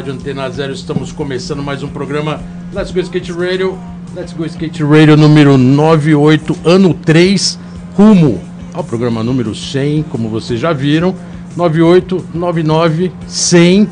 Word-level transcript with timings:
Rádio 0.00 0.14
Antena 0.14 0.48
Zero, 0.48 0.72
estamos 0.72 1.12
começando 1.12 1.62
mais 1.62 1.82
um 1.82 1.88
programa 1.88 2.40
Let's 2.72 2.90
Go 2.90 3.00
Skate 3.00 3.32
Radio. 3.32 3.78
Let's 4.16 4.32
Go 4.32 4.46
Skate 4.46 4.82
Radio 4.82 5.14
número 5.14 5.58
98, 5.58 6.56
ano 6.64 6.94
3, 6.94 7.58
rumo 7.94 8.40
ao 8.72 8.82
programa 8.82 9.22
número 9.22 9.54
100, 9.54 10.04
como 10.04 10.30
vocês 10.30 10.58
já 10.58 10.72
viram. 10.72 11.14
98, 11.54 12.28
99, 12.32 13.12
100, 13.28 13.90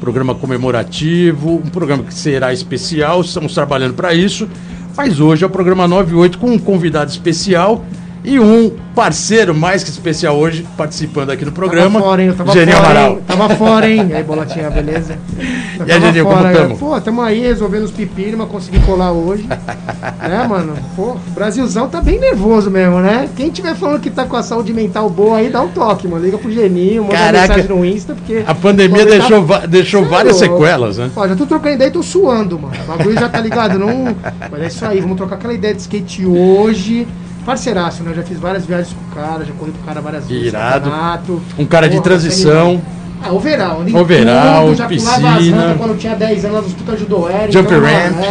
programa 0.00 0.34
comemorativo, 0.34 1.62
um 1.64 1.70
programa 1.70 2.02
que 2.02 2.12
será 2.12 2.52
especial, 2.52 3.20
estamos 3.20 3.54
trabalhando 3.54 3.94
para 3.94 4.12
isso. 4.12 4.48
Mas 4.96 5.20
hoje 5.20 5.44
é 5.44 5.46
o 5.46 5.50
programa 5.50 5.86
98 5.86 6.36
com 6.36 6.50
um 6.50 6.58
convidado 6.58 7.12
especial 7.12 7.84
e 8.24 8.40
um 8.40 8.72
parceiro 8.94 9.54
mais 9.54 9.84
que 9.84 9.90
especial 9.90 10.36
hoje 10.38 10.66
participando 10.78 11.28
aqui 11.30 11.44
no 11.44 11.52
programa. 11.52 11.90
Tava 11.98 12.04
fora, 12.04 12.22
hein? 12.22 12.28
Eu 12.28 12.34
tava 12.34 12.52
Geni 12.54 12.72
fora, 12.72 12.86
Amaral. 12.86 13.10
hein? 13.10 13.18
Tava 13.26 13.48
fora, 13.50 13.90
hein? 13.90 14.06
E 14.08 14.14
aí, 14.14 14.22
Bolotinha, 14.22 14.70
beleza? 14.70 15.18
Eu 15.78 15.86
E 15.86 15.92
aí, 15.92 16.00
Geninho, 16.00 16.24
como 16.24 16.42
tamo? 16.52 16.78
Pô, 16.78 17.00
tamo 17.00 17.20
aí 17.20 17.40
resolvendo 17.40 17.82
os 17.82 17.90
pepinos, 17.90 18.36
mas 18.36 18.48
consegui 18.48 18.78
colar 18.80 19.12
hoje. 19.12 19.44
né, 20.22 20.46
mano? 20.48 20.72
Pô, 20.96 21.10
o 21.12 21.20
Brasilzão 21.34 21.88
tá 21.88 22.00
bem 22.00 22.18
nervoso 22.18 22.70
mesmo, 22.70 23.00
né? 23.00 23.28
Quem 23.36 23.50
tiver 23.50 23.74
falando 23.74 24.00
que 24.00 24.08
tá 24.08 24.24
com 24.24 24.36
a 24.36 24.42
saúde 24.42 24.72
mental 24.72 25.10
boa 25.10 25.38
aí, 25.38 25.50
dá 25.50 25.60
um 25.60 25.68
toque, 25.68 26.08
mano. 26.08 26.24
Liga 26.24 26.38
pro 26.38 26.50
Geninho, 26.50 27.02
manda 27.02 27.16
Caraca. 27.16 27.56
mensagem 27.56 27.76
no 27.76 27.84
Insta, 27.84 28.14
porque... 28.14 28.42
A 28.46 28.54
pandemia 28.54 29.04
deixou, 29.04 29.44
tá- 29.44 29.66
deixou 29.66 30.02
é 30.02 30.04
várias 30.06 30.36
sequelas, 30.36 30.96
né? 30.96 31.10
Ó, 31.14 31.28
já 31.28 31.36
tô 31.36 31.44
trocando 31.44 31.74
ideia 31.74 31.88
e 31.88 31.92
tô 31.92 32.02
suando, 32.02 32.58
mano. 32.58 32.74
O 32.84 32.96
bagulho 32.96 33.18
já 33.18 33.28
tá 33.28 33.40
ligado, 33.40 33.78
não... 33.78 34.16
Mas 34.50 34.62
é 34.62 34.66
isso 34.68 34.86
aí, 34.86 35.00
vamos 35.00 35.16
trocar 35.16 35.34
aquela 35.34 35.52
ideia 35.52 35.74
de 35.74 35.80
skate 35.82 36.24
hoje. 36.24 37.06
Parceiraço, 37.44 38.02
né? 38.02 38.10
Eu 38.12 38.16
já 38.16 38.22
fiz 38.22 38.38
várias 38.38 38.64
viagens 38.64 38.92
com 38.94 39.10
o 39.12 39.22
cara, 39.22 39.44
já 39.44 39.52
corri 39.52 39.72
com 39.72 39.82
o 39.82 39.84
cara 39.84 40.00
várias 40.00 40.26
vezes. 40.26 40.46
Irado. 40.46 41.42
Um 41.58 41.64
cara 41.66 41.86
de 41.88 41.96
Porra, 41.96 42.04
transição, 42.04 42.80
Ah, 43.22 43.32
overall. 43.32 43.86
em 43.86 43.94
Overall, 43.94 44.74
já 44.74 44.86
piscina. 44.86 45.70
as 45.72 45.76
quando 45.78 45.90
eu 45.90 45.96
tinha 45.96 46.14
10 46.14 46.44
anos, 46.44 46.54
lá 46.56 46.60
no 46.62 46.66
Hospital 46.68 46.96
Judoé. 46.96 47.48
Jump 47.50 47.68
então, 47.72 47.80
ramp. 47.80 48.24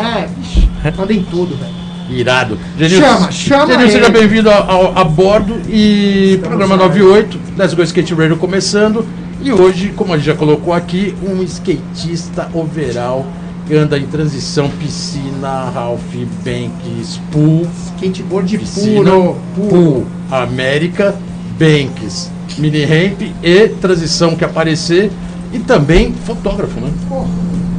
É, 0.85 1.01
andei 1.01 1.17
em 1.17 1.23
tudo, 1.23 1.55
velho. 1.55 1.73
irado. 2.09 2.57
Chama, 2.89 3.31
chama 3.31 3.67
Genil, 3.73 3.89
seja 3.89 4.09
bem-vindo 4.09 4.49
a 4.49 5.03
bordo 5.03 5.61
e 5.67 6.33
Estamos 6.35 6.47
programa 6.47 6.73
aí. 6.75 6.79
98, 6.81 7.39
Let's 7.57 7.73
Go 7.73 7.83
Skate 7.83 8.13
Radio 8.13 8.37
começando. 8.37 9.05
E 9.41 9.51
hoje, 9.51 9.89
como 9.95 10.13
a 10.13 10.17
gente 10.17 10.25
já 10.27 10.35
colocou 10.35 10.73
aqui, 10.73 11.15
um 11.23 11.41
skatista 11.43 12.49
overall 12.53 13.25
anda 13.71 13.97
em 13.97 14.05
transição, 14.05 14.69
piscina, 14.69 15.69
Ralph, 15.69 16.01
Banks, 16.43 17.19
pool, 17.31 17.67
Skateboard 17.85 18.57
piscina, 18.57 19.11
puro, 19.11 19.37
puro. 19.55 19.69
pool, 19.69 20.07
América, 20.29 21.15
Banks, 21.57 22.29
mini 22.57 22.83
ramp 22.83 23.21
e 23.41 23.69
transição 23.69 24.35
que 24.35 24.43
aparecer. 24.43 25.11
E 25.53 25.59
também 25.59 26.13
fotógrafo, 26.25 26.79
né? 26.79 26.89
Pô, 27.07 27.25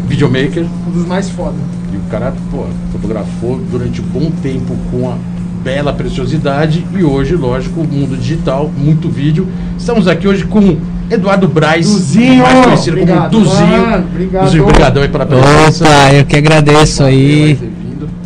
Videomaker. 0.07 0.65
um 0.87 0.91
dos 0.93 1.07
mais 1.07 1.29
foda. 1.29 1.57
E 1.93 1.97
o 1.97 2.01
cara, 2.11 2.33
pô, 2.51 2.65
fotografou 2.93 3.59
durante 3.71 4.01
um 4.01 4.05
bom 4.05 4.31
tempo 4.43 4.77
com 4.91 5.11
a 5.11 5.17
bela 5.63 5.93
preciosidade 5.93 6.87
e 6.95 7.03
hoje, 7.03 7.35
lógico, 7.35 7.81
o 7.81 7.87
mundo 7.87 8.17
digital, 8.17 8.71
muito 8.77 9.09
vídeo. 9.09 9.49
Estamos 9.77 10.07
aqui 10.07 10.29
hoje 10.29 10.45
com 10.45 10.77
Eduardo 11.11 11.47
Braz, 11.49 11.87
Duzinho! 11.87 12.43
mais 12.43 12.65
conhecido 12.65 12.97
Obrigado, 13.01 13.31
como 13.33 13.45
Duzinho. 13.45 13.67
mano, 13.91 14.07
obrigado. 14.11 14.45
Duzinho, 14.45 14.63
obrigadão 14.65 15.03
aí 15.03 15.09
pela 15.09 15.27
presença. 15.27 15.85
Opa, 15.85 16.13
eu 16.15 16.25
que 16.25 16.37
agradeço 16.37 17.03
aí. 17.05 17.59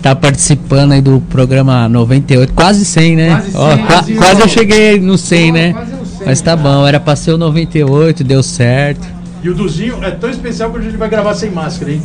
Tá 0.01 0.15
participando 0.15 0.93
aí 0.93 1.01
do 1.01 1.21
programa 1.29 1.89
98, 1.89 2.53
quase 2.53 2.85
100, 2.85 3.17
né? 3.17 3.31
Quase 3.31 3.51
100, 3.51 3.61
Ó, 3.61 3.77
qua- 3.77 3.87
quase 3.87 4.15
quase 4.15 4.41
eu 4.43 4.49
cheguei 4.49 5.01
no 5.01 5.19
100, 5.19 5.53
né? 5.53 5.73
Quase 5.73 5.91
no 5.91 6.07
100, 6.07 6.27
Mas 6.27 6.41
tá 6.41 6.57
cara. 6.57 6.69
bom, 6.69 6.87
era 6.87 7.01
pra 7.01 7.17
ser 7.17 7.33
o 7.33 7.39
98, 7.39 8.23
deu 8.23 8.43
certo. 8.43 9.07
E 9.43 9.49
o 9.49 9.55
Duzinho 9.55 9.97
é 10.03 10.11
tão 10.13 10.31
especial 10.31 10.71
que 10.71 10.79
a 10.79 10.83
gente 10.83 10.97
vai 10.97 11.09
gravar 11.09 11.35
sem 11.35 11.51
máscara, 11.51 11.91
hein? 11.93 12.01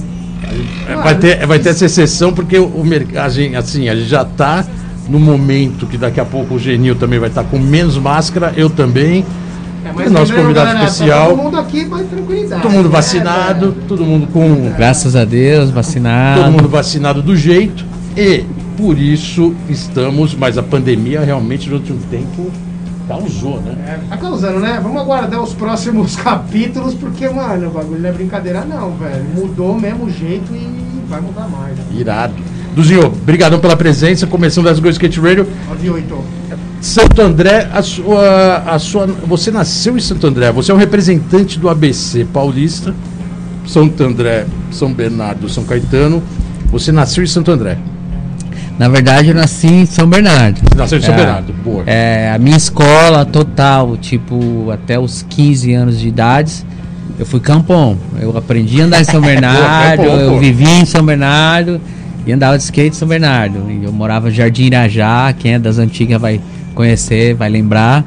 É, 0.90 0.96
Vai 0.96 1.16
ter, 1.16 1.46
vai 1.46 1.60
ter 1.60 1.70
essa 1.70 1.86
exceção 1.86 2.34
porque 2.34 2.58
o, 2.58 2.66
o 2.66 2.84
merc- 2.86 3.16
a 3.16 3.30
gente, 3.30 3.56
assim, 3.56 3.88
a 3.90 3.96
gente 3.96 4.10
já 4.10 4.26
tá 4.26 4.66
no 5.08 5.20
momento 5.20 5.86
que 5.86 5.98
daqui 5.98 6.20
a 6.20 6.26
pouco 6.26 6.56
o 6.56 6.60
Genil 6.60 6.96
também 6.96 7.20
vai 7.20 7.30
estar 7.30 7.44
com 7.44 7.60
menos 7.60 7.96
máscara, 7.98 8.54
eu 8.58 8.70
também. 8.72 9.24
É, 9.86 10.10
nosso 10.10 10.34
convidado 10.34 10.68
galera, 10.68 10.86
especial. 10.86 11.30
Todo 11.30 11.44
mundo 11.44 11.58
aqui 11.60 11.86
vai 11.86 12.04
tranquilidade. 12.04 12.62
Todo 12.62 12.72
mundo 12.72 12.90
vacinado, 12.90 13.72
velho? 13.72 13.84
todo 13.88 14.06
mundo 14.06 14.28
com 14.32 14.72
Graças 14.78 15.16
a 15.16 15.26
Deus, 15.26 15.70
vacinado. 15.70 16.42
todo 16.42 16.52
mundo 16.52 16.70
vacinado 16.70 17.22
do 17.22 17.36
jeito 17.36 17.86
e 18.16 18.44
por 18.78 18.98
isso 18.98 19.54
estamos, 19.70 20.34
mas 20.34 20.58
a 20.58 20.64
pandemia 20.64 21.22
realmente 21.22 21.70
durante 21.70 21.92
um 21.92 21.98
tempo 22.10 22.50
causou, 23.08 23.60
né? 23.62 23.76
É, 23.86 24.00
tá 24.10 24.18
causando, 24.18 24.60
né? 24.60 24.80
Vamos 24.82 25.02
aguardar 25.02 25.42
os 25.42 25.54
próximos 25.54 26.16
capítulos, 26.22 26.94
porque, 26.94 27.28
mano, 27.30 27.68
o 27.68 27.72
bagulho 27.72 28.00
não 28.00 28.10
é 28.10 28.14
brincadeira 28.14 28.62
não, 28.66 28.92
velho. 28.96 29.26
Mudou 29.36 29.74
o 29.76 29.80
mesmo 29.82 30.10
jeito 30.10 30.54
e 30.54 30.68
vai 31.10 31.20
mudar 31.22 31.48
mais. 31.48 31.76
né? 31.78 31.84
Irado. 31.92 32.34
Duzinho, 32.74 33.10
brigadão 33.10 33.60
pela 33.60 33.76
presença, 33.76 34.26
começando 34.26 34.66
das 34.66 34.80
Go 34.80 34.90
Skate 34.90 35.20
Radio. 35.20 35.46
98. 35.70 36.43
Santo 36.84 37.22
André, 37.22 37.70
a 37.72 37.82
sua, 37.82 38.58
a 38.58 38.78
sua, 38.78 39.08
você 39.08 39.50
nasceu 39.52 39.96
em 39.96 40.02
Santo 40.02 40.28
André, 40.28 40.52
você 40.52 40.70
é 40.70 40.76
um 40.76 40.78
representante 40.78 41.58
do 41.58 41.70
ABC 41.70 42.26
paulista, 42.26 42.94
Santo 43.66 44.04
André, 44.04 44.46
São 44.70 44.92
Bernardo, 44.94 45.48
São 45.48 45.64
Caetano. 45.64 46.22
Você 46.66 46.92
nasceu 46.92 47.24
em 47.24 47.28
Santo 47.28 47.52
André. 47.52 47.78
Na 48.78 48.90
verdade, 48.90 49.30
eu 49.30 49.36
nasci 49.36 49.68
em 49.68 49.86
São 49.86 50.06
Bernardo. 50.10 50.60
Nasceu 50.76 50.98
em 50.98 51.02
São 51.02 51.14
É, 51.14 51.18
Bernardo, 51.18 51.54
boa. 51.64 51.84
É, 51.86 52.34
a 52.36 52.38
minha 52.38 52.58
escola 52.58 53.24
total, 53.24 53.96
tipo, 53.96 54.70
até 54.70 55.00
os 55.00 55.26
15 55.30 55.74
anos 55.74 55.98
de 55.98 56.10
idade, 56.10 56.66
eu 57.18 57.26
fui 57.26 57.40
campon. 57.40 57.96
Eu 58.20 58.38
aprendi 58.38 58.82
a 58.82 58.86
andar 58.86 59.00
em 59.00 59.06
São 59.06 59.22
Bernardo, 59.24 60.04
pô. 60.04 60.10
eu 60.10 60.38
vivi 60.38 60.70
em 60.70 60.86
São 60.86 61.06
Bernardo 61.06 61.80
e 62.28 62.34
andava 62.34 62.58
de 62.58 62.64
skate 62.66 62.90
em 62.90 63.00
São 63.00 63.08
Bernardo. 63.08 63.72
E 63.72 63.86
eu 63.86 63.94
morava 63.94 64.28
em 64.30 64.34
Jardim 64.34 64.64
Irajá, 64.66 65.32
quem 65.32 65.54
é 65.54 65.60
das 65.60 65.78
antigas 65.78 66.20
vai 66.20 66.42
conhecer, 66.74 67.34
vai 67.36 67.50
lembrar. 67.50 68.04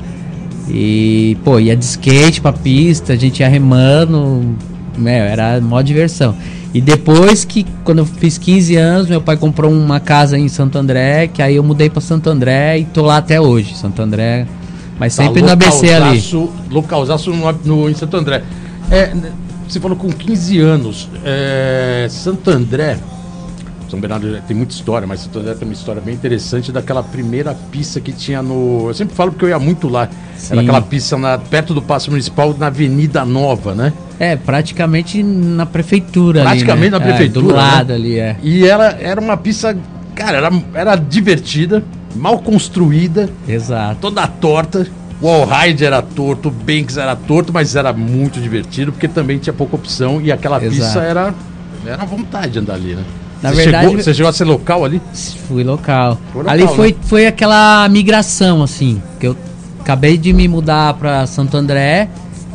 E, 0.69 1.37
pô, 1.45 1.59
ia 1.61 1.77
de 1.77 1.85
skate 1.85 2.41
pra 2.41 2.53
pista, 2.53 3.13
a 3.13 3.17
gente 3.17 3.41
ia 3.41 3.49
remando, 3.49 4.57
meu, 4.99 5.11
era 5.13 5.61
mó 5.61 5.81
diversão. 5.81 6.35
E 6.75 6.81
depois 6.81 7.45
que, 7.45 7.65
quando 7.85 7.99
eu 7.99 8.05
fiz 8.07 8.37
15 8.37 8.77
anos, 8.77 9.09
meu 9.09 9.21
pai 9.21 9.37
comprou 9.37 9.71
uma 9.73 10.01
casa 10.01 10.37
em 10.37 10.49
Santo 10.49 10.77
André, 10.77 11.29
que 11.29 11.41
aí 11.41 11.57
eu 11.57 11.63
mudei 11.63 11.89
pra 11.89 12.01
Santo 12.01 12.29
André 12.29 12.79
e 12.81 12.85
tô 12.85 13.03
lá 13.03 13.19
até 13.19 13.41
hoje, 13.41 13.75
Santo 13.77 14.03
André. 14.03 14.47
Mas 14.99 15.13
sempre 15.15 15.41
Tá 15.41 15.47
no 15.47 15.53
ABC 15.53 15.93
ali. 15.93 16.23
localzaço- 16.71 17.31
no, 17.33 17.53
no, 17.65 17.89
em 17.91 17.95
Santo 17.95 18.17
André. 18.17 18.43
É, 18.91 19.13
você 19.69 19.79
falou 19.79 19.97
com 19.97 20.09
15 20.11 20.59
anos. 20.59 21.09
É, 21.25 22.07
Santo 22.11 22.51
André. 22.51 22.97
São 23.89 24.01
Bernardo 24.01 24.41
tem 24.49 24.57
muita 24.57 24.75
história, 24.75 25.07
mas 25.07 25.21
Santo 25.21 25.39
André 25.39 25.55
tem 25.55 25.67
uma 25.69 25.73
história 25.75 26.03
bem 26.03 26.15
interessante 26.15 26.73
daquela 26.73 27.03
primeira 27.03 27.55
pista 27.71 28.01
que 28.01 28.13
tinha 28.13 28.43
no. 28.43 28.89
Eu 28.89 28.95
sempre 28.95 29.15
falo 29.15 29.31
porque 29.31 29.45
eu 29.45 29.49
ia 29.51 29.59
muito 29.59 29.89
lá. 29.89 30.03
Era 30.05 30.39
Sim. 30.39 30.59
aquela 30.59 30.83
pista 30.83 31.17
na- 31.17 31.39
perto 31.39 31.73
do 31.73 31.81
Paço 31.81 32.11
Municipal, 32.11 32.55
na 32.59 32.67
Avenida 32.67 33.25
Nova, 33.25 33.75
né? 33.75 33.93
É, 34.19 34.35
praticamente 34.35 35.23
na 35.23 35.67
prefeitura 35.67 36.43
Praticamente 36.43 36.95
ali, 36.95 36.99
né? 36.99 36.99
na 36.99 37.01
prefeitura, 37.05 37.47
É, 37.47 37.49
do 37.49 37.55
né? 37.55 37.63
lado 37.63 37.93
ali, 37.93 38.19
é. 38.19 38.37
E 38.43 38.67
ela 38.67 38.87
era 39.01 39.21
uma 39.21 39.37
pista. 39.37 39.77
Cara, 40.15 40.39
era, 40.39 40.51
era 40.75 40.97
divertida, 40.97 41.85
mal 42.15 42.39
construída, 42.39 43.29
Exato. 43.47 43.99
toda 44.01 44.27
torta. 44.27 44.87
O 45.21 45.29
Allride 45.29 45.85
era 45.85 46.03
torto, 46.03 46.49
o 46.49 46.51
Banks 46.51 46.97
era 46.99 47.15
torto, 47.17 47.53
mas 47.53 47.75
era 47.77 47.93
muito 47.93 48.39
divertido, 48.41 48.93
porque 48.93 49.09
também 49.09 49.39
tinha 49.39 49.53
pouca 49.53 49.77
opção 49.77 50.21
e 50.21 50.31
aquela 50.33 50.57
Exato. 50.63 50.75
pista 50.77 51.01
era, 51.01 51.35
era 51.87 52.05
vontade 52.05 52.53
de 52.55 52.59
andar 52.59 52.75
ali, 52.75 52.95
né? 52.95 53.03
Na 53.43 53.51
você 53.51 53.57
verdade- 53.57 53.87
chegou, 53.87 54.03
você 54.03 54.15
chegou 54.15 54.31
a 54.31 54.33
ser 54.33 54.45
local 54.45 54.85
ali? 54.85 55.01
Fui 55.49 55.63
local. 55.63 56.19
Foi 56.33 56.43
local, 56.43 56.55
Ali 56.55 56.67
foi, 56.69 56.93
né? 56.93 56.97
foi 57.03 57.27
aquela 57.27 57.89
migração, 57.89 58.63
assim, 58.63 59.01
que 59.21 59.27
eu 59.27 59.37
acabei 59.81 60.17
de 60.17 60.33
me 60.33 60.49
mudar 60.49 60.95
pra 60.95 61.27
Santo 61.27 61.57
André 61.57 62.09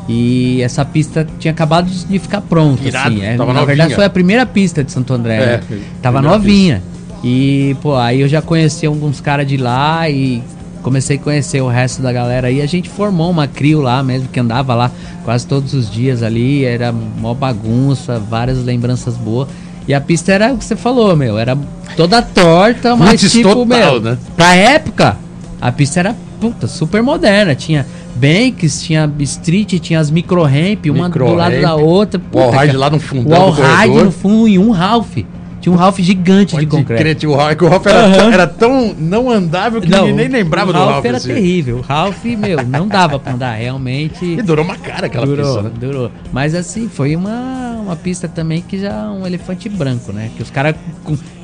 e 0.09 0.61
essa 0.61 0.83
pista 0.83 1.25
tinha 1.39 1.51
acabado 1.51 1.89
de 1.89 2.19
ficar 2.19 2.41
pronta, 2.41 2.85
Irado, 2.85 3.09
assim. 3.15 3.23
É, 3.23 3.37
tava 3.37 3.53
na 3.53 3.59
novinha. 3.61 3.65
verdade 3.65 3.95
foi 3.95 4.05
a 4.05 4.09
primeira 4.09 4.45
pista 4.45 4.83
de 4.83 4.91
Santo 4.91 5.13
André. 5.13 5.35
É, 5.35 5.61
né? 5.69 5.81
Tava 6.01 6.21
novinha. 6.21 6.81
E, 7.23 7.75
pô, 7.81 7.95
aí 7.95 8.21
eu 8.21 8.27
já 8.27 8.41
conheci 8.41 8.85
alguns 8.85 9.21
caras 9.21 9.47
de 9.47 9.55
lá 9.55 10.09
e 10.09 10.41
comecei 10.81 11.17
a 11.17 11.19
conhecer 11.19 11.61
o 11.61 11.67
resto 11.67 12.01
da 12.01 12.11
galera 12.11 12.47
aí. 12.47 12.61
A 12.61 12.65
gente 12.65 12.89
formou 12.89 13.29
uma 13.29 13.47
crio 13.47 13.79
lá 13.79 14.01
mesmo, 14.01 14.27
que 14.27 14.39
andava 14.39 14.73
lá 14.73 14.91
quase 15.23 15.45
todos 15.45 15.73
os 15.75 15.89
dias 15.89 16.23
ali. 16.23 16.65
Era 16.65 16.91
mó 16.91 17.33
bagunça, 17.35 18.17
várias 18.19 18.63
lembranças 18.63 19.15
boas. 19.15 19.47
E 19.91 19.93
a 19.93 19.99
pista 19.99 20.31
era 20.31 20.53
o 20.53 20.57
que 20.57 20.63
você 20.63 20.73
falou, 20.73 21.17
meu. 21.17 21.37
Era 21.37 21.57
toda 21.97 22.21
torta, 22.21 22.95
mas 22.95 23.09
Roots 23.21 23.31
tipo, 23.33 23.49
total, 23.49 23.65
meu. 23.65 23.99
né? 23.99 24.17
Pra 24.37 24.55
época, 24.55 25.17
a 25.59 25.69
pista 25.69 25.99
era 25.99 26.15
puta, 26.39 26.65
super 26.65 27.03
moderna. 27.03 27.53
Tinha 27.55 27.85
banks, 28.15 28.81
tinha 28.83 29.11
street, 29.19 29.81
tinha 29.81 29.99
as 29.99 30.09
micro 30.09 30.43
ramp, 30.43 30.85
uma 30.85 31.07
Micro 31.07 31.25
do 31.25 31.33
lado 31.33 31.51
ramp, 31.51 31.61
da 31.61 31.75
outra. 31.75 32.17
Puta, 32.17 32.37
Wall 32.37 32.51
ride 32.51 32.67
cara. 32.67 32.79
lá 32.79 32.89
no 32.89 32.99
fundão 33.01 33.51
do 33.51 33.61
ride 33.61 33.67
corredor. 33.67 34.05
no 34.05 34.11
fundo 34.13 34.47
e 34.47 34.57
um 34.57 34.71
Ralph. 34.71 35.17
Tinha 35.59 35.73
um 35.73 35.75
Ralph 35.75 35.99
gigante 35.99 36.51
de 36.57 36.65
Pode 36.65 36.67
concreto. 36.67 37.01
crer, 37.19 37.29
o 37.29 37.35
Ralph, 37.35 37.61
o 37.61 37.67
Ralph 37.67 37.85
era, 37.85 37.99
Aham. 38.05 38.15
tão, 38.15 38.31
era 38.31 38.47
tão 38.47 38.95
não 38.97 39.29
andável 39.29 39.81
que 39.81 39.89
ninguém 39.89 40.13
nem 40.13 40.27
lembrava 40.29 40.69
o 40.69 40.73
do 40.73 40.79
Ralph. 40.79 40.91
Ralph. 40.93 41.05
era 41.05 41.17
assim. 41.17 41.33
terrível. 41.33 41.77
O 41.79 41.81
Ralph, 41.81 42.23
meu, 42.23 42.65
não 42.65 42.87
dava 42.87 43.19
pra 43.19 43.33
andar. 43.33 43.55
Realmente. 43.55 44.23
E 44.23 44.41
durou 44.41 44.63
uma 44.63 44.77
cara 44.77 45.07
aquela 45.07 45.25
durou, 45.25 45.45
pista, 45.45 45.61
né? 45.63 45.71
durou. 45.77 46.09
Mas 46.31 46.55
assim, 46.55 46.87
foi 46.89 47.15
uma, 47.15 47.70
uma 47.91 47.95
pista 47.97 48.27
também 48.27 48.61
que 48.61 48.79
já 48.79 49.11
um 49.11 49.27
elefante 49.27 49.67
branco, 49.67 50.13
né? 50.13 50.31
Que 50.35 50.41
os 50.41 50.49
caras 50.49 50.75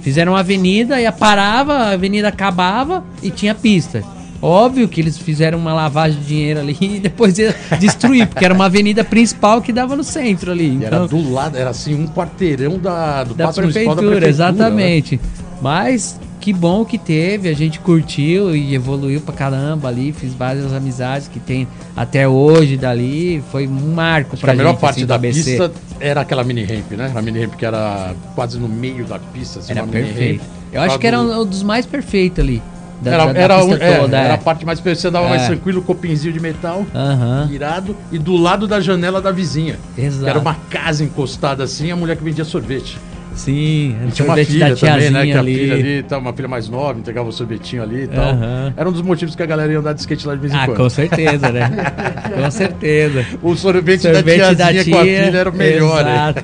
fizeram 0.01 0.31
uma 0.31 0.39
avenida, 0.39 0.99
ia 0.99 1.11
parava, 1.11 1.73
a 1.73 1.89
avenida 1.91 2.29
acabava 2.29 3.03
e 3.21 3.29
tinha 3.29 3.53
pista. 3.53 4.01
Óbvio 4.41 4.87
que 4.87 5.01
eles 5.01 5.17
fizeram 5.17 5.57
uma 5.57 5.73
lavagem 5.73 6.19
de 6.21 6.27
dinheiro 6.27 6.59
ali 6.59 6.77
e 6.79 6.99
depois 6.99 7.37
ia 7.37 7.55
destruir, 7.79 8.27
porque 8.27 8.45
era 8.45 8.53
uma 8.53 8.65
avenida 8.65 9.03
principal 9.03 9.61
que 9.61 9.73
dava 9.73 9.95
no 9.95 10.03
centro 10.03 10.51
ali. 10.51 10.77
E 10.77 10.85
era 10.85 10.97
Então, 11.03 11.07
do 11.07 11.31
lado, 11.33 11.57
era 11.57 11.71
assim, 11.71 11.93
um 11.95 12.07
quarteirão 12.07 12.77
da, 12.79 13.23
do 13.23 13.33
da 13.33 13.51
prefeitura, 13.51 13.95
da 13.95 14.01
prefeitura. 14.01 14.19
né? 14.21 14.29
exatamente. 14.29 15.19
Mas 15.61 16.19
que 16.39 16.53
bom 16.53 16.85
que 16.85 16.97
teve, 16.97 17.49
a 17.49 17.53
gente 17.53 17.79
curtiu 17.79 18.55
e 18.55 18.73
evoluiu 18.73 19.19
pra 19.19 19.33
caramba 19.33 19.89
ali, 19.89 20.13
fiz 20.13 20.33
várias 20.33 20.71
amizades 20.71 21.27
que 21.27 21.39
tem 21.39 21.67
até 21.95 22.25
hoje 22.27 22.77
dali, 22.77 23.43
foi 23.51 23.67
um 23.67 23.93
marco 23.93 24.33
Acho 24.33 24.41
pra 24.41 24.53
a 24.53 24.55
melhor 24.55 24.69
gente, 24.71 24.79
parte 24.79 24.97
assim, 24.99 25.05
da 25.05 25.15
ABC. 25.15 25.43
pista 25.43 25.71
era 25.99 26.21
aquela 26.21 26.43
mini 26.43 26.63
ramp, 26.63 26.91
né? 26.91 27.11
A 27.15 27.21
mini 27.21 27.41
ramp 27.43 27.55
que 27.55 27.65
era 27.65 28.13
quase 28.35 28.59
no 28.59 28.67
meio 28.67 29.05
da 29.05 29.19
pista, 29.19 29.59
assim, 29.59 29.71
Era 29.71 29.83
perfeito. 29.85 30.43
Eu 30.71 30.81
acho 30.81 30.99
que 30.99 31.07
era 31.07 31.19
um, 31.19 31.45
dos 31.45 31.63
mais 31.63 31.85
perfeitos 31.85 32.39
ali. 32.43 32.61
Da, 33.01 33.11
era, 33.13 33.25
da- 33.27 33.33
da 33.33 33.39
era, 33.39 33.63
um- 33.63 33.73
é, 33.75 33.97
toda, 33.99 34.17
era 34.17 34.29
é. 34.29 34.33
a 34.33 34.37
parte 34.39 34.65
mais 34.65 34.79
você 34.79 35.07
andava 35.07 35.29
mais 35.29 35.43
É. 35.43 35.47
tranquilo, 35.47 35.83
copinzinho 35.83 36.33
de 36.33 36.39
metal, 36.39 36.83
Aham, 36.95 37.45
virado, 37.47 37.95
e 38.11 38.17
do 38.17 38.35
lado 38.35 38.67
da 38.67 38.79
janela 38.81 39.21
da 39.21 39.31
vizinha. 39.31 39.77
exato. 39.95 40.27
Era 40.27 40.39
uma 40.39 40.55
casa 40.69 41.03
encostada 41.03 41.63
assim, 41.63 41.91
a 41.91 41.95
mulher 41.95 42.17
que 42.17 42.23
vendia 42.23 42.43
sorvete. 42.43 42.97
Sim, 43.37 43.95
E 44.07 44.11
tinha 44.11 44.27
uma 44.27 44.35
filha 44.35 44.69
da 44.69 44.75
também, 44.75 45.11
né? 45.11 45.25
Que 45.25 45.31
a 45.33 45.39
ali. 45.39 45.55
filha 45.55 45.73
ali, 45.75 46.03
tá, 46.03 46.17
uma 46.17 46.33
filha 46.33 46.47
mais 46.47 46.67
nova, 46.67 46.97
entregava 46.99 47.29
o 47.29 47.31
sorvetinho 47.31 47.83
ali 47.83 48.03
e 48.03 48.07
tal. 48.07 48.25
Aham. 48.31 48.73
Era 48.75 48.89
um 48.89 48.91
dos 48.91 49.03
motivos 49.03 49.35
que 49.35 49.43
a 49.43 49.45
galera 49.45 49.71
ia 49.71 49.77
andar 49.79 49.93
de 49.93 49.99
skate 49.99 50.27
lá 50.27 50.33
de 50.33 50.41
vez 50.41 50.51
em 50.53 50.57
Ah, 50.57 50.65
quando. 50.65 50.77
com 50.77 50.89
certeza, 50.89 51.51
né? 51.51 51.69
com 52.43 52.51
certeza. 52.51 53.25
O 53.43 53.55
sorvete, 53.55 54.01
Sorvete 54.01 54.39
da 54.39 54.53
da 54.53 54.55
tiazinha 54.73 54.85
com 54.95 54.99
a 54.99 55.03
tia, 55.03 55.23
filha 55.25 55.37
era 55.37 55.49
o 55.51 55.53
melhor, 55.55 56.03
né? 56.03 56.13
exato. 56.13 56.43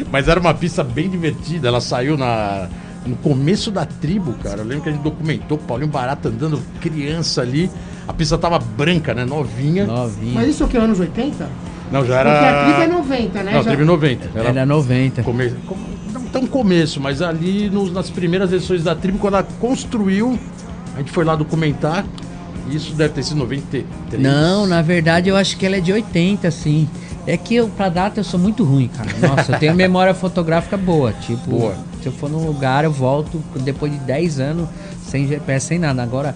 Mas 0.10 0.28
era 0.28 0.38
uma 0.38 0.54
pista 0.54 0.84
bem 0.84 1.10
divertida. 1.10 1.66
Ela 1.66 1.80
saiu 1.80 2.16
na, 2.16 2.68
no 3.04 3.16
começo 3.16 3.72
da 3.72 3.84
tribo, 3.84 4.34
cara. 4.34 4.60
Eu 4.60 4.64
lembro 4.64 4.84
que 4.84 4.90
a 4.90 4.92
gente 4.92 5.02
documentou 5.02 5.58
o 5.58 5.60
Paulinho 5.60 5.90
Barata 5.90 6.28
andando 6.28 6.62
criança 6.80 7.42
ali. 7.42 7.68
A 8.06 8.12
pista 8.12 8.38
tava 8.38 8.58
branca, 8.60 9.12
né? 9.14 9.24
Novinha. 9.24 9.84
Novinho. 9.84 10.34
Mas 10.34 10.48
isso 10.48 10.62
é 10.62 10.66
o 10.66 10.68
que, 10.68 10.76
anos 10.76 11.00
80? 11.00 11.48
Não, 11.92 12.04
já 12.04 12.16
Porque 12.24 12.28
a 12.30 12.64
tribo 12.64 12.80
é 12.80 12.84
era. 12.84 12.92
90, 12.92 13.42
né? 13.42 13.52
Não, 13.52 13.62
Já- 13.62 13.70
teve 13.70 13.84
90. 13.84 14.28
Era 14.34 14.48
Era 14.48 14.66
90. 14.66 15.22
come... 15.22 15.52
Não 16.34 16.40
tão 16.40 16.46
começo, 16.48 17.00
mas 17.00 17.22
ali 17.22 17.70
nos- 17.70 17.92
nas 17.92 18.10
primeiras 18.10 18.52
edições 18.52 18.82
da 18.82 18.94
tribo, 18.94 19.18
quando 19.18 19.34
ela 19.34 19.46
construiu, 19.60 20.38
a 20.94 20.98
gente 20.98 21.10
foi 21.12 21.24
lá 21.24 21.36
documentar. 21.36 22.04
E 22.68 22.76
isso 22.76 22.92
deve 22.94 23.12
ter 23.14 23.22
sido 23.22 23.36
93. 23.38 24.22
Não, 24.22 24.66
na 24.66 24.80
verdade 24.82 25.28
eu 25.28 25.36
acho 25.36 25.56
que 25.56 25.64
ela 25.66 25.76
é 25.76 25.80
de 25.80 25.92
80, 25.92 26.50
sim. 26.50 26.88
É 27.26 27.36
que 27.36 27.54
eu, 27.54 27.68
pra 27.68 27.88
data 27.88 28.20
eu 28.20 28.24
sou 28.24 28.38
muito 28.40 28.64
ruim, 28.64 28.88
cara. 28.88 29.10
Nossa, 29.20 29.52
eu 29.52 29.58
tenho 29.58 29.74
memória 29.74 30.12
fotográfica 30.14 30.76
boa. 30.76 31.12
Tipo, 31.12 31.50
Boa. 31.50 31.74
se 32.02 32.06
eu 32.08 32.12
for 32.12 32.28
num 32.30 32.44
lugar, 32.46 32.84
eu 32.84 32.92
volto 32.92 33.42
depois 33.60 33.92
de 33.92 33.98
10 33.98 34.40
anos 34.40 34.68
sem 35.06 35.26
GPS, 35.28 35.66
sem 35.66 35.78
nada. 35.78 36.02
Agora. 36.02 36.34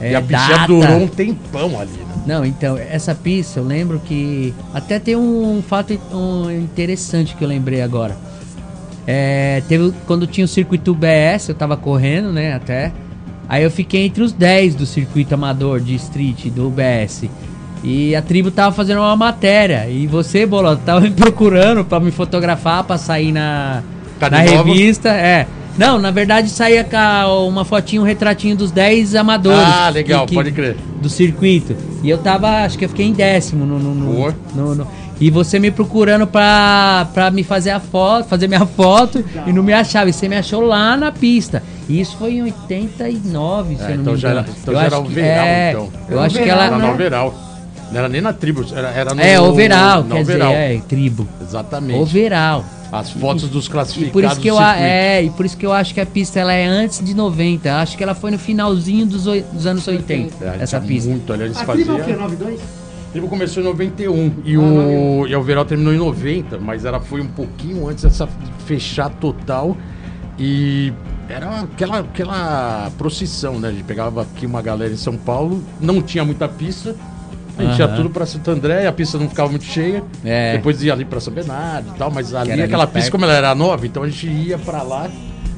É, 0.00 0.12
E 0.12 0.14
a 0.16 0.20
pista 0.20 0.48
data. 0.48 0.66
durou 0.66 0.96
um 1.02 1.06
tempão 1.06 1.78
ali, 1.78 1.90
né? 1.92 2.14
Não, 2.26 2.44
então, 2.44 2.76
essa 2.76 3.14
pista 3.14 3.60
eu 3.60 3.64
lembro 3.64 4.00
que. 4.04 4.52
Até 4.74 4.98
tem 4.98 5.14
um 5.16 5.62
fato 5.66 5.98
um, 6.12 6.50
interessante 6.50 7.36
que 7.36 7.44
eu 7.44 7.48
lembrei 7.48 7.80
agora. 7.82 8.16
É, 9.06 9.62
teve 9.68 9.92
quando 10.06 10.26
tinha 10.26 10.44
o 10.44 10.48
circuito 10.48 10.94
BS, 10.94 11.48
eu 11.48 11.54
tava 11.54 11.76
correndo, 11.76 12.32
né, 12.32 12.54
até. 12.54 12.92
Aí 13.48 13.62
eu 13.64 13.70
fiquei 13.70 14.06
entre 14.06 14.22
os 14.22 14.32
10 14.32 14.74
do 14.74 14.86
circuito 14.86 15.34
amador 15.34 15.80
de 15.80 15.94
street 15.96 16.46
do 16.46 16.70
BS. 16.70 17.28
E 17.84 18.14
a 18.14 18.22
tribo 18.22 18.50
tava 18.50 18.74
fazendo 18.74 18.98
uma 19.00 19.16
matéria. 19.16 19.88
E 19.90 20.06
você, 20.06 20.46
Bolota, 20.46 20.80
tava 20.86 21.00
me 21.00 21.10
procurando 21.10 21.84
pra 21.84 21.98
me 21.98 22.12
fotografar, 22.12 22.84
pra 22.84 22.96
sair 22.96 23.32
na, 23.32 23.82
Cadê 24.20 24.36
na 24.36 24.42
revista. 24.42 25.08
É. 25.08 25.46
Não, 25.76 25.98
na 25.98 26.10
verdade 26.10 26.48
saía 26.50 26.86
uma 27.48 27.64
fotinho, 27.64 28.02
um 28.02 28.04
retratinho 28.04 28.54
dos 28.54 28.70
10 28.70 29.14
amadores. 29.16 29.58
Ah, 29.66 29.88
legal, 29.88 30.20
que- 30.26 30.28
que- 30.30 30.34
pode 30.34 30.52
crer. 30.52 30.76
do 31.00 31.08
circuito. 31.08 31.74
E 32.02 32.08
eu 32.10 32.18
tava, 32.18 32.62
acho 32.64 32.78
que 32.78 32.84
eu 32.84 32.88
fiquei 32.90 33.06
em 33.06 33.12
décimo 33.12 33.64
no. 33.66 33.78
no, 33.78 33.94
no- 33.94 34.74
no- 34.76 34.86
e 35.24 35.30
você 35.30 35.58
me 35.58 35.70
procurando 35.70 36.26
pra, 36.26 37.06
pra 37.14 37.30
me 37.30 37.44
fazer 37.44 37.70
a 37.70 37.78
foto, 37.80 38.26
fazer 38.28 38.48
minha 38.48 38.66
foto 38.66 39.24
e 39.46 39.52
não 39.52 39.62
me 39.62 39.72
achava. 39.72 40.10
E 40.10 40.12
você 40.12 40.28
me 40.28 40.36
achou 40.36 40.60
lá 40.62 40.96
na 40.96 41.12
pista. 41.12 41.62
E 41.88 42.00
isso 42.00 42.16
foi 42.16 42.32
em 42.34 42.42
89, 42.42 43.76
se 43.76 43.82
É, 43.82 43.84
eu 43.84 43.88
não 43.90 44.00
então 44.02 44.12
me 44.14 44.18
já 44.18 44.30
era- 44.30 44.40
engano. 44.40 44.56
então 44.60 44.74
Eu 44.74 44.80
já 44.80 44.86
era 44.86 44.96
acho 44.96 45.04
que- 45.04 45.12
overall, 45.12 45.44
é, 45.46 45.70
então. 45.70 45.88
Eu 46.08 46.16
Era 46.18 46.26
acho 46.26 46.34
que 46.42 46.48
ela. 46.48 46.64
Era 46.64 46.78
no 46.78 46.90
overall. 46.92 47.34
Não 47.92 47.98
era 47.98 48.08
nem 48.08 48.20
na 48.20 48.32
tribo, 48.32 48.64
era, 48.74 48.88
era 48.90 49.14
no. 49.14 49.20
É, 49.20 49.38
overall, 49.40 50.02
no 50.02 50.14
quer 50.16 50.20
dizer, 50.22 50.34
overall. 50.36 50.52
é, 50.54 50.80
tribo. 50.88 51.28
Exatamente. 51.40 51.98
Overall. 52.00 52.64
As 52.90 53.10
fotos 53.10 53.48
dos 53.48 53.66
E 53.66 53.70
classificados 53.70 54.12
por 54.12 54.24
isso 54.24 54.40
que 54.40 54.48
eu 54.48 54.60
é, 54.60 55.22
e 55.22 55.30
por 55.30 55.46
isso 55.46 55.56
que 55.56 55.64
eu 55.64 55.72
acho 55.72 55.94
que 55.94 56.00
a 56.00 56.04
pista 56.04 56.38
ela 56.40 56.52
é 56.52 56.66
antes 56.66 57.02
de 57.02 57.14
90. 57.14 57.68
Eu 57.68 57.74
Acho 57.76 57.96
que 57.96 58.02
ela 58.02 58.14
foi 58.14 58.30
no 58.30 58.38
finalzinho 58.38 59.06
dos, 59.06 59.24
dos 59.24 59.66
anos 59.66 59.86
80. 59.88 60.34
É, 60.44 60.56
essa 60.62 60.78
pista. 60.80 61.08
Muito, 61.08 61.32
ali, 61.32 61.44
eles 61.44 61.56
A 61.56 61.64
tribo 61.64 61.92
é 61.92 61.94
o 61.94 61.96
quê? 61.96 62.02
faziam. 62.12 62.20
92? 62.20 62.60
Tribo 63.12 63.28
começou 63.28 63.62
em 63.62 63.66
91 63.66 64.32
e 64.44 64.54
Ah, 64.56 64.58
o, 64.58 65.26
e 65.28 65.34
a 65.34 65.38
overall 65.38 65.64
terminou 65.64 65.92
em 65.92 65.98
90, 65.98 66.58
mas 66.58 66.84
ela 66.84 66.98
foi 66.98 67.20
um 67.20 67.26
pouquinho 67.28 67.86
antes 67.88 68.04
dessa 68.04 68.26
fechar 68.66 69.10
total. 69.10 69.76
E 70.38 70.92
era 71.28 71.60
aquela, 71.60 71.98
aquela 72.00 72.90
procissão, 72.96 73.58
né? 73.58 73.68
A 73.68 73.72
gente 73.72 73.84
pegava 73.84 74.22
aqui 74.22 74.46
uma 74.46 74.62
galera 74.62 74.92
em 74.92 74.96
São 74.96 75.16
Paulo, 75.16 75.62
não 75.80 76.00
tinha 76.00 76.24
muita 76.24 76.48
pista. 76.48 76.96
A 77.58 77.62
gente 77.64 77.78
ia 77.78 77.84
Aham. 77.84 77.96
tudo 77.96 78.10
pra 78.10 78.24
Santo 78.24 78.50
André, 78.50 78.86
a 78.86 78.92
pista 78.92 79.18
não 79.18 79.28
ficava 79.28 79.50
muito 79.50 79.66
cheia. 79.66 80.02
É. 80.24 80.56
Depois 80.56 80.82
ia 80.82 80.94
ali 80.94 81.04
pra 81.04 81.20
São 81.20 81.34
Bernardo 81.34 81.92
e 81.94 81.98
tal, 81.98 82.10
mas 82.10 82.34
ali 82.34 82.50
aquela 82.62 82.86
pista, 82.86 83.00
perto. 83.00 83.12
como 83.12 83.24
ela 83.26 83.34
era 83.34 83.54
nova, 83.54 83.86
então 83.86 84.02
a 84.02 84.08
gente 84.08 84.26
ia 84.26 84.56
pra 84.56 84.82
lá. 84.82 85.10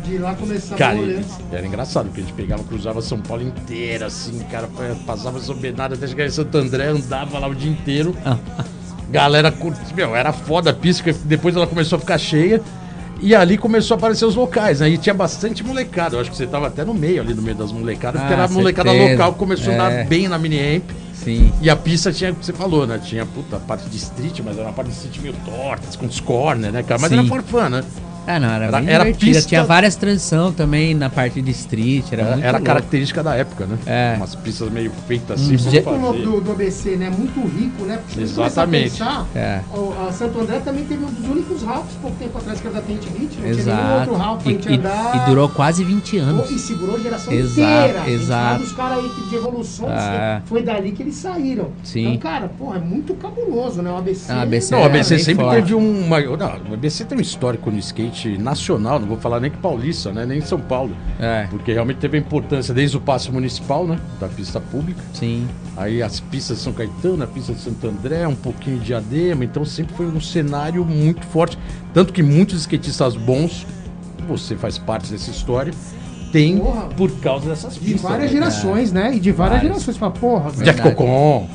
De 0.05 0.19
lá 0.19 0.35
começava 0.35 0.77
Cara, 0.77 0.97
e- 0.97 1.25
era 1.53 1.67
engraçado, 1.67 2.07
porque 2.07 2.21
a 2.21 2.25
gente 2.25 2.35
pegava, 2.35 2.63
cruzava 2.65 3.01
São 3.01 3.19
Paulo 3.21 3.43
inteira, 3.43 4.07
assim, 4.07 4.39
cara, 4.51 4.69
passava 5.07 5.41
São 5.41 5.55
Bernardo 5.55 5.95
até 5.95 6.07
chegar 6.07 6.27
em 6.27 6.31
Santo 6.31 6.57
André, 6.59 6.89
andava 6.89 7.39
lá 7.39 7.49
o 7.49 7.55
dia 7.55 7.71
inteiro. 7.71 8.15
Ah. 8.25 8.37
Galera, 9.11 9.51
curti- 9.53 9.95
meu, 9.95 10.15
era 10.15 10.33
foda 10.33 10.71
a 10.71 10.75
pista, 10.75 11.03
porque 11.05 11.19
depois 11.25 11.55
ela 11.57 11.67
começou 11.67 11.97
a 11.97 12.01
ficar 12.01 12.19
cheia. 12.19 12.61
E 13.21 13.35
ali 13.35 13.57
começou 13.57 13.95
a 13.95 13.99
aparecer 13.99 14.27
os 14.27 14.35
locais, 14.35 14.81
né? 14.81 14.91
E 14.91 14.99
tinha 14.99 15.15
bastante 15.15 15.65
molecada. 15.65 16.17
Eu 16.17 16.21
acho 16.21 16.31
que 16.31 16.37
você 16.37 16.47
tava 16.47 16.67
até 16.67 16.85
no 16.85 16.93
meio 16.93 17.23
ali, 17.23 17.33
no 17.33 17.41
meio 17.41 17.57
das 17.57 17.73
molecadas, 17.73 18.21
porque 18.21 18.35
Ah, 18.35 18.37
era 18.37 18.45
a 18.45 18.49
molecada 18.49 18.91
certeza. 18.91 19.13
local 19.13 19.33
que 19.33 19.39
começou 19.39 19.73
a 19.73 19.75
andar 19.77 19.93
É. 19.93 20.05
bem 20.05 20.29
na 20.29 20.37
mini 20.39 20.59
ramp. 20.59 20.91
Sim. 21.15 21.51
E 21.63 21.71
a 21.71 21.77
pista 21.77 22.13
tinha, 22.13 22.33
o 22.33 22.35
que 22.35 22.45
você 22.45 22.53
falou, 22.53 22.87
né? 22.87 22.99
Tinha, 23.03 23.25
puta, 23.25 23.57
a 23.57 23.61
parte 23.61 23.89
de 23.89 23.97
street, 23.97 24.41
mas 24.45 24.59
era 24.59 24.67
uma 24.67 24.73
parte 24.75 24.89
de 24.89 24.95
street 24.97 25.19
meio 25.21 25.35
torta, 25.45 25.97
com 25.97 26.05
os 26.07 26.21
corner, 26.21 26.71
né, 26.73 26.83
cara? 26.83 27.01
Mas 27.01 27.11
Sim. 27.11 27.19
era 27.21 27.27
for 27.29 27.43
fun, 27.45 27.69
né? 27.71 27.85
Ah, 28.27 28.41
não, 28.41 28.49
era, 28.51 28.65
Era- 28.67 28.81
bem 28.81 28.91
era 28.95 29.05
pista- 29.13 29.49
Tinha 29.49 29.65
várias 29.65 29.97
transições 29.97 30.55
também 30.55 30.95
na 30.95 31.11
parte 31.11 31.41
de 31.43 31.51
street, 31.51 32.07
era, 32.13 32.23
Era, 32.23 32.33
muito 32.33 32.47
era 32.47 32.61
característica 32.61 33.23
da 33.23 33.35
época, 33.35 33.67
né? 33.67 33.79
É. 33.87 34.15
Umas 34.17 34.35
pistas 34.35 34.71
meio 34.71 34.91
feitas 35.07 35.41
assim. 35.41 35.55
Uns 35.55 35.63
pra 35.63 35.71
je- 35.73 35.79
O 35.81 35.91
louco 35.91 36.07
fazer. 36.19 36.23
do, 36.25 36.41
do 36.41 36.53
ABC, 36.53 36.97
né? 36.97 37.11
Muito 37.11 37.41
rico, 37.41 37.85
né? 37.85 37.99
Porque 37.99 38.27
se 38.27 38.33
você 38.33 38.43
Exatamente. 38.43 38.91
Pensar, 38.91 39.27
É. 39.35 39.61
o- 39.75 39.95
a 40.09 40.13
Santo 40.13 40.41
André 40.41 40.59
também 40.61 40.85
teve 40.85 41.05
um 41.05 41.09
dos 41.11 41.29
únicos 41.29 41.63
Ralphs 41.63 41.95
pouco 42.01 42.17
tempo 42.17 42.39
atrás 42.39 42.61
que 42.61 42.67
era 42.67 42.77
da 42.77 42.83
Tente 42.83 43.09
Beat. 43.11 43.23
Não 43.23 43.29
tinha 43.29 43.43
nenhum 43.43 43.59
Exato. 43.59 43.99
outro 44.01 44.15
Ralph 44.17 44.43
pra 44.43 44.53
E, 44.53 44.55
gente 44.55 44.69
e- 44.71 44.75
andar. 44.77 45.17
e 45.17 45.29
durou 45.31 45.49
quase 45.49 45.85
20 45.85 46.17
anos. 46.19 46.51
E 46.51 46.59
segurou 46.59 46.97
a 46.97 46.99
geração 46.99 47.33
Exato, 47.33 47.61
inteira. 47.61 48.03
A 48.03 48.11
exato. 48.11 48.45
fala 48.45 48.59
dos 48.59 48.73
caras 48.73 48.99
aí 48.99 49.11
que 49.11 49.29
de 49.29 49.37
evoluções, 49.37 49.91
É. 50.01 50.41
que 50.43 50.49
foi 50.49 50.63
dali 50.63 50.93
que 50.93 51.03
eles 51.03 51.15
saíram. 51.17 51.69
Sim. 51.83 52.07
Então, 52.15 52.19
cara, 52.19 52.49
porra, 52.49 52.77
é 52.77 52.81
muito 52.81 53.15
cabuloso, 53.15 53.83
né? 53.83 53.91
O 53.91 53.97
ABC. 53.99 54.33
Ah, 54.33 54.43
ABC 54.43 54.75
Não, 54.75 54.81
o 54.81 54.83
É, 54.83 54.87
ABC 54.87 55.15
bem 55.17 55.25
sempre 55.25 55.45
forte. 55.45 55.57
teve 55.61 55.75
uma. 55.75 56.21
Não, 56.21 56.71
o 56.71 56.75
ABC 56.75 57.05
tem 57.05 57.19
um 57.19 57.21
histórico 57.21 57.71
no 57.71 57.79
skate 57.79 58.14
nacional, 58.39 58.99
não 59.01 59.07
vou 59.09 59.17
falar 59.19 59.41
nem 59.41 59.51
que 59.51 59.57
paulista, 59.59 60.13
né? 60.13 60.25
Nem 60.27 60.41
São 60.41 60.59
Paulo. 60.61 60.95
É, 61.21 61.47
Porque 61.51 61.73
realmente 61.73 61.99
teve 61.99 62.17
a 62.17 62.21
importância 62.21 62.73
desde 62.75 62.97
o 62.97 63.01
passe 63.01 63.31
municipal, 63.31 63.87
né? 63.87 63.99
Da 64.21 64.29
pista 64.29 64.61
pública. 64.61 65.01
sim. 65.13 65.47
Aí 65.77 66.01
as 66.03 66.21
pistas 66.21 66.59
de 66.59 66.63
São 66.63 66.73
Caetano, 66.73 67.25
a 67.25 67.27
pista 67.27 67.53
de 67.53 67.61
Santo 67.61 67.87
André, 67.89 68.27
um 68.29 68.35
pouquinho 68.37 68.79
de 68.79 68.85
Diadema. 68.87 69.45
Então 69.45 69.65
sempre 69.65 69.95
foi 69.97 70.07
um 70.07 70.21
cenário 70.21 70.85
muito 70.85 71.27
forte. 71.27 71.59
Tanto 71.93 72.13
que 72.13 72.23
muitos 72.23 72.61
skatistas 72.61 73.17
bons, 73.17 73.67
você 74.29 74.55
faz 74.57 74.79
parte 74.79 75.11
dessa 75.11 75.31
história, 75.31 75.73
tem 76.33 76.59
Porra. 76.59 76.83
por 76.97 77.11
causa 77.21 77.49
dessas 77.49 77.75
De 77.75 77.81
pistas. 77.81 78.03
várias 78.03 78.31
né? 78.33 78.39
gerações, 78.39 78.93
né? 78.93 79.15
E 79.15 79.21
de 79.21 79.33
várias 79.33 79.57
Várias. 79.63 79.73
gerações. 79.75 79.97
Fala, 79.97 80.13
porra, 80.13 80.51
Jeff. 80.53 80.81
Cocon. 80.81 81.49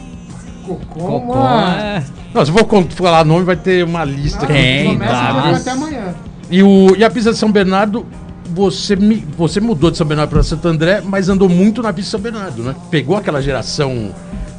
Cocô, 0.65 0.99
Cocô, 0.99 1.35
mano. 1.35 1.71
é. 1.81 2.03
Não, 2.33 2.45
se 2.45 2.51
eu 2.51 2.65
con- 2.65 2.83
falar 2.91 3.25
nome, 3.25 3.43
vai 3.45 3.55
ter 3.55 3.83
uma 3.83 4.03
lista 4.03 4.43
aqui. 4.43 4.53
Tem, 4.53 4.97
programa 4.97 5.57
até 5.57 5.71
amanhã. 5.71 6.13
E, 6.49 6.63
o, 6.63 6.95
e 6.97 7.03
a 7.03 7.09
pista 7.09 7.31
de 7.31 7.37
São 7.37 7.51
Bernardo, 7.51 8.05
você, 8.53 8.95
mi- 8.95 9.23
você 9.37 9.59
mudou 9.59 9.91
de 9.91 9.97
São 9.97 10.07
Bernardo 10.07 10.29
para 10.31 10.43
Santo 10.43 10.67
André, 10.67 11.01
mas 11.03 11.29
andou 11.29 11.47
muito 11.47 11.81
na 11.81 11.93
pista 11.93 12.05
de 12.07 12.11
São 12.11 12.19
Bernardo, 12.31 12.63
né? 12.63 12.75
Pegou 12.89 13.15
aquela 13.15 13.41
geração 13.41 14.09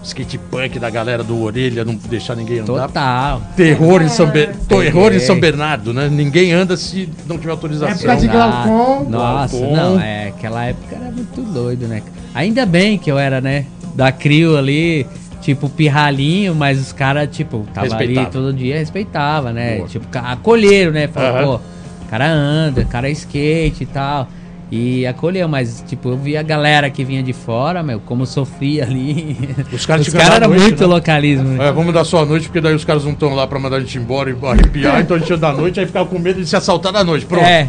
skate 0.02 0.38
punk 0.38 0.78
da 0.78 0.88
galera 0.88 1.22
do 1.22 1.42
Orelha, 1.42 1.84
não 1.84 1.94
deixar 1.94 2.34
ninguém 2.34 2.60
andar. 2.60 2.86
Total. 2.88 3.42
Terror 3.56 4.00
em 4.02 4.08
São, 4.08 4.26
Ber... 4.28 4.54
Terror 4.68 5.12
em 5.12 5.18
São 5.20 5.38
Bernardo, 5.38 5.92
né? 5.92 6.08
Ninguém 6.08 6.52
anda 6.52 6.76
se 6.76 7.08
não 7.26 7.36
tiver 7.36 7.50
autorização. 7.50 7.88
Época 7.94 8.16
de 8.16 8.28
Glaucon. 8.28 9.06
Nossa, 9.10 9.56
Glaucon. 9.58 9.76
não, 9.76 10.00
é, 10.00 10.28
aquela 10.28 10.64
época 10.64 10.96
era 10.96 11.10
muito 11.10 11.42
doido, 11.42 11.86
né? 11.88 12.02
Ainda 12.34 12.64
bem 12.64 12.96
que 12.96 13.10
eu 13.10 13.18
era, 13.18 13.40
né, 13.40 13.66
da 13.94 14.10
Crio 14.12 14.56
ali, 14.56 15.04
tipo, 15.42 15.68
pirralhinho, 15.68 16.54
mas 16.54 16.80
os 16.80 16.92
caras, 16.92 17.28
tipo, 17.30 17.66
tava 17.74 17.88
Respeitava. 17.88 18.20
ali 18.26 18.30
todo 18.32 18.52
dia, 18.54 18.78
respeitava, 18.78 19.52
né? 19.52 19.76
Boa. 19.78 19.88
Tipo, 19.88 20.06
acolheram, 20.18 20.92
né? 20.92 21.08
Falou, 21.08 21.30
Aham. 21.30 21.44
pô, 21.58 21.60
cara 22.10 22.28
anda, 22.28 22.80
o 22.82 22.86
cara 22.86 23.08
é 23.08 23.12
skate 23.12 23.84
e 23.84 23.86
tal. 23.86 24.28
E 24.72 25.04
acolheu, 25.04 25.48
mas, 25.48 25.82
tipo, 25.88 26.10
eu 26.10 26.16
vi 26.16 26.36
a 26.36 26.42
galera 26.44 26.88
que 26.90 27.04
vinha 27.04 27.24
de 27.24 27.32
fora, 27.32 27.82
meu, 27.82 27.98
como 27.98 28.24
sofria 28.24 28.84
ali. 28.84 29.36
Os 29.72 29.84
caras 29.84 30.06
Os 30.06 30.14
na 30.14 30.22
eram 30.22 30.48
noite, 30.48 30.62
muito 30.62 30.80
né? 30.80 30.86
localismo, 30.86 31.48
né? 31.48 31.68
É, 31.68 31.72
vamos 31.72 31.92
dar 31.92 32.04
só 32.04 32.22
a 32.22 32.26
noite, 32.26 32.46
porque 32.46 32.60
daí 32.60 32.74
os 32.74 32.84
caras 32.84 33.04
não 33.04 33.10
estão 33.12 33.34
lá 33.34 33.48
pra 33.48 33.58
mandar 33.58 33.78
a 33.78 33.80
gente 33.80 33.98
embora 33.98 34.30
e 34.30 34.46
arrepiar, 34.46 35.00
então 35.00 35.16
a 35.16 35.18
gente 35.18 35.32
anda 35.32 35.48
à 35.48 35.52
noite, 35.52 35.80
aí 35.80 35.86
ficava 35.86 36.08
com 36.08 36.18
medo 36.20 36.40
de 36.40 36.48
se 36.48 36.54
assaltar 36.54 36.92
da 36.92 37.02
noite. 37.02 37.26
Pronto. 37.26 37.44
É, 37.44 37.68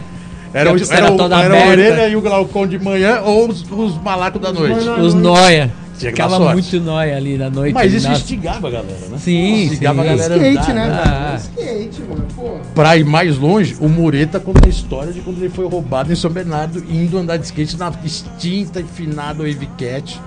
Era, 0.53 0.69
era, 0.69 0.79
era 0.91 1.11
o, 1.11 1.33
era 1.33 1.63
a 1.63 1.67
orelha 1.69 2.07
e 2.09 2.15
o 2.15 2.21
Glaucon 2.21 2.67
de 2.67 2.77
manhã 2.77 3.21
ou 3.21 3.49
os, 3.49 3.65
os 3.71 3.97
malacos 4.01 4.39
da 4.39 4.51
noite. 4.51 4.87
Os 4.99 5.13
noia. 5.15 5.71
Tinha 5.97 6.11
Ficava 6.11 6.39
muito 6.53 6.79
noia 6.79 7.15
ali 7.15 7.37
na 7.37 7.49
noite. 7.49 7.73
Mas 7.73 7.93
isso 7.93 8.07
nossa. 8.07 8.21
instigava 8.21 8.67
a 8.67 8.71
galera, 8.71 9.07
né? 9.09 9.17
Sim, 9.17 9.63
instigava 9.65 10.01
sim. 10.01 10.07
a 10.07 10.11
galera 10.11 10.35
Skate, 10.37 10.71
andar, 10.71 10.73
né? 10.73 11.01
Ah. 11.03 11.29
mano? 11.29 11.37
Skate, 11.37 12.01
mano. 12.01 12.27
Pô. 12.35 12.57
Pra 12.73 12.97
ir 12.97 13.05
mais 13.05 13.37
longe, 13.37 13.77
o 13.79 13.87
Mureta 13.87 14.39
conta 14.39 14.65
a 14.65 14.69
história 14.69 15.13
de 15.13 15.21
quando 15.21 15.37
ele 15.37 15.49
foi 15.49 15.67
roubado 15.67 16.11
em 16.11 16.15
São 16.15 16.31
Bernardo, 16.31 16.83
indo 16.89 17.17
andar 17.17 17.37
de 17.37 17.45
skate 17.45 17.77
na 17.77 17.91
extinta 18.03 18.79
e 18.79 18.83
finada 18.83 19.43
Wave 19.43 19.67
Cat, 19.77 20.19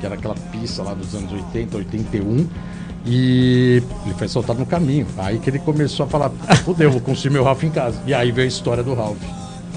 que 0.00 0.06
era 0.06 0.14
aquela 0.14 0.34
pista 0.34 0.82
lá 0.82 0.94
dos 0.94 1.14
anos 1.14 1.32
80, 1.32 1.76
81. 1.76 2.46
E 3.04 3.82
ele 4.04 4.14
foi 4.16 4.28
soltado 4.28 4.58
no 4.60 4.66
caminho. 4.66 5.06
Aí 5.18 5.38
que 5.38 5.50
ele 5.50 5.58
começou 5.58 6.06
a 6.06 6.08
falar: 6.08 6.30
fudeu, 6.64 6.90
vou 6.90 7.00
construir 7.00 7.32
meu 7.32 7.44
Ralph 7.44 7.64
em 7.64 7.70
casa. 7.70 8.00
E 8.06 8.14
aí 8.14 8.30
veio 8.30 8.46
a 8.46 8.48
história 8.48 8.82
do 8.82 8.94
Ralph 8.94 9.22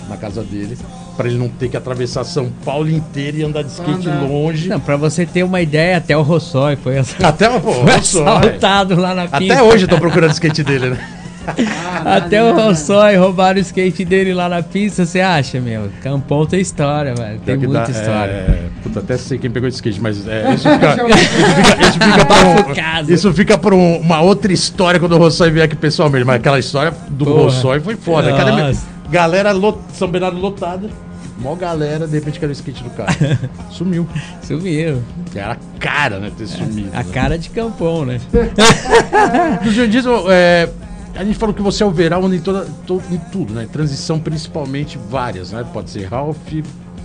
na 0.08 0.18
casa 0.18 0.44
dele, 0.44 0.78
pra 1.16 1.28
ele 1.28 1.38
não 1.38 1.48
ter 1.50 1.70
que 1.70 1.78
atravessar 1.78 2.24
São 2.24 2.50
Paulo 2.64 2.90
inteiro 2.90 3.38
e 3.38 3.44
andar 3.44 3.64
de 3.64 3.72
skate 3.72 4.08
longe. 4.08 4.68
Não, 4.70 4.80
pra 4.80 4.98
você 4.98 5.26
ter 5.26 5.44
uma 5.44 5.62
ideia, 5.62 5.98
até 5.98 6.16
o 6.18 6.22
Rossói 6.22 6.76
foi, 6.76 6.98
ass- 6.98 7.16
Até, 7.24 7.48
pô, 7.60 7.72
foi 7.84 7.94
assaltado 7.94 8.96
lá 9.00 9.14
na 9.16 9.28
pista. 9.28 9.54
até 9.54 9.64
hoje 9.64 9.86
eu 9.86 9.88
tô 9.90 9.98
procurando 9.98 10.30
o 10.32 10.34
skate 10.34 10.64
dele, 10.64 10.90
né? 10.92 11.00
Até 12.04 12.44
o 12.44 12.56
Rossói 12.56 13.16
roubaram 13.18 13.60
o 13.60 13.62
skate 13.62 14.04
dele 14.04 14.34
lá 14.34 14.50
na 14.50 14.64
pista, 14.64 15.06
você 15.06 15.22
acha, 15.22 15.60
meu? 15.62 15.90
Campão 16.02 16.44
tem 16.44 16.60
história, 16.60 17.14
velho. 17.14 17.40
Tem 17.46 17.56
muita 17.56 17.74
dá- 17.84 17.90
história. 17.92 18.32
É, 18.32 18.62
puta, 18.82 19.00
até 19.00 19.16
sei 19.16 19.38
quem 19.38 19.52
pegou 19.52 19.70
esse 19.70 19.76
skate, 19.76 20.02
mas 20.02 20.28
é, 20.28 20.52
isso 20.56 20.68
fica. 20.74 20.96
isso 20.96 21.56
fica, 21.56 21.82
isso 21.82 21.94
fica 21.94 22.26
pra 22.26 22.48
um- 22.48 22.56
Bafocado. 22.56 23.14
isso 23.14 23.34
fica 23.34 23.58
pra 23.60 23.76
um- 23.76 23.98
uma 24.00 24.22
outra 24.22 24.52
história 24.52 25.00
quando 25.00 25.12
o 25.12 25.18
Rossói 25.20 25.52
vier 25.52 25.66
aqui 25.66 25.76
pessoalmente. 25.76 26.26
Mas 26.26 26.38
aquela 26.38 26.58
história 26.58 26.92
do 27.10 27.26
Porra. 27.26 27.44
Rossói 27.44 27.80
foi 27.80 27.96
foda. 27.96 28.34
Cada, 28.34 28.52
Nossa. 28.52 28.95
Galera, 29.10 29.52
lot, 29.52 29.80
São 29.94 30.08
Bernardo 30.10 30.38
lotada. 30.40 30.90
Mó 31.38 31.54
galera, 31.54 32.08
de 32.08 32.14
repente 32.18 32.40
caiu 32.40 32.50
o 32.50 32.54
skate 32.54 32.82
do 32.84 32.90
cara. 32.92 33.12
Sumiu. 33.70 34.08
Sumiu. 34.42 35.04
Era 35.34 35.54
a 35.54 35.58
cara, 35.80 36.18
né? 36.20 36.32
Ter 36.36 36.48
sumido. 36.48 36.90
A 36.94 37.04
né? 37.04 37.12
cara 37.12 37.38
de 37.38 37.50
Campão, 37.50 38.06
né? 38.06 38.22
Do 39.62 39.72
Jandizo, 39.72 40.10
é, 40.30 40.70
a 41.14 41.26
gente 41.26 41.38
falou 41.38 41.54
que 41.54 41.62
você 41.62 41.84
é 41.84 41.86
overall 41.86 42.34
em, 42.34 42.40
toda, 42.40 42.66
to- 42.88 43.02
em 43.12 43.18
tudo, 43.34 43.54
né? 43.54 43.64
Em 43.64 43.68
transição, 43.68 44.18
principalmente 44.18 44.98
várias, 45.10 45.52
né? 45.52 45.66
Pode 45.74 45.90
ser 45.90 46.06
Ralph, 46.06 46.38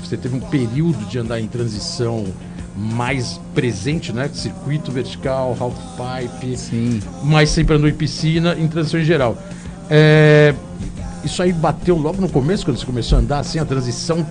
você 0.03 0.17
teve 0.17 0.37
um 0.37 0.41
período 0.41 1.05
de 1.09 1.19
andar 1.19 1.41
em 1.41 1.49
transição 1.49 2.25
mais 2.77 3.41
presente, 3.53 4.13
né? 4.13 4.31
Circuito 4.33 4.93
vertical, 4.93 5.57
Half 5.59 5.75
Pipe, 5.97 6.57
Sim. 6.57 7.01
mas 7.25 7.51
sempre 7.51 7.75
andou 7.75 7.89
em 7.89 7.95
piscina, 7.95 8.55
em 8.57 8.69
transição 8.69 9.01
em 9.01 9.05
geral. 9.05 9.37
É, 9.91 10.55
isso 11.25 11.43
aí 11.43 11.53
bateu 11.53 11.97
logo 11.97 12.21
no 12.21 12.29
começo, 12.29 12.65
quando 12.65 12.79
você 12.79 12.87
começou 12.87 13.19
a 13.19 13.21
andar 13.21 13.39
assim, 13.41 13.59
a 13.59 13.65
transição 13.65 14.27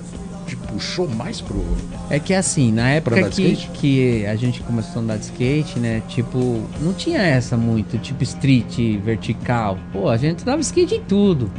te 0.45 0.55
puxou 0.55 1.07
mais 1.07 1.39
pro. 1.41 1.63
É 2.09 2.19
que 2.19 2.33
assim, 2.33 2.71
na 2.71 2.89
época 2.89 3.29
que, 3.29 3.55
que 3.73 4.25
a 4.25 4.35
gente 4.35 4.61
começou 4.61 4.99
a 4.99 5.03
andar 5.03 5.17
de 5.17 5.25
skate, 5.25 5.79
né? 5.79 6.01
Tipo, 6.07 6.61
não 6.81 6.93
tinha 6.93 7.21
essa 7.21 7.55
muito, 7.55 7.97
tipo 7.99 8.23
street, 8.23 8.99
vertical. 9.03 9.77
Pô, 9.93 10.09
a 10.09 10.17
gente 10.17 10.41
andava 10.41 10.57
de 10.57 10.65
skate 10.65 10.95
em 10.95 11.03
tudo. 11.03 11.51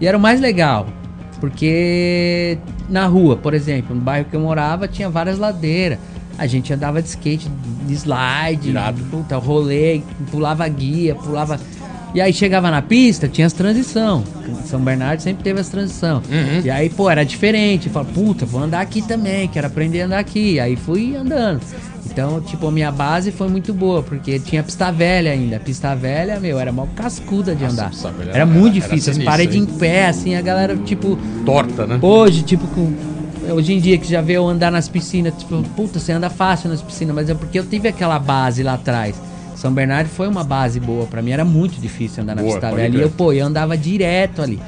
E 0.00 0.06
era 0.06 0.16
o 0.16 0.20
mais 0.20 0.40
legal. 0.40 0.86
Porque 1.40 2.58
na 2.88 3.06
rua, 3.06 3.36
por 3.36 3.54
exemplo, 3.54 3.94
no 3.94 4.00
bairro 4.00 4.26
que 4.28 4.34
eu 4.34 4.40
morava, 4.40 4.88
tinha 4.88 5.08
várias 5.08 5.38
ladeiras. 5.38 5.98
A 6.36 6.46
gente 6.46 6.72
andava 6.72 7.02
de 7.02 7.08
skate, 7.08 7.50
de 7.86 7.94
slide, 7.94 8.70
Irado. 8.70 9.02
puta, 9.10 9.36
rolê, 9.36 10.02
pulava 10.30 10.66
guia, 10.68 11.14
pulava. 11.14 11.60
E 12.14 12.20
aí 12.20 12.32
chegava 12.32 12.70
na 12.70 12.80
pista, 12.80 13.28
tinha 13.28 13.46
as 13.46 13.52
transição. 13.52 14.24
São 14.64 14.80
Bernardo 14.80 15.20
sempre 15.20 15.44
teve 15.44 15.60
as 15.60 15.68
transição. 15.68 16.22
Uhum. 16.30 16.62
E 16.64 16.70
aí, 16.70 16.88
pô, 16.88 17.08
era 17.10 17.22
diferente. 17.24 17.88
Falei, 17.90 18.10
puta, 18.14 18.46
vou 18.46 18.62
andar 18.62 18.80
aqui 18.80 19.02
também, 19.02 19.46
quero 19.48 19.66
aprender 19.66 20.02
a 20.02 20.06
andar 20.06 20.18
aqui. 20.18 20.58
Aí 20.58 20.74
fui 20.74 21.14
andando. 21.14 21.60
Então, 22.06 22.40
tipo, 22.40 22.66
a 22.66 22.70
minha 22.72 22.90
base 22.90 23.30
foi 23.30 23.48
muito 23.48 23.72
boa, 23.74 24.02
porque 24.02 24.38
tinha 24.38 24.62
pista 24.62 24.90
velha 24.90 25.30
ainda. 25.30 25.60
Pista 25.60 25.94
velha, 25.94 26.40
meu, 26.40 26.58
era 26.58 26.72
mal 26.72 26.88
cascuda 26.96 27.54
de 27.54 27.64
Nossa, 27.64 28.08
andar. 28.08 28.12
velha 28.18 28.30
Era 28.30 28.38
era- 28.38 28.46
muito 28.46 28.72
era 28.78 28.86
difícil, 28.86 29.10
as 29.10 29.16
sinistro, 29.16 29.24
paredes 29.24 29.56
em 29.56 29.66
pé, 29.66 30.06
assim, 30.08 30.34
a 30.34 30.40
galera, 30.40 30.76
tipo, 30.78 31.18
Torta, 31.44 31.86
né? 31.86 31.98
Hoje, 32.00 32.42
tipo, 32.42 32.66
com. 32.68 32.92
Hoje 33.52 33.72
em 33.72 33.80
dia 33.80 33.96
que 33.96 34.06
já 34.10 34.20
vê 34.20 34.34
eu 34.34 34.46
andar 34.46 34.70
nas 34.70 34.88
piscinas, 34.88 35.32
tipo, 35.38 35.62
puta, 35.76 35.98
você 35.98 36.12
anda 36.12 36.28
fácil 36.28 36.68
nas 36.70 36.82
piscinas, 36.82 37.14
mas 37.14 37.30
é 37.30 37.34
porque 37.34 37.58
eu 37.58 37.64
tive 37.64 37.88
aquela 37.88 38.18
base 38.18 38.62
lá 38.62 38.74
atrás. 38.74 39.14
São 39.58 39.72
Bernardo 39.72 40.08
foi 40.08 40.28
uma 40.28 40.44
base 40.44 40.78
boa 40.78 41.04
pra 41.06 41.20
mim, 41.20 41.32
era 41.32 41.44
muito 41.44 41.80
difícil 41.80 42.22
andar 42.22 42.36
na 42.36 42.42
Boa, 42.42 42.54
pista 42.54 42.72
velha. 42.72 42.96
E 42.96 43.00
eu, 43.00 43.10
pô, 43.10 43.32
eu 43.32 43.44
andava 43.44 43.76
direto 43.76 44.40
ali. 44.40 44.60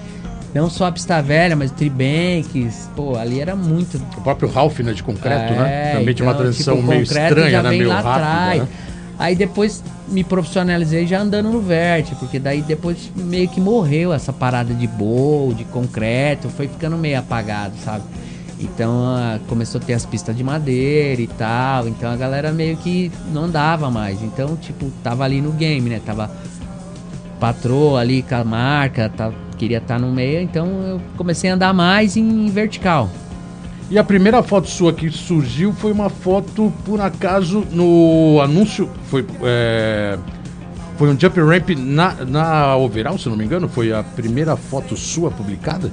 Não 0.52 0.68
só 0.68 0.87
a 0.87 0.92
pista 0.92 1.23
velha, 1.23 1.54
mas 1.54 1.70
tribanks, 1.70 2.90
pô, 2.97 3.16
ali 3.16 3.40
era 3.40 3.54
muito. 3.54 3.99
O 4.18 4.20
próprio 4.20 4.49
Ralph, 4.50 4.80
né, 4.80 4.92
de 4.92 5.04
concreto, 5.04 5.52
né? 5.54 5.92
É, 5.92 5.97
Também 5.97 6.12
tinha 6.12 6.26
uma 6.26 6.32
então, 6.32 6.42
transição 6.42 6.75
tipo, 6.75 6.87
o 6.88 6.90
meio 6.90 7.02
estranha, 7.04 7.62
né? 7.62 7.70
Meio 7.70 7.88
lá 7.88 8.00
rápida, 8.00 8.26
atrás. 8.26 8.62
né? 8.62 8.68
Aí 9.16 9.37
depois 9.37 9.80
me 10.09 10.25
profissionalizei 10.25 11.06
já 11.06 11.20
andando 11.20 11.52
no 11.52 11.61
verte, 11.61 12.16
porque 12.16 12.40
daí 12.40 12.61
depois 12.61 13.12
meio 13.14 13.47
que 13.47 13.61
morreu 13.61 14.12
essa 14.12 14.32
parada 14.32 14.75
de 14.75 14.88
bowl, 14.88 15.54
de 15.54 15.62
concreto, 15.66 16.49
foi 16.49 16.66
ficando 16.66 16.99
meio 16.99 17.16
apagado, 17.20 17.75
sabe? 17.85 18.02
Então 18.60 18.92
ah, 19.06 19.38
começou 19.48 19.80
a 19.80 19.84
ter 19.84 19.94
as 19.94 20.04
pistas 20.04 20.36
de 20.36 20.44
madeira 20.44 21.20
e 21.20 21.26
tal, 21.26 21.88
então 21.88 22.10
a 22.10 22.16
galera 22.16 22.52
meio 22.52 22.76
que 22.76 23.10
não 23.32 23.44
andava 23.44 23.90
mais. 23.90 24.22
Então, 24.22 24.56
tipo, 24.56 24.90
tava 25.02 25.24
ali 25.24 25.40
no 25.40 25.52
game, 25.52 25.88
né? 25.88 26.00
Tava 26.04 26.30
patroa 27.40 28.00
ali 28.00 28.22
com 28.22 28.34
a 28.34 28.44
marca, 28.44 29.08
tá, 29.08 29.32
queria 29.56 29.78
estar 29.78 29.98
no 29.98 30.12
meio, 30.12 30.42
então 30.42 30.66
eu 30.82 31.00
comecei 31.16 31.50
a 31.50 31.54
andar 31.54 31.72
mais 31.72 32.16
em 32.16 32.48
vertical. 32.50 33.08
E 33.90 33.98
a 33.98 34.04
primeira 34.04 34.40
foto 34.40 34.68
sua 34.68 34.92
que 34.92 35.10
surgiu 35.10 35.72
foi 35.72 35.90
uma 35.90 36.08
foto, 36.08 36.72
por 36.84 37.00
acaso, 37.00 37.66
no 37.72 38.40
anúncio. 38.40 38.88
Foi, 39.06 39.26
é, 39.42 40.16
foi 40.96 41.08
um 41.10 41.18
jump 41.18 41.40
ramp 41.40 41.70
na, 41.70 42.14
na 42.24 42.76
Overall, 42.76 43.18
se 43.18 43.28
não 43.28 43.36
me 43.36 43.44
engano. 43.44 43.68
Foi 43.68 43.92
a 43.92 44.04
primeira 44.04 44.54
foto 44.54 44.96
sua 44.96 45.28
publicada? 45.32 45.90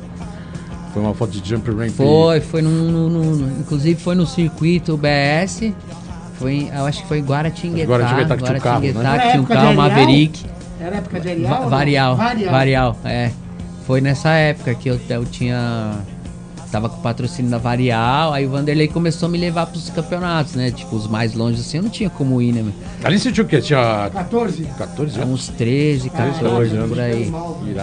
Foi 0.97 1.05
uma 1.05 1.13
foto 1.13 1.29
de 1.39 1.47
jump 1.47 1.69
ramp. 1.69 1.91
Foi, 1.91 2.41
foi 2.41 2.61
no, 2.63 2.71
no- 2.71 3.07
no- 3.09 3.35
no- 3.35 3.59
inclusive 3.59 4.01
foi 4.01 4.15
no 4.15 4.25
circuito 4.25 4.97
BS. 4.97 5.71
Foi, 6.39 6.71
eu 6.75 6.85
acho 6.87 7.03
que 7.03 7.07
foi 7.07 7.21
Guaratinguetá. 7.21 7.87
Guaratinguetá 7.87 8.35
que 8.35 8.43
tinha 8.43 8.57
um 8.57 8.59
carro, 8.59 8.81
né? 8.81 9.19
Que 9.19 9.29
tinha 9.29 9.41
um 9.41 9.45
carro? 9.45 9.75
Maverick. 9.75 10.45
Era 10.79 10.95
época 10.97 11.19
de 11.19 11.29
Arial? 11.29 11.61
Va- 11.61 11.67
Varial. 11.69 12.15
varial. 12.51 12.97
é. 13.05 13.31
Foi 13.85 14.01
nessa 14.01 14.31
época 14.31 14.73
que 14.73 14.89
eu, 14.89 14.99
eu 15.07 15.23
tinha. 15.25 15.91
Tava 16.71 16.89
com 16.89 16.97
patrocínio 17.01 17.49
da 17.49 17.57
Varial, 17.57 18.33
aí 18.33 18.45
o 18.45 18.49
Vanderlei 18.49 18.89
começou 18.89 19.27
a 19.27 19.29
me 19.29 19.37
levar 19.37 19.67
pros 19.67 19.89
campeonatos, 19.89 20.53
né? 20.55 20.69
Tipo, 20.69 20.97
os 20.97 21.07
mais 21.07 21.33
longe 21.33 21.61
assim, 21.61 21.77
eu 21.77 21.83
não 21.83 21.89
tinha 21.89 22.09
como 22.09 22.41
ir, 22.41 22.51
né? 22.51 22.61
meu? 22.61 22.73
Ali 23.03 23.17
você 23.17 23.31
tinha 23.31 23.45
o 23.45 23.47
quê? 23.47 23.61
Tinha 23.61 24.09
14? 24.13 24.63
14 24.77 25.13
Tinha 25.13 25.23
anos? 25.25 25.47
uns 25.49 25.55
13, 25.55 26.09
14 26.09 26.75
anos. 26.75 26.89
por 26.89 26.99
aí. 26.99 27.31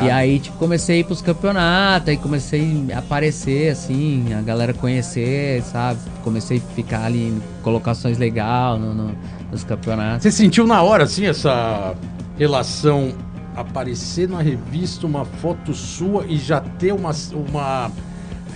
E 0.04 0.10
aí, 0.10 0.38
tipo, 0.38 0.58
comecei 0.58 0.96
a 0.96 0.98
ir 1.00 1.04
pros 1.04 1.22
campeonatos, 1.22 2.10
aí 2.10 2.16
comecei 2.18 2.84
a 2.94 2.98
aparecer, 2.98 3.70
assim, 3.70 4.34
a 4.34 4.42
galera 4.42 4.74
conhecer, 4.74 5.62
sabe? 5.62 5.98
Comecei 6.22 6.58
a 6.58 6.74
ficar 6.74 7.04
ali 7.06 7.28
em 7.28 7.42
colocações 7.62 8.18
legais 8.18 8.78
no, 8.78 8.92
no- 8.92 9.14
nos 9.50 9.64
campeonatos. 9.64 10.24
Você 10.24 10.30
sentiu 10.30 10.66
na 10.66 10.82
hora, 10.82 11.04
assim, 11.04 11.24
essa 11.24 11.94
relação 12.38 13.12
aparecer 13.56 14.28
na 14.28 14.42
revista 14.42 15.06
uma 15.06 15.24
foto 15.24 15.72
sua 15.72 16.26
e 16.28 16.36
já 16.36 16.60
ter 16.60 16.92
uma, 16.92 17.12
uma 17.48 17.90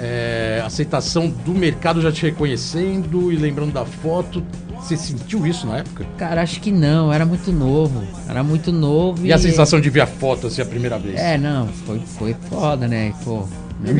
é, 0.00 0.62
aceitação 0.64 1.28
do 1.28 1.52
mercado 1.52 2.00
já 2.00 2.12
te 2.12 2.22
reconhecendo 2.22 3.32
e 3.32 3.36
lembrando 3.36 3.72
da 3.72 3.84
foto. 3.84 4.42
Você 4.80 4.96
sentiu 4.96 5.44
isso 5.46 5.66
na 5.66 5.78
época? 5.78 6.06
Cara, 6.16 6.40
acho 6.40 6.60
que 6.60 6.70
não, 6.70 7.12
era 7.12 7.26
muito 7.26 7.52
novo. 7.52 8.04
Era 8.28 8.44
muito 8.44 8.70
novo 8.70 9.26
E 9.26 9.32
a 9.32 9.38
sensação 9.38 9.80
de 9.80 9.90
ver 9.90 10.02
a 10.02 10.06
foto 10.06 10.46
assim 10.46 10.62
a 10.62 10.66
primeira 10.66 10.98
vez? 10.98 11.18
É, 11.18 11.36
não, 11.36 11.66
foi, 11.66 12.00
foi 12.00 12.36
foda, 12.48 12.86
né? 12.86 13.12
Pô, 13.24 13.44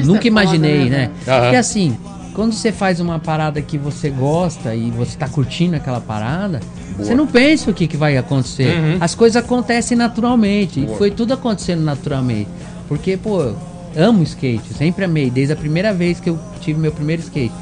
nunca 0.05 0.25
é 0.25 0.28
imaginei, 0.28 0.85
foda, 0.85 0.90
né, 0.90 1.11
né? 1.26 1.40
Porque 1.40 1.57
assim, 1.57 1.97
quando 2.33 2.52
você 2.52 2.71
faz 2.71 3.00
uma 3.00 3.19
parada 3.19 3.61
que 3.61 3.76
você 3.76 4.09
gosta 4.09 4.73
e 4.73 4.93
você 4.93 5.19
tá 5.19 5.28
curtindo 5.28 5.75
aquela 5.75 6.00
parada, 6.00 6.61
você 6.97 7.12
não 7.12 7.26
pensa 7.26 7.71
o 7.71 7.75
que, 7.75 7.88
que 7.88 7.97
vai 7.97 8.17
acontecer. 8.17 8.78
Uhum. 8.78 8.97
As 9.00 9.14
coisas 9.14 9.43
acontecem 9.43 9.97
naturalmente. 9.97 10.81
Boa. 10.81 10.95
E 10.95 10.99
foi 10.99 11.11
tudo 11.11 11.35
acontecendo 11.35 11.83
naturalmente. 11.83 12.49
Porque, 12.88 13.17
pô, 13.17 13.55
amo 13.99 14.23
skate, 14.23 14.73
sempre 14.73 15.05
amei, 15.05 15.28
desde 15.31 15.52
a 15.52 15.57
primeira 15.57 15.93
vez 15.93 16.21
que 16.21 16.31
eu 16.31 16.38
tive 16.61 16.78
meu 16.78 16.93
primeiro 16.93 17.21
skate. 17.21 17.52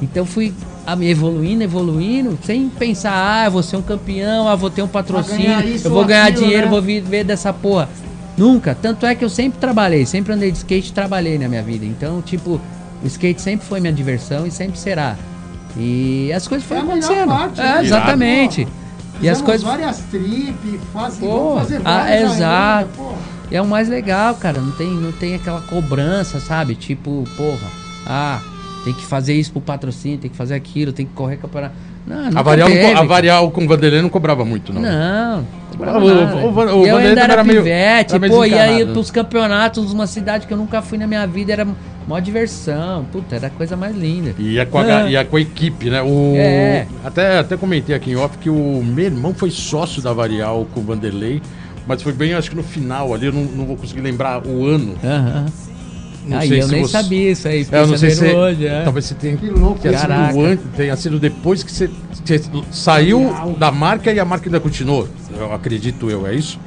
Então 0.00 0.24
fui 0.24 0.52
ah, 0.86 0.96
evoluindo, 1.00 1.62
evoluindo, 1.62 2.38
sem 2.44 2.68
pensar, 2.68 3.12
ah, 3.14 3.44
eu 3.44 3.50
vou 3.50 3.62
ser 3.62 3.76
um 3.76 3.82
campeão, 3.82 4.48
ah, 4.48 4.56
vou 4.56 4.70
ter 4.70 4.82
um 4.82 4.88
patrocínio, 4.88 5.60
isso 5.68 5.86
eu 5.86 5.90
vou 5.92 6.00
ou 6.00 6.06
ganhar 6.06 6.26
aquilo, 6.26 6.44
dinheiro, 6.44 6.64
né? 6.64 6.70
vou 6.70 6.82
viver 6.82 7.24
dessa 7.24 7.52
porra. 7.52 7.88
Nunca. 8.36 8.74
Tanto 8.74 9.04
é 9.04 9.14
que 9.14 9.24
eu 9.24 9.28
sempre 9.28 9.58
trabalhei, 9.60 10.06
sempre 10.06 10.32
andei 10.32 10.50
de 10.50 10.58
skate 10.58 10.88
e 10.88 10.92
trabalhei 10.92 11.38
na 11.38 11.48
minha 11.48 11.62
vida. 11.62 11.84
Então, 11.84 12.22
tipo, 12.22 12.60
o 13.02 13.06
skate 13.06 13.40
sempre 13.42 13.66
foi 13.66 13.78
minha 13.78 13.92
diversão 13.92 14.46
e 14.46 14.50
sempre 14.50 14.78
será. 14.78 15.16
E 15.76 16.32
as 16.32 16.48
coisas 16.48 16.70
É 16.70 16.74
a 16.74 16.80
foram 16.80 16.94
melhor 16.94 17.12
acontecendo. 17.12 17.28
parte, 17.28 17.60
é, 17.60 17.64
né? 17.64 17.84
exatamente. 17.84 18.68
E 19.20 19.28
as 19.28 19.40
coisas. 19.40 19.62
várias 19.62 19.98
trip, 20.10 20.80
faz, 20.92 21.16
Pô, 21.16 21.26
vamos 21.26 21.62
fazer 21.62 21.80
ah, 21.84 21.98
várias 21.98 22.32
ainda, 22.32 22.88
pô. 23.52 23.56
É 23.56 23.62
o 23.62 23.66
mais 23.66 23.88
legal, 23.88 24.34
cara. 24.34 24.60
Não 24.60 24.72
tem, 24.72 24.88
não 24.88 25.12
tem 25.12 25.34
aquela 25.34 25.60
cobrança, 25.60 26.40
sabe? 26.40 26.74
Tipo, 26.74 27.24
porra, 27.36 27.68
ah, 28.06 28.40
tem 28.84 28.92
que 28.92 29.04
fazer 29.04 29.34
isso 29.34 29.52
pro 29.52 29.60
patrocínio, 29.60 30.18
tem 30.18 30.30
que 30.30 30.36
fazer 30.36 30.54
aquilo, 30.54 30.92
tem 30.92 31.06
que 31.06 31.12
correr 31.12 31.36
campeonato. 31.36 31.74
Não, 32.04 32.24
nunca 32.24 32.40
A 32.40 32.42
Varial, 32.42 32.68
não 32.68 32.76
teve, 32.76 32.92
a 32.98 33.02
Varial 33.04 33.50
com 33.52 33.64
o 33.64 33.68
Vanderlei 33.68 34.02
não 34.02 34.08
cobrava 34.08 34.44
muito, 34.44 34.72
não. 34.72 34.80
Não, 34.82 35.46
cobrava 35.70 35.98
O- 36.00 36.08
nada. 36.14 36.36
o- 36.36 36.48
o 36.48 36.80
o 36.80 36.84
E 36.84 36.88
eu 36.88 36.96
ainda 36.96 37.20
era 37.22 37.32
era 37.34 37.44
pivete, 37.44 38.10
era 38.14 38.18
meio 38.18 38.32
pô, 38.32 38.44
e 38.44 38.54
aí 38.54 38.84
pros 38.86 39.08
campeonatos, 39.12 39.92
uma 39.92 40.08
cidade 40.08 40.48
que 40.48 40.52
eu 40.52 40.58
nunca 40.58 40.82
fui 40.82 40.98
na 40.98 41.06
minha 41.06 41.24
vida, 41.28 41.52
era 41.52 41.64
mó 42.08 42.18
diversão. 42.18 43.04
Puta, 43.04 43.36
era 43.36 43.46
a 43.46 43.50
coisa 43.50 43.76
mais 43.76 43.94
linda. 43.96 44.34
E 44.36 44.58
é 44.58 44.64
com 44.64 44.78
a, 44.78 44.84
É. 45.06 45.10
e 45.10 45.14
é 45.16 45.22
com 45.22 45.36
a 45.36 45.40
equipe, 45.40 45.88
né? 45.90 46.02
O, 46.02 46.34
É. 46.36 46.88
até, 47.04 47.38
até 47.38 47.56
comentei 47.56 47.94
aqui 47.94 48.10
em 48.10 48.16
off 48.16 48.36
que 48.38 48.50
o 48.50 48.82
meu 48.84 49.04
irmão 49.04 49.32
foi 49.32 49.52
sócio 49.52 50.02
da 50.02 50.12
Varial 50.12 50.66
com 50.74 50.80
o 50.80 50.82
Vanderlei, 50.82 51.40
mas 51.86 52.02
foi 52.02 52.12
bem, 52.12 52.34
acho 52.34 52.50
que 52.50 52.56
no 52.56 52.62
final 52.62 53.12
ali, 53.14 53.26
eu 53.26 53.32
não, 53.32 53.42
não 53.44 53.66
vou 53.66 53.76
conseguir 53.76 54.00
lembrar 54.00 54.46
o 54.46 54.66
ano. 54.66 54.94
Aham. 55.02 55.46
Não 56.24 56.38
Aí 56.38 56.48
sei 56.48 56.60
eu 56.60 56.66
se 56.66 56.72
nem 56.72 56.82
você- 56.82 56.92
sabia 56.92 57.30
isso 57.32 57.48
aí, 57.48 57.66
É, 57.72 57.78
eu 57.80 57.86
não 57.88 57.96
sei 57.98 58.10
se 58.10 58.24
hoje, 58.26 58.64
é. 58.64 58.82
talvez 58.84 59.06
você 59.06 59.14
tenha 59.16 59.36
Que 59.36 59.50
louco, 59.50 59.80
tenha 59.80 59.98
sido 59.98 60.12
antes, 60.44 60.64
tenha 60.76 60.96
sido 60.96 61.18
depois 61.18 61.64
que 61.64 61.72
você, 61.72 61.88
que 61.88 62.38
você 62.38 62.40
saiu 62.70 63.32
da 63.58 63.72
marca 63.72 64.12
e 64.12 64.20
a 64.20 64.24
marca 64.24 64.46
ainda 64.46 64.60
continuou. 64.60 65.08
Eu 65.36 65.52
acredito 65.52 66.08
eu, 66.08 66.24
é 66.24 66.32
isso? 66.34 66.60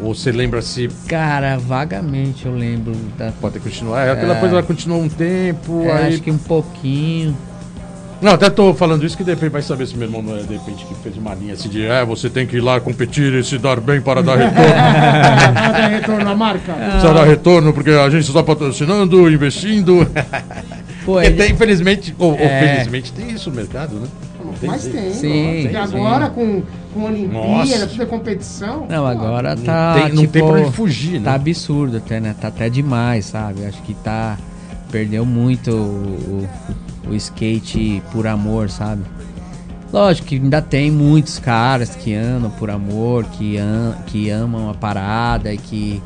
Ou 0.00 0.14
você 0.14 0.32
lembra 0.32 0.62
se 0.62 0.88
Cara, 1.06 1.58
vagamente 1.58 2.46
eu 2.46 2.54
lembro 2.54 2.92
da. 3.18 3.30
pode 3.40 3.60
continuar? 3.60 4.06
É, 4.06 4.10
aquela 4.12 4.36
É. 4.36 4.40
coisa 4.40 4.54
ela 4.54 4.62
continuou 4.62 5.02
um 5.02 5.08
tempo, 5.08 5.82
É, 5.84 5.92
aí 5.92 6.14
Acho 6.14 6.22
que 6.22 6.30
um 6.30 6.38
pouquinho. 6.38 7.36
Não, 8.22 8.32
até 8.32 8.48
tô 8.48 8.72
falando 8.72 9.04
isso 9.04 9.16
que 9.16 9.24
de 9.24 9.30
repente 9.32 9.50
vai 9.50 9.62
saber 9.62 9.84
se 9.86 9.96
meu 9.96 10.06
irmão 10.06 10.22
não 10.22 10.36
é 10.36 10.42
de 10.42 10.52
repente 10.54 10.86
que 10.86 10.94
fez 11.02 11.16
uma 11.16 11.34
linha 11.34 11.54
assim 11.54 11.68
de 11.68 11.84
é, 11.84 12.04
você 12.04 12.30
tem 12.30 12.46
que 12.46 12.56
ir 12.56 12.60
lá 12.60 12.80
competir 12.80 13.32
e 13.34 13.42
se 13.42 13.58
dar 13.58 13.80
bem 13.80 14.00
para 14.00 14.22
dar 14.22 14.36
retorno. 14.36 14.72
Para 15.52 15.72
dar 15.72 15.88
retorno 15.88 16.30
à 16.30 16.34
marca. 16.36 16.72
Precisa 16.72 17.12
dar 17.14 17.24
retorno 17.24 17.72
porque 17.72 17.90
a 17.90 18.08
gente 18.08 18.26
está 18.28 18.40
patrocinando, 18.42 19.28
investindo. 19.28 20.06
Pô, 21.04 21.20
ele- 21.20 21.34
tem, 21.36 21.50
infelizmente, 21.50 22.14
ou, 22.16 22.30
ou 22.32 22.38
É. 22.38 22.74
felizmente, 22.76 23.12
tem 23.12 23.28
isso 23.32 23.50
no 23.50 23.56
mercado, 23.56 23.96
né? 23.96 24.06
Mas 24.62 24.86
tem. 24.86 25.12
Sim, 25.12 25.58
E 25.66 25.68
sim. 25.70 25.76
agora 25.76 26.28
com, 26.30 26.62
com 26.94 27.02
Olimpíada, 27.04 27.88
tudo 27.88 28.02
é 28.02 28.06
competição. 28.06 28.86
Não, 28.88 29.04
agora 29.04 29.56
tá. 29.56 29.94
tem, 29.94 30.08
não 30.12 30.20
tipo, 30.22 30.32
tem 30.32 30.46
pra 30.46 30.60
onde 30.60 30.70
fugir, 30.72 31.18
né? 31.18 31.24
Tá 31.24 31.34
absurdo 31.34 31.96
até, 31.96 32.20
né? 32.20 32.36
Tá 32.40 32.46
até 32.48 32.70
demais, 32.70 33.24
sabe? 33.26 33.64
Acho 33.64 33.82
que 33.82 33.94
tá. 33.94 34.38
Perdeu 34.92 35.24
muito 35.26 35.72
o, 35.72 35.74
o- 36.44 36.48
o 37.08 37.14
skate 37.14 38.02
por 38.12 38.26
amor, 38.26 38.70
sabe? 38.70 39.02
Lógico 39.92 40.28
que 40.28 40.36
ainda 40.36 40.62
tem 40.62 40.90
muitos 40.90 41.38
caras 41.38 41.94
que 41.94 42.14
andam 42.14 42.50
por 42.50 42.70
amor, 42.70 43.24
que, 43.24 43.58
am, 43.58 43.94
que 44.06 44.30
amam 44.30 44.70
a 44.70 44.74
parada 44.74 45.52
e 45.52 45.58
que 45.58 46.02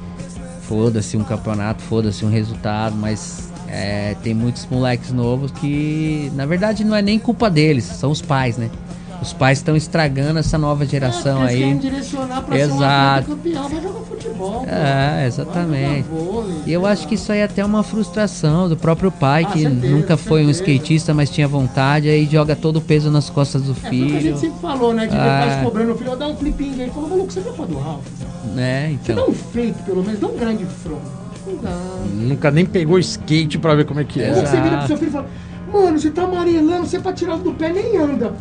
foda-se 0.63 1.17
um 1.17 1.23
campeonato, 1.23 1.83
foda-se 1.83 2.25
um 2.25 2.31
resultado, 2.31 2.97
mas 2.97 3.49
é, 3.69 4.17
tem 4.23 4.35
muitos 4.35 4.67
moleques 4.67 5.13
novos 5.13 5.53
que, 5.53 6.33
na 6.35 6.45
verdade, 6.47 6.85
não 6.85 6.97
é 6.97 7.03
nem 7.03 7.19
culpa 7.19 7.49
deles, 7.49 7.85
são 7.85 8.11
os 8.11 8.21
pais, 8.21 8.57
né? 8.57 8.71
Os 9.23 9.33
pais 9.33 9.59
estão 9.59 9.75
estragando 9.75 10.39
essa 10.39 10.57
nova 10.59 10.85
geração 10.87 11.39
é, 11.43 11.47
porque 11.49 11.55
eles 11.63 11.73
aí. 11.73 11.79
direcionar 11.79 12.43
pra 12.43 12.57
ser 12.57 12.67
um 12.71 12.77
Exato. 12.77 13.29
campeão, 13.31 13.69
vai 13.69 13.81
jogar 13.83 14.01
futebol. 14.01 14.61
pô. 14.61 14.67
É, 14.71 15.27
exatamente. 15.27 16.03
Vôlei, 16.09 16.55
E 16.67 16.73
eu 16.73 16.87
acho 16.87 17.03
lá. 17.03 17.09
que 17.09 17.15
isso 17.15 17.33
aí 17.33 17.39
é 17.41 17.45
até 17.45 17.65
uma 17.65 17.83
frustração 17.83 18.69
do 18.69 18.77
próprio 18.77 19.11
pai, 19.11 19.45
Ah, 19.45 19.53
que 19.53 19.63
certeza, 19.63 19.95
nunca 19.95 20.17
foi 20.17 20.43
um 20.45 20.53
certeza. 20.53 20.71
skatista, 20.79 21.15
mas 21.15 21.31
tinha 21.31 21.49
vontade, 21.49 22.09
aí 22.09 22.27
joga 22.31 22.55
todo 22.55 22.77
o 22.77 22.81
peso 22.81 23.11
nas 23.11 23.29
costas 23.31 23.63
do 23.63 23.73
É 23.73 23.75
porque 23.75 23.87
a 23.87 23.91
filho. 23.91 24.21
gente 24.21 24.39
sempre 24.39 24.61
falou, 24.61 24.93
né? 24.95 25.07
De 25.07 25.13
ver 25.17 25.21
Ah. 25.21 25.47
pais 25.49 25.63
cobrando 25.65 25.93
o 25.93 25.97
filho, 25.97 26.13
ó, 26.13 26.17
dá 26.17 26.29
um 26.29 26.37
flipinho 26.37 26.83
aí. 26.85 26.91
Falou, 26.91 27.09
maluco, 27.09 27.33
você 27.33 27.41
viu 27.41 27.53
pra 27.53 27.65
do 27.65 27.79
Ralph? 27.79 28.05
Né, 28.55 28.97
Você 29.03 29.13
dá 29.13 29.21
então. 29.23 29.31
um 29.31 29.35
fake, 29.35 29.83
pelo 29.83 30.05
menos, 30.05 30.21
dá 30.21 30.27
um 30.29 30.37
grande 30.37 30.65
front. 30.67 31.01
Nunca 32.15 32.51
nem 32.51 32.65
pegou 32.67 32.99
skate 32.99 33.59
pra 33.59 33.75
ver 33.75 33.85
como 33.85 34.01
é 34.01 34.05
que 34.05 34.21
é. 34.23 34.29
Que 34.33 34.35
você 34.41 34.57
vira 34.57 34.61
pro 34.63 34.69
Exato. 34.69 34.87
seu 34.89 34.97
filho 34.99 35.09
e 35.09 35.13
fala, 35.13 35.27
mano, 35.73 35.99
você 35.99 36.11
tá 36.11 36.23
amarelando, 36.23 36.87
você 36.87 36.99
pra 36.99 37.13
tirar 37.13 37.39
do 37.39 37.53
pé 37.53 37.73
nem 37.73 37.97
anda. 37.97 38.33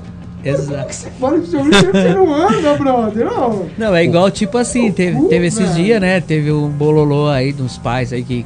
Exato. 0.49 0.93
você 0.93 1.09
fala 1.11 1.39
que 1.39 1.47
você 1.47 2.13
não 2.13 2.33
anda, 2.33 2.73
brother? 2.75 3.25
Não. 3.25 3.69
Não, 3.77 3.95
é 3.95 4.03
igual 4.03 4.29
tipo 4.31 4.57
assim, 4.57 4.91
teve, 4.91 5.19
teve 5.27 5.47
esses 5.47 5.75
dias, 5.75 5.99
né? 5.99 6.21
Teve 6.21 6.51
um 6.51 6.69
bololô 6.69 7.27
aí 7.27 7.51
de 7.51 7.61
uns 7.61 7.77
pais 7.77 8.13
aí 8.13 8.23
que 8.23 8.45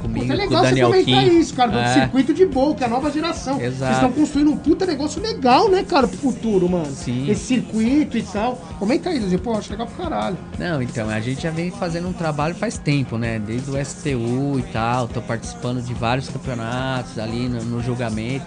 comigo, 0.00 0.26
Puta, 0.26 0.34
é 0.34 0.36
com 0.36 0.42
o 0.42 0.46
legal 0.46 0.62
você 0.62 0.68
Daniel 0.70 0.90
comentar 0.90 1.24
Kim. 1.24 1.38
isso, 1.40 1.54
cara, 1.54 1.70
do 1.72 1.78
É. 1.78 1.94
circuito 1.94 2.32
de 2.32 2.46
bowl, 2.46 2.74
que 2.74 2.84
é 2.84 2.86
a 2.86 2.90
nova 2.90 3.10
geração. 3.10 3.60
Exato. 3.60 3.78
Vocês 3.78 3.92
estão 3.94 4.12
construindo 4.12 4.50
um 4.52 4.56
puta 4.56 4.86
negócio 4.86 5.20
legal, 5.20 5.68
né, 5.68 5.82
cara, 5.86 6.06
pro 6.06 6.16
futuro, 6.16 6.68
mano. 6.68 6.86
Sim. 6.86 7.28
Esse 7.28 7.44
circuito 7.46 8.16
e 8.16 8.22
tal. 8.22 8.54
Comenta 8.78 9.10
aí, 9.10 9.18
Luzio, 9.18 9.40
pô, 9.40 9.54
acho 9.54 9.70
legal 9.72 9.88
pro 9.88 9.96
caralho. 10.04 10.36
Não, 10.56 10.80
então, 10.80 11.08
a 11.10 11.20
gente 11.20 11.42
já 11.42 11.50
vem 11.50 11.70
fazendo 11.72 12.08
um 12.08 12.12
trabalho 12.12 12.54
faz 12.54 12.78
tempo, 12.78 13.18
né? 13.18 13.40
Desde 13.44 13.70
o 13.70 13.84
STU 13.84 14.58
e 14.58 14.62
tal, 14.72 15.08
tô 15.08 15.20
participando 15.20 15.82
de 15.82 15.92
vários 15.94 16.28
campeonatos 16.28 17.18
ali 17.18 17.48
no, 17.48 17.62
no 17.64 17.82
julgamento. 17.82 18.44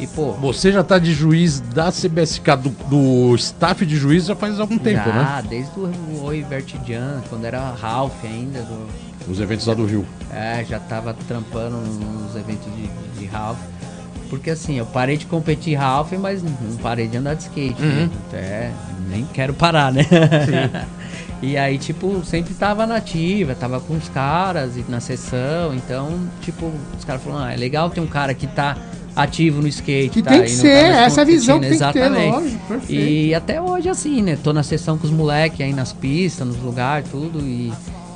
E, 0.00 0.06
pô, 0.06 0.32
Você 0.32 0.72
já 0.72 0.82
tá 0.82 0.98
de 0.98 1.12
juiz 1.12 1.60
da 1.60 1.92
CBSK, 1.92 2.56
do, 2.56 2.70
do 2.88 3.34
staff 3.36 3.84
de 3.84 3.96
juiz, 3.96 4.26
já 4.26 4.34
faz 4.34 4.58
algum 4.58 4.78
tempo, 4.78 5.04
já, 5.04 5.12
né? 5.12 5.44
desde 5.48 5.78
o 5.78 6.24
Oi 6.24 6.42
Vertigian, 6.42 7.22
quando 7.28 7.44
era 7.44 7.70
Ralph 7.72 8.24
ainda, 8.24 8.60
do, 8.62 8.88
Os 9.30 9.40
eventos 9.40 9.66
lá 9.66 9.74
do 9.74 9.84
Rio. 9.84 10.06
é, 10.32 10.64
já 10.64 10.80
tava 10.80 11.14
trampando 11.28 11.76
nos 11.76 12.34
eventos 12.34 12.66
de, 12.74 12.88
de 13.20 13.26
Ralph. 13.26 13.58
Porque 14.30 14.50
assim, 14.50 14.78
eu 14.78 14.86
parei 14.86 15.16
de 15.16 15.26
competir 15.26 15.74
Ralph, 15.74 16.12
mas 16.12 16.40
não 16.42 16.76
parei 16.80 17.08
de 17.08 17.16
andar 17.16 17.34
de 17.34 17.42
skate. 17.42 17.82
né? 17.82 18.08
Até 18.28 18.72
nem 19.08 19.26
quero 19.26 19.52
parar, 19.52 19.92
né? 19.92 20.06
e 21.42 21.56
aí, 21.56 21.76
tipo, 21.78 22.24
sempre 22.24 22.54
tava 22.54 22.86
nativa, 22.86 23.56
tava 23.56 23.80
com 23.80 23.94
os 23.96 24.08
caras 24.08 24.74
na 24.88 25.00
sessão. 25.00 25.74
Então, 25.74 26.28
tipo, 26.42 26.72
os 26.96 27.04
caras 27.04 27.22
falaram, 27.24 27.46
ah, 27.46 27.52
é 27.52 27.56
legal 27.56 27.90
ter 27.90 28.00
um 28.00 28.06
cara 28.06 28.32
que 28.32 28.46
tá 28.46 28.76
ativo 29.14 29.60
no 29.60 29.68
skate. 29.68 30.10
Que 30.10 30.22
tá? 30.22 30.30
tem 30.30 30.42
que 30.42 30.50
ser, 30.50 30.82
mais 30.82 30.96
essa 31.06 31.20
é 31.20 31.22
a 31.22 31.24
visão 31.24 31.60
que 31.60 31.68
tem 31.68 31.78
competindo, 31.78 31.92
que 31.92 31.98
ter, 31.98 32.04
exatamente. 32.04 32.32
lógico, 32.32 32.66
perfeito. 32.66 33.02
E 33.02 33.34
até 33.34 33.60
hoje, 33.60 33.88
assim, 33.88 34.22
né? 34.22 34.38
Tô 34.42 34.52
na 34.52 34.62
sessão 34.62 34.98
com 34.98 35.06
os 35.06 35.12
moleques 35.12 35.60
aí 35.60 35.72
nas 35.72 35.92
pistas, 35.92 36.46
nos 36.46 36.56
lugares, 36.58 37.08
tudo. 37.10 37.40
E 37.40 37.72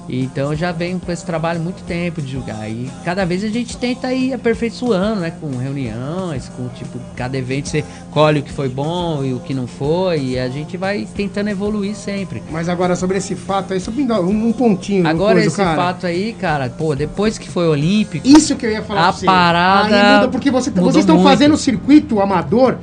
então 0.08 0.52
eu 0.52 0.56
já 0.56 0.70
venho 0.70 1.00
com 1.00 1.10
esse 1.10 1.24
trabalho 1.24 1.60
muito 1.60 1.82
tempo 1.84 2.20
de 2.20 2.30
julgar. 2.32 2.68
E 2.70 2.90
cada 3.04 3.24
vez 3.24 3.42
a 3.42 3.48
gente 3.48 3.76
tenta 3.76 4.12
ir 4.12 4.34
aperfeiçoando, 4.34 5.20
né? 5.20 5.32
Com 5.40 5.56
reuniões, 5.56 6.48
com 6.56 6.68
tipo, 6.68 6.98
cada 7.16 7.36
evento 7.38 7.68
você 7.70 7.84
colhe 8.10 8.40
o 8.40 8.42
que 8.42 8.52
foi 8.52 8.68
bom 8.68 9.24
e 9.24 9.32
o 9.32 9.40
que 9.40 9.54
não 9.54 9.66
foi. 9.66 10.20
E 10.20 10.38
a 10.38 10.48
gente 10.48 10.76
vai 10.76 11.06
tentando 11.16 11.48
evoluir 11.48 11.94
sempre. 11.94 12.42
Mas 12.50 12.68
agora, 12.68 12.94
sobre 12.96 13.16
esse 13.18 13.34
fato 13.34 13.72
aí, 13.72 13.80
só 13.80 13.90
me 13.90 14.04
dá 14.04 14.20
um, 14.20 14.48
um 14.48 14.52
pontinho. 14.52 15.06
Agora, 15.06 15.34
coisa, 15.34 15.48
esse 15.48 15.56
cara. 15.56 15.76
fato 15.76 16.06
aí, 16.06 16.34
cara, 16.38 16.68
pô, 16.68 16.94
depois 16.94 17.38
que 17.38 17.48
foi 17.48 17.66
olímpico. 17.66 18.26
Isso 18.28 18.56
que 18.56 18.66
eu 18.66 18.70
ia 18.70 18.82
falar 18.82 19.00
A 19.00 19.04
pra 19.04 19.12
você. 19.12 19.26
parada 19.26 19.94
Aí 19.96 20.14
muda, 20.16 20.28
porque 20.28 20.50
você, 20.50 20.70
mudou 20.70 20.84
vocês 20.92 21.02
estão 21.04 21.16
muito. 21.16 21.28
fazendo 21.28 21.54
o 21.54 21.58
circuito 21.58 22.20
amador 22.20 22.76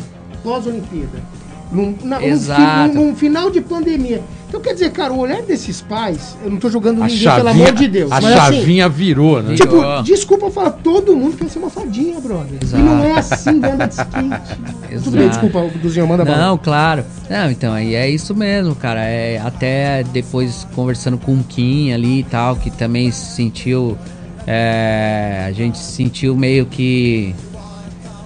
pós-Olimpíada. 0.43 1.19
Num, 1.71 1.95
na- 2.03 2.21
Exato. 2.21 2.93
num- 2.93 3.05
num 3.11 3.15
final 3.15 3.49
de 3.49 3.61
pandemia. 3.61 4.21
Então, 4.51 4.59
quer 4.59 4.73
dizer, 4.73 4.91
cara, 4.91 5.13
o 5.13 5.17
olhar 5.19 5.41
desses 5.43 5.79
pais, 5.79 6.35
eu 6.43 6.51
não 6.51 6.57
tô 6.57 6.69
jogando 6.69 7.01
A 7.01 7.07
ninguém, 7.07 7.19
pelo 7.23 7.45
chavinha, 7.45 7.65
amor 7.69 7.71
de 7.71 7.87
Deus. 7.87 8.11
a 8.11 8.15
mas 8.19 8.25
assim, 8.25 8.55
chavinha 8.57 8.89
virou, 8.89 9.41
né? 9.41 9.55
Tipo, 9.55 9.77
Tipo, 9.77 10.03
desculpa 10.03 10.47
eu 10.47 10.51
falar, 10.51 10.71
todo 10.71 11.15
mundo 11.15 11.37
quer 11.37 11.47
ser 11.49 11.59
uma 11.59 11.69
fadinha, 11.69 12.19
brother. 12.19 12.59
Exato. 12.61 12.83
E 12.83 12.85
não 12.85 13.01
é 13.01 13.13
assim 13.13 13.49
anda 13.63 13.87
de 13.87 13.93
skate. 13.93 14.59
Tudo 15.05 15.11
bem, 15.17 15.27
Exato. 15.29 15.47
desculpa, 15.47 15.79
Duzinho, 15.79 16.05
manda. 16.05 16.25
Não, 16.25 16.57
claro. 16.57 17.05
Não, 17.29 17.49
então, 17.49 17.71
aí 17.71 17.95
é 17.95 18.09
isso 18.09 18.35
mesmo, 18.35 18.75
cara. 18.75 18.99
É, 19.05 19.39
até 19.39 20.03
depois 20.11 20.67
conversando 20.75 21.17
com 21.17 21.33
o 21.33 21.43
Kim 21.45 21.93
ali 21.93 22.19
e 22.19 22.23
tal, 22.23 22.57
que 22.57 22.69
também 22.69 23.09
sentiu 23.09 23.97
É, 24.45 25.45
a 25.47 25.51
gente 25.53 25.77
sentiu 25.77 26.35
meio 26.35 26.65
que. 26.65 27.33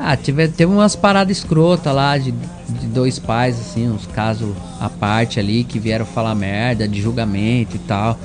Ah, 0.07 0.15
tive, 0.15 0.47
teve 0.47 0.71
umas 0.71 0.95
paradas 0.95 1.35
escrotas 1.37 1.93
lá 1.93 2.15
de, 2.17 2.31
de 2.31 2.87
dois 2.93 3.17
pais, 3.17 3.59
assim, 3.59 3.89
uns 3.89 4.05
casos 4.05 4.49
à 4.79 4.87
parte 4.87 5.39
ali 5.39 5.63
que 5.63 5.79
vieram 5.79 6.05
falar 6.05 6.35
merda, 6.35 6.87
de 6.87 7.01
julgamento 7.01 7.75
e 7.75 7.79
tal. 7.79 8.15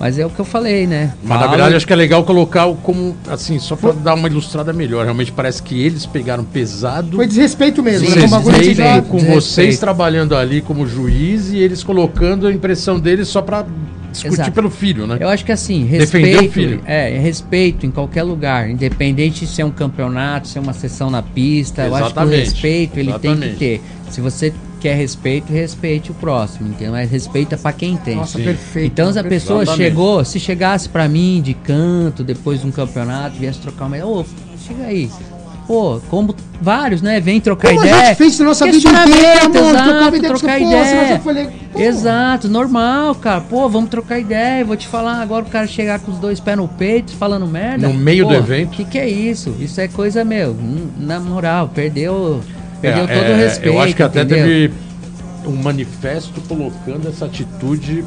Mas 0.00 0.18
é 0.18 0.26
o 0.26 0.30
que 0.30 0.38
eu 0.40 0.44
falei, 0.44 0.86
né? 0.86 1.12
Mas 1.22 1.30
na 1.30 1.38
Falo- 1.40 1.50
verdade 1.50 1.74
acho 1.76 1.86
que 1.86 1.92
é 1.92 1.96
legal 1.96 2.22
colocar 2.24 2.66
o 2.66 2.74
como, 2.76 3.16
assim, 3.28 3.58
só 3.60 3.74
pra 3.76 3.92
dar 3.92 4.14
uma 4.14 4.28
ilustrada 4.28 4.72
melhor. 4.72 5.04
Realmente 5.04 5.30
parece 5.32 5.62
que 5.62 5.80
eles 5.80 6.04
pegaram 6.06 6.42
pesado. 6.44 7.16
Foi 7.16 7.26
desrespeito 7.26 7.82
mesmo, 7.82 8.08
né? 8.08 8.20
Com 8.22 8.26
o 8.26 8.30
bagulho 8.30 8.54
de 8.60 8.68
Desrespeito 8.74 9.08
com 9.08 9.16
desrespeito. 9.18 9.40
vocês 9.42 9.78
trabalhando 9.78 10.34
ali 10.36 10.60
como 10.60 10.86
juiz 10.86 11.50
e 11.52 11.58
eles 11.58 11.82
colocando 11.84 12.46
a 12.48 12.52
impressão 12.52 12.98
deles 12.98 13.26
só 13.28 13.40
pra 13.42 13.64
discutir 14.10 14.34
Exato. 14.34 14.52
pelo 14.52 14.70
filho, 14.70 15.06
né? 15.06 15.16
Eu 15.20 15.28
acho 15.28 15.44
que 15.44 15.52
assim, 15.52 15.84
Defender 15.86 16.28
o 16.28 16.40
respeito, 16.40 16.52
filho. 16.52 16.80
é, 16.86 17.18
respeito 17.18 17.86
em 17.86 17.90
qualquer 17.90 18.22
lugar, 18.22 18.68
independente 18.70 19.46
se 19.46 19.60
é 19.60 19.64
um 19.64 19.70
campeonato, 19.70 20.48
se 20.48 20.58
é 20.58 20.60
uma 20.60 20.72
sessão 20.72 21.10
na 21.10 21.22
pista, 21.22 21.82
eu 21.82 21.94
acho 21.94 22.04
que 22.04 22.18
o 22.18 22.22
Exatamente, 22.22 22.44
respeito 22.44 22.98
ele 22.98 23.12
tem 23.18 23.30
exatamente. 23.32 23.52
que 23.54 23.58
ter. 23.58 23.80
Se 24.10 24.20
você 24.20 24.52
quer 24.80 24.94
respeito, 24.96 25.52
respeite 25.52 26.10
o 26.10 26.14
próximo, 26.14 26.68
entendeu? 26.68 26.92
Mas 26.92 27.10
respeita 27.10 27.56
pra 27.56 27.72
quem 27.72 27.96
tem. 27.96 28.16
Nossa, 28.16 28.38
Sim. 28.38 28.44
perfeito. 28.44 28.86
Então, 28.92 29.12
se 29.12 29.18
a 29.18 29.24
pessoa 29.24 29.62
Exatamente. 29.62 29.88
chegou, 29.90 30.24
se 30.24 30.40
chegasse 30.40 30.88
pra 30.88 31.08
mim 31.08 31.42
de 31.42 31.52
canto, 31.52 32.22
depois 32.22 32.60
de 32.60 32.66
um 32.66 32.70
campeonato, 32.70 33.36
viesse 33.38 33.58
trocar 33.58 33.86
uma. 33.86 33.96
Ô, 34.04 34.24
chega 34.66 34.84
aí. 34.84 35.10
Pô, 35.68 36.00
como 36.08 36.34
vários, 36.62 37.02
né? 37.02 37.20
Vem 37.20 37.42
trocar 37.42 37.68
Como 37.68 37.82
a 37.82 37.86
ideia. 37.86 38.06
gente 38.06 38.16
fez 38.16 38.38
na 38.38 38.46
nossa 38.46 38.64
vida 38.64 38.78
inteira, 38.78 39.44
amor, 39.44 39.56
exato, 39.58 39.84
trocava 39.84 40.16
ideia 40.16 40.34
trocar 40.34 40.58
ideia. 40.60 41.20
falei, 41.20 41.48
pô. 41.70 41.78
Exato, 41.78 42.48
normal, 42.48 43.14
cara. 43.16 43.42
Pô, 43.42 43.68
vamos 43.68 43.90
trocar 43.90 44.18
ideia. 44.18 44.64
Vou 44.64 44.76
te 44.78 44.88
falar 44.88 45.20
agora 45.20 45.44
o 45.44 45.48
cara 45.50 45.66
chegar 45.66 46.00
com 46.00 46.10
os 46.10 46.18
dois 46.18 46.40
pés 46.40 46.56
no 46.56 46.66
peito, 46.66 47.12
falando 47.12 47.46
merda. 47.46 47.86
No 47.86 47.92
meio 47.92 48.24
Pô, 48.24 48.30
do 48.32 48.36
evento. 48.38 48.68
O 48.68 48.76
que, 48.76 48.84
que 48.86 48.98
é 48.98 49.06
isso? 49.06 49.54
Isso 49.60 49.78
é 49.78 49.86
coisa, 49.88 50.24
meu, 50.24 50.52
hum, 50.52 50.88
na 50.98 51.20
moral, 51.20 51.68
perdeu, 51.68 52.40
perdeu 52.80 53.04
É, 53.04 53.06
todo 53.06 53.26
é, 53.26 53.34
o 53.34 53.36
respeito. 53.36 53.74
Eu 53.76 53.80
acho 53.82 53.94
que 53.94 54.02
até 54.02 54.22
entendeu? 54.22 54.46
teve 54.46 54.72
um 55.46 55.54
manifesto 55.62 56.40
colocando 56.48 57.10
essa 57.10 57.26
atitude 57.26 58.06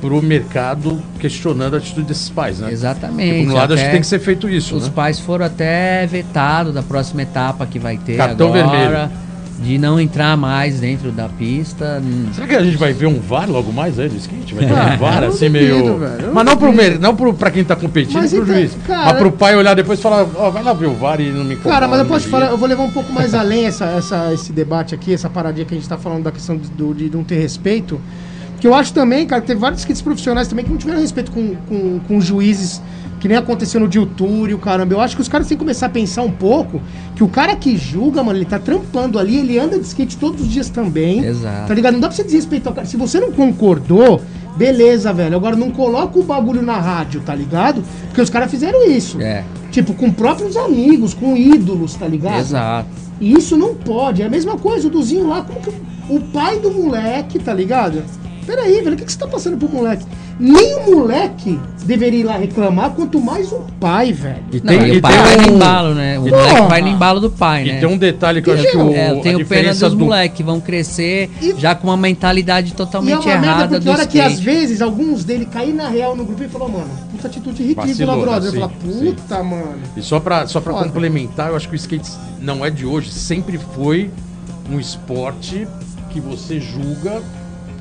pro 0.00 0.22
mercado, 0.22 1.00
questionando 1.18 1.74
a 1.74 1.78
atitude 1.78 2.06
desses 2.06 2.28
pais, 2.30 2.58
né? 2.60 2.70
Exatamente. 2.72 3.38
Tipo, 3.40 3.48
no 3.50 3.54
lado 3.54 3.74
acho 3.74 3.82
até 3.82 3.86
que 3.88 3.92
tem 3.92 4.00
que 4.00 4.06
ser 4.06 4.18
feito 4.18 4.48
isso, 4.48 4.76
Os 4.76 4.84
né? 4.84 4.92
pais 4.94 5.18
foram 5.18 5.44
até 5.46 6.06
vetados 6.06 6.72
da 6.74 6.82
próxima 6.82 7.22
etapa 7.22 7.66
que 7.66 7.78
vai 7.78 7.96
ter 7.96 8.16
Cartão 8.16 8.52
agora. 8.54 8.78
vermelho. 8.78 9.26
De 9.58 9.78
não 9.78 9.98
entrar 9.98 10.36
mais 10.36 10.80
dentro 10.80 11.10
da 11.10 11.30
pista. 11.30 12.02
Será 12.34 12.46
que 12.46 12.54
a 12.54 12.62
gente 12.62 12.76
vai 12.76 12.92
ver 12.92 13.06
um 13.06 13.18
VAR 13.18 13.48
logo 13.50 13.72
mais 13.72 13.98
aí 13.98 14.06
do 14.06 14.14
skate? 14.16 14.54
Vai 14.54 14.66
ter 14.66 14.72
Ah, 14.74 14.92
um 14.94 14.98
VAR 14.98 15.22
eu 15.22 15.30
assim 15.30 15.50
duvido, 15.50 15.74
meio. 15.84 15.98
velho, 15.98 16.34
Mas 16.34 16.44
não 16.44 16.72
mer- 16.72 16.98
não 17.00 17.16
pro, 17.16 17.32
pra 17.32 17.50
quem 17.50 17.64
tá 17.64 17.74
competindo 17.74 18.16
Mas 18.20 18.34
e 18.34 18.36
pro 18.36 18.44
então, 18.44 18.54
juiz. 18.54 18.76
cara- 18.86 19.04
Mas 19.06 19.16
pro 19.16 19.32
pai 19.32 19.56
olhar 19.56 19.72
depois 19.74 19.98
e 19.98 20.02
falar, 20.02 20.26
ó, 20.36 20.50
vai 20.50 20.62
lá 20.62 20.74
ver 20.74 20.84
o 20.88 20.94
VAR 20.94 21.22
e 21.22 21.30
não 21.30 21.42
me 21.42 21.54
incomoda. 21.54 21.70
Cara, 21.74 21.88
mas 21.88 22.00
eu 22.00 22.04
posso 22.04 22.26
te 22.26 22.30
falar, 22.30 22.50
eu 22.50 22.58
vou 22.58 22.68
levar 22.68 22.82
um 22.82 22.90
pouco 22.90 23.10
mais 23.10 23.32
além 23.32 23.64
essa, 23.64 23.86
essa, 23.86 24.30
esse 24.34 24.52
debate 24.52 24.94
aqui, 24.94 25.14
essa 25.14 25.30
paradinha 25.30 25.64
que 25.64 25.72
a 25.72 25.78
gente 25.78 25.88
tá 25.88 25.96
falando 25.96 26.24
da 26.24 26.30
questão 26.32 26.58
do- 26.58 26.92
de 26.92 27.08
não 27.08 27.24
ter 27.24 27.36
respeito. 27.40 27.98
Que 28.60 28.66
eu 28.66 28.74
acho 28.74 28.92
também, 28.92 29.26
cara, 29.26 29.40
que 29.42 29.46
teve 29.48 29.60
vários 29.60 29.80
skates 29.80 30.02
profissionais 30.02 30.48
também 30.48 30.64
que 30.64 30.70
não 30.70 30.78
tiveram 30.78 31.00
respeito 31.00 31.30
com, 31.30 31.54
com, 31.68 32.00
com 32.00 32.20
juízes, 32.20 32.80
que 33.20 33.28
nem 33.28 33.36
aconteceu 33.36 33.80
no 33.80 33.88
Diltúrio, 33.88 34.58
caramba. 34.58 34.94
Eu 34.94 35.00
acho 35.00 35.14
que 35.16 35.22
os 35.22 35.28
caras 35.28 35.46
têm 35.46 35.56
que 35.56 35.62
começar 35.62 35.86
a 35.86 35.88
pensar 35.88 36.22
um 36.22 36.30
pouco 36.30 36.80
que 37.14 37.22
o 37.22 37.28
cara 37.28 37.54
que 37.56 37.76
julga, 37.76 38.22
mano, 38.22 38.38
ele 38.38 38.44
tá 38.46 38.58
trampando 38.58 39.18
ali, 39.18 39.38
ele 39.38 39.58
anda 39.58 39.78
de 39.78 39.84
skate 39.86 40.16
todos 40.16 40.42
os 40.42 40.48
dias 40.48 40.70
também. 40.70 41.24
Exato. 41.24 41.68
Tá 41.68 41.74
ligado? 41.74 41.94
Não 41.94 42.00
dá 42.00 42.08
pra 42.08 42.16
você 42.16 42.24
desrespeitar 42.24 42.72
o 42.72 42.76
cara. 42.76 42.86
Se 42.86 42.96
você 42.96 43.20
não 43.20 43.30
concordou, 43.32 44.22
beleza, 44.56 45.12
velho. 45.12 45.36
Agora 45.36 45.54
não 45.56 45.70
coloca 45.70 46.18
o 46.18 46.22
bagulho 46.22 46.62
na 46.62 46.78
rádio, 46.78 47.20
tá 47.20 47.34
ligado? 47.34 47.82
Porque 48.08 48.20
os 48.22 48.30
caras 48.30 48.50
fizeram 48.50 48.88
isso. 48.90 49.20
É, 49.20 49.44
Tipo, 49.70 49.92
com 49.92 50.10
próprios 50.10 50.56
amigos, 50.56 51.12
com 51.12 51.36
ídolos, 51.36 51.94
tá 51.94 52.06
ligado? 52.06 52.40
exato. 52.40 52.88
E 53.20 53.32
isso 53.34 53.56
não 53.56 53.74
pode. 53.74 54.22
É 54.22 54.26
a 54.26 54.30
mesma 54.30 54.56
coisa, 54.56 54.88
o 54.88 54.90
Duzinho 54.90 55.28
lá, 55.28 55.42
como 55.42 55.60
que 55.60 55.70
o 56.08 56.20
pai 56.20 56.58
do 56.60 56.70
moleque, 56.70 57.38
tá 57.38 57.52
ligado? 57.52 58.02
Peraí, 58.46 58.80
velho, 58.80 58.94
o 58.94 58.96
que, 58.96 59.04
que 59.04 59.12
você 59.12 59.18
tá 59.18 59.26
passando 59.26 59.56
pro 59.58 59.68
moleque? 59.68 60.04
Nem 60.38 60.74
o 60.76 60.90
moleque 60.96 61.58
deveria 61.84 62.20
ir 62.20 62.24
lá 62.24 62.36
reclamar, 62.36 62.90
quanto 62.90 63.18
mais 63.20 63.50
o 63.50 63.64
pai, 63.80 64.12
velho. 64.12 64.42
E 64.52 64.60
Não, 64.60 64.72
e 64.86 64.98
o 64.98 65.00
pai 65.00 65.12
tem 65.12 65.22
vai 65.22 65.36
no 65.36 65.52
um- 65.52 65.56
embalo, 65.56 65.94
né? 65.94 66.18
O 66.18 66.28
e 66.28 66.30
moleque 66.30 66.54
tem- 66.54 66.68
vai 66.68 66.82
no 66.82 66.88
embalo 66.88 67.20
do 67.20 67.30
pai, 67.30 67.64
E 67.66 67.72
né? 67.72 67.80
tem 67.80 67.88
um 67.88 67.96
detalhe 67.98 68.42
que 68.42 68.50
eu 68.50 68.54
acho 68.54 68.70
que 68.70 68.76
o, 68.76 68.92
É, 68.92 69.10
eu 69.12 69.18
a 69.18 69.22
tenho 69.22 69.46
pena 69.46 69.70
dos 69.74 69.80
do 69.92 69.98
moleques 69.98 70.36
que 70.36 70.42
vão 70.42 70.60
crescer 70.60 71.30
E- 71.42 71.54
já 71.58 71.74
com 71.74 71.88
uma 71.88 71.96
mentalidade 71.96 72.68
E 72.70 72.72
é 72.72 72.76
totalmente 72.76 73.26
uma 73.26 73.32
errada 73.32 73.80
do 73.80 73.90
hora 73.90 74.06
que 74.06 74.20
às 74.20 74.38
vezes 74.38 74.80
alguns 74.82 75.24
dele 75.24 75.46
cair 75.46 75.72
na 75.72 75.88
real 75.88 76.14
no 76.14 76.24
grupo 76.24 76.44
e 76.44 76.48
falou, 76.48 76.68
mano, 76.68 76.90
puta 77.10 77.26
atitude 77.28 77.62
ridícula, 77.62 77.86
Vacilou, 77.86 78.20
brother. 78.20 78.52
né? 78.52 78.56
Eu 78.58 78.60
falo, 78.60 78.72
Sim, 78.92 79.14
puta, 79.14 79.42
mano. 79.42 79.78
E 79.96 80.02
só 80.02 80.20
pra, 80.20 80.46
só 80.46 80.60
pra 80.60 80.72
Foda. 80.74 80.84
complementar, 80.84 81.48
eu 81.48 81.56
acho 81.56 81.68
que 81.68 81.74
o 81.74 81.76
skate 81.76 82.10
não 82.40 82.64
é 82.64 82.70
de 82.70 82.84
hoje, 82.84 83.10
sempre 83.10 83.58
foi 83.74 84.10
um 84.70 84.78
esporte 84.78 85.66
que 86.10 86.20
você 86.20 86.60
julga 86.60 87.22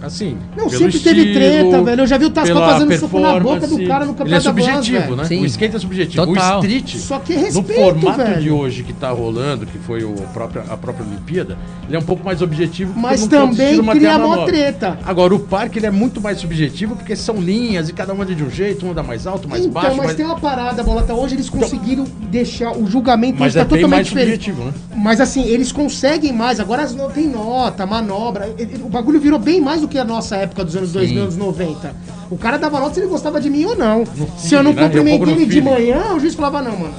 assim. 0.02 0.38
Não, 0.56 0.68
pelo 0.68 0.80
sempre 0.80 1.00
teve 1.00 1.20
estilo, 1.22 1.34
treta, 1.36 1.84
velho. 1.84 2.02
Eu 2.02 2.08
já 2.08 2.18
vi 2.18 2.26
o 2.26 2.30
Tascão 2.30 2.58
fazendo 2.62 2.98
soco 3.00 3.20
na 3.20 3.40
boca 3.40 3.68
do 3.68 3.88
cara 3.88 4.06
no 4.06 4.12
Ele 4.12 4.34
é 4.36 4.40
campeonato 4.40 4.44
da 4.46 4.52
Bronze, 4.54 4.72
subjetivo, 4.72 5.00
velho. 5.04 5.16
né? 5.16 5.26
Sim. 5.26 5.42
O 5.42 5.46
skate 5.46 5.76
é 5.76 5.80
subjetivo. 5.80 6.26
Total. 6.28 6.60
O 6.62 6.66
street, 6.66 6.96
Só 6.98 7.20
que 7.20 7.34
é 7.34 7.38
no 7.38 7.42
respeito, 7.44 7.74
formato 7.82 8.18
velho. 8.18 8.42
de 8.42 8.50
hoje 8.52 8.84
que 8.84 8.94
tá 8.94 9.10
rolando, 9.12 9.66
que 9.66 9.78
foi 9.80 10.04
o 10.04 10.14
próprio, 10.34 10.64
a 10.70 10.78
própria 10.78 11.06
Olimpíada, 11.06 11.58
ele 11.88 11.96
é 11.96 12.00
um 12.00 12.04
pouco 12.04 12.24
mais 12.26 12.42
objetivo. 12.42 12.94
Mas 12.96 13.26
também 13.28 13.82
cria 13.84 14.18
mó 14.18 14.46
treta. 14.46 14.98
Agora, 15.06 15.34
o 15.36 15.40
parque 15.40 15.80
ele 15.80 15.86
é 15.86 15.92
muito 15.92 16.22
mais 16.22 16.40
subjetivo 16.40 16.96
porque 16.96 17.16
são 17.16 17.36
linhas 17.38 17.90
e 17.90 17.94
cada 17.94 18.14
uma 18.14 18.24
anda 18.24 18.36
de 18.36 18.44
um 18.44 18.50
jeito, 18.50 18.86
um 18.86 18.92
anda 18.92 19.04
mais 19.04 19.26
alto, 19.28 19.48
mais 19.48 19.62
então, 19.62 19.74
baixo. 19.74 19.90
mas 19.98 20.06
mais- 20.08 20.16
tem 20.18 20.26
uma 20.26 20.40
parada, 20.40 20.84
Bolota. 20.84 21.14
Hoje 21.14 21.36
eles 21.36 21.50
conseguiram 21.50 22.06
deixar 22.30 22.72
o 22.76 22.86
julgamento 22.88 23.40
Mas 23.40 23.54
hoje 23.54 23.60
é 23.60 23.64
tá 23.64 23.70
bem 23.76 23.82
totalmente 23.84 24.14
mais 24.14 24.26
diferente. 24.28 24.46
subjetivo, 24.46 24.66
né? 24.66 24.74
Mas 24.96 25.22
assim, 25.22 25.44
eles 25.46 25.72
conseguem 25.72 26.32
mais. 26.34 26.60
Agora 26.60 26.88
no- 26.90 27.10
tem 27.10 27.28
nota, 27.28 27.86
manobra. 27.86 28.54
O 28.84 28.90
bagulho 28.90 29.20
virou 29.20 29.40
bem 29.40 29.62
mais 29.62 29.84
do 29.86 29.90
que 29.90 29.98
a 29.98 30.04
nossa 30.06 30.36
época 30.36 30.64
dos 30.66 30.76
anos 30.76 30.92
2000, 30.92 31.22
anos 31.22 31.38
90. 31.38 31.96
O 32.30 32.38
cara 32.38 32.58
dava 32.58 32.80
nota 32.80 32.94
se 32.96 33.00
ele 33.00 33.08
gostava 33.08 33.40
de 33.40 33.50
mim 33.50 33.66
ou 33.66 33.76
não. 33.76 34.04
se 34.38 34.54
eu 34.56 34.64
não 34.64 34.74
né? 34.74 34.84
cumprimentei 34.84 35.34
Um 35.34 35.38
ele 35.38 35.46
de 35.46 35.62
manhã, 35.62 36.14
o 36.16 36.20
juiz 36.20 36.34
falava, 36.36 36.62
não, 36.62 36.78
mano. 36.78 36.94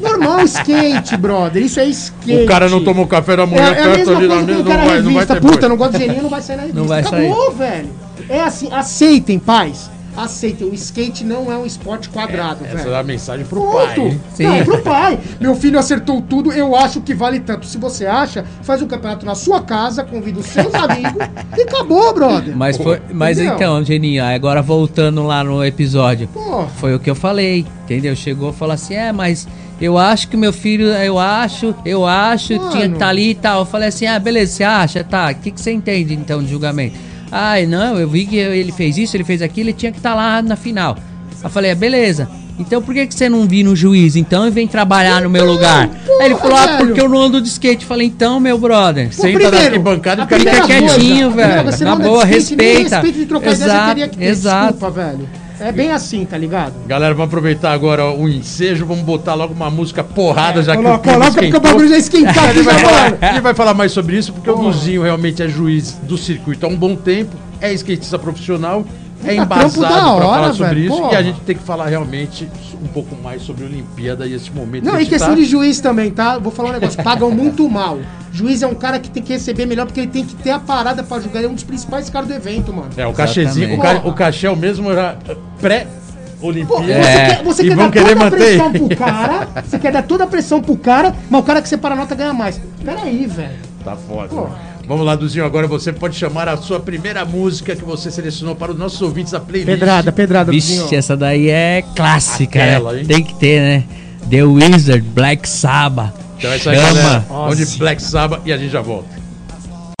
Normal 0.00 0.44
skate, 0.44 1.16
brother. 1.16 1.62
Isso 1.62 1.80
é 1.80 1.86
skate. 1.86 2.42
O 2.42 2.46
cara 2.46 2.68
não 2.68 2.84
tomou 2.84 3.06
café 3.06 3.36
da 3.36 3.44
É, 3.44 3.46
manhã 3.46 3.62
é 3.62 3.70
a 3.70 3.74
perto 3.74 3.96
mesma 3.98 4.16
ali 4.16 4.28
na 4.28 4.34
coisa 4.34 4.46
que 4.46 4.52
mesa, 4.52 4.60
o 4.60 4.64
não 4.64 4.70
cara 4.70 4.84
vai, 4.84 4.96
não 4.96 5.02
vai 5.04 5.12
revista. 5.12 5.34
ter 5.34 5.40
Puta, 5.40 5.60
boi. 5.60 5.68
não 5.68 5.76
gosto 5.76 5.92
de 5.92 5.98
geninho, 5.98 6.22
não 6.22 6.30
vai 6.30 6.42
sair 6.42 6.56
na 6.56 6.62
revista. 6.62 6.82
vai 6.88 7.00
Acabou, 7.00 7.52
velho. 7.52 7.88
É 8.28 8.40
assim, 8.40 8.68
aceitem, 8.72 9.38
pais. 9.38 9.90
Aceitem. 10.18 10.68
O 10.68 10.74
skate 10.74 11.24
não 11.24 11.50
é 11.50 11.56
um 11.56 11.64
esporte 11.64 12.08
quadrado, 12.08 12.64
Essa 12.64 12.76
velho. 12.76 12.90
é 12.92 12.98
a 12.98 13.02
mensagem 13.02 13.46
pro 13.46 13.60
Ponto. 13.60 13.72
pai. 13.76 13.98
hein? 14.00 14.20
Sim. 14.34 14.46
Não, 14.46 14.64
pro 14.64 14.78
pai. 14.82 15.18
Meu 15.40 15.54
filho 15.54 15.78
acertou 15.78 16.20
tudo, 16.20 16.52
eu 16.52 16.74
acho 16.74 17.00
que 17.00 17.14
vale 17.14 17.40
tanto. 17.40 17.66
Se 17.66 17.78
você 17.78 18.04
acha, 18.06 18.44
faz 18.62 18.82
um 18.82 18.86
campeonato 18.86 19.24
na 19.24 19.34
sua 19.34 19.62
casa, 19.62 20.02
convida 20.02 20.40
os 20.40 20.46
seus 20.46 20.74
amigos 20.74 21.22
e 21.56 21.62
acabou, 21.62 22.12
brother. 22.12 22.56
Mas, 22.56 22.76
foi, 22.76 23.00
mas 23.12 23.38
Entendeu? 23.38 23.54
então, 23.56 23.84
Geninho, 23.84 24.24
aí 24.24 24.34
agora 24.34 24.60
voltando 24.60 25.22
lá 25.24 25.42
no 25.44 25.64
episódio, 25.64 26.28
Pô, 26.28 26.66
foi 26.78 26.94
o 26.94 26.98
que 26.98 27.08
eu 27.10 27.14
falei, 27.14 27.64
entendeu? 27.84 28.14
Chegou 28.16 28.50
e 28.50 28.52
falou 28.54 28.74
assim, 28.74 28.94
é, 28.94 29.12
mas 29.12 29.46
eu 29.80 29.96
acho 29.96 30.28
que 30.28 30.36
meu 30.36 30.52
filho, 30.52 30.86
eu 30.86 31.18
acho, 31.18 31.74
eu 31.84 32.04
acho, 32.04 32.56
Mano. 32.56 32.70
tinha 32.70 32.88
que 32.88 32.94
estar 32.94 33.08
ali 33.08 33.30
e 33.30 33.34
tal. 33.34 33.60
Eu 33.60 33.66
falei 33.66 33.88
assim, 33.88 34.06
ah, 34.06 34.18
beleza, 34.18 34.52
você 34.52 34.64
acha? 34.64 35.04
Tá, 35.04 35.30
o 35.30 35.34
que, 35.36 35.50
que 35.52 35.60
você 35.60 35.70
entende 35.72 36.14
então 36.14 36.42
de 36.42 36.50
julgamento? 36.50 36.96
Ai, 37.30 37.66
não, 37.66 37.98
eu 37.98 38.08
vi 38.08 38.26
que 38.26 38.36
ele 38.36 38.72
fez 38.72 38.96
isso, 38.96 39.16
ele 39.16 39.24
fez 39.24 39.42
aquilo, 39.42 39.68
ele 39.70 39.76
tinha 39.76 39.92
que 39.92 39.98
estar 39.98 40.14
lá 40.14 40.40
na 40.42 40.56
final. 40.56 40.96
Eu 41.42 41.50
falei, 41.50 41.70
é, 41.70 41.74
beleza. 41.74 42.28
Então 42.58 42.82
por 42.82 42.92
que, 42.92 43.06
que 43.06 43.14
você 43.14 43.28
não 43.28 43.46
vi 43.46 43.62
no 43.62 43.76
juiz 43.76 44.16
então 44.16 44.44
e 44.44 44.50
vem 44.50 44.66
trabalhar 44.66 45.22
no 45.22 45.30
meu 45.30 45.44
lugar? 45.46 45.88
Aí 46.20 46.26
ele 46.26 46.34
falou, 46.34 46.56
ah, 46.58 46.78
porque 46.78 47.00
eu 47.00 47.08
não 47.08 47.20
ando 47.22 47.40
de 47.40 47.46
skate. 47.48 47.82
Eu 47.84 47.88
falei, 47.88 48.08
então, 48.08 48.40
meu 48.40 48.58
brother. 48.58 49.06
Pô, 49.14 49.22
Senta 49.22 49.48
na 49.50 49.58
arquibancada 49.58 50.22
e 50.28 50.38
fica 50.40 50.66
quietinho, 50.66 51.30
coisa, 51.32 51.48
velho. 51.48 51.62
primeira, 51.72 51.84
Na 51.84 51.94
boa, 51.96 52.24
skate, 52.24 52.34
respeita. 52.34 52.96
respeito 52.96 53.18
de 53.18 53.26
trocar 53.26 53.52
ideia, 53.52 53.56
você 53.56 53.64
Exato, 53.64 53.88
teria 53.88 54.08
que 54.08 54.16
ter. 54.18 54.24
exato. 54.24 54.72
Desculpa, 54.72 54.90
velho. 55.00 55.28
É 55.60 55.72
bem 55.72 55.90
assim, 55.90 56.24
tá 56.24 56.38
ligado? 56.38 56.72
Galera, 56.86 57.12
vamos 57.14 57.28
aproveitar 57.28 57.72
agora 57.72 58.10
o 58.10 58.28
ensejo, 58.28 58.86
vamos 58.86 59.02
botar 59.04 59.34
logo 59.34 59.52
uma 59.54 59.68
música 59.70 60.04
porrada, 60.04 60.62
já 60.62 60.76
que 60.76 60.82
Coloca, 60.82 60.98
o 60.98 61.02
clima 61.02 61.18
coloca 61.18 61.32
porque 61.32 61.44
o 61.46 61.48
esquentou. 61.48 61.60
bagulho 61.72 61.88
já 61.88 61.98
esquentou 61.98 62.30
aqui, 62.42 62.50
Ele 62.58 62.62
vai, 62.62 62.74
já, 62.78 62.80
falar, 62.88 63.02
mano. 63.10 63.18
ele 63.22 63.40
vai 63.40 63.54
falar 63.54 63.74
mais 63.74 63.92
sobre 63.92 64.16
isso, 64.16 64.32
porque 64.32 64.50
o 64.50 64.54
Porra. 64.54 64.70
Duzinho 64.70 65.02
realmente 65.02 65.42
é 65.42 65.48
juiz 65.48 65.92
do 66.04 66.16
circuito 66.16 66.64
há 66.64 66.68
um 66.68 66.76
bom 66.76 66.94
tempo, 66.94 67.36
é 67.60 67.72
skatista 67.72 68.18
profissional, 68.18 68.84
é 69.24 69.34
embasado 69.34 69.80
da 69.80 69.88
pra 69.88 70.12
hora, 70.12 70.24
falar 70.26 70.52
sobre 70.52 70.74
velho, 70.74 70.86
isso, 70.86 70.96
porra. 70.96 71.12
e 71.12 71.16
a 71.16 71.22
gente 71.22 71.40
tem 71.40 71.56
que 71.56 71.62
falar 71.62 71.86
realmente 71.86 72.48
um 72.82 72.86
pouco 72.88 73.16
mais 73.16 73.42
sobre 73.42 73.64
a 73.64 73.66
Olimpíada 73.66 74.26
e 74.26 74.34
esse 74.34 74.50
momento 74.52 74.84
Não, 74.84 74.92
que 74.92 74.98
a 74.98 75.02
e 75.02 75.06
questão 75.06 75.30
tá. 75.30 75.34
de 75.34 75.44
juiz 75.44 75.80
também, 75.80 76.10
tá? 76.10 76.38
Vou 76.38 76.52
falar 76.52 76.70
um 76.70 76.72
negócio. 76.72 77.02
Pagam 77.02 77.30
muito 77.30 77.68
mal. 77.68 77.98
Juiz 78.32 78.62
é 78.62 78.66
um 78.66 78.74
cara 78.74 78.98
que 79.00 79.10
tem 79.10 79.22
que 79.22 79.32
receber 79.32 79.66
melhor 79.66 79.86
porque 79.86 80.00
ele 80.00 80.08
tem 80.08 80.24
que 80.24 80.34
ter 80.36 80.50
a 80.50 80.58
parada 80.60 81.02
pra 81.02 81.18
julgar. 81.18 81.38
Ele 81.40 81.48
é 81.48 81.50
um 81.50 81.54
dos 81.54 81.64
principais 81.64 82.08
caras 82.08 82.28
do 82.28 82.34
evento, 82.34 82.72
mano. 82.72 82.90
É, 82.96 83.06
o 83.06 83.12
cachezinho, 83.12 83.74
o, 83.76 83.80
ca, 83.80 84.02
o 84.04 84.12
cachê 84.12 84.46
é 84.46 84.50
o 84.50 84.56
mesmo 84.56 84.92
já 84.94 85.16
Pô, 85.24 85.34
pré-Olimpíada. 85.60 86.84
você 86.84 86.92
É. 86.92 87.26
quer, 87.34 87.42
você 87.42 87.62
E 87.64 87.68
quer 87.68 87.74
vão 87.76 87.84
dar 87.86 87.90
querer 87.92 88.04
toda 88.14 88.20
a 88.20 88.24
manter. 88.30 88.36
pressão 88.38 88.72
pro 88.72 88.96
cara, 88.96 89.48
você 89.64 89.78
quer 89.78 89.92
dar 89.92 90.02
toda 90.02 90.24
a 90.24 90.26
pressão 90.26 90.62
pro 90.62 90.76
cara, 90.76 91.14
mas 91.28 91.40
o 91.40 91.44
cara 91.44 91.60
que 91.62 91.68
separa 91.68 91.94
a 91.94 91.98
nota 91.98 92.14
ganha 92.14 92.32
mais. 92.32 92.60
Peraí, 92.84 93.26
velho. 93.26 93.56
Tá 93.84 93.96
foda. 93.96 94.28
Pô. 94.28 94.46
Vamos 94.88 95.04
lá, 95.04 95.14
Duzinho, 95.14 95.44
agora 95.44 95.66
você 95.66 95.92
pode 95.92 96.16
chamar 96.16 96.48
a 96.48 96.56
sua 96.56 96.80
primeira 96.80 97.22
música 97.22 97.76
que 97.76 97.84
você 97.84 98.10
selecionou 98.10 98.56
para 98.56 98.72
os 98.72 98.78
nossos 98.78 99.02
ouvintes 99.02 99.32
da 99.32 99.38
playlist. 99.38 99.66
Pedrada, 99.78 100.10
pedrada, 100.10 100.50
Vixe, 100.50 100.78
Duzinho. 100.78 100.98
essa 100.98 101.14
daí 101.14 101.50
é 101.50 101.84
clássica, 101.94 102.58
Aquela, 102.58 102.92
né? 102.94 103.00
hein? 103.00 103.06
Tem 103.06 103.22
que 103.22 103.34
ter, 103.34 103.60
né? 103.60 103.84
The 104.30 104.42
Wizard, 104.44 105.02
Black 105.02 105.46
Sabbath. 105.46 106.14
Então 106.38 106.50
é 106.50 106.56
isso 106.56 106.70
aí, 106.70 106.76
Chama. 106.76 106.88
galera. 106.94 107.18
Nossa. 107.28 107.54
Vamos 107.54 107.70
de 107.72 107.78
Black 107.78 108.02
Sabbath 108.02 108.40
e 108.46 108.52
a 108.52 108.56
gente 108.56 108.70
já 108.70 108.80
volta. 108.80 109.08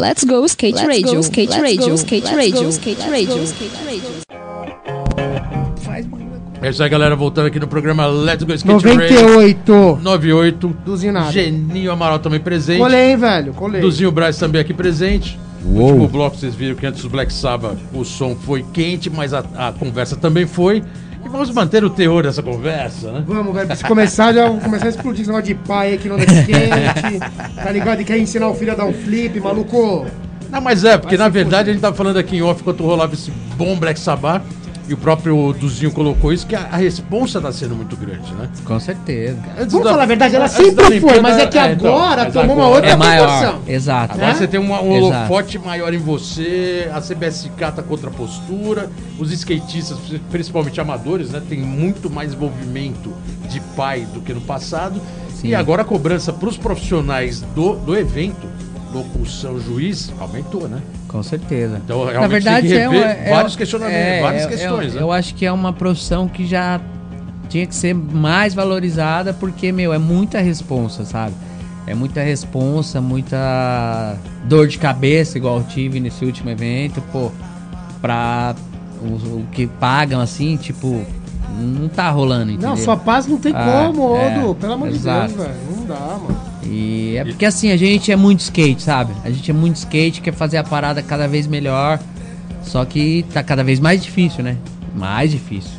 Let's 0.00 0.24
go 0.24 0.42
skate 0.46 0.76
Let's 0.76 0.86
radio, 0.88 1.14
go, 1.16 1.20
skate 1.20 1.50
let's 1.50 1.60
radio, 1.62 1.88
go, 1.88 1.94
skate 1.94 2.24
let's 2.24 2.36
radio, 2.36 2.62
go, 2.62 2.68
skate 2.70 3.10
radio, 3.10 3.44
skate 3.44 3.76
radio. 3.84 4.27
É 6.60 6.70
isso 6.70 6.82
aí, 6.82 6.88
galera. 6.88 7.14
Voltando 7.14 7.46
aqui 7.46 7.60
no 7.60 7.68
programa 7.68 8.06
Let's 8.06 8.42
Go 8.42 8.52
Skate 8.52 8.86
Radio 8.86 9.22
98. 9.22 10.00
98. 10.02 10.76
Duzinho 10.84 11.12
nada. 11.12 11.30
Geninho 11.30 11.92
Amaral 11.92 12.18
também 12.18 12.40
presente. 12.40 12.78
Colei, 12.80 13.10
hein, 13.10 13.16
velho. 13.16 13.54
Colei. 13.54 13.80
Duzinho 13.80 14.10
Braz 14.10 14.36
também 14.38 14.60
aqui 14.60 14.74
presente. 14.74 15.38
No 15.62 15.80
Uou. 15.80 15.86
último 15.90 16.08
bloco 16.08 16.36
vocês 16.36 16.54
viram 16.54 16.74
que 16.74 16.86
antes 16.86 17.02
do 17.02 17.08
Black 17.08 17.32
Sabbath 17.32 17.78
o 17.92 18.04
som 18.04 18.34
foi 18.34 18.64
quente, 18.72 19.08
mas 19.10 19.32
a, 19.34 19.44
a 19.56 19.72
conversa 19.72 20.16
também 20.16 20.46
foi. 20.46 20.82
E 21.24 21.28
vamos 21.28 21.50
manter 21.50 21.84
o 21.84 21.90
terror 21.90 22.22
dessa 22.22 22.42
conversa, 22.42 23.10
né? 23.12 23.24
Vamos, 23.26 23.54
velho. 23.54 23.76
Se 23.76 23.84
começar, 23.84 24.32
já 24.32 24.48
vou 24.48 24.60
começar 24.60 24.86
a 24.86 24.88
explodir 24.88 25.22
esse 25.22 25.30
negócio 25.30 25.54
de 25.54 25.60
pai 25.66 25.92
aí 25.92 25.98
que 25.98 26.08
não 26.08 26.16
dá 26.16 26.24
skate. 26.24 27.20
tá 27.56 27.70
ligado? 27.70 28.00
E 28.00 28.04
quer 28.04 28.18
ensinar 28.18 28.48
o 28.48 28.54
filho 28.54 28.72
a 28.72 28.74
dar 28.74 28.84
um 28.84 28.92
flip, 28.92 29.38
maluco. 29.40 30.06
Não, 30.50 30.60
mas 30.60 30.84
é, 30.84 30.96
porque 30.96 31.16
Vai 31.16 31.26
na 31.26 31.28
verdade 31.28 31.70
a 31.70 31.72
gente 31.72 31.82
tava 31.82 31.94
falando 31.94 32.16
aqui 32.16 32.36
em 32.36 32.42
off 32.42 32.60
enquanto 32.62 32.82
rolava 32.82 33.14
esse 33.14 33.30
bom 33.56 33.76
Black 33.76 33.98
Sabbath. 34.00 34.42
E 34.88 34.94
o 34.94 34.96
próprio 34.96 35.52
Duzinho 35.52 35.92
colocou 35.92 36.32
isso, 36.32 36.46
que 36.46 36.56
a, 36.56 36.60
a 36.72 36.76
responsa 36.78 37.38
tá 37.42 37.52
sendo 37.52 37.76
muito 37.76 37.94
grande, 37.94 38.32
né? 38.32 38.48
Com 38.64 38.80
certeza. 38.80 39.38
Antes 39.58 39.70
Vamos 39.72 39.84
da- 39.84 39.90
falar 39.90 40.04
a 40.04 40.06
verdade, 40.06 40.34
ela 40.34 40.48
sempre 40.48 40.76
foi, 40.84 40.86
Olimpíada, 40.86 41.20
mas 41.20 41.36
é 41.36 41.46
que 41.46 41.58
então, 41.58 41.94
agora 41.94 42.24
mas 42.24 42.32
tomou 42.32 42.56
uma 42.56 42.64
agora- 42.64 42.74
outra 42.76 42.90
É 42.92 42.96
maior. 42.96 43.26
proporção. 43.28 43.60
Exato. 43.68 44.14
Agora 44.14 44.28
Né? 44.28 44.34
você 44.34 44.46
tem 44.48 44.58
uma- 44.58 44.80
um 44.80 44.90
holofote 44.90 45.58
maior 45.58 45.92
em 45.92 45.98
você, 45.98 46.88
a 46.90 47.02
CBSK 47.02 47.70
tá 47.72 47.82
contra 47.82 48.08
a 48.08 48.12
postura, 48.12 48.90
os 49.18 49.30
skatistas, 49.30 49.98
principalmente 50.30 50.80
amadores, 50.80 51.30
né, 51.32 51.42
tem 51.46 51.58
muito 51.60 52.08
mais 52.08 52.32
envolvimento 52.32 53.12
de 53.46 53.60
pai 53.76 54.06
do 54.14 54.22
que 54.22 54.32
no 54.32 54.40
passado. 54.40 54.98
Sim. 55.34 55.48
E 55.48 55.54
agora 55.54 55.82
a 55.82 55.84
cobrança 55.84 56.32
para 56.32 56.48
os 56.48 56.56
profissionais 56.56 57.42
do, 57.54 57.74
do 57.76 57.94
evento, 57.94 58.46
locução, 58.94 59.60
juiz, 59.60 60.10
aumentou, 60.18 60.66
né? 60.66 60.80
Com 61.08 61.22
certeza. 61.22 61.80
Então, 61.84 61.98
realmente, 62.04 62.20
Na 62.20 62.28
verdade, 62.28 62.68
tem 62.68 62.76
que 62.76 62.82
é, 62.84 62.88
uma- 62.88 63.04
é 63.06 63.30
vários 63.30 63.56
questionamentos, 63.56 63.98
é, 63.98 64.20
várias 64.22 64.42
é- 64.44 64.46
questões, 64.48 64.88
eu, 64.92 65.00
né? 65.00 65.02
eu 65.02 65.10
acho 65.12 65.34
que 65.34 65.46
é 65.46 65.50
uma 65.50 65.72
profissão 65.72 66.28
que 66.28 66.46
já 66.46 66.80
tinha 67.48 67.66
que 67.66 67.74
ser 67.74 67.94
mais 67.94 68.52
valorizada, 68.52 69.32
porque, 69.32 69.72
meu, 69.72 69.92
é 69.94 69.98
muita 69.98 70.38
responsa, 70.38 71.04
sabe? 71.06 71.32
É 71.86 71.94
muita 71.94 72.20
responsa, 72.20 73.00
muita 73.00 74.16
dor 74.44 74.68
de 74.68 74.76
cabeça, 74.76 75.38
igual 75.38 75.56
eu 75.58 75.64
tive 75.64 75.98
nesse 75.98 76.22
último 76.26 76.50
evento, 76.50 77.00
pô, 77.10 77.32
pra 78.02 78.54
o, 79.00 79.38
o 79.38 79.46
que 79.50 79.66
pagam 79.66 80.20
assim, 80.20 80.56
tipo, 80.58 81.02
não 81.58 81.88
tá 81.88 82.10
rolando, 82.10 82.50
entendeu? 82.52 82.68
Não, 82.70 82.76
sua 82.76 82.96
paz 82.98 83.26
não 83.26 83.38
tem 83.38 83.52
Ah, 83.56 83.64
como, 83.86 84.14
é, 84.14 84.38
Odo. 84.40 84.54
Pelo 84.56 84.72
amor 84.74 84.88
exato. 84.88 85.28
de 85.28 85.34
Deus, 85.34 85.46
velho. 85.48 85.58
Não 85.74 85.86
dá, 85.86 85.94
mano. 86.18 86.47
E 86.70 87.16
é 87.16 87.24
porque 87.24 87.46
assim, 87.46 87.70
a 87.70 87.76
gente 87.76 88.12
é 88.12 88.16
muito 88.16 88.40
skate, 88.40 88.82
sabe? 88.82 89.12
A 89.24 89.30
gente 89.30 89.50
é 89.50 89.54
muito 89.54 89.76
skate, 89.76 90.20
quer 90.20 90.32
fazer 90.34 90.58
a 90.58 90.64
parada 90.64 91.02
cada 91.02 91.26
vez 91.26 91.46
melhor. 91.46 91.98
Só 92.62 92.84
que 92.84 93.24
tá 93.32 93.42
cada 93.42 93.64
vez 93.64 93.80
mais 93.80 94.02
difícil, 94.02 94.44
né? 94.44 94.56
Mais 94.94 95.30
difícil. 95.30 95.70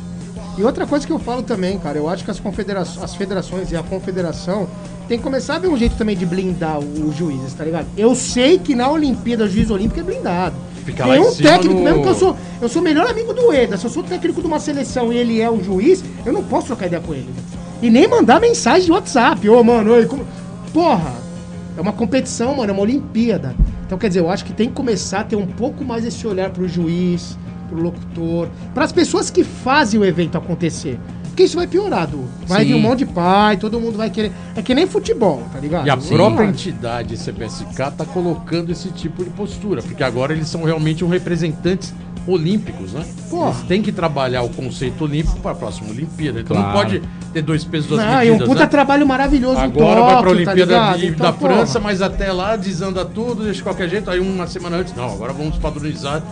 E 0.58 0.62
outra 0.64 0.86
coisa 0.86 1.06
que 1.06 1.12
eu 1.12 1.18
falo 1.18 1.42
também, 1.42 1.78
cara, 1.78 1.96
eu 1.96 2.08
acho 2.08 2.24
que 2.24 2.30
as, 2.30 2.40
confederações, 2.40 3.02
as 3.04 3.14
federações 3.14 3.70
e 3.70 3.76
a 3.76 3.82
confederação 3.82 4.68
tem 5.08 5.16
que 5.16 5.22
começar 5.24 5.56
a 5.56 5.58
ver 5.58 5.68
um 5.68 5.76
jeito 5.76 5.96
também 5.96 6.16
de 6.16 6.26
blindar 6.26 6.78
o- 6.80 7.08
os 7.08 7.16
juízes, 7.16 7.54
tá 7.54 7.64
ligado? 7.64 7.86
Eu 7.96 8.14
sei 8.14 8.58
que 8.58 8.74
na 8.74 8.90
Olimpíada 8.90 9.44
o 9.44 9.48
juiz 9.48 9.70
olímpico 9.70 10.00
é 10.00 10.02
blindado. 10.02 10.54
Fica 10.84 11.06
lá 11.06 11.14
Tem 11.14 11.22
em 11.22 11.26
um 11.26 11.34
técnico, 11.34 11.74
no- 11.74 11.84
mesmo 11.84 12.02
que 12.02 12.08
eu 12.08 12.14
sou, 12.14 12.36
eu 12.60 12.68
sou 12.68 12.82
o 12.82 12.84
melhor 12.84 13.06
amigo 13.08 13.32
do 13.32 13.52
Eda, 13.52 13.76
se 13.76 13.84
eu 13.84 13.90
sou 13.90 14.02
técnico 14.02 14.40
de 14.40 14.46
uma 14.46 14.58
seleção 14.58 15.12
e 15.12 15.16
ele 15.16 15.40
é 15.40 15.48
o 15.48 15.62
juiz, 15.62 16.02
eu 16.26 16.32
não 16.32 16.42
posso 16.42 16.66
trocar 16.66 16.86
ideia 16.86 17.00
com 17.00 17.14
ele. 17.14 17.28
E 17.80 17.88
nem 17.88 18.06
mandar 18.08 18.40
mensagem 18.40 18.84
de 18.86 18.92
WhatsApp. 18.92 19.48
Ô, 19.48 19.62
mano, 19.64 19.92
oi, 19.92 20.04
como... 20.06 20.26
Porra, 20.72 21.14
é 21.76 21.80
uma 21.80 21.92
competição, 21.92 22.54
mano, 22.56 22.70
é 22.70 22.72
uma 22.72 22.82
Olimpíada. 22.82 23.54
Então, 23.86 23.98
quer 23.98 24.08
dizer, 24.08 24.20
eu 24.20 24.30
acho 24.30 24.44
que 24.44 24.52
tem 24.52 24.68
que 24.68 24.74
começar 24.74 25.20
a 25.20 25.24
ter 25.24 25.36
um 25.36 25.46
pouco 25.46 25.84
mais 25.84 26.04
esse 26.04 26.26
olhar 26.26 26.50
pro 26.50 26.68
juiz, 26.68 27.36
pro 27.68 27.80
locutor, 27.80 28.48
para 28.74 28.84
as 28.84 28.92
pessoas 28.92 29.30
que 29.30 29.42
fazem 29.42 29.98
o 29.98 30.04
evento 30.04 30.38
acontecer. 30.38 30.98
Porque 31.24 31.44
isso 31.44 31.56
vai 31.56 31.66
piorar, 31.66 32.06
Du. 32.06 32.24
Vai 32.46 32.62
Sim. 32.62 32.68
vir 32.68 32.74
um 32.74 32.80
monte 32.80 32.98
de 33.00 33.06
pai, 33.06 33.56
todo 33.56 33.80
mundo 33.80 33.96
vai 33.96 34.10
querer. 34.10 34.30
É 34.54 34.62
que 34.62 34.74
nem 34.74 34.86
futebol, 34.86 35.42
tá 35.52 35.58
ligado? 35.58 35.86
E 35.86 35.90
a 35.90 35.98
Sim. 35.98 36.14
própria 36.14 36.44
entidade 36.44 37.16
CBSK 37.16 37.92
tá 37.96 38.04
colocando 38.04 38.70
esse 38.70 38.90
tipo 38.90 39.24
de 39.24 39.30
postura, 39.30 39.80
porque 39.80 40.02
agora 40.02 40.32
eles 40.32 40.48
são 40.48 40.64
realmente 40.64 41.04
um 41.04 41.08
representantes 41.08 41.94
olímpicos, 42.26 42.92
né? 42.92 43.04
Porra. 43.28 43.50
Eles 43.50 43.62
têm 43.62 43.82
que 43.82 43.90
trabalhar 43.92 44.42
o 44.42 44.48
conceito 44.50 45.04
olímpico 45.04 45.38
para 45.40 45.52
a 45.52 45.54
próxima 45.54 45.90
Olimpíada. 45.90 46.40
Então 46.40 46.56
não 46.56 46.62
Claro. 46.64 46.78
pode 46.78 47.02
ter 47.32 47.42
dois 47.42 47.64
pesos 47.64 47.88
duas 47.88 48.00
Não, 48.04 48.12
e 48.22 48.26
medidas, 48.26 48.42
um 48.42 48.50
puta 48.50 48.60
né? 48.60 48.66
trabalho 48.66 49.06
maravilhoso 49.06 49.60
em 49.60 49.64
Agora 49.64 50.00
vai 50.00 50.04
pra 50.10 50.16
Tóquio, 50.16 50.30
Olimpíada 50.32 50.66
tá 50.74 50.96
de- 50.96 51.06
Então, 51.06 51.26
da 51.26 51.32
porra. 51.32 51.54
França, 51.54 51.80
mas 51.80 52.02
até 52.02 52.32
lá 52.32 52.56
desanda 52.56 53.04
tudo, 53.04 53.42
deixa 53.44 53.58
de 53.58 53.62
qualquer 53.62 53.88
jeito. 53.88 54.10
Aí 54.10 54.20
uma 54.20 54.46
semana 54.46 54.76
antes, 54.78 54.94
não, 54.94 55.12
agora 55.12 55.32
vamos 55.32 55.56
padronizar 55.58 56.22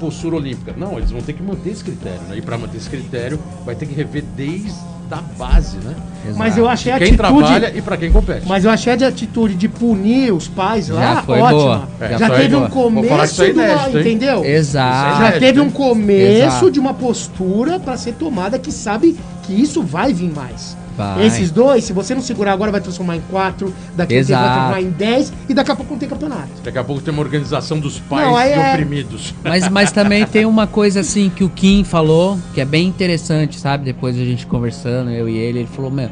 postura 0.00 0.36
olímpica. 0.36 0.74
Não, 0.76 0.96
eles 0.98 1.10
vão 1.10 1.20
ter 1.22 1.32
que 1.34 1.42
manter 1.42 1.70
esse 1.70 1.84
critério, 1.84 2.20
né? 2.28 2.36
E 2.36 2.42
para 2.42 2.58
manter 2.58 2.76
esse 2.78 2.90
critério, 2.90 3.38
vai 3.64 3.74
ter 3.74 3.86
que 3.86 3.94
rever 3.94 4.24
desde 4.36 4.72
a 5.14 5.22
base, 5.38 5.76
né? 5.78 5.94
Mas 6.36 6.56
eu 6.56 6.66
achei 6.68 6.90
a 6.90 6.96
Quem 6.98 7.08
atitude. 7.08 7.18
trabalha 7.38 7.72
e 7.76 7.82
para 7.82 7.96
quem 7.98 8.10
compete. 8.10 8.46
Mas 8.46 8.64
eu 8.64 8.70
achei 8.70 8.94
a 8.94 8.96
de 8.96 9.04
atitude 9.04 9.54
de 9.54 9.68
punir 9.68 10.32
os 10.32 10.48
pais 10.48 10.88
lá 10.88 11.16
Já 11.16 11.22
foi 11.22 11.38
ótima. 11.38 11.58
boa. 11.60 11.88
É, 12.00 12.18
Já, 12.18 12.30
teve 12.30 12.48
boa. 12.56 12.66
um 12.66 12.70
começo 12.70 13.42
é 13.42 13.46
de 13.46 13.52
uma, 13.52 13.62
inédito, 13.62 13.88
hein? 13.90 14.00
entendeu? 14.00 14.44
Exato. 14.44 15.18
Já 15.20 15.28
É, 15.28 15.38
teve 15.38 15.60
um 15.60 15.70
começo 15.70 16.46
Exato. 16.46 16.70
de 16.70 16.80
uma 16.80 16.94
postura 16.94 17.78
pra 17.78 17.96
ser 17.98 18.12
tomada 18.14 18.58
que 18.58 18.72
sabe 18.72 19.16
que 19.42 19.52
isso 19.52 19.82
vai 19.82 20.14
vir 20.14 20.32
mais. 20.34 20.76
Vai. 20.96 21.26
Esses 21.26 21.50
dois, 21.50 21.84
se 21.84 21.92
você 21.92 22.14
não 22.14 22.22
segurar 22.22 22.52
agora, 22.52 22.70
vai 22.70 22.80
transformar 22.80 23.16
em 23.16 23.20
quatro, 23.22 23.74
daqui 23.96 24.16
a 24.16 24.24
tempo 24.24 24.28
vai 24.28 24.52
transformar 24.52 24.82
em 24.82 24.90
dez 24.90 25.32
e 25.48 25.54
daqui 25.54 25.72
a 25.72 25.76
pouco 25.76 25.92
não 25.92 25.98
tem 25.98 26.08
campeonato. 26.08 26.48
Daqui 26.62 26.78
a 26.78 26.84
pouco 26.84 27.02
tem 27.02 27.12
uma 27.12 27.22
organização 27.22 27.80
dos 27.80 27.98
pais 27.98 28.26
Não, 28.26 28.38
é- 28.38 28.72
oprimidos. 28.72 29.34
Mas, 29.42 29.68
mas 29.68 29.90
também 29.92 30.24
tem 30.24 30.46
uma 30.46 30.66
coisa 30.66 31.00
assim 31.00 31.30
que 31.30 31.42
o 31.42 31.48
Kim 31.48 31.82
falou, 31.82 32.38
que 32.54 32.60
é 32.60 32.64
bem 32.64 32.86
interessante, 32.86 33.58
sabe? 33.58 33.84
Depois 33.84 34.16
a 34.16 34.24
gente 34.24 34.46
conversando, 34.46 35.10
eu 35.10 35.28
e 35.28 35.36
ele, 35.36 35.60
ele 35.60 35.68
falou, 35.68 35.90
meu, 35.90 36.10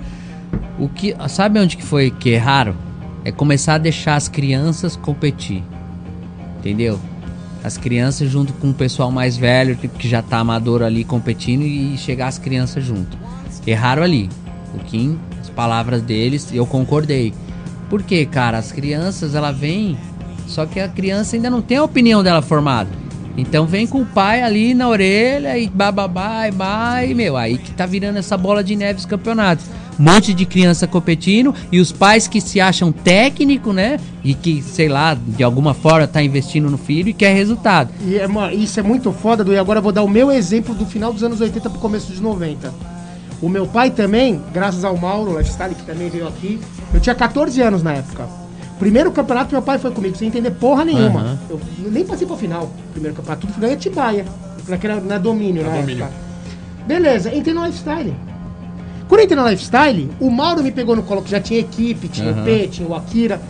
o 0.78 0.88
que. 0.88 1.14
Sabe 1.28 1.60
onde 1.60 1.76
que 1.76 1.84
foi 1.84 2.10
que 2.10 2.30
erraram? 2.30 2.74
É 3.24 3.30
começar 3.30 3.74
a 3.74 3.78
deixar 3.78 4.16
as 4.16 4.26
crianças 4.26 4.96
competir. 4.96 5.62
Entendeu? 6.58 6.98
As 7.62 7.76
crianças 7.76 8.28
junto 8.28 8.52
com 8.54 8.70
o 8.70 8.74
pessoal 8.74 9.10
mais 9.12 9.36
velho, 9.36 9.76
tipo, 9.76 9.96
que 9.96 10.08
já 10.08 10.20
tá 10.20 10.38
amador 10.38 10.82
ali 10.82 11.04
competindo, 11.04 11.62
e 11.62 11.96
chegar 11.96 12.26
as 12.26 12.38
crianças 12.38 12.84
junto. 12.84 13.16
Erraram 13.64 14.02
ali. 14.02 14.28
O 14.74 14.78
Kim, 14.78 15.18
as 15.40 15.50
palavras 15.50 16.02
deles, 16.02 16.48
eu 16.52 16.66
concordei. 16.66 17.32
Por 17.90 18.02
quê, 18.02 18.24
cara? 18.24 18.58
As 18.58 18.72
crianças, 18.72 19.34
ela 19.34 19.52
vem, 19.52 19.98
só 20.46 20.66
que 20.66 20.80
a 20.80 20.88
criança 20.88 21.36
ainda 21.36 21.50
não 21.50 21.60
tem 21.60 21.76
a 21.76 21.84
opinião 21.84 22.22
dela 22.22 22.40
formada. 22.40 22.88
Então 23.36 23.66
vem 23.66 23.86
com 23.86 24.02
o 24.02 24.06
pai 24.06 24.42
ali 24.42 24.74
na 24.74 24.88
orelha 24.88 25.56
e 25.56 25.68
bababá 25.68 26.48
e 26.48 27.10
e 27.10 27.14
meu, 27.14 27.36
aí 27.36 27.56
que 27.56 27.72
tá 27.72 27.86
virando 27.86 28.18
essa 28.18 28.36
bola 28.36 28.62
de 28.62 28.76
neve 28.76 28.98
os 28.98 29.06
campeonatos. 29.06 29.66
Um 29.98 30.04
monte 30.04 30.32
de 30.32 30.46
criança 30.46 30.86
competindo 30.86 31.54
e 31.70 31.78
os 31.78 31.92
pais 31.92 32.26
que 32.26 32.40
se 32.40 32.60
acham 32.60 32.90
técnico, 32.90 33.72
né? 33.72 34.00
E 34.24 34.34
que, 34.34 34.62
sei 34.62 34.88
lá, 34.88 35.14
de 35.14 35.42
alguma 35.42 35.74
forma 35.74 36.06
tá 36.06 36.22
investindo 36.22 36.70
no 36.70 36.78
filho 36.78 37.10
e 37.10 37.12
quer 37.12 37.34
resultado. 37.34 37.90
E 38.06 38.16
é 38.16 38.54
isso 38.54 38.80
é 38.80 38.82
muito 38.82 39.12
foda, 39.12 39.50
e 39.52 39.58
agora 39.58 39.78
eu 39.78 39.82
vou 39.82 39.92
dar 39.92 40.02
o 40.02 40.08
meu 40.08 40.30
exemplo 40.30 40.74
do 40.74 40.86
final 40.86 41.12
dos 41.12 41.22
anos 41.22 41.40
80 41.40 41.68
pro 41.70 41.78
começo 41.78 42.08
dos 42.10 42.20
90. 42.20 42.72
O 43.42 43.48
meu 43.48 43.66
pai 43.66 43.90
também, 43.90 44.40
graças 44.54 44.84
ao 44.84 44.96
Mauro 44.96 45.36
Lifestyle, 45.36 45.74
que 45.74 45.82
também 45.84 46.08
veio 46.08 46.28
aqui, 46.28 46.60
eu 46.94 47.00
tinha 47.00 47.14
14 47.14 47.60
anos 47.60 47.82
na 47.82 47.92
época. 47.94 48.26
Primeiro 48.78 49.10
campeonato, 49.12 49.52
meu 49.52 49.62
pai 49.62 49.78
foi 49.78 49.90
comigo, 49.90 50.16
sem 50.16 50.28
entender 50.28 50.52
porra 50.52 50.84
nenhuma. 50.84 51.20
Aham. 51.20 51.38
Eu 51.50 51.60
nem 51.90 52.04
passei 52.04 52.26
pra 52.26 52.36
final. 52.36 52.70
Primeiro 52.92 53.16
campeonato, 53.16 53.42
tudo 53.42 53.52
fui 53.52 53.62
ganhar 53.62 53.74
Atibaia. 53.74 54.24
Naquela, 54.68 55.00
na 55.00 55.18
domínio, 55.18 55.62
Na 55.64 55.70
na 55.70 55.76
Domínio. 55.80 56.04
época. 56.04 56.18
Beleza, 56.86 57.34
entrei 57.34 57.52
no 57.54 57.64
Lifestyle. 57.66 58.14
Quando 59.08 59.20
eu 59.20 59.24
entrei 59.24 59.40
no 59.40 59.48
Lifestyle, 59.48 60.10
o 60.20 60.30
Mauro 60.30 60.62
me 60.62 60.70
pegou 60.72 60.94
no 60.96 61.02
colo, 61.02 61.22
que 61.22 61.30
já 61.30 61.40
tinha 61.40 61.58
equipe, 61.60 62.08
tinha 62.08 62.28
o 62.30 62.34
Aham. 62.34 62.44
P, 62.44 62.68
tinha 62.68 62.88
o 62.88 62.94
Akira. 62.94 63.40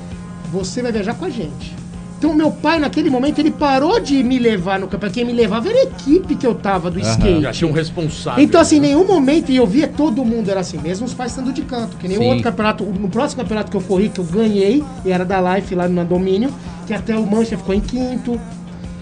Você 0.51 0.83
vai 0.83 0.91
viajar 0.93 1.15
com 1.15 1.25
a 1.27 1.31
gente. 1.31 1.75
Então, 2.23 2.33
meu 2.33 2.53
pai, 2.53 2.79
naquele 2.79 3.11
momento, 3.11 3.41
ele 3.41 3.51
parou 3.51 3.99
de 3.99 4.23
me 4.23 4.39
levar 4.39 4.79
no 4.79 4.87
campeonato. 4.87 5.19
Quem 5.19 5.25
me 5.25 5.33
levava 5.33 5.69
era 5.69 5.81
a 5.81 5.83
equipe 5.83 6.37
que 6.37 6.47
eu 6.47 6.55
tava 6.55 6.89
do 6.89 7.01
Aham. 7.01 7.11
skate. 7.11 7.43
Já 7.43 7.51
tinha 7.51 7.69
um 7.69 7.73
responsável. 7.73 8.45
Então, 8.45 8.61
assim, 8.61 8.77
em 8.77 8.81
né? 8.81 8.87
nenhum 8.87 9.05
momento, 9.05 9.51
e 9.51 9.57
eu 9.57 9.67
via 9.67 9.89
todo 9.89 10.25
mundo 10.25 10.49
era 10.49 10.61
assim, 10.61 10.79
mesmo 10.79 11.05
os 11.05 11.13
pais 11.13 11.33
estando 11.33 11.53
de 11.53 11.63
canto. 11.63 11.97
Que 11.97 12.07
nem 12.07 12.17
o 12.19 12.21
Sim. 12.21 12.29
outro 12.29 12.45
campeonato, 12.45 12.85
no 12.85 13.09
próximo 13.09 13.43
campeonato 13.43 13.73
que 13.73 13.77
eu 13.77 13.81
corri, 13.81 14.09
que 14.09 14.21
eu 14.21 14.25
ganhei, 14.25 14.85
e 15.05 15.11
era 15.11 15.25
da 15.25 15.57
Life 15.57 15.75
lá 15.75 15.89
no 15.89 16.05
Domínio, 16.05 16.55
que 16.87 16.95
até 16.95 17.19
o 17.19 17.27
Mancha 17.27 17.59
ficou 17.59 17.75
em 17.75 17.81
quinto. 17.81 18.41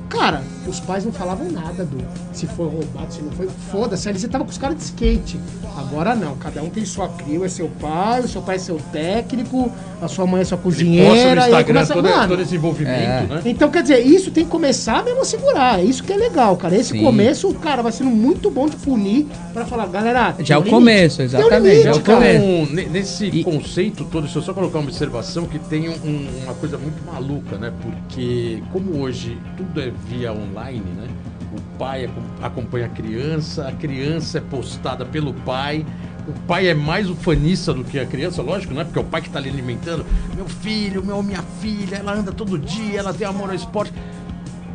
Cara, 0.08 0.42
os 0.66 0.78
pais 0.80 1.04
não 1.04 1.12
falavam 1.12 1.50
nada 1.50 1.84
do 1.84 1.96
se 2.32 2.46
foi 2.46 2.66
roubado, 2.68 3.12
se 3.12 3.22
não 3.22 3.30
foi. 3.32 3.48
Foda-se, 3.70 4.08
ali 4.08 4.18
você 4.18 4.28
tava 4.28 4.44
com 4.44 4.50
os 4.50 4.58
caras 4.58 4.76
de 4.76 4.82
skate. 4.84 5.38
Agora 5.76 6.14
não, 6.14 6.36
cada 6.36 6.62
um 6.62 6.68
tem 6.68 6.84
sua 6.84 7.08
crio, 7.08 7.44
é 7.44 7.48
seu 7.48 7.68
pai, 7.80 8.20
o 8.20 8.28
seu 8.28 8.42
pai 8.42 8.56
é 8.56 8.58
seu 8.58 8.78
técnico, 8.92 9.70
a 10.00 10.08
sua 10.08 10.26
mãe 10.26 10.42
é 10.42 10.44
sua 10.44 10.58
cozinheira. 10.58 11.42
Instagram 11.42 11.64
começa- 11.66 11.94
todo, 11.94 12.08
Mano, 12.08 12.28
todo 12.28 12.42
esse 12.42 12.54
envolvimento, 12.56 13.32
É. 13.32 13.36
né? 13.36 13.42
então, 13.46 13.70
quer 13.70 13.82
dizer, 13.82 14.00
isso 14.00 14.30
tem 14.30 14.44
que 14.44 14.50
começar 14.50 15.02
mesmo 15.04 15.22
a 15.22 15.24
segurar. 15.24 15.80
É 15.80 15.84
isso 15.84 16.02
que 16.04 16.12
é 16.12 16.16
legal, 16.16 16.56
cara. 16.56 16.76
Esse 16.76 16.90
Sim. 16.90 17.02
começo, 17.02 17.48
o 17.48 17.54
cara 17.54 17.82
vai 17.82 17.92
sendo 17.92 18.10
muito 18.10 18.50
bom 18.50 18.68
de 18.68 18.76
punir 18.76 19.26
pra 19.52 19.64
falar, 19.64 19.86
galera. 19.86 20.34
Já 20.40 20.56
é 20.56 20.58
o 20.58 20.62
tem 20.62 20.70
começo, 20.72 21.16
Tem 21.18 21.26
um 21.26 21.28
exatamente, 21.28 21.62
limite, 21.62 21.82
já 21.84 21.90
é 21.90 21.94
o 21.94 22.00
começo. 22.00 22.44
Então, 22.44 22.74
ne- 22.74 22.86
nesse 22.86 23.26
E- 23.26 23.44
conceito 23.44 24.04
todo, 24.04 24.24
deixa 24.24 24.38
eu 24.38 24.42
só 24.42 24.52
colocar 24.52 24.78
uma 24.78 24.88
observação 24.88 25.46
que 25.46 25.58
tem 25.58 25.88
um- 25.88 26.28
uma 26.44 26.54
coisa 26.54 26.76
muito 26.78 27.02
maluca, 27.04 27.56
né? 27.56 27.72
Porque 27.80 28.62
como 28.72 29.00
hoje 29.00 29.38
tudo 29.56 29.80
é 29.80 29.90
via 30.08 30.32
online, 30.32 30.49
né? 30.50 31.08
O 31.52 31.78
pai 31.78 32.04
acom- 32.04 32.22
acompanha 32.42 32.86
a 32.86 32.88
criança, 32.88 33.66
a 33.68 33.72
criança 33.72 34.38
é 34.38 34.40
postada 34.40 35.04
pelo 35.04 35.32
pai. 35.32 35.84
O 36.28 36.32
pai 36.46 36.68
é 36.68 36.74
mais 36.74 37.08
ufanista 37.08 37.72
do 37.72 37.82
que 37.82 37.98
a 37.98 38.06
criança, 38.06 38.42
lógico, 38.42 38.74
né? 38.74 38.84
Porque 38.84 38.98
é 38.98 39.02
o 39.02 39.04
pai 39.04 39.22
que 39.22 39.30
tá 39.30 39.38
ali 39.38 39.48
alimentando. 39.48 40.04
Meu 40.36 40.46
filho, 40.46 41.04
meu, 41.04 41.22
minha 41.22 41.42
filha, 41.60 41.96
ela 41.96 42.12
anda 42.14 42.30
todo 42.30 42.58
dia, 42.58 43.00
ela 43.00 43.12
tem 43.12 43.26
amor 43.26 43.48
ao 43.48 43.56
esporte. 43.56 43.92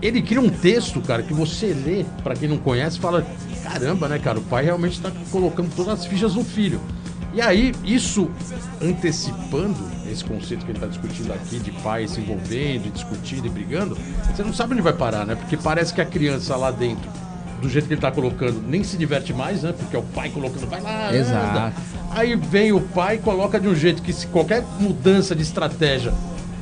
Ele 0.02 0.22
cria 0.22 0.42
um 0.42 0.50
texto, 0.50 1.00
cara, 1.02 1.24
que 1.24 1.34
você 1.34 1.68
lê, 1.68 2.06
pra 2.24 2.36
quem 2.36 2.50
não 2.50 2.58
conhece, 2.58 3.00
fala: 3.00 3.26
caramba, 3.64 4.10
né, 4.10 4.20
cara? 4.20 4.40
O 4.40 4.44
pai 4.44 4.66
realmente 4.66 5.00
tá 5.00 5.12
colocando 5.32 5.74
todas 5.76 6.00
as 6.00 6.06
fichas 6.06 6.36
no 6.36 6.44
filho. 6.44 6.82
E 7.34 7.42
aí, 7.42 7.74
isso 7.84 8.30
antecipando 8.82 9.76
esse 10.12 10.24
conceito 10.24 10.66
que 10.66 10.72
a 10.72 10.74
gente 10.74 10.82
tá 10.82 10.88
discutindo 10.88 11.34
aqui 11.34 11.60
de 11.60 11.72
pai 11.72 12.08
se 12.08 12.20
envolvendo, 12.20 12.92
discutindo 12.92 13.48
e 13.48 13.50
brigando, 13.50 13.98
você 14.34 14.44
não 14.44 14.54
sabe 14.54 14.74
onde 14.74 14.82
vai 14.82 14.94
parar, 14.94 15.26
né? 15.26 15.36
Porque 15.36 15.58
parece 15.58 15.94
que 15.94 16.02
a 16.02 16.06
criança 16.06 16.56
lá 16.56 16.72
dentro, 16.72 17.10
do 17.62 17.70
jeito 17.70 17.88
que 17.88 17.94
ele 17.94 18.02
tá 18.02 18.12
colocando, 18.12 18.62
nem 18.68 18.84
se 18.84 18.98
diverte 18.98 19.34
mais, 19.34 19.64
né? 19.64 19.74
Porque 19.78 19.96
é 19.96 20.00
o 20.00 20.04
pai 20.04 20.30
colocando, 20.30 20.68
vai 20.68 20.82
lá, 20.82 21.08
anda. 21.08 21.18
Exato. 21.18 21.82
Aí 22.12 22.36
vem 22.36 22.72
o 22.72 22.82
pai 22.82 23.16
e 23.16 23.20
coloca 23.20 23.60
de 23.60 23.68
um 23.68 23.76
jeito 23.76 24.02
que 24.02 24.14
se 24.14 24.28
qualquer 24.28 24.64
mudança 24.80 25.36
de 25.36 25.42
estratégia, 25.42 26.14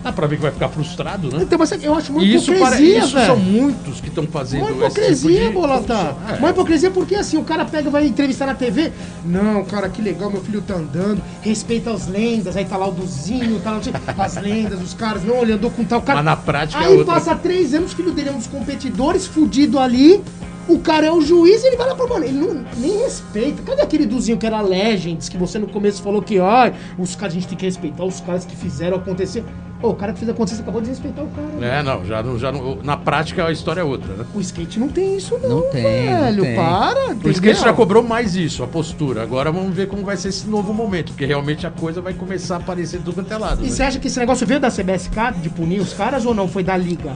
dá 0.03 0.11
pra 0.11 0.27
ver 0.27 0.35
que 0.35 0.41
vai 0.41 0.51
ficar 0.51 0.69
frustrado, 0.69 1.29
né? 1.31 1.43
Então, 1.43 1.57
mas 1.57 1.71
eu 1.71 1.95
acho 1.95 2.19
E 2.21 2.35
isso, 2.35 2.47
para, 2.47 2.57
hipocrisia, 2.57 2.99
isso 2.99 3.13
velho. 3.13 3.25
são 3.27 3.37
muitos 3.37 4.01
que 4.01 4.09
estão 4.09 4.27
fazendo 4.27 4.61
Uma 4.63 4.87
esse 4.87 4.99
hipocrisia, 4.99 5.29
tipo 5.31 5.47
de 5.47 5.53
Bolota. 5.53 6.15
É. 6.29 6.33
Uma 6.39 6.49
hipocrisia 6.49 6.91
porque 6.91 7.15
assim, 7.15 7.37
o 7.37 7.43
cara 7.43 7.65
pega, 7.65 7.89
vai 7.89 8.05
entrevistar 8.05 8.45
na 8.45 8.53
TV. 8.55 8.91
Não, 9.25 9.63
cara, 9.63 9.87
que 9.89 10.01
legal, 10.01 10.29
meu 10.29 10.41
filho 10.41 10.61
tá 10.61 10.75
andando, 10.75 11.21
respeita 11.41 11.91
as 11.91 12.07
lendas, 12.07 12.57
aí 12.57 12.65
tá 12.65 12.75
lá 12.75 12.87
o 12.87 12.91
Duzinho, 12.91 13.59
tá 13.61 13.71
lá 13.71 14.25
as 14.25 14.35
lendas, 14.35 14.81
os 14.81 14.93
caras, 14.93 15.23
não, 15.23 15.41
ele 15.41 15.53
andou 15.53 15.71
com 15.71 15.83
tal 15.85 16.01
cara. 16.01 16.17
Mas 16.17 16.25
na 16.25 16.35
prática 16.35 16.83
é 16.83 16.87
aí 16.87 16.97
outra. 16.97 17.13
passa 17.13 17.35
três 17.35 17.73
anos, 17.73 17.93
o 17.93 17.95
filho 17.95 18.11
dele 18.11 18.29
é 18.29 18.31
um 18.33 18.37
dos 18.37 18.47
competidores, 18.47 19.25
fudido 19.25 19.79
ali. 19.79 20.21
O 20.65 20.79
cara 20.79 21.05
é 21.05 21.11
o 21.11 21.19
juiz 21.19 21.61
e 21.61 21.67
ele 21.67 21.75
vai 21.75 21.87
lá 21.87 21.93
pro 21.93 22.07
mano. 22.07 22.23
Ele 22.23 22.39
não, 22.39 22.65
nem 22.77 22.99
respeita. 22.99 23.61
Cadê 23.63 23.81
aquele 23.81 24.05
Duzinho 24.05 24.37
que 24.37 24.45
era 24.45 24.61
Legends, 24.61 25.27
que 25.27 25.37
você 25.37 25.59
no 25.59 25.67
começo 25.67 26.01
falou 26.01 26.21
que, 26.21 26.39
ó, 26.39 26.71
os 26.97 27.17
caras, 27.17 27.33
a 27.33 27.35
gente 27.35 27.49
tem 27.49 27.57
que 27.57 27.65
respeitar 27.65 28.05
os 28.05 28.21
caras 28.21 28.45
que 28.45 28.55
fizeram 28.55 28.95
acontecer. 28.95 29.43
Ô, 29.84 29.89
o 29.89 29.96
cara 29.96 30.13
que 30.13 30.19
fez 30.19 30.30
acontecer 30.32 30.62
acabou 30.62 30.82
de 30.82 30.88
respeitar 30.89 31.22
o 31.24 31.28
cara. 31.28 31.48
né? 31.60 31.80
É, 31.80 31.84
não, 31.84 32.06
já, 32.06 32.24
não- 32.24 32.39
já 32.39 32.52
não, 32.52 32.78
na 32.82 32.96
prática 32.96 33.46
a 33.46 33.52
história 33.52 33.82
é 33.82 33.84
outra, 33.84 34.13
né? 34.13 34.26
O 34.34 34.39
skate 34.39 34.80
não 34.80 34.88
tem 34.88 35.17
isso, 35.17 35.38
não. 35.43 35.50
Não 35.50 35.62
tem, 35.69 35.84
não 36.10 36.22
velho. 36.22 36.41
tem. 36.43 36.56
Para. 36.56 37.00
O 37.10 37.12
entendeu? 37.12 37.32
skate 37.34 37.62
já 37.62 37.74
cobrou 37.74 38.02
mais 38.02 38.34
isso, 38.36 38.63
a 38.63 38.67
postura. 38.67 39.22
Agora 39.22 39.52
vamos 39.52 39.76
ver 39.76 39.88
como 39.89 40.04
vai 40.04 40.15
ser 40.15 40.30
esse 40.30 40.48
novo 40.48 40.74
momento, 40.74 41.12
porque 41.12 41.26
realmente 41.26 41.67
a 41.67 41.69
coisa 41.72 42.00
vai 42.02 42.13
começar 42.13 42.56
a 42.56 42.58
aparecer 42.60 43.00
tudo 43.02 43.13
quanto 43.13 43.32
é 43.34 43.38
lado. 43.38 43.60
E 43.62 43.65
né? 43.65 43.69
você 43.69 43.84
acha 43.84 44.00
que 44.00 44.08
esse 44.08 44.17
negócio 44.19 44.48
veio 44.48 44.60
da 44.60 44.72
CBSK 44.72 45.34
de 45.41 45.50
punir 45.50 45.82
os 45.82 45.91
caras 45.93 46.26
ou 46.26 46.34
não? 46.34 46.48
Foi 46.48 46.63
da 46.63 46.78
liga? 46.78 47.12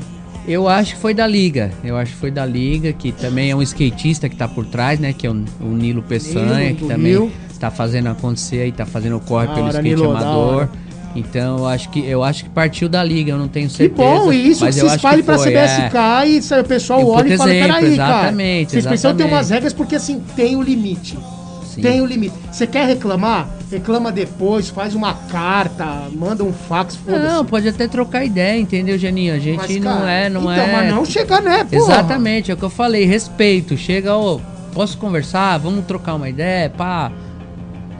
Eu 0.47 0.67
acho 0.67 0.95
que 0.95 1.01
foi 1.01 1.13
da 1.13 1.27
Liga. 1.27 1.71
Eu 1.83 1.97
acho 1.97 2.13
que 2.13 2.19
foi 2.19 2.31
da 2.31 2.45
Liga, 2.45 2.93
que 2.93 3.11
também 3.11 3.51
é 3.51 3.55
um 3.55 3.61
skatista 3.61 4.29
que 4.29 4.35
tá 4.37 4.47
por 4.47 4.65
trás, 4.65 4.97
né? 4.97 5.11
Que 5.11 5.27
é 5.27 5.29
o, 5.29 5.33
o 5.59 5.65
Nilo 5.65 6.01
Peçanha, 6.01 6.57
Nilo, 6.67 6.75
que 6.75 6.81
do 6.83 6.87
também 6.87 7.11
Nil. 7.11 7.31
tá 7.59 7.69
fazendo 7.69 8.07
acontecer 8.07 8.65
e 8.65 8.71
tá 8.71 8.85
fazendo 8.85 9.17
o 9.17 9.19
corre 9.19 9.47
Da 9.47 9.53
pelo 9.55 9.65
hora, 9.65 9.73
skate 9.77 9.89
Nilo, 9.89 10.13
da 10.13 10.19
amador. 10.19 10.69
Então 11.15 11.57
eu 11.59 11.65
acho 11.65 11.89
que 11.89 11.99
eu 12.05 12.23
acho 12.23 12.43
que 12.43 12.49
partiu 12.49 12.87
da 12.87 13.03
Liga, 13.03 13.31
eu 13.31 13.37
não 13.37 13.47
tenho 13.47 13.67
Que 13.67 13.75
certeza. 13.75 14.01
bom, 14.09 14.31
e 14.31 14.49
isso 14.49 14.63
mas 14.63 14.75
que 14.75 14.87
se 14.87 14.95
espalhe 14.95 15.23
pra 15.23 15.37
foi, 15.37 15.51
CBSK 15.51 15.95
é. 15.97 16.29
e 16.29 16.61
o 16.61 16.63
pessoal 16.63 17.01
E 17.01 17.03
olha 17.05 17.33
e 17.33 17.37
fala, 17.37 17.53
exemplo, 17.55 17.67
peraí, 17.75 17.97
cara. 17.97 18.13
exatamente, 18.19 18.71
Vocês 18.71 18.85
precisam 18.85 19.15
ter 19.15 19.23
umas 19.23 19.49
regras 19.49 19.73
porque 19.73 19.95
assim, 19.95 20.23
tem 20.35 20.55
o 20.55 20.61
limite. 20.61 21.17
Sim. 21.65 21.81
Tem 21.81 22.01
o 22.01 22.05
limite. 22.05 22.33
Você 22.51 22.65
quer 22.65 22.87
reclamar? 22.87 23.47
Reclama 23.69 24.11
depois, 24.11 24.69
faz 24.69 24.95
uma 24.95 25.13
carta, 25.13 25.85
manda 26.13 26.43
um 26.43 26.53
fax. 26.53 26.97
Não, 27.05 27.45
pode 27.45 27.67
até 27.67 27.87
trocar 27.87 28.23
ideia, 28.23 28.57
entendeu, 28.59 28.97
Janinho? 28.97 29.33
A 29.33 29.39
gente 29.39 29.57
Mas, 29.57 29.77
não 29.81 29.97
cara, 29.99 30.11
é, 30.11 30.29
não 30.29 30.41
então, 30.41 30.53
é. 30.53 30.71
mas 30.71 30.89
não 30.93 31.05
chegar, 31.05 31.41
né, 31.41 31.63
porra? 31.65 31.75
Exatamente, 31.75 32.49
é 32.49 32.53
o 32.53 32.57
que 32.57 32.63
eu 32.63 32.69
falei, 32.69 33.05
respeito. 33.05 33.75
Chega, 33.77 34.15
ô, 34.15 34.39
posso 34.73 34.97
conversar? 34.97 35.57
Vamos 35.57 35.85
trocar 35.85 36.15
uma 36.15 36.29
ideia, 36.29 36.69
pá. 36.69 37.11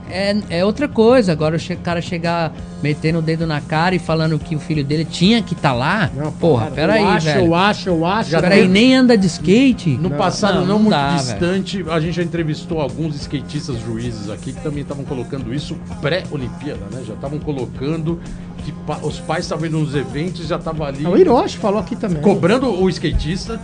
É, 0.09 0.35
é 0.49 0.65
outra 0.65 0.87
coisa. 0.87 1.31
Agora 1.31 1.57
o 1.57 1.77
cara 1.77 2.01
chegar 2.01 2.53
metendo 2.81 3.19
o 3.19 3.21
dedo 3.21 3.45
na 3.47 3.59
cara 3.59 3.95
e 3.95 3.99
falando 3.99 4.37
que 4.37 4.55
o 4.55 4.59
filho 4.59 4.83
dele 4.83 5.03
tinha 5.05 5.41
que 5.41 5.53
estar 5.53 5.73
lá. 5.73 6.09
Não, 6.15 6.31
Porra, 6.31 6.65
para. 6.65 6.75
peraí, 6.75 7.01
eu 7.01 7.07
acho, 7.09 7.25
velho. 7.25 7.45
Eu 7.45 7.55
acho, 7.55 7.89
eu 7.89 8.05
acho. 8.05 8.29
Já 8.29 8.39
Peraí, 8.41 8.59
teve- 8.61 8.71
nem 8.73 8.95
anda 8.95 9.17
de 9.17 9.25
skate? 9.27 9.89
No 9.97 10.11
passado, 10.11 10.59
não, 10.59 10.65
não 10.65 10.79
muito 10.79 10.91
dá, 10.91 11.15
distante, 11.15 11.83
a 11.89 11.99
gente 11.99 12.15
já 12.15 12.23
entrevistou 12.23 12.79
alguns 12.79 13.15
skatistas 13.15 13.79
juízes 13.79 14.29
aqui 14.29 14.53
que 14.53 14.61
também 14.61 14.81
estavam 14.81 15.03
colocando 15.05 15.53
isso 15.53 15.75
pré-Olimpíada, 16.01 16.85
né? 16.91 17.03
Já 17.07 17.13
estavam 17.13 17.39
colocando 17.39 18.19
que 18.63 18.71
pa- 18.85 18.99
os 19.01 19.19
pais 19.19 19.45
estavam 19.45 19.65
indo 19.65 19.79
nos 19.79 19.95
eventos 19.95 20.41
e 20.45 20.47
já 20.47 20.57
estavam 20.57 20.85
ali 20.85 21.05
O 21.05 21.17
Hiroshi 21.17 21.57
falou 21.57 21.79
aqui 21.79 21.95
também. 21.95 22.21
cobrando 22.21 22.69
o 22.69 22.89
skatista. 22.89 23.59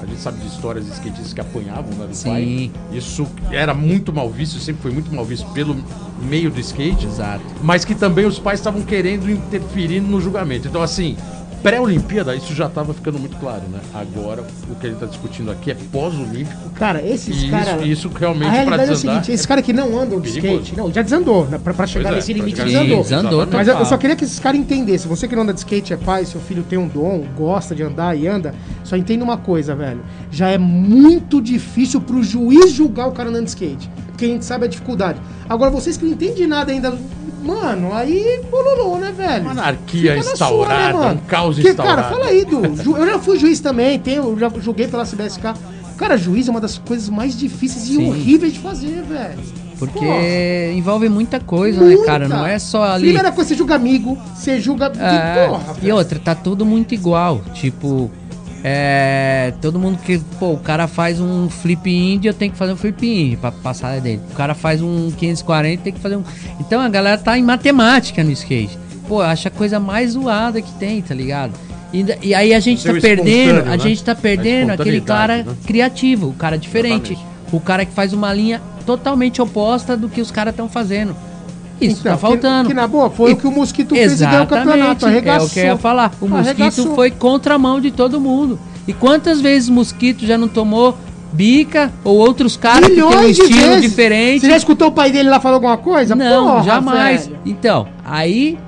A 0.00 0.06
gente 0.06 0.20
sabe 0.20 0.38
de 0.38 0.46
histórias 0.46 0.84
de 0.86 0.92
skatistas 0.92 1.32
que 1.32 1.40
apanhavam 1.40 1.92
né, 1.92 2.06
do 2.06 2.14
Sim. 2.14 2.28
pai. 2.28 2.70
Isso 2.92 3.26
era 3.50 3.74
muito 3.74 4.12
mal 4.12 4.30
visto, 4.30 4.58
sempre 4.58 4.82
foi 4.82 4.92
muito 4.92 5.12
mal 5.14 5.24
visto 5.24 5.46
pelo 5.52 5.76
meio 6.22 6.50
do 6.50 6.60
skate. 6.60 7.06
Exato. 7.06 7.44
Mas 7.62 7.84
que 7.84 7.94
também 7.94 8.24
os 8.24 8.38
pais 8.38 8.60
estavam 8.60 8.82
querendo 8.82 9.30
interferir 9.30 10.00
no 10.00 10.20
julgamento. 10.20 10.68
Então, 10.68 10.82
assim, 10.82 11.16
pré-Olimpíada, 11.62 12.34
isso 12.34 12.54
já 12.54 12.66
estava 12.66 12.94
ficando 12.94 13.18
muito 13.18 13.36
claro, 13.36 13.62
né? 13.70 13.80
Agora, 13.94 14.42
o 14.70 14.74
que 14.74 14.86
a 14.86 14.90
gente 14.90 15.02
está 15.02 15.06
discutindo 15.06 15.50
aqui 15.50 15.70
é 15.70 15.76
pós-olímpico. 15.92 16.70
Cara, 16.70 17.02
esses 17.02 17.48
caras. 17.50 17.82
isso, 17.82 18.06
isso 18.06 18.08
realmente 18.08 18.50
para 18.50 18.52
realidade 18.52 18.82
é 18.82 18.84
o 18.84 18.88
desandar. 18.88 19.14
seguinte, 19.14 19.32
esses 19.32 19.46
caras 19.46 19.64
que 19.64 19.72
não 19.72 19.98
andam 19.98 20.20
de 20.20 20.32
perigoso. 20.32 20.62
skate, 20.62 20.76
não, 20.76 20.92
já 20.92 21.02
desandou, 21.02 21.46
né? 21.46 21.58
Pra, 21.62 21.74
pra 21.74 21.86
chegar 21.86 22.12
é, 22.12 22.16
nesse 22.16 22.32
limite, 22.32 22.62
desandou. 22.62 23.02
desandou. 23.02 23.46
Mas 23.50 23.68
eu, 23.68 23.78
eu 23.78 23.84
só 23.84 23.96
queria 23.96 24.16
que 24.16 24.24
esses 24.24 24.38
caras 24.38 24.60
entendessem. 24.60 25.08
Você 25.08 25.26
que 25.26 25.34
não 25.34 25.42
anda 25.42 25.52
de 25.52 25.60
skate, 25.60 25.92
é 25.92 25.96
pai, 25.96 26.24
seu 26.24 26.40
filho 26.40 26.62
tem 26.62 26.78
um 26.78 26.88
dom, 26.88 27.24
gosta 27.36 27.74
de 27.74 27.82
andar 27.82 28.16
e 28.16 28.26
anda, 28.26 28.54
só 28.84 28.96
entenda 28.96 29.24
uma 29.24 29.36
coisa, 29.36 29.74
velho. 29.74 30.00
Já 30.30 30.48
é 30.48 30.58
muito 30.58 31.40
difícil 31.40 32.00
pro 32.00 32.22
juiz 32.22 32.72
julgar 32.72 33.08
o 33.08 33.12
cara 33.12 33.28
andando 33.30 33.44
de 33.44 33.50
skate. 33.50 33.90
Gente 34.26 34.44
sabe 34.44 34.64
a 34.64 34.68
dificuldade. 34.68 35.20
Agora, 35.48 35.70
vocês 35.70 35.96
que 35.96 36.04
não 36.04 36.12
entendem 36.12 36.46
nada 36.46 36.72
ainda. 36.72 36.96
Mano, 37.42 37.94
aí 37.94 38.40
bololô, 38.50 38.98
né, 38.98 39.12
velho? 39.12 39.42
Uma 39.42 39.52
anarquia 39.52 40.18
instaurada, 40.18 40.92
sua, 40.92 41.04
né, 41.04 41.12
um 41.12 41.26
caos 41.26 41.54
Porque, 41.54 41.70
instaurado. 41.70 42.02
Cara, 42.02 42.10
fala 42.14 42.26
aí, 42.26 42.44
Du. 42.44 42.96
Eu 42.96 43.06
já 43.06 43.18
fui 43.18 43.38
juiz 43.38 43.60
também, 43.60 43.98
tenho, 43.98 44.36
já 44.38 44.50
julguei 44.60 44.88
pela 44.88 45.04
CBSK. 45.04 45.54
Cara, 45.96 46.16
juiz 46.16 46.48
é 46.48 46.50
uma 46.50 46.60
das 46.60 46.78
coisas 46.78 47.08
mais 47.08 47.36
difíceis 47.36 47.84
e 47.88 47.96
Sim. 47.96 48.08
horríveis 48.08 48.52
de 48.52 48.58
fazer, 48.58 49.02
velho. 49.02 49.38
Porque 49.78 49.98
Porra. 49.98 50.72
envolve 50.74 51.08
muita 51.08 51.38
coisa, 51.38 51.80
né, 51.80 51.86
Muita. 51.94 52.04
cara? 52.04 52.28
Não 52.28 52.44
é 52.44 52.58
só 52.58 52.82
ali. 52.82 53.04
Primeira 53.04 53.30
coisa, 53.30 53.48
você 53.48 53.54
julga 53.54 53.76
amigo, 53.76 54.18
você 54.34 54.60
julga. 54.60 54.92
É, 54.98 55.46
porra, 55.46 55.76
e 55.80 55.92
outra, 55.92 56.18
tá 56.18 56.34
tudo 56.34 56.66
muito 56.66 56.94
igual. 56.94 57.40
Tipo, 57.54 58.10
é. 58.64 59.52
Todo 59.60 59.78
mundo 59.78 59.98
que. 59.98 60.18
Pô, 60.38 60.52
o 60.52 60.58
cara 60.58 60.86
faz 60.86 61.20
um 61.20 61.48
flip 61.48 61.90
indie, 61.90 62.28
eu 62.28 62.34
tenho 62.34 62.52
que 62.52 62.58
fazer 62.58 62.72
um 62.72 62.76
flip 62.76 63.06
indie 63.06 63.36
pra 63.36 63.52
passar 63.52 64.00
dele. 64.00 64.20
O 64.30 64.34
cara 64.34 64.54
faz 64.54 64.82
um 64.82 65.10
540, 65.10 65.82
tem 65.82 65.92
que 65.92 66.00
fazer 66.00 66.16
um. 66.16 66.24
Então 66.60 66.80
a 66.80 66.88
galera 66.88 67.18
tá 67.18 67.38
em 67.38 67.42
matemática 67.42 68.22
no 68.24 68.30
skate. 68.30 68.78
Pô, 69.06 69.20
acha 69.22 69.48
a 69.48 69.52
coisa 69.52 69.80
mais 69.80 70.12
zoada 70.12 70.60
que 70.60 70.72
tem, 70.72 71.00
tá 71.00 71.14
ligado? 71.14 71.52
E, 71.92 72.04
e 72.22 72.34
aí 72.34 72.52
a 72.52 72.60
gente 72.60 72.82
Seu 72.82 72.94
tá 72.94 73.00
perdendo, 73.00 73.28
espontâneo, 73.28 73.72
a 73.72 73.76
né? 73.76 73.78
gente 73.78 74.04
tá 74.04 74.14
perdendo 74.14 74.70
aquele 74.72 75.00
cara 75.00 75.42
né? 75.42 75.56
criativo, 75.66 76.28
o 76.28 76.34
cara 76.34 76.58
diferente. 76.58 77.12
Exatamente. 77.12 77.38
O 77.50 77.60
cara 77.60 77.86
que 77.86 77.92
faz 77.92 78.12
uma 78.12 78.32
linha 78.32 78.60
totalmente 78.84 79.40
oposta 79.40 79.96
do 79.96 80.08
que 80.08 80.20
os 80.20 80.30
caras 80.30 80.52
estão 80.52 80.68
fazendo. 80.68 81.16
Isso 81.80 82.00
Então, 82.00 82.12
tá 82.12 82.18
faltando. 82.18 82.62
Que, 82.68 82.74
que 82.74 82.74
na 82.74 82.86
boa, 82.88 83.08
foi 83.10 83.30
E- 83.30 83.34
o 83.34 83.36
que 83.36 83.46
o 83.46 83.50
Mosquito 83.52 83.94
fez 83.94 84.20
e 84.20 84.24
ganhou 84.26 84.44
o 84.44 84.46
campeonato. 84.46 85.06
É 85.06 85.08
Arregaçou. 85.10 85.46
o 85.46 85.50
que 85.50 85.58
eu 85.60 85.64
ia 85.64 85.76
falar. 85.76 86.12
O 86.20 86.26
mosquito 86.28 86.48
Arregaçou. 86.60 86.94
foi 86.94 87.10
contramão 87.10 87.80
de 87.80 87.90
todo 87.90 88.20
mundo. 88.20 88.58
E 88.86 88.92
quantas 88.92 89.40
vezes 89.40 89.68
o 89.68 89.72
mosquito 89.72 90.24
já 90.26 90.36
não 90.38 90.48
tomou 90.48 90.96
bica 91.32 91.92
ou 92.02 92.16
outros 92.16 92.56
caras 92.56 92.88
que 92.88 92.94
têm 92.94 93.04
um 93.04 93.08
Milhões 93.10 93.38
estilo 93.38 93.60
vezes. 93.60 93.82
diferente? 93.82 94.40
Você 94.40 94.50
já 94.50 94.56
escutou 94.56 94.88
o 94.88 94.92
pai 94.92 95.12
dele 95.12 95.28
lá 95.28 95.38
falar 95.38 95.56
alguma 95.56 95.76
coisa? 95.76 96.14
Não, 96.16 96.46
Porra, 96.46 96.62
jamais. 96.64 97.26
velho. 97.26 97.38
Então, 97.44 97.86
aí 98.04 98.58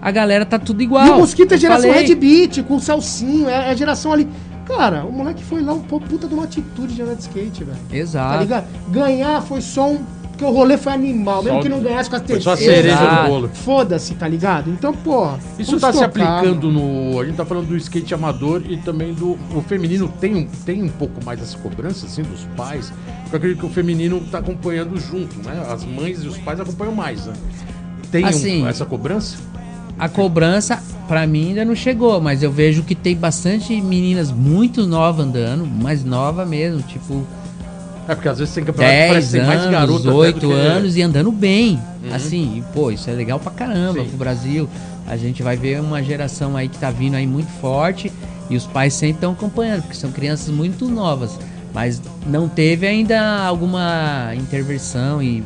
a 0.00 0.10
galera 0.10 0.44
tá 0.46 0.58
tudo 0.58 0.80
E 0.80 0.84
igual. 0.84 1.16
o 1.16 1.18
Mosquito 1.18 1.52
é 1.52 1.58
geração 1.58 1.90
falei. 1.90 2.06
Red 2.06 2.14
Beat, 2.14 2.62
com 2.64 2.76
o 2.76 2.80
Salsinho, 2.80 3.48
é, 3.48 3.68
é 3.68 3.70
a 3.70 3.74
geração 3.74 4.12
ali. 4.12 4.26
Cara, 4.66 5.04
o 5.04 5.12
moleque 5.12 5.44
foi 5.44 5.60
lá, 5.62 5.72
um 5.74 5.78
puta 5.80 6.26
de 6.26 6.34
uma 6.34 6.44
atitude 6.44 6.94
de 6.94 7.02
andar 7.02 7.14
de 7.14 7.20
skate, 7.22 7.62
velho. 7.62 7.78
Tá 7.88 7.96
Exato. 7.96 8.38
ligado? 8.40 8.64
Ganhar 8.88 9.40
foi 9.42 9.60
só 9.60 9.88
um 9.90 9.98
Porque 10.36 10.44
o 10.44 10.50
rolê 10.54 10.76
foi 10.76 10.92
animal, 10.92 11.42
mesmo 11.42 11.56
Só- 11.58 11.62
que 11.62 11.68
não 11.70 11.80
ganhasse 11.80 12.10
com 12.10 12.16
as 12.16 12.22
Foi 12.22 12.40
só 12.42 12.52
a 12.52 12.56
cereja 12.58 12.94
do 13.22 13.28
bolo. 13.28 13.48
Foda-se, 13.54 14.14
tá 14.16 14.28
ligado? 14.28 14.68
Então, 14.70 14.92
porra. 14.92 15.38
Isso 15.58 15.80
tá 15.80 15.90
se 15.90 15.98
tocar, 15.98 16.40
aplicando 16.40 16.70
mano. 16.70 17.12
no. 17.12 17.20
A 17.20 17.24
gente 17.24 17.36
tá 17.36 17.46
falando 17.46 17.68
do 17.68 17.76
skate 17.78 18.12
amador 18.12 18.62
e 18.68 18.76
também 18.76 19.14
do. 19.14 19.38
O 19.54 19.62
feminino 19.66 20.12
tem 20.20 20.34
um, 20.34 20.46
tem 20.66 20.82
um 20.82 20.88
pouco 20.90 21.24
mais 21.24 21.40
essa 21.40 21.56
cobrança, 21.56 22.04
assim, 22.04 22.20
dos 22.22 22.42
pais. 22.54 22.92
Porque 23.22 23.34
eu 23.34 23.38
acredito 23.38 23.60
que 23.60 23.66
o 23.66 23.70
feminino 23.70 24.20
tá 24.30 24.38
acompanhando 24.38 25.00
junto, 25.00 25.36
né? 25.42 25.66
As 25.72 25.86
mães 25.86 26.22
e 26.22 26.28
os 26.28 26.36
pais 26.36 26.60
acompanham 26.60 26.94
mais, 26.94 27.24
né? 27.24 27.32
Tem 28.12 28.22
um- 28.22 28.28
Assim, 28.28 28.66
essa 28.68 28.84
cobrança? 28.84 29.38
A 29.98 30.06
cobrança, 30.06 30.82
pra 31.08 31.26
mim, 31.26 31.48
ainda 31.48 31.64
não 31.64 31.74
chegou, 31.74 32.20
mas 32.20 32.42
eu 32.42 32.52
vejo 32.52 32.82
que 32.82 32.94
tem 32.94 33.16
bastante 33.16 33.80
meninas 33.80 34.30
muito 34.30 34.86
novas 34.86 35.24
andando, 35.26 35.66
mais 35.66 36.04
nova 36.04 36.44
mesmo, 36.44 36.82
tipo 36.82 37.26
É 38.08 38.14
porque 38.14 38.28
às 38.28 38.38
vezes 38.38 38.54
tem 38.54 38.64
campeonato 38.64 38.94
que 38.96 39.08
parece 39.08 39.32
10 39.32 39.44
que 39.44 39.50
tem 39.50 39.58
mais 39.58 39.70
garoto 39.70 39.98
até 40.00 40.08
do 40.10 40.16
8 40.16 40.40
que- 40.48 40.52
anos 40.52 40.96
e 40.96 41.02
andando 41.02 41.32
bem. 41.32 41.80
Assim, 42.12 42.58
e, 42.58 42.62
pô, 42.72 42.90
isso 42.92 43.10
é 43.10 43.12
legal 43.12 43.38
pra 43.40 43.50
caramba 43.50 44.00
Sim. 44.02 44.08
pro 44.08 44.16
Brasil. 44.18 44.68
A 45.08 45.16
gente 45.16 45.42
vai 45.42 45.56
ver 45.56 45.80
uma 45.80 46.02
geração 46.02 46.56
aí 46.56 46.68
que 46.68 46.78
tá 46.78 46.90
vindo 46.90 47.14
aí 47.14 47.26
muito 47.26 47.48
forte 47.60 48.12
e 48.48 48.56
os 48.56 48.64
pais 48.66 48.94
sempre 48.94 49.16
estão 49.16 49.32
acompanhando, 49.32 49.82
porque 49.82 49.96
são 49.96 50.10
crianças 50.12 50.48
muito 50.54 50.88
novas. 50.88 51.36
Mas 51.74 52.00
não 52.26 52.48
teve 52.48 52.86
ainda 52.86 53.20
alguma 53.44 54.32
intervenção 54.36 55.20
e. 55.22 55.42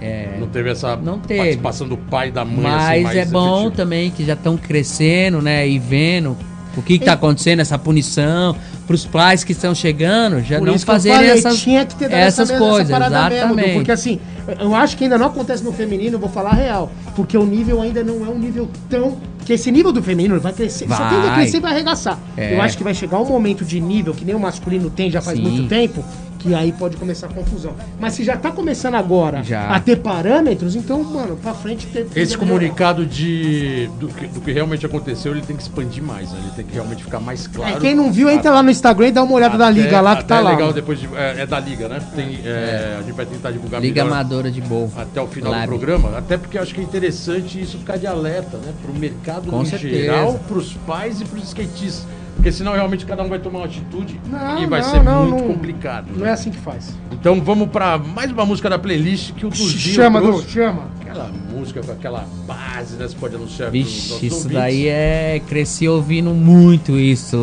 é, 0.00 0.36
Não 0.40 0.46
teve 0.46 0.70
essa 0.70 0.96
Não 0.96 1.18
teve. 1.18 1.40
participação 1.40 1.88
do 1.88 1.96
pai 1.96 2.28
e 2.28 2.30
da 2.30 2.44
mãe 2.44 2.62
mas 2.62 3.06
assim, 3.06 3.18
é 3.18 3.24
bom 3.26 3.54
efetiva. 3.62 3.76
também 3.76 4.10
que 4.10 4.24
já 4.24 4.32
estão 4.34 4.56
crescendo, 4.56 5.42
né? 5.42 5.68
E 5.68 5.78
vendo 5.78 6.36
o 6.76 6.82
que, 6.82 6.98
que 6.98 7.04
tá 7.04 7.12
acontecendo, 7.14 7.60
essa 7.60 7.78
punição. 7.78 8.56
Pros 8.86 9.04
pais 9.04 9.42
que 9.42 9.50
estão 9.52 9.74
chegando, 9.74 10.40
já 10.44 10.58
Por 10.58 10.66
não 10.66 10.74
que 10.74 10.84
fazerem 10.84 11.16
falei, 11.18 11.32
essas, 11.32 11.60
que 11.62 11.74
essas 11.74 12.50
mesma- 12.50 12.66
coisas. 12.68 12.90
essa 12.90 13.10
mesmo, 13.10 13.34
exatamente. 13.34 13.68
Du, 13.70 13.74
porque 13.74 13.90
assim, 13.90 14.20
eu 14.60 14.74
acho 14.76 14.96
que 14.96 15.04
ainda 15.04 15.18
não 15.18 15.26
acontece 15.26 15.64
no 15.64 15.72
feminino, 15.72 16.18
vou 16.20 16.28
falar 16.28 16.50
a 16.50 16.54
real. 16.54 16.92
Porque 17.16 17.36
o 17.36 17.44
nível 17.44 17.82
ainda 17.82 18.04
não 18.04 18.24
é 18.24 18.28
um 18.28 18.38
nível 18.38 18.68
tão. 18.88 19.16
Porque 19.38 19.54
esse 19.54 19.70
nível 19.72 19.90
do 19.92 20.02
feminino 20.02 20.38
vai 20.40 20.52
crescer. 20.52 20.86
Só 20.88 20.94
Vai. 20.96 21.10
tende 21.14 21.28
a 21.28 21.34
crescer 21.34 21.56
e 21.56 21.60
vai 21.60 21.72
arregaçar. 21.72 22.18
É. 22.36 22.54
Eu 22.54 22.62
acho 22.62 22.76
que 22.78 22.84
vai 22.84 22.94
chegar 22.94 23.18
um 23.20 23.24
momento 23.26 23.64
de 23.64 23.80
nível 23.80 24.14
que 24.14 24.24
nem 24.24 24.34
o 24.34 24.40
masculino 24.40 24.88
tem 24.90 25.10
já 25.10 25.20
faz 25.20 25.36
Sim. 25.38 25.44
muito 25.44 25.68
tempo. 25.68 26.04
Que 26.46 26.54
aí 26.54 26.70
pode 26.72 26.96
começar 26.96 27.26
a 27.26 27.30
confusão. 27.30 27.74
Mas 27.98 28.14
se 28.14 28.22
já 28.22 28.36
tá 28.36 28.52
começando 28.52 28.94
agora 28.94 29.42
Já. 29.42 29.68
a 29.68 29.80
ter 29.80 29.96
parâmetros, 29.96 30.76
então, 30.76 31.02
mano, 31.02 31.36
pra 31.36 31.52
frente 31.54 31.86
tem 31.88 32.06
Esse 32.14 32.38
comunicado 32.38 33.04
de 33.04 33.90
do 33.98 34.06
que, 34.08 34.26
do 34.28 34.40
que 34.40 34.52
realmente 34.52 34.86
aconteceu, 34.86 35.32
ele 35.32 35.42
tem 35.42 35.56
que 35.56 35.62
expandir 35.62 36.02
mais, 36.02 36.30
né? 36.30 36.38
Ele 36.42 36.52
tem 36.54 36.64
que 36.64 36.74
realmente 36.74 37.02
ficar 37.02 37.18
mais 37.18 37.48
claro. 37.48 37.76
É, 37.76 37.80
quem 37.80 37.94
não 37.94 38.12
viu, 38.12 38.30
entra 38.30 38.52
lá 38.52 38.62
no 38.62 38.70
Instagram 38.70 39.08
e 39.08 39.12
dá 39.12 39.22
uma 39.24 39.32
olhada 39.34 39.58
da 39.58 39.68
liga 39.68 40.00
lá 40.00 40.16
que 40.16 40.24
tá 40.24 40.36
é 40.36 40.40
lá. 40.40 40.50
legal 40.50 40.72
depois 40.72 41.00
de, 41.00 41.08
é, 41.16 41.40
é 41.40 41.46
da 41.46 41.58
liga, 41.58 41.88
né? 41.88 42.00
Tem, 42.14 42.38
é, 42.44 42.96
A 42.98 43.02
gente 43.02 43.12
vai 43.14 43.26
tentar 43.26 43.50
divulgar 43.50 43.80
Liga 43.80 44.04
melhor 44.04 44.16
Amadora 44.16 44.50
de 44.50 44.60
Bowl. 44.60 44.90
até 44.96 45.20
o 45.20 45.26
final 45.26 45.50
Lab. 45.50 45.62
do 45.64 45.68
programa, 45.68 46.16
até 46.16 46.36
porque 46.36 46.58
eu 46.58 46.62
acho 46.62 46.72
que 46.72 46.80
é 46.80 46.84
interessante 46.84 47.60
isso 47.60 47.78
ficar 47.78 47.96
de 47.96 48.06
alerta, 48.06 48.56
né? 48.58 48.72
Pro 48.82 48.94
mercado 48.94 49.50
Com 49.50 49.62
em 49.62 49.66
certeza. 49.66 49.94
geral, 49.96 50.40
pros 50.46 50.74
pais 50.86 51.20
e 51.20 51.24
pros 51.24 51.44
skatistas. 51.44 52.06
Porque 52.46 52.58
senão 52.58 52.74
realmente 52.74 53.04
cada 53.04 53.24
um 53.24 53.28
vai 53.28 53.40
tomar 53.40 53.58
uma 53.58 53.64
atitude 53.64 54.20
Não, 54.30 54.62
e 54.62 54.66
vai 54.66 54.80
não, 54.80 54.88
ser 54.88 55.02
não, 55.02 55.26
muito 55.26 55.42
não- 55.42 55.52
complicado. 55.52 56.06
Não 56.12 56.20
né? 56.20 56.28
é 56.28 56.32
assim 56.32 56.52
que 56.52 56.58
faz. 56.58 56.96
Então 57.10 57.40
vamos 57.40 57.68
pra 57.70 57.98
mais 57.98 58.30
uma 58.30 58.46
música 58.46 58.70
da 58.70 58.78
playlist 58.78 59.32
que 59.32 59.44
o 59.44 59.50
Duzinho 59.50 59.96
Chama, 59.96 60.20
Du, 60.20 60.40
chama. 60.48 60.84
Aquela 61.00 61.28
música 61.52 61.82
com 61.82 61.90
aquela 61.90 62.24
base, 62.46 62.94
né? 62.94 63.08
Você 63.08 63.16
pode 63.16 63.34
anunciar 63.34 63.72
Vixe, 63.72 64.24
isso 64.24 64.36
ouvintes. 64.36 64.44
daí 64.44 64.86
é. 64.86 65.42
Cresci 65.48 65.88
ouvindo 65.88 66.30
muito 66.30 66.96
isso. 66.96 67.36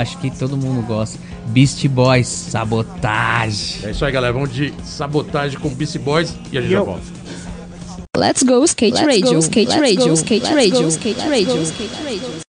Acho 0.00 0.18
que 0.18 0.36
todo 0.36 0.56
mundo 0.56 0.84
gosta. 0.84 1.16
Beast 1.46 1.86
Boys, 1.86 2.26
sabotagem. 2.26 3.86
É 3.86 3.92
isso 3.92 4.04
aí, 4.04 4.10
galera. 4.10 4.32
Vamos 4.32 4.52
de 4.52 4.74
sabotagem 4.82 5.60
com 5.60 5.68
BC 5.68 6.00
Boys 6.00 6.36
e 6.50 6.58
a 6.58 6.60
gente 6.60 6.72
já 6.72 6.82
volta. 6.82 7.04
Let's 8.16 8.42
go 8.42 8.64
skate 8.64 8.94
Let's 8.94 9.06
radio, 9.06 9.34
go, 9.34 9.38
skate 9.38 9.68
let's 9.68 9.80
radio, 9.80 10.08
go, 10.08 10.14
skate 10.14 10.42
let's 10.42 10.56
radio, 10.56 10.82
go, 10.82 10.88
skate 10.88 11.18
let's 11.20 11.30
radio, 11.30 11.62
skate 11.62 12.02
radio. 12.04 12.49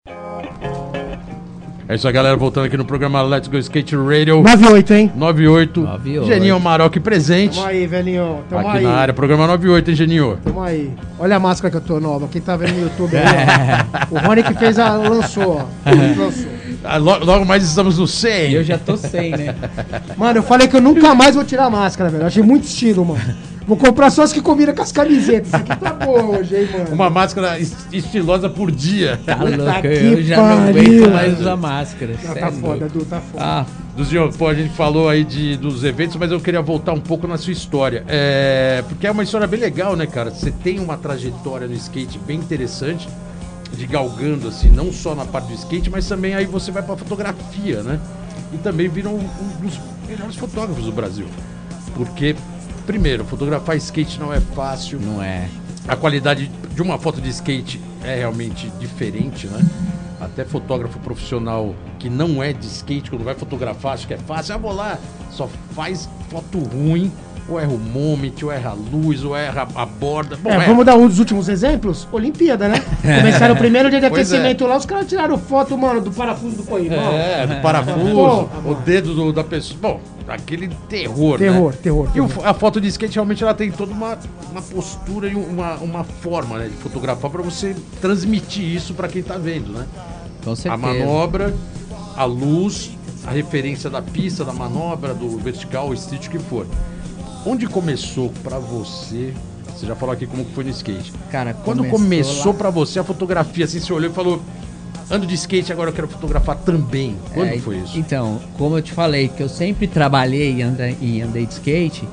É 1.90 1.96
isso 1.96 2.06
aí, 2.06 2.12
galera. 2.14 2.36
Voltando 2.36 2.66
aqui 2.66 2.76
no 2.76 2.84
programa 2.84 3.20
Let's 3.20 3.48
Go 3.48 3.58
Skate 3.58 3.96
Radio 3.96 4.36
98, 4.44 4.94
hein? 4.94 5.12
98. 5.12 5.80
98. 5.80 6.24
Geninho 6.28 6.54
Amarok 6.54 7.00
presente. 7.00 7.56
Tamo 7.56 7.66
aí, 7.66 7.84
velhinho. 7.84 8.44
Tamo 8.48 8.68
aqui 8.68 8.78
aí. 8.78 8.84
na 8.84 8.92
área. 8.92 9.12
Programa 9.12 9.44
98, 9.48 9.90
hein, 9.90 9.96
Geninho? 9.96 10.38
Tamo 10.44 10.62
aí. 10.62 10.92
Olha 11.18 11.34
a 11.34 11.40
máscara 11.40 11.68
que 11.68 11.76
eu 11.78 11.80
tô 11.80 11.98
nova. 11.98 12.28
Quem 12.28 12.40
tá 12.40 12.56
vendo 12.56 12.74
no 12.74 12.82
YouTube 12.82 13.16
aí, 13.16 13.24
ó. 13.24 14.14
O 14.14 14.18
Rony 14.24 14.44
que 14.44 14.54
fez 14.54 14.78
a. 14.78 14.94
lançou, 14.94 15.66
ó. 15.84 15.90
lançou. 15.90 16.48
Ah, 16.84 16.96
lo- 16.96 17.24
Logo 17.24 17.44
mais 17.44 17.64
estamos 17.64 17.98
no 17.98 18.06
100. 18.06 18.52
Eu 18.52 18.62
já 18.62 18.78
tô 18.78 18.96
sem, 18.96 19.32
né? 19.32 19.52
Mano, 20.16 20.38
eu 20.38 20.42
falei 20.44 20.68
que 20.68 20.76
eu 20.76 20.80
nunca 20.80 21.12
mais 21.12 21.34
vou 21.34 21.42
tirar 21.44 21.64
a 21.64 21.70
máscara, 21.70 22.08
velho. 22.08 22.22
Eu 22.22 22.26
achei 22.28 22.42
muito 22.44 22.66
estilo, 22.68 23.04
mano. 23.04 23.20
Vou 23.66 23.76
comprar 23.76 24.10
só 24.10 24.22
as 24.22 24.32
que 24.32 24.40
combinam 24.40 24.74
com 24.74 24.82
as 24.82 24.90
camisetas. 24.90 25.48
Isso 25.48 25.56
aqui 25.56 25.76
tá 25.76 25.92
boa 25.92 26.22
hoje, 26.38 26.56
hein, 26.56 26.68
mano. 26.72 26.94
Uma 26.94 27.08
máscara 27.10 27.58
est- 27.60 27.86
estilosa 27.92 28.48
por 28.48 28.70
dia. 28.70 29.20
Tá 29.24 29.36
louco, 29.36 29.86
eu 29.86 30.22
já 30.22 30.36
não 30.36 30.68
aguento 30.68 31.10
mais 31.10 31.38
usar 31.40 31.56
máscara. 31.56 32.14
Não, 32.24 32.34
cê 32.34 32.40
tá 32.40 32.46
é 32.48 32.52
foda. 32.52 32.86
Edu, 32.86 33.04
tá 33.04 33.20
foda. 33.20 33.44
Ah, 33.44 33.66
Duzinho, 33.96 34.32
pô, 34.32 34.48
a 34.48 34.54
gente 34.54 34.74
falou 34.74 35.08
aí 35.08 35.22
de, 35.24 35.56
dos 35.56 35.84
eventos, 35.84 36.16
mas 36.16 36.32
eu 36.32 36.40
queria 36.40 36.62
voltar 36.62 36.92
um 36.94 37.00
pouco 37.00 37.26
na 37.28 37.36
sua 37.36 37.52
história. 37.52 38.02
É, 38.08 38.82
porque 38.88 39.06
é 39.06 39.10
uma 39.10 39.22
história 39.22 39.46
bem 39.46 39.60
legal, 39.60 39.94
né, 39.94 40.06
cara? 40.06 40.30
Você 40.30 40.50
tem 40.50 40.78
uma 40.80 40.96
trajetória 40.96 41.68
no 41.68 41.74
skate 41.74 42.18
bem 42.26 42.38
interessante, 42.38 43.08
de 43.76 43.86
galgando, 43.86 44.48
assim, 44.48 44.68
não 44.70 44.90
só 44.92 45.14
na 45.14 45.24
parte 45.24 45.48
do 45.48 45.54
skate, 45.54 45.90
mas 45.90 46.08
também 46.08 46.34
aí 46.34 46.46
você 46.46 46.72
vai 46.72 46.82
pra 46.82 46.96
fotografia, 46.96 47.82
né? 47.82 48.00
E 48.52 48.58
também 48.58 48.88
viram 48.88 49.12
um, 49.14 49.18
um 49.18 49.66
dos 49.66 49.78
melhores 50.08 50.34
fotógrafos 50.36 50.84
do 50.84 50.92
Brasil. 50.92 51.26
Porque, 51.94 52.34
primeiro, 52.90 53.24
fotografar 53.24 53.76
skate 53.76 54.18
não 54.18 54.34
é 54.34 54.40
fácil. 54.40 54.98
não 54.98 55.22
é. 55.22 55.48
A 55.86 55.94
qualidade 55.94 56.50
de 56.74 56.82
uma 56.82 56.98
foto 56.98 57.20
de 57.20 57.28
skate 57.28 57.80
é 58.02 58.16
realmente 58.16 58.68
diferente, 58.80 59.46
né? 59.46 59.60
Até 60.20 60.44
fotógrafo 60.44 60.98
profissional 60.98 61.72
que 62.00 62.10
não 62.10 62.42
é 62.42 62.52
de 62.52 62.66
skate, 62.66 63.08
quando 63.08 63.22
vai 63.22 63.36
fotografar, 63.36 63.92
acha 63.94 64.08
que 64.08 64.14
é 64.14 64.18
fácil. 64.18 64.56
Ah, 64.56 64.58
vou 64.58 64.72
lá, 64.72 64.98
só 65.30 65.48
faz 65.72 66.08
foto 66.28 66.58
ruim, 66.58 67.12
ou 67.50 67.60
erra 67.60 67.72
o 67.72 67.78
moment, 67.78 68.32
ou 68.42 68.52
erra 68.52 68.70
a 68.70 68.74
luz, 68.74 69.24
ou 69.24 69.36
erra 69.36 69.66
a 69.74 69.84
borda. 69.86 70.36
Bom, 70.36 70.50
É, 70.50 70.54
erra. 70.54 70.66
vamos 70.66 70.86
dar 70.86 70.96
um 70.96 71.06
dos 71.08 71.18
últimos 71.18 71.48
exemplos? 71.48 72.06
Olimpíada, 72.12 72.68
né? 72.68 72.80
Começaram 73.02 73.54
o 73.54 73.58
primeiro 73.58 73.90
dia 73.90 74.00
de 74.00 74.08
Pois 74.08 74.32
é. 74.32 74.36
aquecimento 74.36 74.66
lá, 74.66 74.76
os 74.76 74.86
caras 74.86 75.06
tiraram 75.06 75.36
foto, 75.38 75.76
mano, 75.76 76.00
do 76.00 76.10
parafuso 76.12 76.56
do 76.56 76.62
corrimão. 76.62 77.12
É, 77.12 77.46
do 77.46 77.60
parafuso, 77.62 78.48
o 78.64 78.74
dedo 78.84 79.14
do- 79.14 79.32
da 79.32 79.42
pessoa. 79.44 79.78
Bom, 79.80 80.00
aquele 80.28 80.68
terror, 80.88 81.38
Terror, 81.38 81.70
né? 81.72 81.78
terror, 81.82 82.08
E 82.14 82.20
o- 82.20 82.28
terror. 82.28 82.46
a 82.46 82.54
foto 82.54 82.80
de 82.80 82.88
skate 82.88 83.14
realmente 83.14 83.42
ela 83.42 83.54
tem 83.54 83.70
toda 83.70 83.92
uma, 83.92 84.16
uma 84.52 84.62
postura 84.62 85.28
e 85.28 85.34
uma, 85.34 85.74
uma 85.76 86.04
forma 86.04 86.58
né, 86.58 86.66
de 86.68 86.76
fotografar 86.76 87.30
para 87.30 87.42
você 87.42 87.74
transmitir 88.00 88.64
isso 88.64 88.94
para 88.94 89.08
quem 89.08 89.22
tá 89.22 89.36
vendo, 89.36 89.72
né? 89.72 89.86
Com 90.44 90.54
certeza. 90.54 90.74
A 90.74 90.76
manobra, 90.78 91.54
a 92.16 92.24
luz, 92.24 92.92
a 93.26 93.30
referência 93.30 93.90
da 93.90 94.00
pista, 94.00 94.44
da 94.44 94.52
manobra, 94.52 95.12
do 95.12 95.36
vertical, 95.38 95.88
o 95.90 95.92
o 95.92 95.96
que 95.96 96.38
for. 96.38 96.66
Onde 97.44 97.66
começou 97.66 98.32
pra 98.42 98.58
você? 98.58 99.32
Você 99.74 99.86
já 99.86 99.94
falou 99.94 100.12
aqui 100.14 100.26
como 100.26 100.44
que 100.44 100.52
foi 100.52 100.64
no 100.64 100.70
skate. 100.70 101.12
Cara, 101.30 101.54
Quando 101.54 101.84
começou 101.84 102.52
lá- 102.52 102.58
pra 102.58 102.70
você 102.70 102.98
a 102.98 103.04
fotografia, 103.04 103.64
assim, 103.64 103.80
você 103.80 103.92
olhou 103.92 104.10
e 104.10 104.14
falou: 104.14 104.42
ando 105.10 105.26
de 105.26 105.34
skate, 105.34 105.72
agora 105.72 105.90
eu 105.90 105.94
quero 105.94 106.08
fotografar 106.08 106.56
também. 106.56 107.16
Quando 107.32 107.48
É, 107.48 107.58
foi 107.58 107.76
isso? 107.78 107.96
Então, 107.98 108.40
como 108.58 108.76
eu 108.76 108.82
te 108.82 108.92
falei, 108.92 109.28
que 109.28 109.42
eu 109.42 109.48
sempre 109.48 109.86
trabalhei 109.86 110.56
e 110.56 110.62
andei, 110.62 110.96
e 111.00 111.22
andei 111.22 111.46
de 111.46 111.52
skate, 111.54 112.06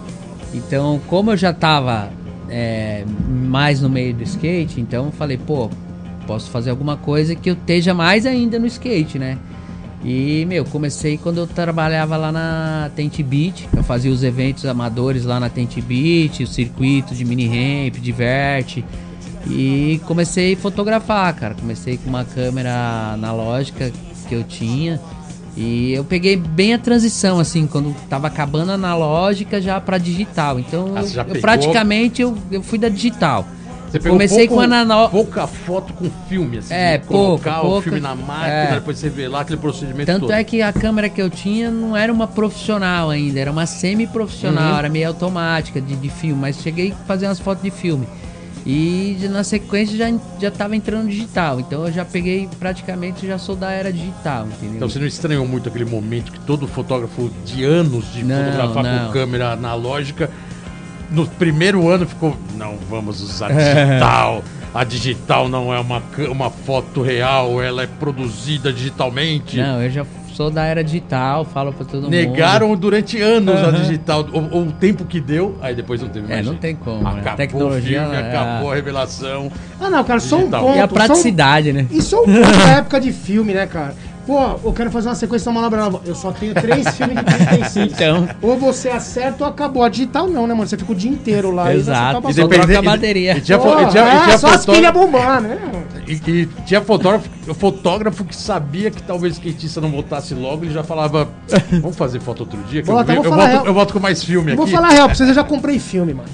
então, 0.53 1.01
como 1.07 1.31
eu 1.31 1.37
já 1.37 1.51
tava 1.53 2.09
é, 2.49 3.03
mais 3.29 3.81
no 3.81 3.89
meio 3.89 4.13
do 4.13 4.23
skate, 4.23 4.79
então 4.79 5.07
eu 5.07 5.11
falei, 5.11 5.37
pô, 5.37 5.69
posso 6.25 6.49
fazer 6.49 6.69
alguma 6.69 6.95
coisa 6.95 7.35
que 7.35 7.49
eu 7.49 7.53
esteja 7.53 7.93
mais 7.93 8.25
ainda 8.25 8.57
no 8.57 8.65
skate, 8.67 9.19
né? 9.19 9.37
E, 10.03 10.45
meu, 10.47 10.63
comecei 10.63 11.17
quando 11.17 11.39
eu 11.39 11.47
trabalhava 11.47 12.15
lá 12.17 12.31
na 12.31 12.91
Tent 12.95 13.21
Beat, 13.23 13.67
eu 13.75 13.83
fazia 13.83 14.11
os 14.11 14.23
eventos 14.23 14.65
amadores 14.65 15.25
lá 15.25 15.39
na 15.39 15.49
Tent 15.49 15.81
Beat, 15.81 16.41
o 16.41 16.47
circuito 16.47 17.15
de 17.15 17.25
mini 17.25 17.47
ramp, 17.47 17.95
de 17.99 18.11
vert. 18.11 18.83
E 19.49 19.99
comecei 20.05 20.53
a 20.53 20.57
fotografar, 20.57 21.33
cara. 21.33 21.55
Comecei 21.55 21.97
com 21.97 22.09
uma 22.09 22.23
câmera 22.23 23.13
analógica 23.13 23.91
que 24.27 24.35
eu 24.35 24.43
tinha. 24.43 24.99
E 25.55 25.91
eu 25.93 26.03
peguei 26.03 26.35
bem 26.35 26.75
a 26.75 26.77
transição, 26.77 27.39
assim, 27.39 27.65
quando 27.65 27.95
tava 28.07 28.27
acabando 28.27 28.71
a 28.71 28.75
analógica 28.75 29.59
já 29.59 29.81
pra 29.81 29.97
digital. 29.97 30.59
Então, 30.59 30.93
Ah, 30.95 31.01
eu, 31.01 31.41
praticamente 31.41 32.21
eu, 32.21 32.37
eu 32.51 32.61
fui 32.61 32.77
da 32.77 32.89
digital. 32.89 33.47
Você 33.89 33.99
pegou 33.99 34.11
comecei 34.17 34.47
pouco- 34.47 34.55
com 34.67 34.73
a 34.73 34.79
analo- 34.79 35.09
pouca 35.09 35.47
foto 35.47 35.93
com 35.93 36.09
filme, 36.27 36.57
assim. 36.57 36.73
É, 36.73 36.97
colocar 36.97 37.51
pouca, 37.55 37.59
o 37.59 37.69
pouca. 37.69 37.81
filme 37.83 37.99
na 37.99 38.15
máquina, 38.15 38.47
É. 38.47 38.73
depois 38.75 38.97
você 38.97 39.09
vê 39.09 39.27
lá 39.27 39.41
aquele 39.41 39.57
procedimento 39.59 40.05
Tanto 40.05 40.21
todo. 40.21 40.31
é 40.31 40.43
que 40.43 40.61
a 40.61 40.73
câmera 40.73 41.07
que 41.07 41.21
eu 41.21 41.29
tinha 41.29 41.71
não 41.71 41.95
era 41.95 42.11
uma 42.11 42.27
profissional 42.27 43.09
ainda, 43.09 43.39
era 43.39 43.51
uma 43.51 43.65
semi-profissional, 43.65 44.73
Uhum. 44.73 44.79
era 44.79 44.89
meio 44.89 45.07
automática 45.07 45.79
de, 45.79 45.95
de 45.95 46.09
filme, 46.09 46.39
mas 46.41 46.57
cheguei 46.61 46.91
a 46.91 46.95
fazer 47.05 47.27
umas 47.27 47.39
fotos 47.39 47.63
de 47.63 47.71
filme. 47.71 48.05
E 48.65 49.17
na 49.31 49.45
sequência 49.45 49.95
já, 49.97 50.13
já 50.41 50.51
tava 50.51 50.75
entrando 50.75 51.07
digital, 51.07 51.57
então 51.57 51.85
eu 51.87 51.91
já 51.93 52.03
peguei 52.03 52.49
praticamente, 52.59 53.25
já 53.25 53.37
sou 53.37 53.55
da 53.55 53.71
era 53.71 53.93
digital, 53.93 54.45
entendeu? 54.47 54.75
Então 54.75 54.89
você 54.89 54.99
não 54.99 55.07
estranhou 55.07 55.47
muito 55.47 55.69
aquele 55.69 55.85
momento 55.85 56.33
que 56.33 56.39
todo 56.41 56.67
fotógrafo 56.67 57.31
de 57.45 57.63
anos 57.63 58.11
de 58.11 58.25
Não, 58.25 58.35
fotografar 58.43 58.83
não. 58.83 59.05
com 59.07 59.13
câmera 59.13 59.53
analógica 59.53 60.29
no 61.09 61.25
primeiro 61.27 61.87
ano 61.89 62.05
ficou, 62.07 62.35
não 62.55 62.75
vamos 62.89 63.21
usar 63.21 63.49
digital. 63.51 64.43
A 64.73 64.83
digital 64.83 65.47
não 65.49 65.73
é 65.73 65.79
uma, 65.79 66.03
uma 66.29 66.49
foto 66.51 67.01
real, 67.01 67.61
ela 67.61 67.83
é 67.83 67.87
produzida 67.87 68.71
digitalmente. 68.71 69.57
Não, 69.57 69.81
eu 69.81 69.89
já 69.89 70.05
sou 70.33 70.51
da 70.51 70.65
era 70.65 70.83
digital, 70.83 71.43
falo 71.45 71.73
pra 71.73 71.83
todo 71.83 72.03
mundo. 72.03 72.11
Negaram 72.11 72.75
durante 72.75 73.19
anos 73.19 73.55
a 73.55 73.69
Aham. 73.69 73.81
digital, 73.81 74.21
o, 74.31 74.59
o 74.59 74.71
tempo 74.73 75.03
que 75.05 75.19
deu, 75.19 75.57
aí 75.63 75.73
depois 75.73 75.99
não 75.99 76.09
teve 76.09 76.27
É, 76.27 76.35
mais. 76.35 76.45
não 76.45 76.51
jeito. 76.53 76.61
tem 76.61 76.75
como, 76.75 77.01
né? 77.01 77.09
Acabou 77.21 77.37
Tecnologia, 77.37 78.01
o 78.01 78.03
filme, 78.11 78.15
é- 78.17 78.29
acabou 78.29 78.71
a 78.71 78.75
revelação. 78.75 79.51
Ah, 79.81 79.89
não, 79.89 80.03
cara, 80.03 80.19
só 80.19 80.35
um 80.35 80.39
Digital. 80.39 80.61
ponto. 80.63 80.75
E 80.77 80.79
a 80.79 80.81
só 80.81 80.85
um- 80.85 80.93
praticidade, 80.93 81.73
né? 81.73 81.87
Isso 81.89 82.15
é 82.15 82.19
um 82.19 82.25
ponto 82.25 82.57
da 82.57 82.69
época 82.77 82.99
de 83.01 83.11
filme, 83.11 83.53
né, 83.53 83.65
cara? 83.65 83.95
Pô, 84.27 84.59
eu 84.65 84.73
quero 84.73 84.91
fazer 84.91 85.07
uma 85.07 85.15
sequência 85.15 85.45
da 85.45 85.53
Manobra 85.53 85.79
Nova. 85.81 86.01
Eu 86.05 86.13
só 86.13 86.31
tenho 86.33 86.53
três 86.53 86.85
filmes 86.97 87.15
de 87.17 87.23
36. 87.23 87.77
Então. 87.77 88.27
Ou 88.41 88.57
você 88.57 88.89
acerta 88.89 89.45
ou 89.45 89.49
acabou. 89.49 89.83
A 89.83 89.89
digital 89.89 90.27
não, 90.27 90.45
né, 90.45 90.53
mano? 90.53 90.67
Você 90.67 90.77
fica 90.77 90.91
o 90.91 90.95
dia 90.95 91.09
inteiro 91.09 91.49
lá. 91.49 91.73
e 91.73 91.77
Exato. 91.77 92.19
E 92.19 92.21
passando- 92.23 92.49
troca 92.49 92.63
a 92.63 92.67
depende- 92.67 92.85
bateria. 92.85 93.37
E 93.37 93.41
tinha, 93.41 93.57
fo- 93.57 93.63
Porra, 93.69 93.83
e 93.83 93.87
tinha, 93.89 94.03
e 94.03 94.07
é, 94.07 94.23
tinha 94.25 94.37
só 94.37 94.47
as 94.49 94.65
fotógrafo- 94.65 94.71
pilhas 94.73 94.93
bombando, 94.93 95.47
né? 95.47 95.57
E, 96.07 96.13
e 96.29 96.45
tinha 96.65 96.81
fotógrafo, 96.81 97.29
fotógrafo 97.53 98.23
que 98.25 98.35
sabia 98.35 98.89
que 98.91 99.01
talvez 99.01 99.33
o 99.33 99.37
skatista 99.37 99.79
não 99.81 99.89
voltasse 99.89 100.33
logo, 100.33 100.65
ele 100.65 100.73
já 100.73 100.83
falava: 100.83 101.27
Vamos 101.81 101.95
fazer 101.97 102.19
foto 102.19 102.41
outro 102.41 102.59
dia? 102.69 102.81
Que 102.83 102.89
eu, 102.89 102.95
Bota, 102.95 103.13
eu, 103.13 103.21
vou 103.23 103.31
falar 103.31 103.37
volto, 103.43 103.51
real. 103.53 103.65
eu 103.65 103.73
volto 103.73 103.93
com 103.93 103.99
mais 103.99 104.23
filme 104.23 104.55
Vou 104.55 104.65
aqui. 104.65 104.73
falar 104.73 104.87
a 104.89 104.91
real 104.91 105.05
pra 105.07 105.15
vocês, 105.15 105.29
eu 105.29 105.35
já 105.35 105.43
comprei 105.43 105.79
filme, 105.79 106.13
mano. 106.13 106.29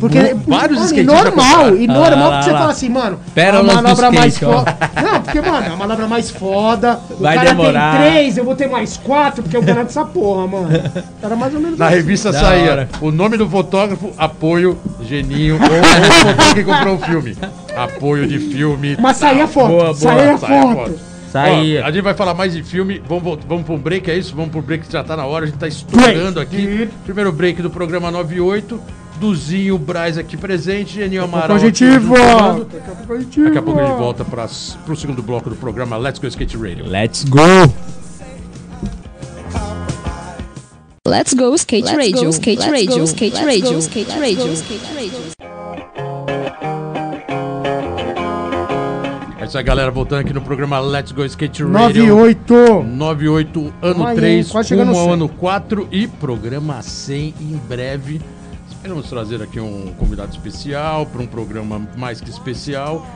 Porque 0.00 0.18
Vários 0.46 0.78
mano, 0.78 0.94
e 0.94 1.00
skatistas 1.00 1.06
normal, 1.06 1.32
compraram. 1.54 1.76
e 1.76 1.84
Ah, 1.88 1.92
normal 1.92 2.30
lá, 2.30 2.38
que 2.38 2.44
você 2.44 2.52
lá. 2.52 2.58
fala 2.58 2.70
assim, 2.72 2.88
mano, 2.88 3.20
Pérolas 3.34 3.70
a 3.70 3.76
do 3.78 3.82
manobra 3.82 4.10
mais 4.12 4.34
skate, 4.34 4.52
ó. 4.52 4.58
foda. 4.58 4.76
Não, 5.02 5.22
porque, 5.22 5.40
mano, 5.40 5.72
a 5.72 5.76
manobra 5.76 6.06
mais 6.08 6.30
foda. 6.30 7.00
O 7.10 7.16
Vai 7.22 7.34
cara 7.36 7.48
demorar. 7.50 8.00
tem 8.02 8.10
três, 8.12 8.36
eu 8.38 8.44
vou 8.44 8.54
ter 8.56 8.68
mais 8.68 8.96
quatro, 8.96 9.42
porque 9.42 9.56
eu 9.56 9.62
garanto 9.62 9.88
essa 9.88 10.04
porra, 10.04 10.46
mano. 10.46 10.68
Era 11.22 11.36
mais 11.36 11.54
ou 11.54 11.60
menos 11.60 11.78
Na 11.78 11.86
assim. 11.86 11.94
revista 11.96 12.32
Da 12.32 12.40
saía 12.40 12.70
hora. 12.70 12.88
o 13.00 13.10
nome 13.10 13.36
do 13.36 13.48
fotógrafo, 13.48 14.10
apoio, 14.16 14.78
geninho, 15.02 15.54
ou 15.56 15.60
o 15.60 15.84
fotógrafo 16.24 16.54
que 16.54 16.64
comprou 16.64 16.94
o 16.96 16.98
filme. 16.98 17.36
Apoio 17.76 18.26
de 18.26 18.38
filme. 18.38 18.96
Mas 18.98 19.18
saía 19.18 19.46
foto, 19.46 19.68
Boa, 19.68 19.84
boa. 19.84 19.94
saía 19.94 20.38
Saía 20.38 20.62
foto. 20.62 20.74
foto. 20.90 20.98
Saía. 21.30 21.82
Ó, 21.82 21.86
a 21.86 21.90
gente 21.92 22.02
vai 22.02 22.14
falar 22.14 22.34
mais 22.34 22.54
de 22.54 22.62
filme. 22.62 23.02
Vamos, 23.06 23.38
vamos 23.46 23.64
pro 23.64 23.76
break, 23.76 24.10
é 24.10 24.16
isso? 24.16 24.34
Vamos 24.34 24.50
pro 24.50 24.62
break 24.62 24.86
que 24.86 24.92
já 24.92 25.04
tá 25.04 25.16
na 25.16 25.26
hora. 25.26 25.44
A 25.44 25.48
gente 25.48 25.58
tá 25.58 25.68
estourando 25.68 26.40
aqui. 26.40 26.88
Primeiro 27.04 27.30
break 27.32 27.60
do 27.60 27.68
programa 27.70 28.10
98. 28.10 28.80
Duzinho 29.20 29.78
Braz 29.78 30.18
aqui 30.18 30.36
presente. 30.36 30.94
Geninho 30.94 31.24
Amaral. 31.24 31.48
Positivo! 31.48 32.14
Daqui 32.14 32.78
a 32.78 32.92
pouco 33.06 33.58
a 33.58 33.62
pouco 33.62 33.80
a 33.80 33.86
gente 33.86 33.98
volta 33.98 34.24
para 34.24 34.46
pro 34.84 34.96
segundo 34.96 35.22
bloco 35.22 35.50
do 35.50 35.56
programa 35.56 35.96
Let's 35.96 36.18
Go 36.18 36.26
Skate 36.28 36.56
Radio. 36.56 36.86
Let's 36.86 37.24
go! 37.24 37.40
Let's 41.06 41.34
go 41.34 41.56
skate 41.56 41.84
Let's 41.84 41.96
radio, 41.96 42.24
go, 42.24 42.32
skate 42.32 42.58
let's 42.58 42.70
radio, 42.72 42.98
go, 42.98 43.06
skate 43.06 43.34
let's 43.34 43.46
radio, 43.46 43.72
go, 43.74 43.80
skate 43.80 44.08
let's 44.08 44.20
radio, 44.20 44.46
go. 44.46 44.54
skate 44.56 44.94
radio. 44.94 45.55
É 49.56 49.58
isso 49.58 49.58
aí, 49.58 49.64
galera. 49.64 49.90
Voltando 49.90 50.20
aqui 50.20 50.34
no 50.34 50.42
programa 50.42 50.78
Let's 50.78 51.12
Go 51.12 51.24
Skate 51.24 51.62
Radio. 51.64 52.06
98! 52.08 52.82
98, 52.84 53.74
ano 53.80 54.06
aí, 54.06 54.14
3, 54.16 54.50
quase 54.50 54.68
chegando 54.68 54.90
ao 54.90 55.04
100. 55.04 55.12
ano 55.14 55.28
4 55.30 55.88
e 55.90 56.06
programa 56.06 56.82
100 56.82 57.34
em 57.40 57.60
breve. 57.66 58.20
Esperamos 58.68 59.08
trazer 59.08 59.40
aqui 59.40 59.58
um 59.58 59.94
convidado 59.98 60.30
especial 60.32 61.06
para 61.06 61.22
um 61.22 61.26
programa 61.26 61.80
mais 61.96 62.20
que 62.20 62.28
especial 62.28 63.06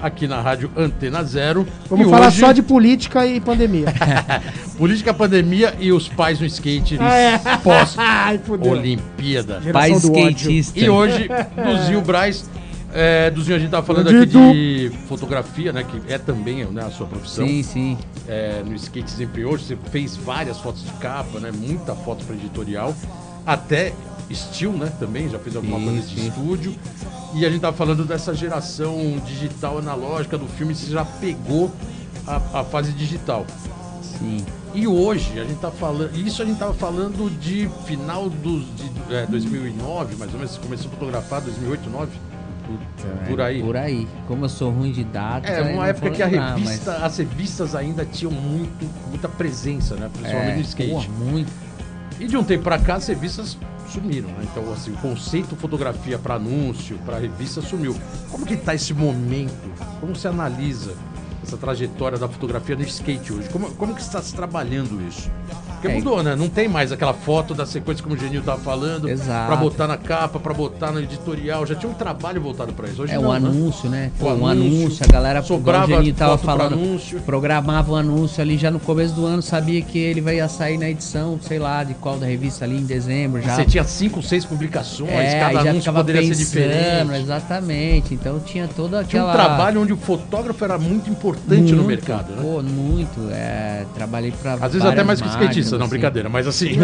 aqui 0.00 0.26
na 0.26 0.40
rádio 0.40 0.70
Antena 0.74 1.22
Zero. 1.22 1.66
Vamos 1.90 2.06
E 2.06 2.10
falar 2.10 2.28
hoje, 2.28 2.40
só 2.40 2.52
de 2.52 2.62
política 2.62 3.26
e 3.26 3.38
pandemia. 3.38 3.84
política, 4.78 5.12
pandemia 5.12 5.74
e 5.78 5.92
os 5.92 6.08
pais 6.08 6.40
no 6.40 6.46
skate 6.46 6.96
Ah, 6.98 7.14
é. 7.14 7.38
pós 7.62 7.94
Ai, 8.00 8.38
fudeu. 8.42 8.72
Olimpíada. 8.72 9.60
Geração 9.60 9.72
Pai 9.72 10.00
do 10.00 10.12
ódio. 10.12 10.50
skatista. 10.50 10.80
E 10.80 10.88
hoje, 10.88 11.28
Duzinho 11.62 12.00
Braz. 12.00 12.48
É, 12.92 13.30
Duzinho, 13.30 13.56
a 13.56 13.58
gente 13.58 13.70
tava 13.70 13.86
falando 13.86 14.08
aqui 14.08 14.18
Bandido. 14.18 14.52
de 14.52 14.90
fotografia, 15.06 15.72
né? 15.72 15.84
Que 15.84 16.12
é 16.12 16.18
também 16.18 16.64
né, 16.66 16.84
a 16.84 16.90
sua 16.90 17.06
profissão. 17.06 17.46
Sim, 17.46 17.62
sim. 17.62 17.98
é, 18.26 18.62
no 18.64 18.74
Skate 18.74 19.10
Sempre 19.10 19.44
hoje, 19.44 19.64
você 19.64 19.78
fez 19.90 20.16
várias 20.16 20.58
fotos 20.58 20.84
de 20.84 20.92
capa, 20.94 21.38
né? 21.38 21.52
Muita 21.52 21.94
foto 21.94 22.24
para 22.24 22.34
editorial, 22.34 22.94
até 23.46 23.92
estilo, 24.28 24.76
né? 24.76 24.92
Também 24.98 25.28
já 25.28 25.38
fez 25.38 25.54
alguma 25.54 25.78
coisa 25.80 26.06
de 26.06 26.28
estúdio. 26.28 26.74
E 27.34 27.46
a 27.46 27.50
gente 27.50 27.60
tava 27.60 27.76
falando 27.76 28.04
dessa 28.04 28.34
geração 28.34 29.20
digital 29.24 29.78
analógica 29.78 30.36
do 30.36 30.46
filme, 30.46 30.74
você 30.74 30.90
já 30.90 31.04
pegou 31.04 31.70
a, 32.26 32.60
a 32.60 32.64
fase 32.64 32.92
digital. 32.92 33.46
Sim. 34.02 34.44
E 34.74 34.86
hoje 34.86 35.38
a 35.38 35.44
gente 35.44 35.60
tá 35.60 35.70
falando, 35.70 36.16
isso 36.16 36.42
a 36.42 36.44
gente 36.44 36.58
tava 36.58 36.74
falando 36.74 37.30
de 37.40 37.68
final 37.86 38.28
dos 38.28 38.64
de 38.76 39.14
é, 39.14 39.26
2009, 39.26 40.16
mais 40.16 40.32
ou 40.32 40.38
menos, 40.38 40.54
você 40.54 40.60
começou 40.60 40.88
a 40.88 40.94
fotografar 40.94 41.40
2008, 41.40 41.90
2009. 41.90 42.29
Por 43.28 43.40
aí. 43.40 43.62
Por 43.62 43.76
aí. 43.76 44.08
Como 44.26 44.44
eu 44.44 44.48
sou 44.48 44.70
ruim 44.70 44.92
de 44.92 45.04
dados. 45.04 45.48
É, 45.48 45.60
uma 45.62 45.88
época 45.88 46.10
que 46.10 46.22
lembrar, 46.24 46.54
revista, 46.56 46.96
as 46.96 47.16
revistas 47.18 47.74
ainda 47.74 48.04
tinham 48.04 48.32
muito, 48.32 48.88
muita 49.08 49.28
presença, 49.28 49.94
né? 49.96 50.02
mas- 50.12 50.20
Principalmente 50.20 50.54
no 50.56 50.60
skate. 50.62 50.90
porra, 50.90 51.08
muito. 51.08 51.52
E 52.18 52.26
de 52.26 52.36
um 52.36 52.44
tempo 52.44 52.64
pra 52.64 52.78
cá 52.78 52.96
as 52.96 53.06
revistas 53.06 53.56
sumiram, 53.88 54.28
né? 54.28 54.44
Então, 54.50 54.72
assim, 54.72 54.92
o 54.92 54.96
conceito 54.96 55.56
fotografia 55.56 56.18
para 56.18 56.34
anúncio, 56.34 56.98
para 57.04 57.18
revista 57.18 57.60
sumiu. 57.62 57.96
Como 58.30 58.44
que 58.46 58.56
tá 58.56 58.74
esse 58.74 58.92
momento? 58.94 59.52
Como 60.00 60.14
se 60.14 60.28
analisa 60.28 60.94
essa 61.50 61.56
trajetória 61.56 62.16
da 62.16 62.28
fotografia 62.28 62.76
no 62.76 62.82
skate 62.82 63.32
hoje? 63.32 63.48
Como, 63.48 63.70
como 63.72 63.94
que 63.94 64.00
está 64.00 64.22
se 64.22 64.32
trabalhando 64.34 65.00
isso? 65.08 65.28
Porque 65.72 65.88
É. 65.88 65.94
mudou, 65.94 66.22
né? 66.22 66.36
Não 66.36 66.48
tem 66.48 66.68
mais 66.68 66.92
aquela 66.92 67.14
foto 67.14 67.54
da 67.54 67.64
sequência 67.64 68.02
como 68.04 68.14
o 68.14 68.18
Genil 68.18 68.42
tava 68.42 68.60
falando, 68.60 69.08
Exato. 69.08 69.46
pra 69.46 69.56
botar 69.56 69.86
na 69.88 69.96
capa, 69.96 70.38
pra 70.38 70.52
botar 70.52 70.92
no 70.92 71.00
editorial. 71.00 71.64
Já 71.66 71.74
tinha 71.74 71.90
um 71.90 71.94
trabalho 71.94 72.40
voltado 72.40 72.72
pra 72.74 72.86
isso. 72.86 73.02
Hoje 73.02 73.12
É 73.14 73.16
não, 73.16 73.30
um 73.30 73.32
né? 73.32 73.36
anúncio, 73.38 73.88
né? 73.88 74.12
O 74.20 74.24
um 74.26 74.46
anúncio, 74.46 74.76
anúncio, 74.82 75.06
a 75.08 75.12
galera, 75.12 75.42
sobrava 75.42 75.86
o 75.86 75.88
Geninho 75.96 76.14
tava 76.14 76.36
falando, 76.36 76.74
anúncio. 76.74 77.18
programava 77.22 77.92
o 77.92 77.96
anúncio 77.96 78.42
ali 78.42 78.58
já 78.58 78.70
no 78.70 78.78
começo 78.78 79.14
do 79.14 79.24
ano, 79.24 79.40
sabia 79.40 79.80
que 79.80 79.98
ele 79.98 80.20
vai 80.20 80.46
sair 80.50 80.76
na 80.76 80.88
edição, 80.90 81.38
sei 81.40 81.58
lá, 81.58 81.82
de 81.82 81.94
qual 81.94 82.18
da 82.18 82.26
revista 82.26 82.64
ali 82.66 82.76
em 82.76 82.84
dezembro 82.84 83.40
já. 83.40 83.56
Você 83.56 83.64
tinha 83.64 83.84
cinco, 83.84 84.22
seis 84.22 84.44
publicações, 84.44 85.10
é, 85.10 85.40
cada 85.40 85.64
já 85.64 85.70
anúncio 85.70 85.92
poderia 85.94 86.22
ser 86.22 86.28
pensando, 86.28 86.44
diferente. 87.06 87.22
exatamente. 87.22 88.14
Então 88.14 88.38
tinha 88.40 88.68
toda 88.68 89.02
Tinha 89.02 89.22
aquela 89.22 89.30
um 89.30 89.46
trabalho 89.46 89.80
onde 89.82 89.92
o 89.94 89.96
fotógrafo 89.96 90.62
era 90.62 90.78
muito 90.78 91.08
importante 91.08 91.39
no 91.46 91.56
Muito, 91.56 91.76
mercado, 91.84 92.32
né? 92.34 92.42
Pô, 92.42 92.62
muito. 92.62 93.28
É, 93.30 93.84
trabalhei 93.94 94.32
pra 94.32 94.54
Às 94.54 94.72
vezes 94.72 94.84
até 94.86 95.02
mais 95.02 95.20
que 95.20 95.26
o 95.26 95.30
skatista, 95.30 95.76
não, 95.76 95.84
assim. 95.86 95.90
brincadeira, 95.90 96.28
mas 96.28 96.46
assim. 96.46 96.76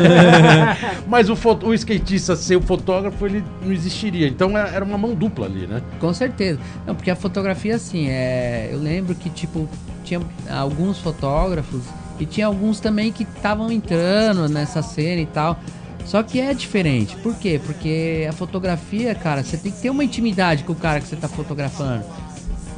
mas 1.06 1.28
o, 1.28 1.36
o 1.64 1.74
skatista 1.74 2.34
ser 2.36 2.56
o 2.56 2.62
fotógrafo, 2.62 3.24
ele 3.26 3.44
não 3.62 3.72
existiria. 3.72 4.26
Então 4.26 4.56
é- 4.56 4.74
era 4.74 4.84
uma 4.84 4.98
mão 4.98 5.14
dupla 5.14 5.46
ali, 5.46 5.66
né? 5.66 5.82
Com 6.00 6.12
certeza. 6.12 6.58
Não, 6.86 6.94
porque 6.94 7.10
a 7.10 7.16
fotografia, 7.16 7.76
assim, 7.76 8.08
é. 8.08 8.68
Eu 8.72 8.78
lembro 8.78 9.14
que, 9.14 9.30
tipo, 9.30 9.68
tinha 10.04 10.20
alguns 10.50 10.98
fotógrafos 10.98 11.82
e 12.18 12.26
tinha 12.26 12.46
alguns 12.46 12.80
também 12.80 13.12
que 13.12 13.24
estavam 13.24 13.70
entrando 13.70 14.48
nessa 14.48 14.82
cena 14.82 15.20
e 15.20 15.26
tal. 15.26 15.58
Só 16.04 16.22
que 16.22 16.40
é 16.40 16.54
diferente. 16.54 17.16
Por 17.16 17.34
quê? 17.34 17.60
Porque 17.64 18.26
a 18.28 18.32
fotografia, 18.32 19.12
cara, 19.14 19.42
você 19.42 19.56
tem 19.56 19.72
que 19.72 19.80
ter 19.80 19.90
uma 19.90 20.04
intimidade 20.04 20.62
com 20.62 20.72
o 20.72 20.76
cara 20.76 21.00
que 21.00 21.08
você 21.08 21.16
tá 21.16 21.26
fotografando. 21.28 22.04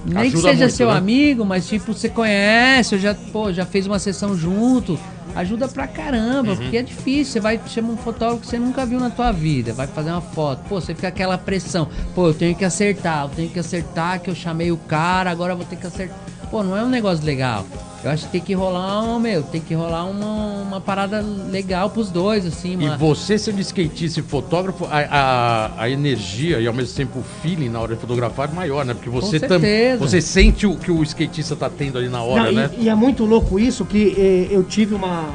Nem 0.06 0.30
que 0.30 0.36
seja 0.38 0.64
muito, 0.64 0.70
seu 0.74 0.88
né? 0.90 0.96
amigo, 0.96 1.44
mas 1.44 1.68
tipo, 1.68 1.92
você 1.92 2.08
conhece, 2.08 2.98
já, 2.98 3.14
pô, 3.14 3.52
já 3.52 3.66
fez 3.66 3.86
uma 3.86 3.98
sessão 3.98 4.36
junto. 4.36 4.98
Ajuda 5.36 5.68
pra 5.68 5.86
caramba, 5.86 6.50
Uhum. 6.52 6.56
porque 6.56 6.76
é 6.78 6.82
difícil. 6.82 7.34
Você 7.34 7.40
vai 7.40 7.60
chamar 7.66 7.90
um 7.92 7.96
fotógrafo 7.96 8.40
que 8.40 8.46
você 8.46 8.58
nunca 8.58 8.84
viu 8.86 8.98
na 8.98 9.10
tua 9.10 9.30
vida, 9.30 9.72
vai 9.72 9.86
fazer 9.86 10.10
uma 10.10 10.20
foto. 10.22 10.60
Pô, 10.68 10.80
você 10.80 10.94
fica 10.94 11.08
aquela 11.08 11.36
pressão. 11.36 11.88
Pô, 12.14 12.28
eu 12.28 12.34
tenho 12.34 12.54
que 12.56 12.64
acertar, 12.64 13.24
eu 13.24 13.28
tenho 13.28 13.50
que 13.50 13.58
acertar 13.58 14.20
que 14.20 14.30
eu 14.30 14.34
chamei 14.34 14.72
o 14.72 14.76
cara, 14.76 15.30
agora 15.30 15.52
eu 15.52 15.56
vou 15.56 15.66
ter 15.66 15.76
que 15.76 15.86
acertar. 15.86 16.16
Pô, 16.50 16.62
não 16.62 16.76
é 16.76 16.82
um 16.82 16.88
negócio 16.88 17.24
legal. 17.24 17.64
Eu 18.02 18.10
acho 18.10 18.26
que 18.26 18.32
tem 18.32 18.40
que 18.40 18.54
rolar 18.54 19.02
um, 19.02 19.18
meu, 19.18 19.42
tem 19.42 19.60
que 19.60 19.74
rolar 19.74 20.04
uma, 20.04 20.62
uma 20.62 20.80
parada 20.80 21.20
legal 21.20 21.90
pros 21.90 22.10
dois, 22.10 22.46
assim, 22.46 22.74
E 22.74 22.76
mano. 22.76 22.96
você 22.96 23.36
sendo 23.36 23.60
skatista 23.60 24.20
e 24.20 24.22
fotógrafo, 24.22 24.84
a, 24.86 24.98
a, 25.00 25.82
a 25.82 25.90
energia 25.90 26.60
e 26.60 26.66
ao 26.66 26.72
mesmo 26.72 26.94
tempo 26.96 27.18
o 27.18 27.22
feeling 27.42 27.68
na 27.68 27.80
hora 27.80 27.94
de 27.96 28.00
fotografar 28.00 28.48
é 28.48 28.54
maior, 28.54 28.84
né? 28.84 28.94
Porque 28.94 29.10
você 29.10 29.40
tam, 29.40 29.58
certeza. 29.60 29.98
você 29.98 30.20
sente 30.20 30.64
o 30.66 30.76
que 30.76 30.90
o 30.92 31.02
skatista 31.02 31.56
tá 31.56 31.68
tendo 31.68 31.98
ali 31.98 32.08
na 32.08 32.22
hora, 32.22 32.44
Não, 32.44 32.52
e- 32.52 32.54
né? 32.54 32.70
e, 32.78 32.88
é 32.88 32.94
muito 32.94 33.24
louco 33.24 33.58
isso 33.58 33.84
que 33.84 34.14
eh, 34.16 34.48
eu 34.54 34.62
tive 34.62 34.94
uma 34.94 35.28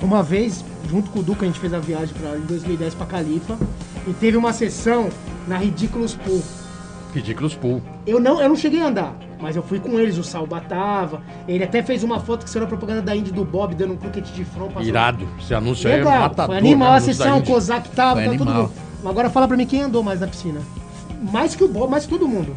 uma 0.00 0.22
vez 0.22 0.62
junto 0.90 1.10
com 1.10 1.20
o 1.20 1.22
Duca 1.22 1.44
a 1.44 1.48
gente 1.48 1.58
fez 1.58 1.72
a 1.72 1.78
viagem 1.78 2.14
para 2.20 2.36
em 2.36 2.40
2010 2.42 2.94
para 2.94 3.06
Califa 3.06 3.56
e 4.06 4.12
teve 4.12 4.36
uma 4.36 4.52
sessão 4.52 5.08
na 5.48 5.56
Ridiculous 5.56 6.14
Pool. 6.14 6.42
Ridículos 7.14 7.54
Pool. 7.54 7.82
Eu 8.06 8.18
não, 8.20 8.40
eu 8.40 8.48
não 8.48 8.56
cheguei 8.56 8.80
a 8.80 8.86
andar, 8.86 9.14
mas 9.40 9.54
eu 9.56 9.62
fui 9.62 9.78
com 9.78 9.98
eles, 9.98 10.16
o 10.16 10.24
Salba 10.24 10.60
tava. 10.60 11.20
Ele 11.46 11.62
até 11.62 11.82
fez 11.82 12.02
uma 12.02 12.18
foto 12.20 12.44
que 12.44 12.50
saiu 12.50 12.62
na 12.62 12.68
propaganda 12.68 13.02
da 13.02 13.14
Indy 13.14 13.30
do 13.32 13.44
Bob 13.44 13.74
dando 13.74 13.92
um 13.94 13.96
croquete 13.96 14.32
de 14.32 14.44
front 14.44 14.68
passando- 14.72 14.88
Irado. 14.88 15.28
Esse 15.40 15.54
anúncio 15.54 15.88
aí 15.88 15.94
é 15.94 15.98
Legal, 15.98 16.20
matador. 16.22 16.46
foi 16.46 16.56
animal 16.58 16.78
né? 16.88 16.94
a 16.94 16.96
Anúncio 16.96 17.08
da 17.18 17.24
sessão, 17.24 17.38
o. 17.38 17.42
Kozak 17.42 17.88
tava, 17.90 18.14
Foi 18.14 18.24
tá 18.24 18.30
todo 18.38 18.42
animal. 18.48 18.62
mundo. 19.02 19.08
Agora 19.10 19.28
fala 19.30 19.46
pra 19.48 19.56
mim 19.56 19.66
quem 19.66 19.82
andou 19.82 20.02
mais 20.02 20.20
na 20.20 20.26
piscina. 20.26 20.60
Mais 21.32 21.54
que 21.54 21.62
o 21.64 21.68
Bob, 21.68 21.90
mais 21.90 22.04
que 22.04 22.10
todo 22.10 22.26
mundo. 22.26 22.54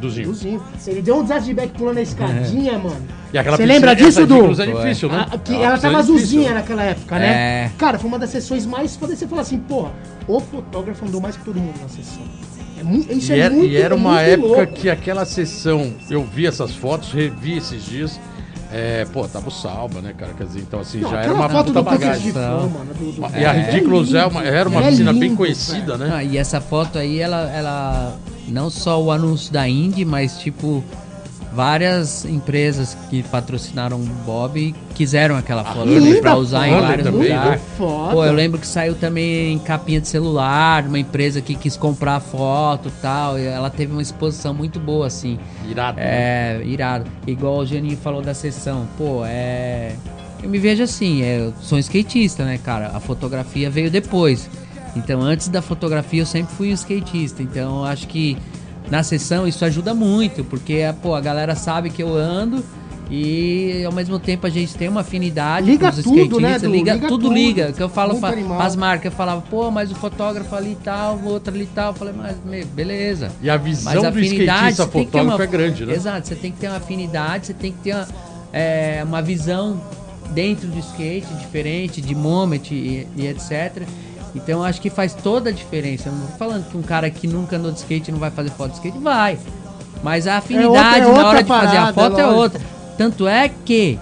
Duzinho. 0.00 0.28
Duzinho. 0.28 0.62
Ele 0.86 1.02
deu 1.02 1.16
um 1.18 1.22
desastre 1.22 1.46
de 1.48 1.54
back 1.54 1.72
pulando 1.76 1.98
a 1.98 2.02
escadinha, 2.02 2.72
É. 2.74 2.78
mano. 2.78 3.02
Você 3.56 3.66
lembra 3.66 3.94
disso, 3.96 4.24
Du? 4.26 4.52
É 4.62 4.66
difícil, 4.66 5.08
né? 5.08 5.26
A- 5.30 5.36
que 5.38 5.52
É 5.52 5.56
ela 5.62 5.76
tava 5.76 5.94
difícil. 5.96 5.98
azulzinha 5.98 6.54
naquela 6.54 6.84
época, 6.84 7.18
né? 7.18 7.26
É. 7.64 7.70
Cara, 7.76 7.98
foi 7.98 8.08
uma 8.08 8.18
das 8.18 8.30
sessões 8.30 8.64
mais. 8.64 8.96
Você 8.96 9.26
fala 9.26 9.42
assim, 9.42 9.58
porra, 9.58 9.90
o 10.28 10.38
fotógrafo 10.38 11.04
andou 11.04 11.20
mais 11.20 11.36
que 11.36 11.44
todo 11.44 11.58
mundo 11.58 11.74
na 11.82 11.88
sessão. 11.88 12.22
É 13.08 13.12
isso 13.14 13.32
E 13.32 13.34
é 13.34 13.38
era, 13.40 13.54
muito 13.54 13.70
e 13.72 13.76
era 13.76 13.94
uma 13.94 14.10
muito 14.14 14.24
época 14.28 14.48
louco. 14.48 14.72
que 14.72 14.88
aquela 14.90 15.24
sessão, 15.24 15.92
eu 16.10 16.24
vi 16.24 16.46
essas 16.46 16.74
fotos, 16.74 17.12
revi 17.12 17.56
esses 17.56 17.84
dias. 17.84 18.18
É, 18.70 19.06
pô, 19.12 19.26
tava 19.26 19.48
o 19.48 19.50
Salva, 19.50 20.02
né, 20.02 20.12
cara? 20.16 20.32
Quer 20.36 20.44
dizer, 20.44 20.60
então 20.60 20.80
assim, 20.80 21.00
Não, 21.00 21.10
já 21.10 21.22
era 21.22 21.32
uma 21.32 21.48
foto 21.48 21.68
puta 21.68 21.82
bagagem. 21.82 22.32
fã, 22.32 22.68
mano. 22.68 22.92
Do, 22.98 23.12
do- 23.12 23.38
E 23.38 23.44
a 23.44 23.50
Ridiculous 23.52 24.12
é 24.12 24.26
uma- 24.26 24.44
era 24.44 24.68
uma 24.68 24.82
é 24.82 24.90
piscina 24.90 25.12
bem 25.14 25.34
conhecida, 25.34 25.96
né? 25.96 26.10
Ah, 26.12 26.22
e 26.22 26.36
essa 26.36 26.60
foto 26.60 26.98
aí, 26.98 27.18
ela, 27.18 27.50
ela. 27.50 28.16
Não 28.46 28.68
só 28.70 29.02
o 29.02 29.10
anúncio 29.10 29.50
da 29.52 29.66
Indy, 29.68 30.04
mas 30.04 30.38
tipo. 30.38 30.84
Várias 31.52 32.24
empresas 32.24 32.96
que 33.08 33.22
patrocinaram 33.22 33.96
o 33.96 34.04
Bob 34.24 34.74
quiseram 34.94 35.34
aquela 35.36 35.64
foto 35.64 35.88
Linda 35.88 36.00
também 36.00 36.20
pra 36.20 36.36
usar 36.36 36.68
em 36.68 36.72
foto, 36.72 36.82
vários 36.82 37.04
também, 37.06 37.22
lugares. 37.22 37.50
né? 37.50 37.60
Foda. 37.76 38.12
Pô, 38.14 38.24
eu 38.24 38.32
lembro 38.32 38.60
que 38.60 38.66
saiu 38.66 38.94
também 38.94 39.54
em 39.54 39.58
capinha 39.58 40.00
de 40.00 40.08
celular, 40.08 40.84
uma 40.86 40.98
empresa 40.98 41.40
que 41.40 41.54
quis 41.54 41.76
comprar 41.76 42.16
a 42.16 42.20
foto 42.20 42.88
e 42.88 43.00
tal. 43.02 43.38
E 43.38 43.46
ela 43.46 43.70
teve 43.70 43.92
uma 43.92 44.02
exposição 44.02 44.52
muito 44.52 44.78
boa, 44.78 45.06
assim. 45.06 45.38
Irado. 45.68 45.98
É, 46.00 46.60
irado. 46.64 47.10
Igual 47.26 47.58
o 47.58 47.66
Janinho 47.66 47.96
falou 47.96 48.20
da 48.22 48.34
sessão. 48.34 48.86
Pô, 48.98 49.22
é. 49.24 49.94
Eu 50.42 50.48
me 50.48 50.58
vejo 50.58 50.82
assim, 50.84 51.22
é, 51.22 51.40
eu 51.40 51.54
sou 51.60 51.76
um 51.76 51.80
skatista, 51.80 52.44
né, 52.44 52.58
cara? 52.58 52.92
A 52.94 53.00
fotografia 53.00 53.68
veio 53.68 53.90
depois. 53.90 54.48
Então, 54.94 55.20
antes 55.20 55.48
da 55.48 55.60
fotografia, 55.60 56.22
eu 56.22 56.26
sempre 56.26 56.54
fui 56.54 56.70
um 56.70 56.74
skatista. 56.74 57.42
Então, 57.42 57.78
eu 57.78 57.84
acho 57.84 58.06
que 58.06 58.36
na 58.90 59.02
sessão 59.02 59.46
isso 59.46 59.64
ajuda 59.64 59.94
muito, 59.94 60.44
porque 60.44 60.80
pô, 61.02 61.14
a 61.14 61.20
galera 61.20 61.54
sabe 61.54 61.90
que 61.90 62.02
eu 62.02 62.16
ando 62.16 62.64
e 63.10 63.82
ao 63.86 63.92
mesmo 63.92 64.18
tempo 64.18 64.46
a 64.46 64.50
gente 64.50 64.74
tem 64.74 64.86
uma 64.88 65.00
afinidade 65.00 65.66
Liga 65.66 65.90
com 65.90 65.98
os 65.98 66.04
tudo, 66.04 66.38
né, 66.40 66.58
liga, 66.58 66.92
Liga 66.94 67.08
tudo, 67.08 67.22
tudo. 67.24 67.34
liga. 67.34 67.72
Que 67.72 67.82
eu 67.82 67.88
falo 67.88 68.18
as 68.60 68.76
marcas, 68.76 69.06
eu 69.06 69.12
falava, 69.16 69.40
pô, 69.40 69.70
mas 69.70 69.90
o 69.90 69.94
fotógrafo 69.94 70.54
ali 70.54 70.72
e 70.72 70.76
tal, 70.76 71.16
o 71.16 71.24
outro 71.28 71.54
ali 71.54 71.64
e 71.64 71.68
tal. 71.68 71.92
Eu 71.92 71.94
falei, 71.94 72.14
mas 72.16 72.36
meu, 72.44 72.66
beleza. 72.66 73.30
E 73.40 73.48
a 73.48 73.56
visão 73.56 73.94
Mas 73.94 74.04
a 74.04 74.10
do 74.10 74.18
afinidade, 74.18 74.72
skatista 74.72 74.86
fotógrafo 74.86 75.36
uma- 75.36 75.42
é 75.44 75.46
grande, 75.46 75.86
né? 75.86 75.94
Exato, 75.94 76.28
você 76.28 76.34
tem 76.34 76.52
que 76.52 76.58
ter 76.58 76.68
uma 76.68 76.76
afinidade, 76.76 77.46
você 77.46 77.54
tem 77.54 77.72
que 77.72 77.78
ter 77.78 77.94
uma, 77.94 78.08
é, 78.52 79.02
uma 79.06 79.22
visão 79.22 79.80
dentro 80.34 80.68
do 80.68 80.78
skate 80.78 81.32
diferente, 81.40 82.02
de 82.02 82.14
moment 82.14 82.60
e, 82.70 83.06
e 83.16 83.26
etc. 83.26 83.84
Então 84.38 84.60
eu 84.60 84.64
acho 84.64 84.80
que 84.80 84.88
faz 84.88 85.14
toda 85.14 85.50
a 85.50 85.52
diferença. 85.52 86.08
Eu 86.08 86.12
não 86.12 86.26
tô 86.26 86.32
falando 86.38 86.68
que 86.70 86.76
um 86.76 86.82
cara 86.82 87.10
que 87.10 87.26
nunca 87.26 87.56
andou 87.56 87.70
de 87.70 87.78
skate 87.78 88.10
não 88.10 88.18
vai 88.18 88.30
fazer 88.30 88.50
foto 88.50 88.70
de 88.70 88.76
skate, 88.76 88.98
vai. 88.98 89.38
Mas 90.02 90.26
a 90.26 90.38
afinidade 90.38 91.00
é 91.00 91.02
na 91.02 91.08
outra 91.08 91.26
hora 91.26 91.42
de 91.42 91.48
fazer 91.48 91.66
parada, 91.76 91.90
a 91.90 91.92
foto 91.92 92.18
é 92.18 92.24
lógico. 92.24 92.40
outra. 92.40 92.60
Tanto 92.96 93.28
é 93.28 93.48
que 93.48 93.98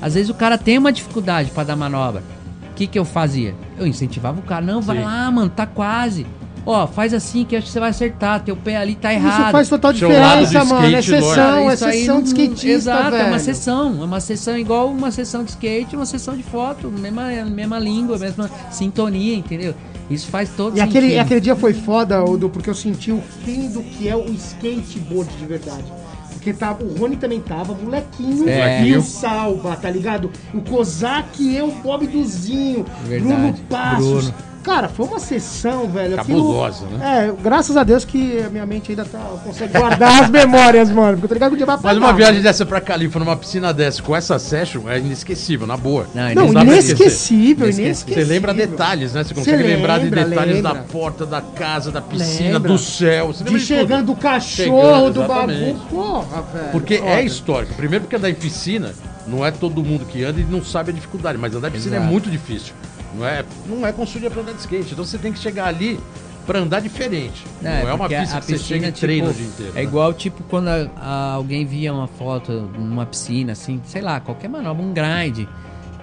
às 0.00 0.14
vezes 0.14 0.30
o 0.30 0.34
cara 0.34 0.56
tem 0.56 0.78
uma 0.78 0.92
dificuldade 0.92 1.50
para 1.50 1.64
dar 1.64 1.76
manobra. 1.76 2.22
O 2.70 2.74
que, 2.74 2.86
que 2.86 2.98
eu 2.98 3.04
fazia? 3.04 3.54
Eu 3.78 3.86
incentivava 3.86 4.40
o 4.40 4.42
cara, 4.42 4.64
não, 4.64 4.80
vai 4.80 4.98
Sim. 4.98 5.04
lá, 5.04 5.30
mano, 5.30 5.50
tá 5.50 5.66
quase. 5.66 6.26
Ó, 6.66 6.86
faz 6.86 7.12
assim 7.12 7.44
que 7.44 7.54
eu 7.54 7.58
acho 7.58 7.66
que 7.66 7.72
você 7.72 7.80
vai 7.80 7.90
acertar. 7.90 8.42
Teu 8.42 8.56
pé 8.56 8.76
ali 8.76 8.94
tá 8.94 9.12
errado. 9.12 9.42
Isso 9.42 9.52
faz 9.52 9.68
total 9.68 9.92
diferença, 9.92 10.64
mano. 10.64 10.86
É 10.86 10.98
skate, 11.00 11.20
sessão, 11.22 11.70
é 11.70 11.76
sessão 11.76 12.22
de 12.22 12.28
skatista, 12.28 12.66
Exato, 12.68 13.10
velho. 13.10 13.22
é 13.22 13.26
uma 13.28 13.38
sessão. 13.38 14.00
É 14.00 14.04
uma 14.04 14.20
sessão 14.20 14.58
igual 14.58 14.88
uma 14.88 15.10
sessão 15.10 15.44
de 15.44 15.50
skate, 15.50 15.94
uma 15.94 16.06
sessão 16.06 16.34
de 16.36 16.42
foto. 16.42 16.90
Mesma, 16.90 17.28
mesma 17.44 17.78
língua, 17.78 18.16
mesma 18.18 18.50
sintonia, 18.70 19.34
entendeu? 19.36 19.74
Isso 20.10 20.28
faz 20.28 20.50
todo 20.56 20.76
E 20.76 20.80
aquele, 20.80 21.06
sentido. 21.08 21.20
aquele 21.22 21.40
dia 21.40 21.56
foi 21.56 21.72
foda, 21.74 22.22
Odo, 22.24 22.48
porque 22.48 22.68
eu 22.70 22.74
senti 22.74 23.10
o 23.12 23.22
fim 23.44 23.68
do 23.68 23.82
que 23.82 24.08
é 24.08 24.16
o 24.16 24.24
skateboard 24.30 25.30
de 25.36 25.46
verdade. 25.46 25.84
Porque 26.32 26.52
tava, 26.52 26.84
o 26.84 26.98
Rony 26.98 27.16
também 27.16 27.40
tava, 27.40 27.72
molequinho, 27.74 28.46
É. 28.48 28.86
e 28.86 28.96
o 28.96 29.02
Salva, 29.02 29.76
tá 29.76 29.90
ligado? 29.90 30.30
O 30.52 30.60
Kozak 30.60 31.42
e 31.42 31.56
eu, 31.56 31.68
o 31.68 31.72
Bob 31.72 32.06
Duzinho, 32.06 32.84
Verdade. 33.06 33.34
Bruno 33.34 33.54
Passos. 33.68 34.28
Bruno. 34.30 34.53
Cara, 34.64 34.88
foi 34.88 35.06
uma 35.06 35.18
sessão, 35.20 35.86
velho. 35.88 36.16
Cabulosa, 36.16 36.84
aquilo- 36.86 36.98
né? 36.98 37.28
É, 37.28 37.42
graças 37.42 37.76
a 37.76 37.84
Deus 37.84 38.04
que 38.04 38.38
a 38.42 38.48
minha 38.48 38.64
mente 38.64 38.90
ainda 38.92 39.04
tá, 39.04 39.18
consegue 39.44 39.78
guardar 39.78 40.24
as 40.24 40.30
memórias, 40.30 40.90
mano. 40.90 41.12
Porque 41.18 41.26
eu 41.26 41.28
tô 41.28 41.34
ligado 41.34 41.50
que 41.50 41.54
o 41.54 41.58
dia 41.58 41.66
vai 41.66 41.78
Mas 41.82 41.98
uma 41.98 42.12
viagem 42.14 42.40
dessa 42.40 42.64
pra 42.64 42.80
Califa, 42.80 43.18
numa 43.18 43.36
piscina 43.36 43.72
dessa, 43.74 44.02
com 44.02 44.16
essa 44.16 44.38
session, 44.38 44.88
é 44.88 44.98
inesquecível, 44.98 45.66
na 45.66 45.76
boa. 45.76 46.06
Não, 46.34 46.50
Não, 46.50 46.62
inesquecível, 46.62 47.68
esquecer. 47.68 47.84
inesquecível. 47.84 48.24
Você 48.26 48.32
lembra 48.32 48.54
detalhes, 48.54 49.12
né? 49.12 49.22
Você 49.22 49.34
consegue 49.34 49.62
lembrar 49.62 49.98
de 49.98 50.04
lembra, 50.06 50.24
detalhes 50.24 50.62
da 50.62 50.72
lembra. 50.72 50.86
porta, 50.90 51.26
da 51.26 51.42
casa, 51.42 51.92
da 51.92 52.00
piscina, 52.00 52.54
Lembra. 52.54 52.72
do 52.72 52.78
céu. 52.78 53.26
Você 53.28 53.44
De 53.44 53.50
lembra 53.50 53.60
chegando 53.66 54.06
do 54.06 54.16
cachorro, 54.16 54.80
Chegando, 54.80 55.12
do 55.12 55.22
bagulho. 55.28 55.74
Porra, 55.90 56.42
velho. 56.54 56.68
Porque 56.72 56.98
foda. 56.98 57.10
é 57.10 57.22
histórico. 57.24 57.74
Primeiro 57.74 58.04
porque 58.04 58.16
andar 58.16 58.30
em 58.30 58.34
piscina 58.34 58.92
não 59.26 59.44
é 59.44 59.50
todo 59.50 59.82
mundo 59.84 60.06
que 60.06 60.24
anda 60.24 60.40
e 60.40 60.44
não 60.44 60.64
sabe 60.64 60.90
a 60.90 60.94
dificuldade, 60.94 61.36
mas 61.36 61.54
andar 61.54 61.68
em 61.68 61.72
piscina 61.72 61.96
é 61.96 61.98
Exato. 61.98 62.10
muito 62.10 62.30
difícil. 62.30 62.72
Não 63.16 63.26
é, 63.26 63.44
não 63.66 63.86
é 63.86 63.92
construída 63.92 64.30
pra 64.30 64.42
andar 64.42 64.52
de 64.52 64.60
skate. 64.60 64.92
Então 64.92 65.04
você 65.04 65.18
tem 65.18 65.32
que 65.32 65.38
chegar 65.38 65.66
ali 65.66 65.98
pra 66.46 66.58
andar 66.58 66.80
diferente. 66.80 67.44
Não, 67.62 67.70
é 67.70 67.84
uma 67.94 67.98
porque 67.98 68.16
pista 68.16 68.36
a 68.36 68.40
que 68.40 68.46
você 68.46 68.58
chega 68.58 68.88
e 68.88 68.92
tipo, 68.92 69.00
treina 69.06 69.30
o 69.30 69.32
dia 69.32 69.46
inteiro. 69.46 69.72
É 69.72 69.76
né? 69.76 69.82
igual, 69.82 70.12
tipo, 70.12 70.42
quando 70.44 70.68
a- 70.68 70.90
a- 70.96 71.32
alguém 71.34 71.64
via 71.64 71.92
uma 71.92 72.06
foto 72.06 72.52
numa 72.52 73.06
piscina, 73.06 73.52
assim, 73.52 73.80
sei 73.86 74.02
lá, 74.02 74.20
qualquer 74.20 74.48
manobra, 74.48 74.82
um 74.84 74.92
grind. 74.92 75.46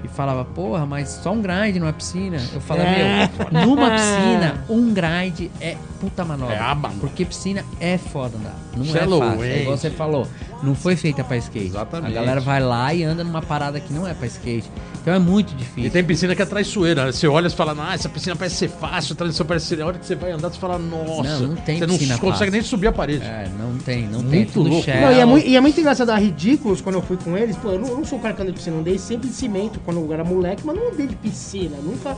E 0.04 0.08
falava, 0.08 0.44
porra, 0.44 0.84
mas 0.84 1.10
só 1.10 1.32
um 1.32 1.44
grind 1.44 1.76
numa 1.76 1.94
piscina. 1.94 2.38
Eu 2.54 2.60
falava, 2.60 2.90
É. 2.90 3.30
meu, 3.52 3.68
numa 3.68 3.92
piscina, 3.92 4.66
um 4.68 4.92
grind 4.92 5.52
é 5.62 5.78
puta 6.00 6.26
manobra. 6.26 6.56
É 6.56 6.60
a 6.60 6.74
manobra. 6.74 6.98
Porque 7.02 7.24
piscina 7.24 7.64
é 7.80 8.00
foda 8.00 8.36
andar. 8.36 8.56
Não 8.76 8.84
Shallow 8.84 9.24
é 9.24 9.28
fácil. 9.30 9.44
É 9.44 9.62
igual 9.62 9.78
você 9.78 9.90
falou. 9.92 10.28
Não 10.64 10.76
foi 10.76 10.96
feita 10.96 11.24
pra 11.24 11.38
skate. 11.38 11.68
Exatamente. 11.68 12.12
A 12.12 12.14
galera 12.14 12.40
vai 12.40 12.62
lá 12.62 12.94
e 12.94 13.04
anda 13.04 13.24
numa 13.24 13.42
parada 13.42 13.80
que 13.80 13.92
não 13.92 14.08
é 14.08 14.14
pra 14.14 14.28
skate. 14.28 14.70
Então 15.02 15.14
é 15.14 15.18
muito 15.20 15.56
difícil. 15.56 15.86
E 15.86 15.90
tem 15.90 16.04
piscina 16.04 16.36
que 16.36 16.42
é 16.42 16.46
traiçoeira. 16.46 17.12
Você 17.12 17.28
olha 17.28 17.48
e 17.48 17.50
fala, 17.50 17.76
ah, 17.80 17.96
essa 17.96 18.08
piscina 18.08 18.36
parece 18.36 18.56
ser 18.56 18.70
fácil, 18.70 19.14
a 19.14 19.16
transição 19.16 19.46
parece 19.46 19.66
ser. 19.66 19.82
A 19.82 19.88
hora 19.88 19.98
que 19.98 20.06
você 20.06 20.16
vai 20.16 20.32
andar, 20.32 20.52
você 20.52 20.60
fala, 20.60 20.78
nossa. 20.78 21.40
Não, 21.40 21.48
não 21.50 21.56
tem 21.56 21.80
Você 21.80 21.88
não 21.88 21.98
piscina 21.98 22.18
consegue 22.20 22.38
fácil. 22.38 22.52
nem 22.52 22.62
subir 22.62 22.88
a 22.88 22.92
parede. 22.92 23.24
É, 23.26 23.50
não 23.58 23.78
tem, 23.80 24.08
não 24.08 24.20
tem. 24.24 24.30
Muito 24.42 24.50
É 24.50 24.54
tudo 24.54 24.70
louco. 24.70 24.88
Não, 24.88 25.12
e, 25.12 25.20
é 25.20 25.26
muito, 25.26 25.48
e 25.48 25.56
é 25.56 25.62
muito 25.62 25.80
engraçado 25.80 26.10
a 26.12 26.18
Ridículos 26.18 26.82
quando 26.82 26.96
eu 26.96 27.02
fui 27.02 27.18
com 27.18 27.36
eles. 27.36 27.56
Pô, 27.58 27.72
eu 27.72 27.80
não, 27.80 27.88
eu 27.88 27.98
não 27.98 28.06
sou 28.06 28.20
um 28.20 28.22
cara 28.22 28.36
que 28.36 28.42
anda 28.44 28.52
de 28.52 28.58
piscina, 28.58 28.78
andei 28.78 29.00
sempre 29.00 29.28
de 29.30 29.34
cimento 29.34 29.80
quando 29.84 30.00
eu 30.00 30.14
era 30.14 30.24
moleque, 30.24 30.62
mas 30.64 30.76
não 30.76 30.92
andei 30.92 31.08
de 31.08 31.16
piscina. 31.16 31.78
Nunca. 31.84 32.16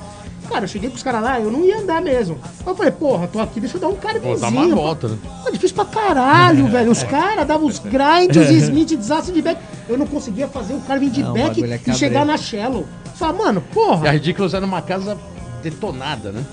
Cara, 0.53 0.65
eu 0.65 0.69
cheguei 0.69 0.87
com 0.87 0.95
os 0.95 1.01
caras 1.01 1.23
lá, 1.23 1.39
eu 1.39 1.49
não 1.51 1.65
ia 1.65 1.79
andar 1.79 1.99
mesmo. 1.99 2.37
Eu 2.63 2.75
falei, 2.75 2.91
porra, 2.91 3.27
tô 3.27 3.39
aqui, 3.39 3.59
deixa 3.59 3.77
eu 3.77 3.81
dar 3.81 3.87
um 3.87 3.95
Pô, 3.95 4.07
carvinhozinho. 4.07 4.39
dá 4.39 4.47
uma 4.49 4.75
volta, 4.75 5.07
né? 5.07 5.17
Pô, 5.43 5.49
difícil 5.49 5.75
pra 5.75 5.85
caralho, 5.85 6.67
velho. 6.69 6.91
Os 6.91 7.01
caras 7.01 7.47
davam 7.47 7.65
os 7.65 7.79
grinds, 7.79 8.37
os 8.37 8.49
Smith, 8.63 8.89
desastre 8.95 9.33
de 9.33 9.41
back. 9.41 9.59
Eu 9.89 9.97
não 9.97 10.05
conseguia 10.05 10.47
fazer 10.47 10.75
o 10.75 10.81
carving 10.81 11.09
de 11.09 11.23
Não, 11.23 11.31
o 11.31 11.33
back 11.33 11.47
bagulho 11.55 11.65
é 11.73 11.75
e 11.75 11.79
cabreiro. 11.79 11.97
chegar 11.99 12.23
na 12.23 12.37
shallow. 12.37 12.85
Fala, 13.15 13.33
mano, 13.33 13.63
E 13.65 13.71
a 13.71 13.73
porra. 13.73 14.11
Ridiculous 14.11 14.53
era 14.53 14.63
uma 14.63 14.81
casa 14.83 15.17
detonada, 15.63 16.31
né? 16.31 16.43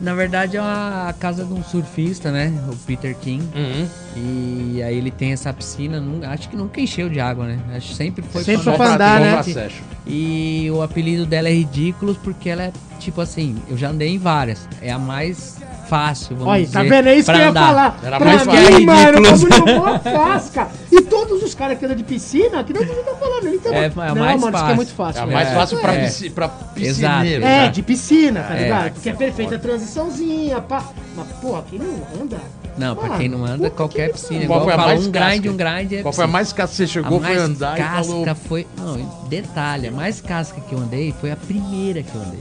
Na 0.00 0.14
verdade 0.14 0.56
é 0.56 0.60
uma 0.60 1.14
casa 1.18 1.44
de 1.44 1.52
um 1.52 1.62
surfista, 1.62 2.30
né? 2.30 2.52
O 2.68 2.76
Peter 2.76 3.14
King. 3.16 3.42
Uhum. 3.54 3.88
E 4.16 4.82
aí 4.82 4.96
ele 4.96 5.10
tem 5.10 5.32
essa 5.32 5.52
piscina, 5.52 6.02
acho 6.30 6.48
que 6.48 6.56
nunca 6.56 6.80
encheu 6.80 7.08
de 7.08 7.20
água, 7.20 7.46
né? 7.46 7.58
Acho 7.74 7.88
que 7.88 7.94
sempre 7.94 8.22
foi 8.22 8.44
Sempre 8.44 8.72
pra 8.72 8.94
andar, 8.94 9.20
né? 9.20 9.42
session. 9.42 9.84
E 10.06 10.70
o 10.70 10.82
apelido 10.82 11.26
dela 11.26 11.48
é 11.48 11.52
Ridículos 11.52 12.16
porque 12.18 12.48
ela 12.48 12.64
é, 12.64 12.72
tipo 12.98 13.20
assim, 13.20 13.56
eu 13.68 13.76
já 13.76 13.90
andei 13.90 14.10
em 14.10 14.18
várias. 14.18 14.68
É 14.80 14.92
a 14.92 14.98
mais 14.98 15.56
fácil, 15.88 16.36
vamos 16.36 16.52
Olha, 16.52 16.62
dizer. 16.64 16.72
tá 16.72 16.82
vendo? 16.82 17.08
É 17.08 17.14
isso 17.14 17.26
que 17.26 17.32
pra 17.32 17.38
eu 17.38 17.44
ia 17.44 17.50
andar. 17.50 17.66
falar. 17.66 17.98
Era 18.02 18.16
pra 18.18 18.26
mais 18.26 18.46
mim, 18.46 18.52
fácil. 18.54 18.86
mano, 18.86 19.18
o 19.18 19.48
bagulho 19.48 19.94
é 19.94 19.98
fácil, 19.98 20.52
cara. 20.52 20.68
E 20.92 21.00
todos 21.02 21.42
os 21.42 21.54
caras 21.54 21.78
que 21.78 21.84
andam 21.84 21.96
de 21.96 22.04
piscina, 22.04 22.64
que 22.64 22.72
não 22.72 22.80
tá 22.84 23.14
falando, 23.18 23.46
ele 23.46 23.58
tá 23.58 23.70
É, 23.74 23.84
é 23.84 23.88
não, 23.88 23.94
mais 23.96 24.14
mano, 24.16 24.36
isso 24.38 24.46
aqui 24.46 24.56
é 24.56 24.60
fácil. 24.60 24.76
muito 24.76 24.92
fácil. 24.92 25.22
É 25.22 25.26
mais 25.26 25.48
fácil 25.52 25.78
pra, 25.78 25.94
É. 25.94 26.04
pisci, 26.04 26.30
pra 26.30 26.44
Exato. 26.46 26.74
piscineiro. 26.74 27.44
É, 27.44 27.48
né? 27.62 27.68
de 27.68 27.82
piscina, 27.82 28.42
tá 28.42 28.54
É. 28.56 28.62
ligado? 28.62 28.92
Porque 28.92 29.08
é 29.08 29.12
perfeita 29.12 29.54
a 29.54 29.58
transiçãozinha, 29.58 30.60
pá. 30.60 30.84
Mas, 31.16 31.26
porra, 31.40 31.64
quem 31.70 31.78
não 31.78 32.22
anda? 32.22 32.36
Não, 32.76 32.94
pra 32.94 33.08
Mano, 33.08 33.18
quem 33.20 33.28
não 33.30 33.44
anda, 33.46 33.70
qualquer 33.70 34.08
que 34.08 34.20
piscina. 34.20 34.46
Qual 34.46 34.62
foi 34.64 34.72
a 34.74 34.76
mais 34.76 35.06
um 35.06 35.10
grind, 35.10 35.22
casca? 35.44 35.50
um 35.50 35.56
grind 35.56 35.92
é 35.92 36.02
Qual 36.02 36.12
foi 36.12 36.24
a 36.24 36.28
mais 36.28 36.52
casca 36.52 36.70
que 36.72 36.76
você 36.76 36.86
chegou, 36.86 37.16
a 37.18 37.20
foi 37.22 37.28
mais 37.34 37.40
andar 37.42 37.76
casca 37.78 38.02
e 38.02 38.04
falou... 38.06 38.34
foi. 38.46 38.66
Não, 38.76 39.26
detalhe, 39.30 39.88
a 39.88 39.90
mais 39.90 40.20
casca 40.20 40.60
que 40.60 40.74
eu 40.74 40.78
andei 40.78 41.14
foi 41.18 41.30
a 41.32 41.36
primeira 41.36 42.02
que 42.02 42.14
eu 42.14 42.20
andei. 42.20 42.40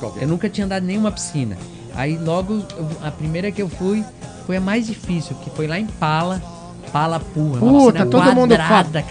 Qual 0.00 0.12
que 0.12 0.20
é? 0.20 0.24
Eu 0.24 0.28
nunca 0.28 0.50
tinha 0.50 0.66
andado 0.66 0.82
em 0.82 0.86
nenhuma 0.88 1.10
piscina. 1.10 1.56
Aí 1.94 2.18
logo, 2.18 2.62
a 3.02 3.10
primeira 3.10 3.50
que 3.50 3.62
eu 3.62 3.68
fui 3.68 4.04
foi 4.46 4.56
a 4.56 4.60
mais 4.60 4.86
difícil, 4.86 5.36
que 5.42 5.50
foi 5.50 5.66
lá 5.66 5.78
em 5.78 5.86
Pala, 5.86 6.42
Pala 6.92 7.20
Pua. 7.20 7.58
uma 7.60 7.80
Puta, 7.80 8.06
todo 8.06 8.32
mundo 8.34 8.56
quadrada. 8.56 9.04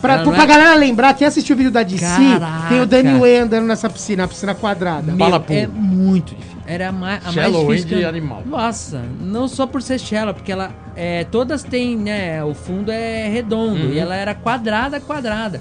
Pra, 0.00 0.18
pra 0.18 0.24
não 0.24 0.34
é- 0.34 0.46
galera 0.46 0.74
lembrar, 0.74 1.14
quem 1.14 1.26
assistiu 1.26 1.54
o 1.54 1.56
vídeo 1.56 1.72
da 1.72 1.82
DC, 1.82 2.04
Caraca. 2.04 2.68
tem 2.68 2.80
o 2.80 2.86
Danny 2.86 3.18
Way 3.18 3.38
andando 3.38 3.66
nessa 3.66 3.88
piscina, 3.88 4.24
a 4.24 4.28
piscina 4.28 4.54
quadrada. 4.54 5.10
Meu, 5.10 5.16
Pala 5.16 5.42
é 5.48 5.66
muito 5.66 6.34
difícil. 6.34 6.56
Era 6.66 6.88
a 6.88 6.92
mais, 6.92 7.26
a 7.26 7.32
mais 7.32 7.52
difícil. 7.56 7.88
que 7.88 8.04
animal. 8.04 8.42
Nossa, 8.44 9.02
não 9.20 9.48
só 9.48 9.66
por 9.66 9.80
ser 9.80 9.98
shallow, 9.98 10.34
porque 10.34 10.52
ela 10.52 10.70
é, 10.94 11.24
todas 11.24 11.62
têm, 11.62 11.96
né, 11.96 12.44
o 12.44 12.54
fundo 12.54 12.90
é 12.92 13.28
redondo 13.28 13.86
Uhum. 13.86 13.92
e 13.92 13.98
ela 13.98 14.14
era 14.14 14.34
quadrada, 14.34 15.00
quadrada. 15.00 15.60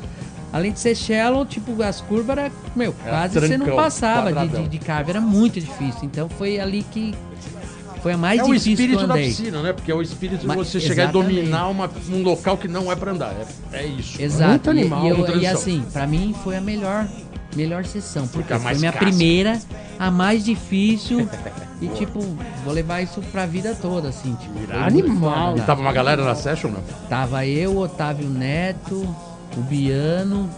Além 0.55 0.71
de 0.71 0.79
ser 0.79 0.95
shallow, 0.95 1.45
tipo, 1.45 1.83
as 1.83 1.99
curvas 1.99 2.37
era, 2.37 2.51
meu, 2.73 2.95
Era 3.03 3.09
quase 3.17 3.33
você 3.41 3.57
não 3.57 3.65
trancão, 3.65 3.75
passava 3.83 4.31
de, 4.31 4.47
de, 4.47 4.67
de 4.69 4.79
carve, 4.79 5.09
era 5.09 5.19
muito 5.19 5.59
difícil. 5.59 5.99
Então 6.03 6.29
foi 6.29 6.57
ali 6.61 6.81
que 6.93 7.13
foi 8.01 8.13
a 8.13 8.17
mais 8.17 8.39
É 8.39 8.43
o 8.43 8.47
difícil 8.47 8.63
que 8.77 8.81
eu 8.83 8.85
espírito 8.85 9.07
da 9.07 9.13
piscina, 9.15 9.61
né? 9.61 9.73
Porque 9.73 9.91
é 9.91 9.95
o 9.95 10.01
espírito 10.01 10.39
de 10.41 10.47
Mas- 10.47 10.57
você 10.57 10.79
chegar 10.79 11.03
e 11.03 11.09
exatamente. 11.09 11.35
dominar 11.41 11.67
uma- 11.67 11.89
um 12.09 12.23
local 12.23 12.55
que 12.57 12.69
não 12.69 12.89
é 12.89 12.95
pra 12.95 13.11
andar. 13.11 13.33
É, 13.73 13.79
é 13.79 13.85
isso. 13.85 14.21
Exato. 14.21 14.49
Muito 14.51 14.67
E- 14.67 14.69
animal, 14.69 15.05
e, 15.05 15.09
eu- 15.09 15.37
e 15.41 15.45
assim, 15.45 15.83
pra 15.91 16.07
mim 16.07 16.33
foi 16.41 16.55
a 16.55 16.61
melhor, 16.61 17.05
melhor 17.53 17.83
sessão. 17.83 18.25
Porque 18.25 18.53
a 18.53 18.57
foi 18.59 18.75
minha 18.75 18.93
primeira, 18.93 19.59
a 19.99 20.09
mais 20.09 20.45
difícil. 20.45 21.27
e 21.81 21.87
tipo, 21.89 22.21
vou 22.63 22.73
levar 22.73 23.01
isso 23.01 23.19
pra 23.29 23.45
vida 23.45 23.75
toda, 23.81 24.07
assim. 24.07 24.33
Tipo, 24.35 24.53
Animal. 24.73 25.49
foda, 25.49 25.59
E 25.59 25.65
tava 25.65 25.81
uma 25.81 25.91
galera 25.91 26.23
na 26.23 26.33
session, 26.33 26.69
não? 26.71 26.81
Tava 27.09 27.45
eu, 27.45 27.77
Otávio 27.77 28.29
Neto, 28.29 29.05
o 29.57 29.61
Biano 29.61 30.49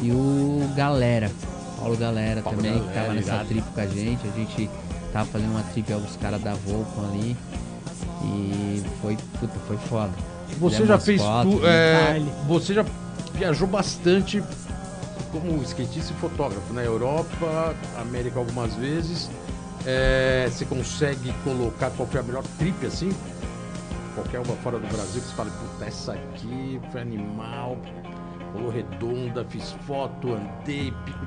e 0.00 0.10
o 0.10 0.68
Galera. 0.76 1.30
Paulo 1.78 1.96
Galera 1.96 2.42
Paulo 2.42 2.58
também, 2.58 2.74
que 2.74 2.78
Galera, 2.86 3.02
tava 3.02 3.14
nessa 3.14 3.28
irado. 3.34 3.48
trip 3.48 3.70
com 3.74 3.80
a 3.80 3.86
gente. 3.86 4.28
A 4.28 4.30
gente 4.38 4.70
tava 5.12 5.26
fazendo 5.26 5.50
uma 5.50 5.62
trip 5.62 5.92
com 5.92 5.98
os 5.98 6.16
caras 6.16 6.40
da 6.42 6.54
Volcom 6.54 7.04
ali. 7.10 7.36
E 8.24 8.82
foi, 9.00 9.16
puta, 9.40 9.58
foi 9.66 9.76
foda. 9.88 10.12
Você 10.60 10.76
Fizemos 10.76 10.88
já 10.88 10.98
fez 10.98 11.20
fotos, 11.20 11.54
tu, 11.54 11.66
é. 11.66 12.22
Você 12.46 12.74
já 12.74 12.84
viajou 13.34 13.66
bastante 13.66 14.42
como 15.32 15.62
skatista 15.62 16.12
e 16.12 16.16
fotógrafo 16.16 16.72
na 16.72 16.82
Europa, 16.82 17.74
América 17.98 18.38
algumas 18.38 18.74
vezes. 18.74 19.30
É, 19.84 20.48
você 20.48 20.64
consegue 20.64 21.32
colocar 21.42 21.90
qual 21.90 22.06
foi 22.06 22.20
a 22.20 22.22
melhor 22.22 22.44
trip 22.58 22.86
assim? 22.86 23.10
Qualquer 24.14 24.40
uma 24.40 24.56
fora 24.56 24.78
do 24.78 24.86
Brasil 24.88 25.22
que 25.22 25.28
você 25.28 25.34
fala, 25.34 25.50
puta, 25.50 25.84
essa 25.86 26.12
aqui 26.12 26.78
foi 26.90 27.00
animal, 27.00 27.78
rolou 28.52 28.70
redonda, 28.70 29.44
fiz 29.48 29.72
foto, 29.86 30.34
andei, 30.34 30.92
pico. 31.04 31.26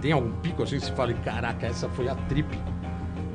Tem 0.00 0.12
algum 0.12 0.32
pico 0.40 0.62
assim 0.62 0.78
que 0.78 0.86
você 0.86 0.92
fala, 0.92 1.12
caraca, 1.14 1.66
essa 1.66 1.88
foi 1.90 2.08
a 2.08 2.14
trip? 2.14 2.48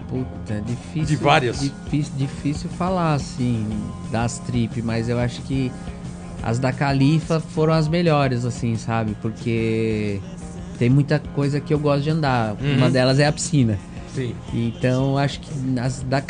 Puta, 0.09 0.53
é 0.55 0.59
difícil. 0.59 1.05
De 1.05 1.15
várias. 1.15 1.61
Difícil, 1.61 2.13
difícil 2.17 2.69
falar, 2.71 3.13
assim, 3.13 3.65
das 4.11 4.39
trip, 4.39 4.81
mas 4.81 5.07
eu 5.07 5.17
acho 5.17 5.41
que 5.43 5.71
as 6.43 6.59
da 6.59 6.73
Califa 6.73 7.39
foram 7.39 7.73
as 7.73 7.87
melhores, 7.87 8.43
assim, 8.43 8.75
sabe? 8.75 9.15
Porque 9.21 10.19
tem 10.77 10.89
muita 10.89 11.19
coisa 11.33 11.61
que 11.61 11.73
eu 11.73 11.79
gosto 11.79 12.03
de 12.03 12.09
andar. 12.09 12.55
Uhum. 12.59 12.77
Uma 12.77 12.89
delas 12.89 13.19
é 13.19 13.27
a 13.27 13.31
piscina. 13.31 13.79
Sim. 14.13 14.35
Então 14.53 15.17
acho 15.17 15.39
que 15.39 15.49
as 15.79 16.01
da, 16.03 16.21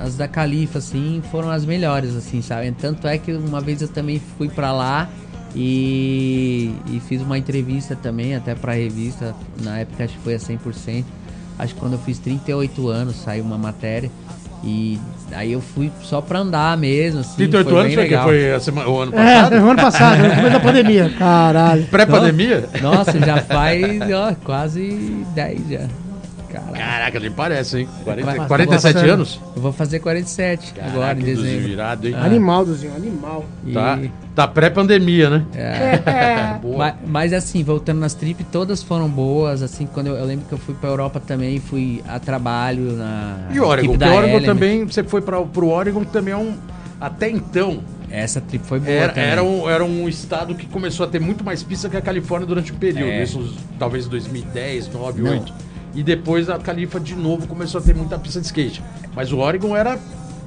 as 0.00 0.16
da 0.16 0.26
Califa, 0.28 0.78
assim, 0.78 1.22
foram 1.30 1.50
as 1.50 1.64
melhores, 1.64 2.14
assim, 2.16 2.42
sabe? 2.42 2.72
Tanto 2.72 3.06
é 3.06 3.16
que 3.18 3.32
uma 3.32 3.60
vez 3.60 3.80
eu 3.82 3.88
também 3.88 4.20
fui 4.36 4.48
pra 4.48 4.72
lá 4.72 5.08
e, 5.54 6.72
e 6.86 7.00
fiz 7.08 7.20
uma 7.22 7.38
entrevista 7.38 7.94
também, 7.96 8.34
até 8.34 8.54
pra 8.54 8.72
revista, 8.74 9.34
na 9.62 9.78
época 9.78 10.04
acho 10.04 10.14
que 10.14 10.20
foi 10.24 10.34
a 10.34 10.38
100%. 10.38 11.04
Acho 11.58 11.74
que 11.74 11.80
quando 11.80 11.92
eu 11.94 11.98
fiz 12.00 12.18
38 12.18 12.88
anos 12.88 13.16
saiu 13.16 13.44
uma 13.44 13.58
matéria 13.58 14.10
e 14.64 14.98
aí 15.32 15.52
eu 15.52 15.60
fui 15.60 15.90
só 16.02 16.20
pra 16.20 16.38
andar 16.40 16.76
mesmo, 16.76 17.20
assim. 17.20 17.36
38 17.36 17.68
foi 17.70 17.78
anos 17.80 17.86
bem 17.88 17.94
foi, 17.96 18.04
que 18.04 18.10
legal. 18.10 18.24
foi 18.26 18.52
a 18.52 18.60
semana, 18.60 18.88
o 18.88 18.98
ano 19.00 19.12
É, 19.14 19.34
passado? 19.34 19.60
no 19.60 19.70
ano 19.70 19.82
passado, 19.82 20.22
no 20.22 20.30
começo 20.30 20.50
da 20.50 20.60
pandemia. 20.60 21.10
Caralho. 21.18 21.84
Pré-pandemia? 21.86 22.68
Nossa, 22.82 23.18
já 23.20 23.36
faz 23.42 23.82
ó, 24.12 24.34
quase 24.44 25.24
10 25.34 25.68
já. 25.68 25.88
Caralho. 26.50 26.72
Caraca, 26.74 27.20
nem 27.20 27.30
parece, 27.30 27.78
hein? 27.78 27.88
40, 28.04 28.32
Quase. 28.32 28.48
47 28.48 28.94
Nossa, 28.94 29.06
anos? 29.06 29.40
Eu 29.56 29.62
vou 29.62 29.72
fazer 29.72 30.00
47 30.00 30.74
agora 30.80 30.88
em 30.88 30.92
Caraca, 31.00 31.14
Duzinho, 31.20 31.36
dezembro. 31.36 31.68
virado, 31.68 32.08
hein? 32.08 32.14
Ah. 32.16 32.24
Animal, 32.24 32.64
Duzinho, 32.64 32.94
animal. 32.96 33.44
E- 33.66 33.72
Tá, 33.72 33.98
tá 34.34 34.48
pré-pandemia, 34.48 35.30
né? 35.30 35.44
É. 35.54 36.58
Boa. 36.62 36.76
Mas, 36.78 36.94
mas, 37.06 37.32
assim, 37.32 37.62
voltando 37.62 38.00
nas 38.00 38.14
trip, 38.14 38.42
todas 38.44 38.82
foram 38.82 39.08
boas. 39.08 39.62
Assim, 39.62 39.86
quando 39.86 40.08
eu, 40.08 40.16
eu 40.16 40.24
lembro 40.24 40.44
que 40.46 40.52
eu 40.52 40.58
fui 40.58 40.74
pra 40.74 40.90
Europa 40.90 41.20
também, 41.24 41.58
fui 41.60 42.02
a 42.08 42.18
trabalho 42.18 42.92
na. 42.92 43.48
E 43.52 43.60
Oregon? 43.60 43.92
Porque 43.92 43.98
da 44.04 44.12
Oregon 44.12 44.36
Element. 44.36 44.44
também, 44.46 44.84
você 44.84 45.02
foi 45.04 45.20
para 45.22 45.40
pro 45.42 45.68
Oregon, 45.68 46.04
que 46.04 46.10
também 46.12 46.34
é 46.34 46.36
um. 46.36 46.54
Até 47.00 47.30
então, 47.30 47.80
Essa 48.10 48.40
trip 48.42 48.62
foi 48.66 48.78
boa. 48.78 48.92
era, 48.92 49.18
era, 49.18 49.42
um, 49.42 49.70
era 49.70 49.82
um 49.82 50.06
estado 50.06 50.54
que 50.54 50.66
começou 50.66 51.06
a 51.06 51.08
ter 51.08 51.18
muito 51.18 51.42
mais 51.42 51.62
pista 51.62 51.88
que 51.88 51.96
a 51.96 52.00
Califórnia 52.02 52.46
durante 52.46 52.72
o 52.72 52.74
período. 52.74 53.08
É. 53.10 53.22
Isso, 53.22 53.54
talvez 53.78 54.06
2010, 54.06 54.90
9, 54.92 55.22
Não. 55.22 55.30
8. 55.30 55.52
E 55.94 56.02
depois 56.02 56.48
a 56.48 56.58
Califa 56.58 57.00
de 57.00 57.14
novo 57.14 57.46
começou 57.46 57.80
a 57.80 57.84
ter 57.84 57.94
muita 57.94 58.18
pista 58.18 58.40
de 58.40 58.46
skate. 58.46 58.82
Mas 59.14 59.32
o 59.32 59.38
Oregon 59.38 59.76
era 59.76 59.98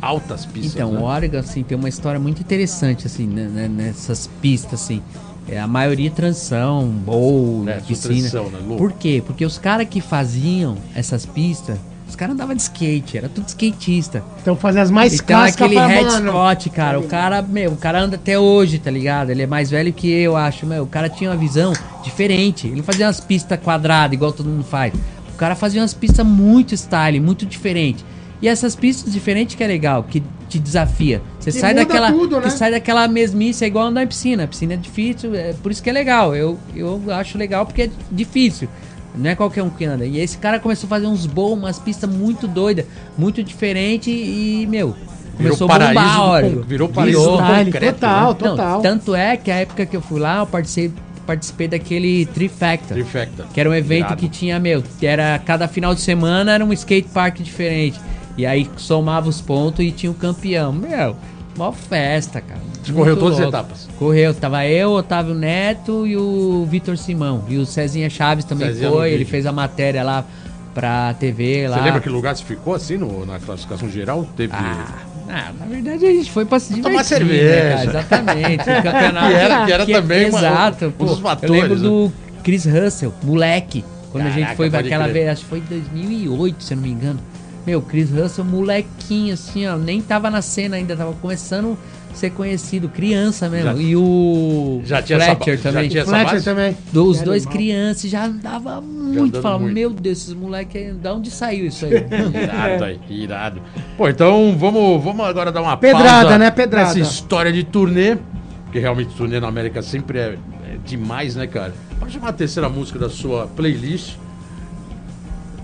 altas 0.01 0.45
pistas. 0.45 0.75
Então, 0.75 0.91
né? 0.91 0.99
o 0.99 1.03
Oregon, 1.03 1.37
assim, 1.37 1.63
tem 1.63 1.77
uma 1.77 1.89
história 1.89 2.19
muito 2.19 2.41
interessante, 2.41 3.07
assim, 3.07 3.27
né, 3.27 3.43
né, 3.43 3.67
nessas 3.67 4.29
pistas, 4.41 4.81
assim. 4.81 5.01
É, 5.47 5.59
a 5.59 5.67
maioria 5.67 6.09
transição, 6.09 6.87
bowl, 6.87 7.67
É, 7.67 7.73
piscina. 7.81 8.13
transição, 8.15 8.49
né? 8.49 8.59
Por 8.77 8.93
quê? 8.93 9.21
Porque 9.25 9.45
os 9.45 9.57
caras 9.57 9.87
que 9.89 9.99
faziam 9.99 10.77
essas 10.95 11.25
pistas, 11.25 11.77
os 12.07 12.15
caras 12.15 12.33
andavam 12.35 12.55
de 12.55 12.61
skate, 12.61 13.17
era 13.17 13.27
tudo 13.27 13.49
skatista. 13.49 14.23
Então 14.41 14.55
fazer 14.55 14.79
as 14.79 14.89
mais 14.89 15.13
Então 15.15 15.27
clássicas 15.27 15.65
aquele 15.65 15.85
Red. 15.85 16.09
Scott, 16.29 16.69
cara, 16.69 16.97
o 16.99 17.03
cara, 17.03 17.41
meu, 17.41 17.71
o 17.71 17.75
cara 17.75 18.01
anda 18.01 18.15
até 18.15 18.39
hoje, 18.39 18.79
tá 18.79 18.89
ligado? 18.89 19.31
Ele 19.31 19.41
é 19.41 19.47
mais 19.47 19.69
velho 19.69 19.91
que 19.91 20.09
eu, 20.09 20.37
acho, 20.37 20.65
meu. 20.65 20.83
O 20.83 20.87
cara 20.87 21.09
tinha 21.09 21.29
uma 21.29 21.35
visão 21.35 21.73
diferente. 22.03 22.67
Ele 22.67 22.81
fazia 22.81 23.07
umas 23.07 23.19
pistas 23.19 23.59
quadradas, 23.59 24.13
igual 24.13 24.31
todo 24.31 24.47
mundo 24.47 24.63
faz. 24.63 24.93
O 25.33 25.37
cara 25.37 25.55
fazia 25.55 25.81
umas 25.81 25.93
pistas 25.93 26.25
muito 26.25 26.75
style, 26.75 27.19
muito 27.19 27.45
diferente. 27.45 28.05
E 28.41 28.47
essas 28.47 28.75
pistas 28.75 29.11
diferentes 29.13 29.55
que 29.55 29.63
é 29.63 29.67
legal, 29.67 30.03
que 30.03 30.21
te 30.49 30.59
desafia. 30.59 31.21
Você 31.39 31.51
Que 31.51 31.59
sai 31.59 31.73
daquela, 31.73 32.11
tudo, 32.11 32.35
né? 32.35 32.49
você 32.49 32.57
sai 32.57 32.71
daquela 32.71 33.07
mesmice, 33.07 33.63
é 33.63 33.67
igual 33.67 33.87
andar 33.87 34.03
em 34.03 34.07
piscina. 34.07 34.43
A 34.43 34.47
piscina 34.47 34.73
é 34.73 34.77
difícil, 34.77 35.33
é 35.33 35.53
por 35.53 35.71
isso 35.71 35.81
que 35.81 35.89
é 35.89 35.93
legal. 35.93 36.35
Eu, 36.35 36.59
eu 36.75 37.01
acho 37.11 37.37
legal 37.37 37.65
porque 37.65 37.83
é 37.83 37.89
difícil. 38.11 38.67
Não 39.15 39.29
é 39.29 39.35
qualquer 39.35 39.63
um 39.63 39.69
que 39.69 39.85
anda. 39.85 40.05
E 40.05 40.19
esse 40.19 40.37
cara 40.37 40.59
começou 40.59 40.87
a 40.87 40.89
fazer 40.89 41.07
uns 41.07 41.25
bons, 41.25 41.53
umas 41.53 41.79
pistas 41.79 42.09
muito 42.09 42.47
doidas, 42.47 42.85
muito 43.17 43.43
diferente 43.43 44.09
e, 44.11 44.67
meu, 44.67 44.95
começou 45.37 45.65
a 45.65 45.69
paraíso 45.69 45.93
bombar, 45.93 46.43
virou 46.67 46.89
paraíso 46.89 47.19
Virou. 47.19 47.37
do 47.37 47.65
concreto, 47.65 47.93
total, 47.93 48.27
né? 48.27 48.33
total. 48.39 48.73
Não, 48.75 48.81
tanto 48.81 49.15
é 49.15 49.37
que 49.37 49.51
a 49.51 49.55
época 49.55 49.85
que 49.85 49.95
eu 49.95 50.01
fui 50.01 50.19
lá, 50.19 50.39
eu 50.39 50.47
participei, 50.47 50.91
participei 51.25 51.67
daquele 51.67 52.25
Trifecta. 52.27 52.93
Trifecta. 52.93 53.45
Que 53.53 53.59
era 53.59 53.69
um 53.69 53.73
evento 53.73 54.07
Irado. 54.07 54.17
que 54.17 54.27
tinha, 54.29 54.59
meu, 54.59 54.83
que 54.99 55.05
era 55.05 55.39
cada 55.39 55.67
final 55.67 55.93
de 55.95 56.01
semana 56.01 56.53
era 56.53 56.63
um 56.65 56.71
skate 56.73 57.09
park 57.09 57.39
diferente. 57.39 57.99
E 58.37 58.45
aí 58.45 58.69
somava 58.77 59.29
os 59.29 59.39
pontos 59.41 59.85
e 59.85 59.91
tinha 59.91 60.11
o 60.11 60.15
campeão. 60.15 60.71
Meu, 60.73 61.15
mó 61.57 61.71
festa, 61.71 62.41
cara. 62.41 62.59
Você 62.83 62.91
correu 62.91 63.15
todas 63.15 63.35
as 63.35 63.41
louco. 63.43 63.55
etapas? 63.57 63.89
Correu, 63.97 64.33
tava 64.33 64.65
eu, 64.65 64.91
Otávio 64.91 65.33
Neto 65.35 66.05
e 66.07 66.17
o 66.17 66.65
Vitor 66.69 66.97
Simão. 66.97 67.45
E 67.47 67.57
o 67.57 67.65
Cezinha 67.65 68.09
Chaves 68.09 68.43
também 68.43 68.67
Cezinha 68.67 68.89
foi, 68.89 69.11
ele 69.11 69.23
fez 69.23 69.45
a 69.45 69.51
matéria 69.51 70.03
lá 70.03 70.25
pra 70.73 71.13
TV 71.13 71.67
lá. 71.67 71.77
Você 71.77 71.83
lembra 71.83 72.01
que 72.01 72.09
lugar 72.09 72.35
você 72.35 72.43
ficou 72.43 72.73
assim 72.73 72.97
no- 72.97 73.25
na 73.25 73.37
classificação 73.39 73.87
geral? 73.89 74.27
Teve. 74.35 74.51
Ah, 74.53 74.87
ah, 75.33 75.51
na 75.59 75.65
verdade 75.65 76.05
a 76.05 76.11
gente 76.11 76.31
foi 76.31 76.45
pra 76.45 76.59
se 76.59 76.73
divertir. 76.73 76.83
Tomar 76.91 76.97
né, 76.99 77.03
cerveja. 77.03 77.69
cara? 77.69 77.83
Exatamente. 77.83 78.61
O 78.61 78.65
campeonato. 78.83 79.27
Que 79.27 79.33
era- 79.33 79.65
que 79.65 79.71
era 79.71 79.85
também 79.85 80.29
uma- 80.29 80.39
Exato. 80.39 80.85
um 80.85 80.91
pô. 80.91 81.05
eu 81.05 81.15
fatores, 81.17 81.61
lembro 81.61 81.75
né? 81.75 81.81
do 81.81 82.11
Chris 82.43 82.65
Russell, 82.65 83.13
moleque. 83.23 83.83
Quando 84.11 84.27
a 84.27 84.29
Caraca, 84.29 84.47
gente 84.47 84.55
foi 84.57 84.69
pode 84.69 84.85
aquela 84.87 85.07
vez, 85.07 85.27
acho 85.29 85.41
que 85.43 85.49
foi 85.49 85.57
em 85.59 85.61
2008, 85.63 86.63
se 86.63 86.73
eu 86.73 86.75
não 86.77 86.83
me 86.83 86.89
engano. 86.91 87.19
Meu, 87.65 87.81
Chris 87.81 88.11
Russell, 88.11 88.43
molequinho, 88.45 89.33
assim, 89.33 89.65
ó. 89.65 89.75
Nem 89.77 90.01
tava 90.01 90.29
na 90.29 90.41
cena 90.41 90.75
ainda, 90.75 90.95
tava 90.95 91.13
começando 91.13 91.77
a 92.02 92.02
ser 92.13 92.29
conhecido, 92.31 92.87
criança 92.89 93.49
mesmo. 93.49 93.71
Já- 93.75 93.81
e 93.81 93.95
o 93.95 94.81
Já 94.85 95.01
tinha 95.01 95.17
essa 95.17 95.35
Fletcher 95.35 95.57
já 95.57 95.71
também. 95.71 95.89
tinha 95.89 96.01
essa 96.03 96.11
Fletcher 96.11 96.31
base? 96.33 96.45
também. 96.45 96.77
Dos 96.91 97.21
É 97.21 97.25
dois 97.25 97.43
animal. 97.43 97.53
crianças, 97.57 98.09
já 98.11 98.25
andava 98.25 98.81
muito. 98.81 99.41
Falava, 99.41 99.61
muito. 99.63 99.73
meu 99.73 99.89
Deus, 99.89 100.17
esses 100.19 100.33
moleques, 100.33 100.95
de 100.95 101.07
onde 101.09 101.31
saiu 101.31 101.65
isso 101.67 101.85
aí? 101.85 101.93
Irado 102.43 102.83
aí, 102.83 102.99
irado. 103.09 103.61
Pô, 103.97 104.07
então 104.09 104.55
vamos, 104.57 105.03
vamos 105.03 105.25
agora 105.25 105.51
dar 105.51 105.61
uma 105.61 105.75
Pedrada, 105.77 106.21
pausa 106.21 106.37
né? 106.37 106.51
Pedrada. 106.51 106.87
Nessa 106.87 106.99
história 106.99 107.51
de 107.51 107.63
turnê, 107.63 108.17
porque 108.65 108.79
realmente 108.79 109.13
turnê 109.15 109.39
na 109.39 109.47
América 109.47 109.81
sempre 109.81 110.17
é, 110.19 110.37
é 110.65 110.77
demais, 110.85 111.35
né, 111.35 111.47
cara? 111.47 111.73
Pode 111.99 112.13
chamar 112.13 112.29
a 112.29 112.33
terceira 112.33 112.67
música 112.69 112.99
da 112.99 113.09
sua 113.09 113.47
playlist, 113.47 114.15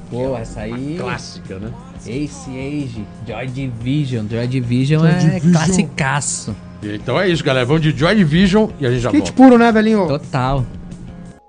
Pô, 0.10 0.36
essa 0.36 0.62
aí. 0.62 0.96
clássica, 1.00 1.60
né? 1.60 1.70
Ace 2.08 2.50
Age, 2.50 3.06
Joy 3.28 3.48
Division. 3.48 4.26
Joy 4.30 4.48
Division 4.48 5.00
Joy 5.02 5.10
é 5.10 5.14
Division. 5.18 5.52
classicaço. 5.52 6.56
Então 6.82 7.20
é 7.20 7.28
isso, 7.30 7.44
galera. 7.44 7.66
Vamos 7.66 7.82
de 7.82 7.92
Joy 7.98 8.16
Division 8.16 8.70
e 8.80 8.86
a 8.86 8.90
gente 8.92 9.02
já 9.02 9.10
Skate 9.10 9.32
volta. 9.32 9.44
puro, 9.44 9.58
né, 9.58 9.72
velhinho? 9.72 10.08
Total. 10.08 10.66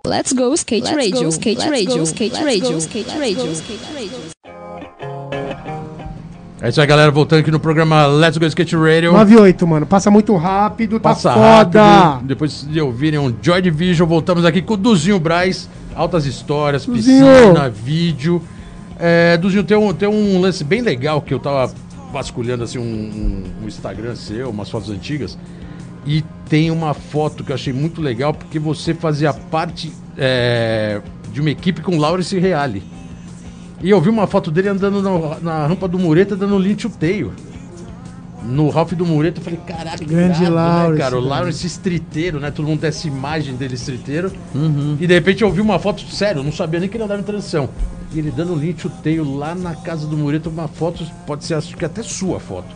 Let's 0.06 0.32
go 0.32 0.52
skate 0.54 0.82
Let's 0.84 0.96
radio, 0.96 1.22
go, 1.24 1.28
skate 1.28 1.58
let's 1.58 1.70
radio, 1.70 1.98
go, 1.98 2.02
skate 2.04 2.32
let's 2.34 2.44
radio, 2.44 2.72
go, 2.72 2.78
skate 2.78 3.06
let's 3.08 3.20
radio, 3.20 3.46
go, 3.46 3.52
skate 3.52 3.80
radio. 3.94 4.30
É 6.62 6.68
isso 6.68 6.80
aí, 6.80 6.86
galera. 6.86 7.10
Voltando 7.10 7.40
aqui 7.40 7.50
no 7.50 7.58
programa 7.60 8.06
Let's 8.06 8.36
Go 8.36 8.44
Skate 8.44 8.76
Radio. 8.76 9.12
98, 9.12 9.66
mano. 9.66 9.86
Passa 9.86 10.10
muito 10.10 10.36
rápido, 10.36 11.00
tá 11.00 11.10
Passa 11.10 11.32
foda. 11.32 11.82
rápido. 11.82 12.26
Depois 12.26 12.66
de 12.68 12.78
ouvirem 12.80 13.18
um 13.18 13.34
Joy 13.40 13.62
Division, 13.62 14.06
voltamos 14.06 14.44
aqui 14.44 14.60
com 14.60 14.74
o 14.74 14.76
Duzinho 14.76 15.18
Braz. 15.18 15.68
Altas 15.94 16.26
histórias, 16.26 16.84
Duzinho. 16.84 17.24
piscina, 17.24 17.68
vídeo. 17.70 18.42
É, 19.00 19.36
Duzinho, 19.38 19.64
tem 19.64 19.76
um, 19.76 19.92
tem 19.94 20.08
um 20.08 20.40
lance 20.40 20.62
bem 20.62 20.82
legal 20.82 21.22
que 21.22 21.32
eu 21.32 21.38
tava 21.38 21.72
vasculhando 22.12 22.64
assim 22.64 22.78
um, 22.78 22.82
um- 23.62 23.66
Instagram 23.66 24.14
seu, 24.14 24.50
umas 24.50 24.68
fotos 24.68 24.90
antigas. 24.90 25.38
E 26.06 26.22
tem 26.48 26.70
uma 26.70 26.92
foto 26.94 27.44
que 27.44 27.50
eu 27.52 27.54
achei 27.54 27.72
muito 27.72 28.00
legal 28.00 28.34
porque 28.34 28.58
você 28.58 28.92
fazia 28.94 29.32
parte 29.32 29.92
é, 30.18 31.00
de 31.32 31.40
uma 31.40 31.50
equipe 31.50 31.80
com 31.82 31.96
Laurence 31.96 32.38
Reale. 32.38 32.82
E 33.82 33.88
eu 33.88 34.00
vi 34.00 34.10
uma 34.10 34.26
foto 34.26 34.50
dele 34.50 34.68
andando 34.68 35.00
no- 35.00 35.40
na 35.40 35.66
rampa 35.66 35.88
do 35.88 35.98
Mureta, 35.98 36.36
dando 36.36 36.58
link 36.58 36.86
o 36.86 36.90
teio. 36.90 37.32
No 38.42 38.70
Ralph 38.70 38.92
do 38.94 39.04
Mureta, 39.06 39.38
eu 39.38 39.44
falei, 39.44 39.60
caralho, 39.66 40.06
Grande 40.06 40.40
irado, 40.42 40.54
Lawrence, 40.54 40.92
né, 40.92 40.98
cara? 40.98 41.16
O. 41.18 41.20
Lawrence 41.20 41.66
estriteiro, 41.66 42.40
né? 42.40 42.50
Todo 42.50 42.66
mundo 42.66 42.80
tem 42.80 42.88
essa 42.88 43.06
imagem 43.06 43.54
dele 43.54 43.74
estriteiro. 43.74 44.32
Uhum. 44.54 44.96
E 44.98 45.06
de 45.06 45.12
repente 45.14 45.42
eu 45.42 45.50
vi 45.52 45.60
uma 45.60 45.78
foto, 45.78 46.02
sério, 46.10 46.40
eu 46.40 46.44
não 46.44 46.52
sabia 46.52 46.80
nem 46.80 46.88
que 46.88 46.96
ele 46.96 47.04
andava 47.04 47.20
em 47.20 47.24
transição. 47.24 47.68
E 48.12 48.18
ele 48.18 48.30
dando 48.30 48.54
link 48.54 48.84
o 48.86 48.90
teio 48.90 49.24
lá 49.36 49.54
na 49.54 49.74
casa 49.74 50.06
do 50.06 50.16
Mureta, 50.16 50.48
uma 50.48 50.66
foto, 50.66 51.04
pode 51.26 51.44
ser 51.44 51.54
acho 51.54 51.76
que 51.76 51.84
até 51.84 52.02
sua 52.02 52.40
foto. 52.40 52.68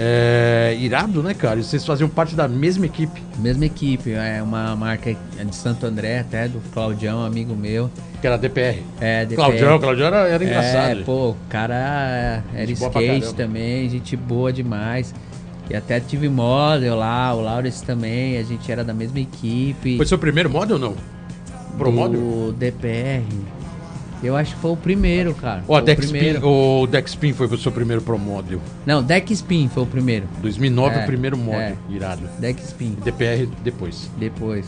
É, 0.00 0.76
irado, 0.78 1.24
né, 1.24 1.34
cara? 1.34 1.58
E 1.58 1.64
vocês 1.64 1.84
faziam 1.84 2.08
parte 2.08 2.36
da 2.36 2.46
mesma 2.46 2.86
equipe. 2.86 3.20
Mesma 3.38 3.66
equipe, 3.66 4.12
é 4.12 4.40
uma 4.40 4.76
marca 4.76 5.12
de 5.12 5.56
Santo 5.56 5.86
André, 5.86 6.20
até 6.20 6.46
do 6.46 6.60
Claudião, 6.72 7.24
amigo 7.24 7.56
meu. 7.56 7.90
Que 8.20 8.26
era 8.28 8.36
DPR. 8.36 8.80
É, 9.00 9.24
DPR. 9.24 9.36
Claudião, 9.36 9.78
Claudião 9.80 10.06
era, 10.06 10.28
era 10.28 10.44
engraçado. 10.44 11.00
É, 11.00 11.02
pô, 11.02 11.30
o 11.30 11.36
cara 11.48 12.44
era 12.54 12.66
Gente 12.66 12.80
skate 12.80 13.34
também, 13.34 13.88
gente 13.88 14.16
boa 14.16 14.52
demais. 14.52 15.12
E 15.68 15.74
até 15.74 15.98
tive 15.98 16.28
model 16.28 16.94
lá, 16.94 17.34
o 17.34 17.40
Laurence 17.40 17.84
também, 17.84 18.38
a 18.38 18.42
gente 18.44 18.70
era 18.70 18.84
da 18.84 18.94
mesma 18.94 19.18
equipe. 19.18 19.96
Foi 19.96 20.06
seu 20.06 20.18
primeiro 20.18 20.48
model 20.48 20.76
ou 20.76 20.80
não? 20.80 20.96
Pro 21.76 21.90
model? 21.90 22.20
do 22.20 22.52
DPR. 22.52 23.24
Eu 24.22 24.36
acho 24.36 24.54
que 24.54 24.60
foi 24.60 24.70
o 24.72 24.76
primeiro, 24.76 25.34
cara. 25.34 25.62
Foi 25.62 25.80
o 25.80 25.90
Spin, 25.90 26.08
primeiro. 26.08 26.46
o 26.48 26.86
Dex 26.86 27.10
Spin 27.10 27.32
foi 27.32 27.46
o 27.46 27.56
seu 27.58 27.70
primeiro 27.70 28.02
pro 28.02 28.18
model. 28.18 28.60
Não, 28.84 29.02
Deck 29.02 29.32
Spin 29.32 29.68
foi 29.72 29.82
o 29.84 29.86
primeiro. 29.86 30.26
2009 30.40 30.96
É, 30.96 31.02
o 31.02 31.06
primeiro 31.06 31.36
model, 31.36 31.60
é. 31.60 31.76
irado. 31.88 32.22
Deck 32.38 32.60
Spin, 32.62 32.96
DPR 33.04 33.48
depois. 33.62 34.10
depois. 34.18 34.66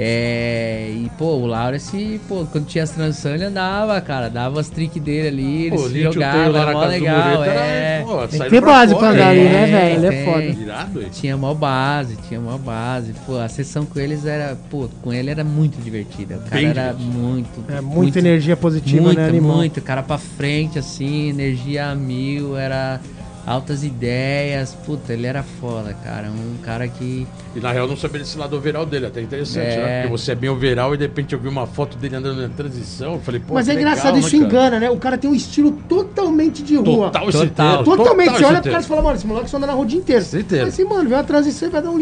É, 0.00 0.92
e 0.94 1.10
pô, 1.18 1.38
o 1.38 1.46
Laurence, 1.46 2.20
pô, 2.28 2.46
quando 2.52 2.66
tinha 2.66 2.84
as 2.84 2.90
transições 2.92 3.34
ele 3.34 3.46
andava, 3.46 4.00
cara, 4.00 4.28
dava 4.28 4.60
as 4.60 4.68
tricks 4.68 5.02
dele 5.02 5.26
ali, 5.26 5.66
ele 5.66 5.76
Pô, 5.76 5.88
se 5.88 6.02
jogava, 6.04 6.48
lá 6.50 6.60
era 6.60 6.72
mó 6.72 6.84
legal, 6.84 7.38
Mureta 7.38 7.52
é. 7.52 7.96
era, 7.96 8.06
pô, 8.06 8.28
Tem 8.28 8.40
que 8.40 8.48
ter 8.48 8.60
base 8.60 8.94
pra 8.94 9.00
fora, 9.00 9.12
andar 9.12 9.28
ali, 9.30 9.40
né, 9.40 9.64
Tem, 9.64 9.72
velho? 9.72 9.94
Ele 9.96 10.06
é 10.06 10.24
foda. 10.24 10.44
Irado, 10.44 11.02
hein? 11.02 11.08
Tinha 11.10 11.36
mó 11.36 11.52
base, 11.52 12.16
tinha 12.28 12.40
mó 12.40 12.56
base. 12.56 13.12
Pô, 13.26 13.38
a 13.38 13.48
sessão 13.48 13.84
com 13.84 13.98
eles 13.98 14.24
era, 14.24 14.56
pô, 14.70 14.88
com 15.02 15.12
ele 15.12 15.30
era 15.30 15.42
muito 15.42 15.82
divertida. 15.82 16.36
O 16.36 16.48
cara 16.48 16.54
Bem 16.54 16.66
era 16.66 16.92
divertido. 16.92 17.18
muito. 17.18 17.64
É, 17.68 17.80
muita 17.80 18.20
energia 18.20 18.56
positiva, 18.56 19.02
muito, 19.02 19.18
né, 19.18 19.26
animal? 19.26 19.56
muito. 19.56 19.80
Cara 19.80 20.04
pra 20.04 20.16
frente, 20.16 20.78
assim, 20.78 21.30
energia 21.30 21.88
a 21.88 21.96
mil, 21.96 22.56
era 22.56 23.00
altas 23.48 23.82
ideias. 23.82 24.76
Puta, 24.84 25.12
ele 25.12 25.26
era 25.26 25.42
foda, 25.42 25.94
cara. 26.04 26.28
Um 26.28 26.56
cara 26.62 26.86
que. 26.86 27.26
E 27.56 27.60
na 27.60 27.72
real 27.72 27.86
eu 27.86 27.90
não 27.90 27.96
sabia 27.96 28.20
desse 28.20 28.36
lado 28.36 28.54
overall 28.56 28.84
dele, 28.84 29.06
até 29.06 29.22
interessante, 29.22 29.66
É. 29.66 29.76
né? 29.76 30.02
Porque 30.02 30.18
você 30.18 30.32
é 30.32 30.34
bem 30.34 30.50
overall 30.50 30.94
e 30.94 30.98
de 30.98 31.04
repente 31.04 31.32
eu 31.32 31.38
vi 31.40 31.48
uma 31.48 31.66
foto 31.66 31.96
dele 31.96 32.16
andando 32.16 32.42
na 32.42 32.48
transição, 32.48 33.14
eu 33.14 33.20
falei, 33.20 33.40
pô, 33.40 33.54
Mas 33.54 33.68
é 33.68 33.72
legal, 33.72 33.90
engraçado, 33.92 34.14
né, 34.14 34.20
isso 34.20 34.30
cara? 34.30 34.44
engana, 34.44 34.80
né? 34.80 34.90
O 34.90 34.98
cara 34.98 35.16
tem 35.16 35.30
um 35.30 35.34
estilo 35.34 35.72
totalmente 35.88 36.62
de 36.62 36.76
rua. 36.76 37.10
Total 37.10 37.30
Total. 37.30 37.74
esse 37.76 37.84
Totalmente. 37.84 38.30
Você 38.36 38.44
olha 38.44 38.60
pro 38.60 38.70
cara 38.70 38.82
e 38.82 38.86
fala, 38.86 39.02
mano, 39.02 39.16
esse 39.16 39.26
moleque 39.26 39.50
só 39.50 39.56
anda 39.56 39.66
na 39.66 39.72
rua 39.72 39.84
o 39.84 39.86
dia 39.86 39.98
inteiro. 39.98 40.24
Mas 40.50 40.68
assim, 40.68 40.84
mano, 40.84 41.08
vem 41.08 41.18
uma 41.18 41.24
transição 41.24 41.68
e 41.68 41.70
vai 41.70 41.82
dar 41.82 41.90
um 41.90 41.98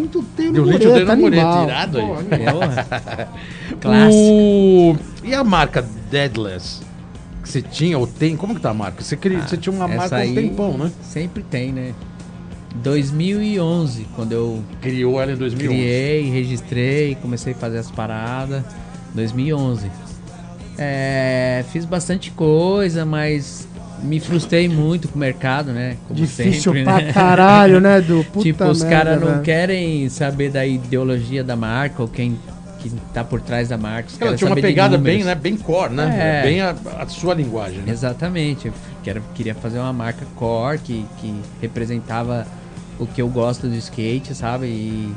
Deu 0.53 0.65
no 0.65 0.71
link 0.73 0.87
mureta, 0.87 0.95
teio 0.95 1.07
no 1.07 1.17
mureta, 1.17 1.47
animal. 1.47 1.65
irado 1.65 1.99
aí. 1.99 2.07
Porra. 2.07 3.29
Clássico. 3.81 4.23
O... 4.23 4.97
E 5.25 5.35
a 5.35 5.45
marca 5.45 5.85
Deadless? 6.11 6.86
Que 7.47 7.53
você 7.53 7.63
tinha 7.63 7.97
ou 7.97 8.07
tem? 8.07 8.37
Como 8.37 8.55
que 8.57 8.61
tá 8.61 8.71
a 8.71 8.75
marca? 8.75 9.03
Você, 9.05 9.17
queria, 9.17 9.41
você 9.41 9.57
tinha 9.57 9.73
uma 9.73 9.87
marca 9.87 10.17
há 10.21 10.25
um 10.25 10.35
tempão, 10.35 10.77
né? 10.77 10.91
Sempre 11.03 11.45
tem, 11.45 11.73
né? 11.73 11.95
2011, 12.83 14.07
quando 14.15 14.33
eu 14.33 14.63
Criou 14.83 15.21
ela 15.21 15.33
em 15.33 15.37
2011. 15.37 15.75
criei, 15.75 16.29
registrei, 16.31 17.15
comecei 17.23 17.53
a 17.53 17.57
fazer 17.57 17.79
as 17.79 17.91
paradas. 17.91 18.63
2011. 19.15 19.91
É, 20.79 21.65
fiz 21.73 21.85
bastante 21.85 22.31
coisa, 22.33 23.07
mas 23.07 23.67
me 24.03 24.21
frustrei 24.21 24.69
muito 24.69 25.09
com 25.09 25.17
o 25.17 25.19
mercado, 25.19 25.73
né? 25.73 25.97
Como 26.07 26.21
Difícil 26.21 26.73
sempre, 26.75 26.85
pra 26.85 26.97
né? 27.01 27.13
caralho, 27.13 27.81
né, 27.81 28.01
Du? 28.03 28.25
Puta 28.25 28.43
tipo, 28.43 28.65
os 28.65 28.83
caras 28.83 29.19
não 29.19 29.29
velho. 29.29 29.43
querem 29.43 30.09
saber 30.11 30.51
da 30.51 30.67
ideologia 30.67 31.43
da 31.43 31.57
marca 31.57 32.03
ou 32.03 32.09
quem 32.09 32.37
que 32.95 33.13
tá 33.13 33.25
por 33.25 33.41
trás 33.41 33.69
da 33.69 33.77
marca. 33.79 34.09
Os 34.09 34.21
Ela 34.21 34.37
tinha 34.37 34.49
uma 34.51 34.57
pegada 34.57 34.99
bem, 34.99 35.25
né? 35.25 35.35
Bem 35.35 35.57
core, 35.57 35.93
né? 35.93 36.41
É. 36.41 36.43
Bem 36.43 36.61
a, 36.61 36.75
a 36.99 37.07
sua 37.07 37.35
linguagem, 37.35 37.79
né? 37.81 37.93
Exatamente. 37.93 38.69
Eu 38.69 38.73
quero, 39.03 39.23
queria 39.35 39.55
fazer 39.55 39.79
uma 39.79 39.93
marca 39.93 40.27
core 40.37 40.79
que, 40.79 41.07
que 41.19 41.35
representava 41.61 42.47
o 42.99 43.07
que 43.07 43.21
eu 43.21 43.29
gosto 43.29 43.67
do 43.69 43.75
skate, 43.75 44.35
sabe? 44.35 44.67
E, 44.67 45.13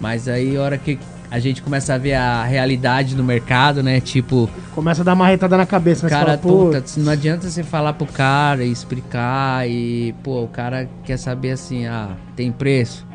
mas 0.00 0.28
aí, 0.28 0.56
a 0.56 0.62
hora 0.62 0.78
que 0.78 0.98
a 1.30 1.38
gente 1.38 1.62
começa 1.62 1.94
a 1.94 1.98
ver 1.98 2.14
a 2.14 2.44
realidade 2.44 3.16
no 3.16 3.24
mercado, 3.24 3.82
né? 3.82 4.00
Tipo, 4.00 4.48
Começa 4.74 5.02
a 5.02 5.04
dar 5.04 5.14
uma 5.14 5.26
retada 5.26 5.56
na 5.56 5.66
cabeça, 5.66 6.06
o 6.06 6.10
né? 6.10 6.10
Cara, 6.10 6.26
fala, 6.26 6.38
puta, 6.38 6.78
"Putz, 6.78 6.96
não 6.96 7.12
adianta 7.12 7.48
você 7.48 7.62
falar 7.62 7.92
pro 7.94 8.06
cara 8.06 8.64
e 8.64 8.70
explicar 8.70 9.68
e, 9.68 10.14
pô, 10.22 10.42
o 10.44 10.48
cara 10.48 10.88
quer 11.04 11.16
saber 11.16 11.52
assim, 11.52 11.86
ah, 11.86 12.10
tem 12.36 12.52
preço? 12.52 13.06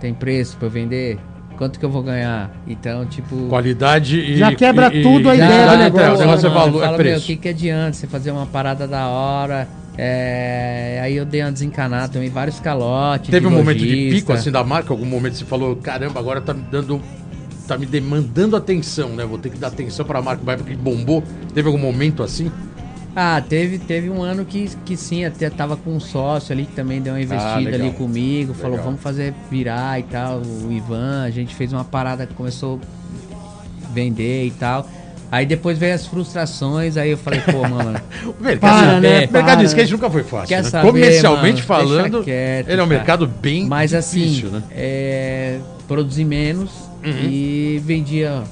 Tem 0.00 0.14
preço 0.14 0.56
pra 0.56 0.66
eu 0.66 0.70
vender? 0.70 1.18
Quanto 1.58 1.80
que 1.80 1.84
eu 1.84 1.90
vou 1.90 2.04
ganhar? 2.04 2.52
Então, 2.68 3.04
tipo... 3.04 3.34
Qualidade 3.48 4.16
e. 4.20 4.36
Já 4.36 4.54
quebra 4.54 4.94
e- 4.94 5.02
tudo 5.02 5.28
a 5.28 5.34
e- 5.34 5.38
ideia 5.38 5.90
do 5.90 5.98
é, 5.98 6.12
O 6.12 6.16
negócio 6.16 6.46
é 6.46 6.50
valor, 6.50 6.78
é 6.82 6.86
fala, 6.86 6.86
meu, 6.86 6.92
o 6.92 6.96
preço. 6.96 7.26
que, 7.26 7.36
que 7.36 7.48
adianta 7.48 7.94
você 7.94 8.06
fazer 8.06 8.30
uma 8.30 8.46
parada 8.46 8.86
da 8.86 9.08
hora? 9.08 9.68
É, 9.96 11.00
aí 11.02 11.16
eu 11.16 11.24
dei 11.24 11.42
uma 11.42 11.50
desencanada 11.50 12.12
também, 12.12 12.30
vários 12.30 12.60
calotes. 12.60 13.28
Teve 13.28 13.48
um 13.48 13.50
momento 13.50 13.80
de 13.80 14.10
pico 14.12 14.32
assim 14.32 14.52
da 14.52 14.62
marca? 14.62 14.92
Algum 14.92 15.04
momento 15.04 15.34
você 15.36 15.44
falou, 15.44 15.74
caramba, 15.74 16.20
agora 16.20 16.40
tá 16.40 16.54
me 16.54 16.62
dando. 16.70 17.02
Tá 17.66 17.76
me 17.76 17.84
demandando 17.84 18.56
atenção, 18.56 19.10
né? 19.10 19.26
Vou 19.26 19.36
ter 19.36 19.50
que 19.50 19.58
dar 19.58 19.66
atenção 19.66 20.06
pra 20.06 20.22
marca, 20.22 20.42
vai 20.42 20.56
porque 20.56 20.74
bombou. 20.74 21.22
Teve 21.52 21.66
algum 21.66 21.78
momento 21.78 22.22
assim? 22.22 22.50
Ah, 23.20 23.42
teve, 23.46 23.78
teve 23.78 24.08
um 24.08 24.22
ano 24.22 24.44
que, 24.44 24.70
que 24.84 24.96
sim, 24.96 25.24
até 25.24 25.50
tava 25.50 25.76
com 25.76 25.90
um 25.90 25.98
sócio 25.98 26.52
ali 26.52 26.64
que 26.66 26.72
também 26.72 27.00
deu 27.02 27.14
uma 27.14 27.20
investida 27.20 27.70
Ah, 27.70 27.74
ali 27.74 27.90
comigo, 27.90 28.54
falou, 28.54 28.70
Legal. 28.72 28.84
vamos 28.84 29.00
fazer 29.00 29.34
virar 29.50 29.98
e 29.98 30.04
tal. 30.04 30.40
O 30.40 30.70
Ivan, 30.70 31.24
a 31.24 31.30
gente 31.30 31.52
fez 31.52 31.72
uma 31.72 31.84
parada 31.84 32.26
que 32.26 32.34
começou 32.34 32.78
a 33.84 33.92
vender 33.92 34.46
e 34.46 34.52
tal. 34.52 34.88
Aí 35.32 35.44
depois 35.44 35.76
veio 35.76 35.94
as 35.94 36.06
frustrações, 36.06 36.96
aí 36.96 37.10
eu 37.10 37.18
falei, 37.18 37.40
pô, 37.40 37.58
mano, 37.68 38.00
O 38.38 38.42
mercado, 38.42 38.60
Para, 38.60 39.00
né? 39.00 39.26
o 39.26 39.32
mercado 39.32 39.58
de 39.58 39.64
skate 39.66 39.92
nunca 39.92 40.08
foi 40.08 40.22
fácil. 40.22 40.48
Quer 40.48 40.62
né? 40.62 40.70
saber, 40.70 40.86
Comercialmente 40.86 41.54
mano? 41.54 41.66
falando, 41.66 42.22
quieto, 42.24 42.68
ele 42.68 42.80
é 42.80 42.84
um 42.84 42.86
cara. 42.86 42.98
mercado 42.98 43.26
bem 43.26 43.66
Mas 43.66 43.92
assim, 43.94 44.20
difícil, 44.26 44.50
né? 44.50 44.62
é, 44.70 45.58
produzi 45.88 46.24
menos 46.24 46.70
Uhum. 47.04 47.12
e 47.12 47.80
vendia 47.84 48.42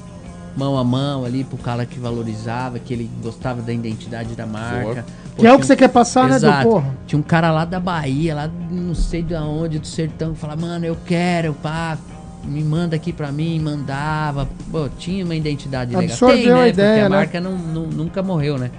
mão 0.57 0.77
a 0.77 0.83
mão 0.83 1.23
ali 1.23 1.43
pro 1.43 1.57
cara 1.57 1.85
que 1.85 1.99
valorizava, 1.99 2.79
que 2.79 2.93
ele 2.93 3.09
gostava 3.21 3.61
da 3.61 3.71
identidade 3.71 4.33
da 4.35 4.45
marca. 4.45 5.05
Pô, 5.35 5.41
Que 5.41 5.47
é 5.47 5.53
o 5.53 5.57
que 5.57 5.63
um- 5.63 5.67
você 5.67 5.75
quer 5.75 5.89
passar, 5.89 6.27
né, 6.27 6.35
Exato. 6.35 6.63
Du? 6.63 6.69
Porra. 6.71 6.95
Tinha 7.05 7.19
um 7.19 7.23
cara 7.23 7.51
lá 7.51 7.63
da 7.63 7.79
Bahia, 7.79 8.33
lá 8.35 8.49
não 8.71 8.95
sei 8.95 9.21
de 9.21 9.35
onde, 9.35 9.77
do 9.79 9.85
sertão, 9.87 10.33
que 10.33 10.39
falava, 10.39 10.59
mano, 10.61 10.85
eu 10.85 10.97
quero, 11.05 11.53
pá, 11.53 11.97
me 12.43 12.63
manda 12.63 12.95
aqui 12.95 13.13
pra 13.13 13.31
mim, 13.31 13.59
mandava. 13.59 14.47
Pô, 14.71 14.89
tinha 14.97 15.23
uma 15.23 15.35
identidade 15.35 15.91
legal. 15.95 16.05
Absorveu 16.05 16.37
Tem, 16.43 16.51
a 16.51 16.55
né? 16.55 16.69
ideia, 16.69 16.89
Porque 16.93 17.05
a 17.05 17.09
né? 17.09 17.15
marca 17.17 17.39
não, 17.41 17.57
não- 17.57 17.87
nunca 17.87 18.23
morreu, 18.23 18.57
né? 18.57 18.71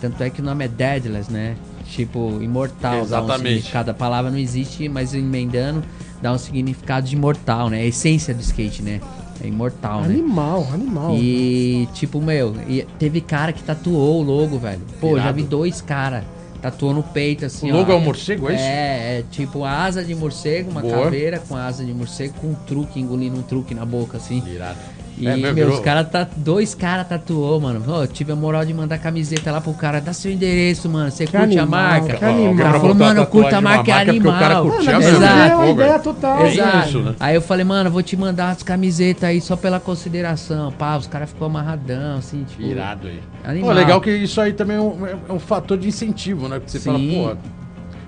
Tanto 0.00 0.22
é 0.22 0.30
que 0.30 0.40
o 0.40 0.44
nome 0.44 0.64
é 0.64 0.68
Deadless, 0.68 1.30
né? 1.30 1.54
Tipo, 1.84 2.38
imortal. 2.42 2.96
Um 2.98 3.02
Exatamente. 3.02 3.48
significado. 3.54 3.90
A 3.90 3.94
palavra 3.94 4.30
não 4.30 4.38
existe, 4.38 4.88
mas 4.88 5.12
emendando 5.14 5.82
dá 6.22 6.32
um 6.32 6.38
significado 6.38 7.06
de 7.06 7.14
imortal, 7.16 7.68
né? 7.68 7.78
A 7.80 7.84
essência 7.84 8.32
do 8.34 8.40
skate, 8.40 8.82
né? 8.82 9.00
É 9.42 9.46
imortal, 9.46 10.02
né? 10.02 10.08
Animal, 10.14 10.66
animal. 10.72 11.16
E, 11.16 11.88
tipo, 11.94 12.20
meu, 12.20 12.54
e 12.68 12.86
teve 12.98 13.20
cara 13.20 13.52
que 13.52 13.62
tatuou 13.62 14.20
o 14.20 14.22
logo, 14.22 14.58
velho. 14.58 14.80
Pô, 15.00 15.18
já 15.18 15.32
vi 15.32 15.42
dois 15.42 15.80
caras. 15.80 16.24
Tatuou 16.60 16.92
no 16.92 17.02
peito, 17.02 17.46
assim, 17.46 17.70
O 17.72 17.76
logo 17.76 17.90
ó. 17.90 17.94
é 17.94 17.98
um 17.98 18.00
morcego, 18.00 18.50
é 18.50 18.54
isso? 18.54 18.62
É, 18.62 19.18
é 19.20 19.24
tipo 19.30 19.64
asa 19.64 20.04
de 20.04 20.14
morcego, 20.14 20.70
uma 20.70 20.82
Boa. 20.82 21.04
caveira 21.04 21.38
com 21.38 21.56
asa 21.56 21.82
de 21.82 21.92
morcego, 21.94 22.34
com 22.38 22.48
um 22.48 22.54
truque, 22.54 23.00
engolindo 23.00 23.38
um 23.38 23.42
truque 23.42 23.74
na 23.74 23.86
boca, 23.86 24.18
assim. 24.18 24.42
Irado. 24.46 24.76
E, 25.20 25.26
É, 25.28 25.52
meu, 25.52 25.68
os 25.68 25.80
caras, 25.80 26.08
tá, 26.08 26.26
dois 26.34 26.74
caras 26.74 27.06
tatuou, 27.06 27.60
mano. 27.60 27.82
Eu 28.00 28.06
tive 28.06 28.32
a 28.32 28.36
moral 28.36 28.64
de 28.64 28.72
mandar 28.72 28.96
camiseta 28.98 29.52
lá 29.52 29.60
pro 29.60 29.74
cara, 29.74 30.00
dá 30.00 30.12
seu 30.14 30.32
endereço, 30.32 30.88
mano. 30.88 31.10
Você 31.10 31.24
curte 31.26 31.36
a 31.36 31.42
animal, 31.42 31.68
marca? 31.68 32.16
que 32.16 32.24
animal. 32.24 32.52
O 32.54 32.56
cara 32.56 32.80
falou, 32.80 32.94
mano, 32.94 33.20
eu 33.20 33.26
curto 33.26 33.54
a 33.54 33.60
marca, 33.60 33.78
é 33.80 33.82
o 33.82 33.96
cara 33.96 34.10
animal. 34.10 34.62
curtia 34.70 34.92
Mano, 34.92 35.04
Exato. 35.04 35.48
deu 35.48 35.56
uma 35.58 35.64
Pô, 35.66 35.70
ideia 35.72 35.98
total. 35.98 36.40
É 36.46 36.52
Exato. 36.52 36.88
isso, 36.88 36.98
né? 37.00 37.14
Aí 37.20 37.34
eu 37.34 37.42
falei, 37.42 37.64
mano, 37.64 37.88
eu 37.88 37.92
vou 37.92 38.02
te 38.02 38.16
mandar 38.16 38.50
as 38.50 38.62
camisetas 38.62 39.24
aí 39.24 39.40
só 39.40 39.56
pela 39.56 39.78
consideração. 39.78 40.72
Pá, 40.72 40.96
os 40.96 41.06
caras 41.06 41.28
ficou 41.28 41.46
amarradão, 41.46 42.16
assim, 42.16 42.44
tipo. 42.44 42.62
Irado 42.62 43.06
aí. 43.08 43.20
Animal. 43.44 43.70
Pô, 43.70 43.74
legal 43.76 44.00
que 44.00 44.10
isso 44.10 44.40
aí 44.40 44.52
também 44.54 44.76
é 44.76 44.80
um, 44.80 45.06
é 45.06 45.32
um 45.32 45.38
fator 45.38 45.76
de 45.76 45.88
incentivo, 45.88 46.48
né? 46.48 46.58
Porque 46.58 46.70
você 46.70 46.80
fala, 46.80 46.98
Sim. 46.98 47.12
pô. 47.36 47.36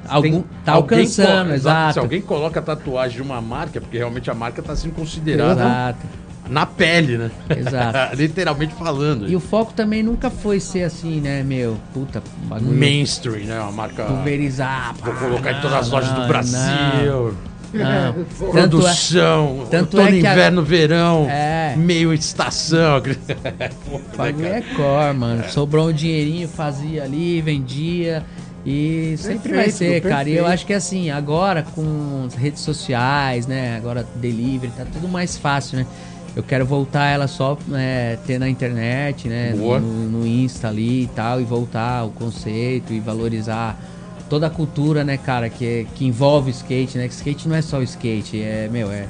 Algum, 0.09 0.31
tem- 0.31 0.45
tá 0.65 0.73
alguém 0.73 0.99
alcançando, 0.99 1.53
exato. 1.55 1.93
Se 1.93 1.99
alguém 2.01 2.21
coloca 2.21 2.59
a 2.59 2.63
tatuagem 2.63 3.17
de 3.19 3.23
uma 3.23 3.41
marca, 3.41 3.79
é 3.79 3.81
porque 3.81 3.97
realmente 3.99 4.29
a 4.29 4.35
marca 4.35 4.61
tá 4.61 4.75
sendo 4.75 4.95
considerada 4.95 5.53
Exato. 5.63 5.99
Na 6.53 6.67
pele, 6.67 7.19
né? 7.19 7.31
Exato. 7.57 8.15
Literalmente 8.17 8.75
falando. 8.75 9.29
E 9.29 9.35
o 9.35 9.41
foco 9.41 9.73
também 9.73 10.03
nunca 10.03 10.31
foi 10.31 10.61
ser 10.61 10.85
assim, 10.85 11.21
né, 11.21 11.43
meu? 11.43 11.77
Puta, 11.93 12.23
bagulho. 12.45 12.77
Mainstream, 12.79 13.47
né? 13.47 13.61
Uma 13.61 13.73
marca. 13.73 14.05
Pulverizar. 14.05 14.95
Vou 15.03 15.15
colocar 15.15 15.51
em 15.51 15.55
não, 15.55 15.61
todas 15.63 15.77
as 15.79 15.91
lojas 15.91 16.11
não, 16.13 16.21
do 16.23 16.29
Brasil. 16.29 16.63
não. 17.35 17.53
Não. 17.73 18.13
Tanto 18.13 18.45
é, 18.45 18.51
Produção, 18.61 19.67
tanto 19.71 19.99
é 19.99 20.07
que 20.09 20.27
a- 20.27 20.33
inverno, 20.33 20.63
verão, 20.63 21.27
É. 21.31 21.75
meio 21.75 22.13
estação. 22.13 23.01
O 23.91 24.17
bagulho 24.17 24.45
né, 24.45 24.59
é 24.59 24.75
core, 24.77 25.17
mano. 25.17 25.45
Sobrou 25.49 25.89
um 25.89 25.93
dinheirinho, 25.93 26.47
fazia 26.49 27.03
ali, 27.05 27.41
vendia. 27.41 28.23
E 28.65 29.15
sempre 29.17 29.55
vai 29.55 29.65
Perfeito, 29.65 30.05
ser, 30.05 30.09
cara. 30.09 30.29
E 30.29 30.33
eu 30.33 30.37
perfeito. 30.45 30.53
acho 30.53 30.67
que 30.67 30.73
assim, 30.75 31.11
agora 31.11 31.63
com 31.75 32.25
as 32.27 32.35
redes 32.35 32.61
sociais, 32.63 33.47
né? 33.47 33.77
Agora 33.77 34.07
delivery, 34.17 34.71
tá 34.77 34.85
tudo 34.93 35.09
mais 35.09 35.37
fácil, 35.39 35.79
né? 35.79 35.87
Eu 36.35 36.43
quero 36.43 36.65
voltar 36.65 37.09
ela 37.09 37.29
só 37.29 37.59
é, 37.75 38.17
ter 38.27 38.39
na 38.39 38.49
internet, 38.49 39.29
né? 39.29 39.53
No, 39.55 40.21
no 40.21 40.27
Insta 40.27 40.69
ali 40.69 41.03
e 41.05 41.07
tal, 41.09 41.41
e 41.41 41.45
voltar 41.45 42.05
o 42.05 42.11
conceito 42.11 42.93
e 42.93 43.01
valorizar 43.01 43.79
toda 44.31 44.47
a 44.47 44.51
cultura, 44.51 45.05
né, 45.05 45.19
cara, 45.19 45.51
que, 45.51 45.87
que 45.95 46.07
envolve 46.07 46.51
o 46.51 46.53
skate, 46.53 46.97
né? 46.97 47.07
Que 47.07 47.13
skate 47.13 47.47
não 47.47 47.55
é 47.55 47.61
só 47.61 47.79
o 47.79 47.83
skate, 47.83 48.41
é, 48.41 48.67
meu, 48.73 48.91
é, 48.91 49.07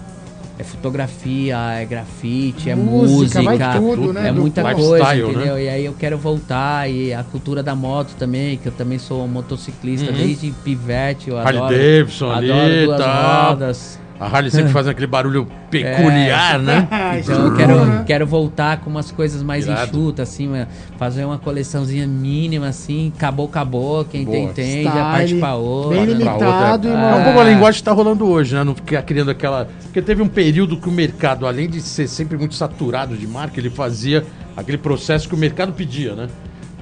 é 0.59 0.65
fotografia, 0.65 1.57
é 1.81 1.85
grafite, 1.85 2.69
é 2.69 2.75
Música, 2.75 3.41
música, 3.41 3.73
tudo, 3.79 4.13
né, 4.13 4.29
é 4.29 4.33
muita 4.33 4.75
coisa, 4.75 5.05
né? 5.15 5.19
entendeu? 5.21 5.59
E 5.61 5.69
aí 5.69 5.85
eu 5.85 5.93
quero 5.95 6.19
voltar 6.19 6.91
e 6.91 7.15
a 7.15 7.23
cultura 7.23 7.63
da 7.63 7.77
moto 7.77 8.17
também, 8.19 8.57
que 8.57 8.67
eu 8.67 8.73
também 8.73 8.99
sou 8.99 9.29
motociclista 9.29 10.11
Uhum. 10.11 10.17
desde 10.17 10.51
pivete, 10.51 11.31
eu 11.31 11.39
Harley 11.39 11.57
adoro. 11.63 11.73
Davidson 11.79 12.31
ali 12.33 12.51
adoro 12.51 12.73
e 12.73 12.85
duas 12.87 12.99
tal. 12.99 13.49
rodas. 13.51 14.02
A 14.23 14.27
Harley 14.27 14.51
sempre 14.51 14.73
faz 14.73 14.87
aquele 14.87 15.07
barulho 15.09 15.47
peculiar, 15.71 16.59
né? 16.59 16.87
Ah, 16.93 17.19
isso 17.19 17.33
Então 17.33 17.47
eu 17.47 17.55
é 17.55 17.57
quero, 17.57 17.85
né? 17.85 18.05
quero 18.07 18.27
voltar 18.27 18.79
com 18.79 18.89
umas 18.91 19.11
coisas 19.11 19.43
mais 19.43 19.67
Irado. 19.67 19.99
enxutas, 19.99 20.29
assim, 20.29 20.49
fazer 20.97 21.25
uma 21.25 21.39
coleçãozinha 21.39 22.07
mínima, 22.07 22.69
assim, 22.69 23.13
acabou, 23.17 23.47
acabou, 23.47 24.05
quem 24.05 24.25
tem, 24.25 24.43
Boa. 24.45 24.55
tem, 24.55 24.85
já 24.85 24.91
parte 24.93 25.25
Style, 25.25 25.41
pra 25.41 25.55
outra. 25.55 25.91
bem 25.97 26.05
Pra 26.07 26.15
limitado 26.15 26.45
outra. 26.75 26.91
É 26.91 26.95
uma- 26.95 27.17
um 27.17 27.25
pouco 27.25 27.41
a 27.41 27.45
linguagem 27.45 27.79
que 27.81 27.85
tá 27.85 27.93
rolando 27.93 28.27
hoje, 28.27 28.55
né? 28.55 28.63
Não 28.65 28.75
ficar 28.75 29.03
criando 29.03 29.31
aquela. 29.31 29.69
Porque 29.83 30.01
teve 30.01 30.23
um 30.23 30.29
período 30.29 30.77
que 30.77 30.89
o 30.89 30.93
mercado, 30.93 31.47
além 31.47 31.69
de 31.69 31.81
ser 31.81 32.07
sempre 32.07 32.39
muito 32.39 32.55
saturado 32.55 33.17
de 33.17 33.27
marca, 33.27 33.59
ele 33.59 33.71
fazia 33.71 34.25
aquele 34.57 34.79
processo 34.79 35.29
que 35.29 35.35
o 35.35 35.39
mercado 35.39 35.73
pedia, 35.73 36.15
né? 36.15 36.29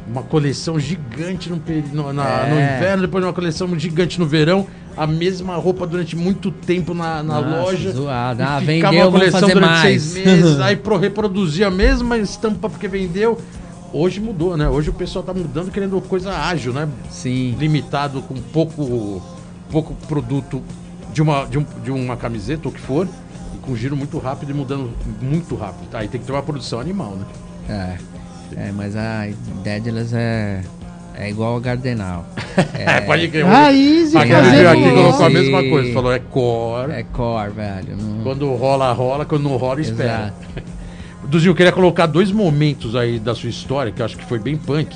Uma 0.07 0.23
coleção 0.23 0.79
gigante 0.79 1.49
no, 1.49 1.61
no, 1.93 2.13
na- 2.13 2.29
É. 2.29 2.51
no 2.51 2.57
inverno, 2.57 3.03
depois 3.03 3.25
uma 3.25 3.33
coleção 3.33 3.79
gigante 3.79 4.19
no 4.19 4.27
verão, 4.27 4.67
a 5.01 5.07
mesma 5.07 5.57
roupa 5.57 5.87
durante 5.87 6.15
muito 6.15 6.51
tempo 6.51 6.93
na, 6.93 7.23
na 7.23 7.41
Nossa, 7.41 7.63
loja. 7.63 7.91
zoado. 7.93 8.43
e 8.43 8.45
Ah, 8.45 8.61
ficava 8.61 8.93
vendeu, 8.93 9.11
vamos 9.11 9.19
coleção 9.31 9.49
durante 9.49 9.71
mais. 9.71 10.03
seis 10.03 10.27
meses, 10.27 10.61
aí 10.61 10.77
pro, 10.77 10.99
reproduzia 10.99 11.69
a 11.69 11.71
mesma 11.71 12.19
estampa 12.19 12.69
porque 12.69 12.87
vendeu. 12.87 13.41
Hoje 13.95 14.21
mudou, 14.21 14.59
né? 14.59 14.69
Hoje 14.69 14.91
o 14.91 14.93
pessoal 14.93 15.25
tá 15.25 15.33
mudando 15.33 15.71
querendo 15.71 15.99
coisa 16.03 16.31
ágil, 16.37 16.75
né? 16.75 16.87
Sim. 17.09 17.57
limitado 17.59 18.21
com 18.21 18.35
pouco, 18.35 19.23
pouco 19.71 19.95
produto 20.07 20.63
de 21.15 21.23
uma, 21.23 21.47
de, 21.47 21.57
um- 21.59 21.67
de 21.83 21.91
uma 21.91 22.15
camiseta 22.15 22.69
ou 22.69 22.71
o 22.71 22.75
que 22.75 22.81
for, 22.83 23.09
e 23.55 23.59
com 23.59 23.75
giro 23.75 23.97
muito 23.97 24.19
rápido 24.19 24.51
e 24.51 24.55
mudando 24.55 24.91
muito 25.23 25.57
rápido. 25.57 25.89
Aí 25.95 26.09
tem 26.09 26.21
que 26.21 26.27
ter 26.27 26.33
uma 26.33 26.43
produção 26.43 26.79
animal, 26.79 27.17
né? 27.17 27.97
É, 28.55 28.67
é 28.69 28.73
mas 28.73 28.95
a 28.95 29.27
ideia 29.29 29.81
delas 29.81 30.13
é, 30.13 30.63
é 31.15 31.31
igual 31.31 31.55
ao 31.55 31.61
Gardenal. 31.61 32.27
É, 32.75 33.01
pode 33.03 33.29
crer. 33.29 33.47
Raiz 33.47 34.13
e 34.13 34.19
Aquele 34.19 34.35
fazer 34.35 34.51
veio 34.51 34.71
aqui 34.71 34.91
colocou 34.91 35.27
a 35.27 35.31
mesma 35.31 35.63
coisa, 35.65 35.93
falou 35.95 36.13
é 36.13 36.19
core. 36.19 36.93
É 36.93 37.03
core, 37.05 37.51
velho. 37.53 37.97
Não... 37.97 38.23
Quando 38.23 38.53
rola, 38.55 38.93
rola, 38.93 39.25
quando 39.25 39.45
não 39.45 39.57
rola, 39.57 39.81
espera. 39.81 40.35
Duzinho, 41.25 41.53
eu 41.53 41.55
queria 41.55 41.73
colocar 41.73 42.07
dois 42.07 42.33
momentos 42.33 42.97
aí 42.97 43.19
da 43.19 43.35
sua 43.35 43.49
história, 43.49 43.93
que 43.93 44.03
eu 44.03 44.05
acho 44.05 44.17
que 44.17 44.25
foi 44.25 44.39
bem 44.39 44.57
punk. 44.57 44.95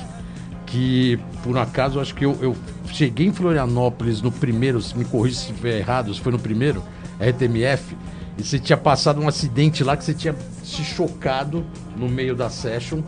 Que, 0.65 1.17
por 1.41 1.55
um 1.55 1.59
acaso, 1.59 1.97
eu 1.97 2.01
acho 2.01 2.13
que 2.13 2.25
eu, 2.25 2.37
eu 2.41 2.55
cheguei 2.91 3.27
em 3.27 3.31
Florianópolis 3.31 4.21
no 4.21 4.31
primeiro, 4.31 4.81
se 4.81 4.97
me 4.97 5.05
corrija 5.05 5.37
se 5.37 5.51
estiver 5.51 5.79
errado, 5.79 6.13
se 6.13 6.19
foi 6.19 6.31
no 6.31 6.39
primeiro, 6.39 6.83
RTMF, 7.19 7.95
e 8.37 8.43
você 8.43 8.59
tinha 8.59 8.77
passado 8.77 9.21
um 9.21 9.27
acidente 9.27 9.83
lá 9.83 9.95
que 9.95 10.03
você 10.03 10.13
tinha 10.13 10.35
se 10.63 10.83
chocado 10.83 11.65
no 11.95 12.09
meio 12.09 12.35
da 12.35 12.49
session, 12.49 13.01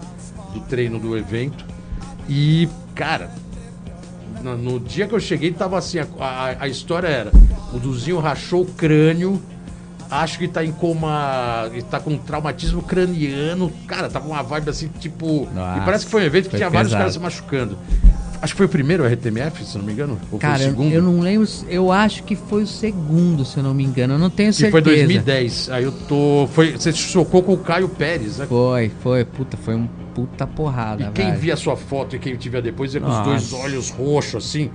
do 0.54 0.62
treino 0.62 1.00
do 1.00 1.18
evento. 1.18 1.66
E, 2.30 2.70
cara, 2.98 3.30
no, 4.44 4.58
no 4.58 4.80
dia 4.80 5.08
que 5.08 5.14
eu 5.16 5.20
cheguei, 5.20 5.52
tava 5.52 5.78
assim: 5.78 6.00
a, 6.00 6.08
a- 6.20 6.56
a 6.62 6.68
história 6.68 7.08
era: 7.08 7.32
o 7.74 7.80
Duzinho 7.80 8.20
rachou 8.20 8.62
o 8.62 8.66
crânio, 8.66 9.42
acho 10.10 10.38
que 10.38 10.48
tá 10.48 10.64
em 10.64 10.72
coma. 10.72 11.70
tá 11.90 12.00
com 12.00 12.18
traumatismo 12.18 12.82
craniano. 12.82 13.72
Cara, 13.88 14.10
tava 14.10 14.28
uma 14.28 14.44
vibe 14.44 14.70
assim, 14.70 14.88
tipo. 15.00 15.48
Nossa, 15.54 15.78
e 15.80 15.86
parece 15.86 16.06
que 16.06 16.12
foi 16.12 16.24
um 16.24 16.26
evento 16.26 16.50
que 16.50 16.58
tinha 16.58 16.70
vários 16.70 16.90
pesado. 16.92 17.00
caras 17.02 17.14
se 17.14 17.20
machucando. 17.20 17.78
Acho 18.40 18.54
que 18.54 18.58
foi 18.58 18.68
o 18.68 18.70
primeiro 18.70 19.04
RTMF, 19.04 19.66
se 19.66 19.80
não 19.80 19.84
me 19.84 19.94
engano. 19.94 20.20
Ou 20.32 20.38
Cara, 20.38 20.58
foi 20.60 20.66
o 20.66 20.68
eu, 20.68 20.70
segundo? 20.70 20.94
eu 20.94 21.02
não 21.02 21.20
lembro. 21.22 21.48
Eu 21.68 21.92
acho 21.92 22.22
que 22.22 22.36
foi 22.36 22.62
o 22.62 22.68
segundo, 22.68 23.44
se 23.44 23.58
eu 23.58 23.64
não 23.64 23.74
me 23.74 23.84
engano. 23.84 24.14
Eu 24.14 24.20
não 24.20 24.30
tenho 24.30 24.54
certeza. 24.54 24.72
foi 24.74 24.82
2010. 24.84 25.72
Aí 25.72 25.84
eu 25.84 25.92
tô. 25.92 26.48
Foi, 26.54 26.74
você 26.74 26.94
chocou 26.94 27.42
com 27.42 27.54
o 27.54 27.58
Caio 27.58 27.90
Pérez, 27.90 28.38
né? 28.38 28.46
Foi, 28.46 28.92
foi. 29.02 29.26
Puta, 29.26 29.58
foi 29.58 29.74
um 29.76 29.90
puta 30.18 30.48
porrada, 30.48 31.04
E 31.04 31.12
quem 31.12 31.28
velho. 31.28 31.38
via 31.40 31.54
a 31.54 31.58
sua 31.58 31.76
foto 31.78 32.16
e 32.16 32.20
quem 32.20 32.36
te 32.36 32.50
via 32.50 32.60
depois, 32.60 32.96
é 32.96 33.00
com 33.00 33.06
os 33.06 33.12
Nossa. 33.14 33.30
dois 33.30 33.54
olhos 33.54 33.90
roxos, 33.92 34.44
assim. 34.48 34.72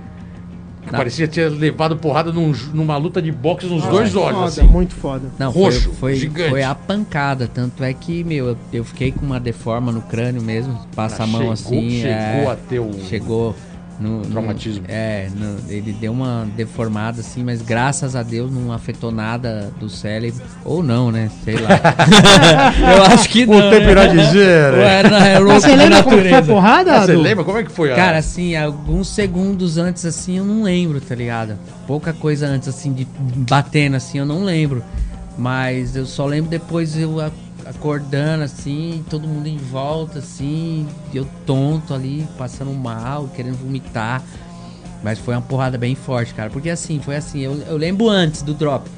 Que 0.81 0.91
Não. 0.91 0.97
parecia 0.97 1.27
ter 1.27 1.49
levado 1.49 1.97
porrada 1.97 2.31
num- 2.31 2.53
numa 2.73 2.95
luta 2.97 3.21
de 3.21 3.29
boxe 3.31 3.65
nos 3.67 3.83
dois 3.85 4.15
olhos, 4.15 4.35
Foda, 4.37 4.45
assim. 4.47 4.63
muito 4.63 4.93
foda. 4.95 5.29
Não, 5.37 5.51
roxo, 5.51 5.81
foi, 5.91 5.93
foi, 5.95 6.15
gigante. 6.15 6.49
foi 6.49 6.63
a 6.63 6.73
pancada. 6.75 7.45
Tanto 7.47 7.83
é 7.83 7.93
que, 7.93 8.23
meu, 8.23 8.47
eu, 8.49 8.57
eu 8.71 8.83
fiquei 8.85 9.11
com 9.11 9.25
uma 9.25 9.39
deforma 9.39 9.91
no 9.91 10.01
crânio 10.01 10.41
mesmo. 10.41 10.77
Passa 10.95 11.23
Ah, 11.23 11.25
a 11.25 11.27
mão 11.27 11.39
chegou- 11.41 11.53
assim. 11.53 11.89
chegou 11.89 12.09
é, 12.09 12.47
a 12.51 12.55
ter 12.55 12.79
um- 12.79 12.99
Chegou. 13.07 13.55
No, 13.99 14.19
no- 14.19 14.25
Traumatismo. 14.25 14.83
é, 14.87 15.29
no- 15.35 15.59
ele 15.71 15.93
deu 15.93 16.11
uma 16.11 16.47
deformada 16.57 17.21
assim, 17.21 17.43
mas 17.43 17.61
graças 17.61 18.15
a 18.15 18.23
Deus 18.23 18.51
não 18.51 18.71
afetou 18.73 19.11
nada 19.11 19.71
do 19.79 19.87
cérebro. 19.89 20.41
Ou 20.65 20.81
não, 20.81 21.11
né? 21.11 21.29
Sei 21.45 21.55
lá. 21.57 21.69
eu 22.97 23.03
acho 23.13 23.29
que 23.29 23.45
não. 23.45 23.57
O 23.57 23.69
tempo 23.69 23.89
irá 23.89 24.11
né? 24.13 24.23
dizer. 24.23 24.73
Ou 24.73 24.79
é, 24.81 25.03
na- 25.09 25.27
é 25.27 25.37
louco 25.39 25.53
Mas 25.53 25.63
você 25.63 25.75
lembra 25.75 26.03
como 26.03 26.17
que 26.17 26.29
foi 26.29 26.33
a 26.37 26.41
porrada? 26.41 26.93
Ah, 26.97 27.05
Você 27.05 27.15
lembra 27.15 27.43
como 27.43 27.57
é 27.59 27.63
que 27.63 27.71
foi? 27.71 27.91
a- 27.93 27.95
Cara, 27.95 28.17
assim, 28.17 28.55
alguns 28.55 29.07
segundos 29.09 29.77
antes, 29.77 30.05
assim, 30.05 30.37
eu 30.37 30.43
não 30.45 30.63
lembro, 30.63 30.99
tá 30.99 31.13
ligado? 31.15 31.57
Pouca 31.87 32.11
coisa 32.13 32.47
antes, 32.47 32.67
assim, 32.67 32.91
de 32.93 33.07
batendo, 33.47 33.95
assim, 33.95 34.17
eu 34.17 34.25
não 34.25 34.43
lembro. 34.43 34.83
Mas 35.37 35.95
eu 35.95 36.05
só 36.05 36.25
lembro 36.25 36.49
depois 36.49 36.97
eu 36.97 37.19
acordando, 37.65 38.43
assim, 38.43 39.03
todo 39.09 39.27
mundo 39.27 39.47
em 39.47 39.57
volta, 39.57 40.19
assim, 40.19 40.87
eu 41.13 41.27
tonto 41.45 41.93
ali, 41.93 42.27
passando 42.37 42.71
mal, 42.73 43.27
querendo 43.35 43.57
vomitar. 43.57 44.21
Mas 45.03 45.19
foi 45.19 45.35
uma 45.35 45.41
porrada 45.41 45.77
bem 45.77 45.95
forte, 45.95 46.33
cara. 46.33 46.49
Porque 46.49 46.69
assim, 46.69 46.99
foi 46.99 47.15
assim, 47.17 47.41
eu, 47.41 47.53
eu 47.63 47.77
lembro 47.77 48.07
antes 48.09 48.41
do 48.41 48.53
drop. 48.53 48.89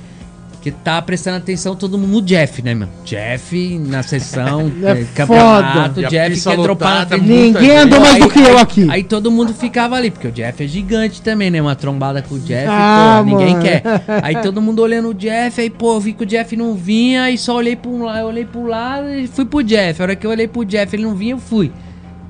Que 0.65 0.71
tá 0.71 0.99
prestando 0.99 1.37
atenção 1.37 1.75
todo 1.75 1.95
mundo 1.95 2.13
no 2.13 2.21
Jeff, 2.23 2.59
né, 2.63 2.73
mano? 2.73 2.91
Jeff 3.03 3.77
na 3.77 4.01
sessão, 4.01 4.71
É 4.83 4.93
eh, 4.93 5.05
campeonato, 5.13 6.01
foda. 6.01 6.07
Jeff 6.07 6.41
quer 6.41 6.57
dropar 6.57 7.07
na 7.07 7.17
Ninguém 7.19 7.77
andou 7.77 7.99
mais 7.99 8.17
do 8.17 8.27
que 8.27 8.39
eu 8.39 8.57
aqui. 8.57 8.87
Aí 8.89 9.03
todo 9.03 9.29
mundo 9.29 9.53
ficava 9.53 9.95
ali, 9.95 10.09
porque 10.09 10.27
o 10.27 10.31
Jeff 10.31 10.63
é 10.63 10.67
gigante 10.67 11.21
também, 11.21 11.51
né? 11.51 11.61
Uma 11.61 11.75
trombada 11.75 12.19
com 12.23 12.33
o 12.33 12.39
Jeff, 12.39 12.65
Ah, 12.67 13.21
pô, 13.23 13.29
ninguém 13.29 13.51
mano. 13.51 13.61
quer. 13.61 13.83
Aí 14.23 14.41
todo 14.41 14.59
mundo 14.59 14.79
olhando 14.81 15.09
o 15.09 15.13
Jeff, 15.13 15.61
aí, 15.61 15.69
pô, 15.69 15.93
eu 15.97 15.99
vi 15.99 16.13
que 16.13 16.23
o 16.23 16.25
Jeff 16.25 16.57
não 16.57 16.73
vinha, 16.73 17.25
aí 17.25 17.37
só 17.37 17.55
olhei 17.57 17.75
pro 17.75 18.01
lado, 18.03 18.17
eu 18.21 18.25
olhei 18.25 18.45
pro 18.45 18.65
lado 18.65 19.07
e 19.07 19.27
fui 19.27 19.45
pro 19.45 19.61
Jeff. 19.61 20.01
A 20.01 20.03
hora 20.03 20.15
que 20.15 20.25
eu 20.25 20.31
olhei 20.31 20.47
pro 20.47 20.65
Jeff, 20.65 20.95
ele 20.95 21.03
não 21.03 21.13
vinha, 21.13 21.35
eu 21.35 21.37
fui. 21.37 21.71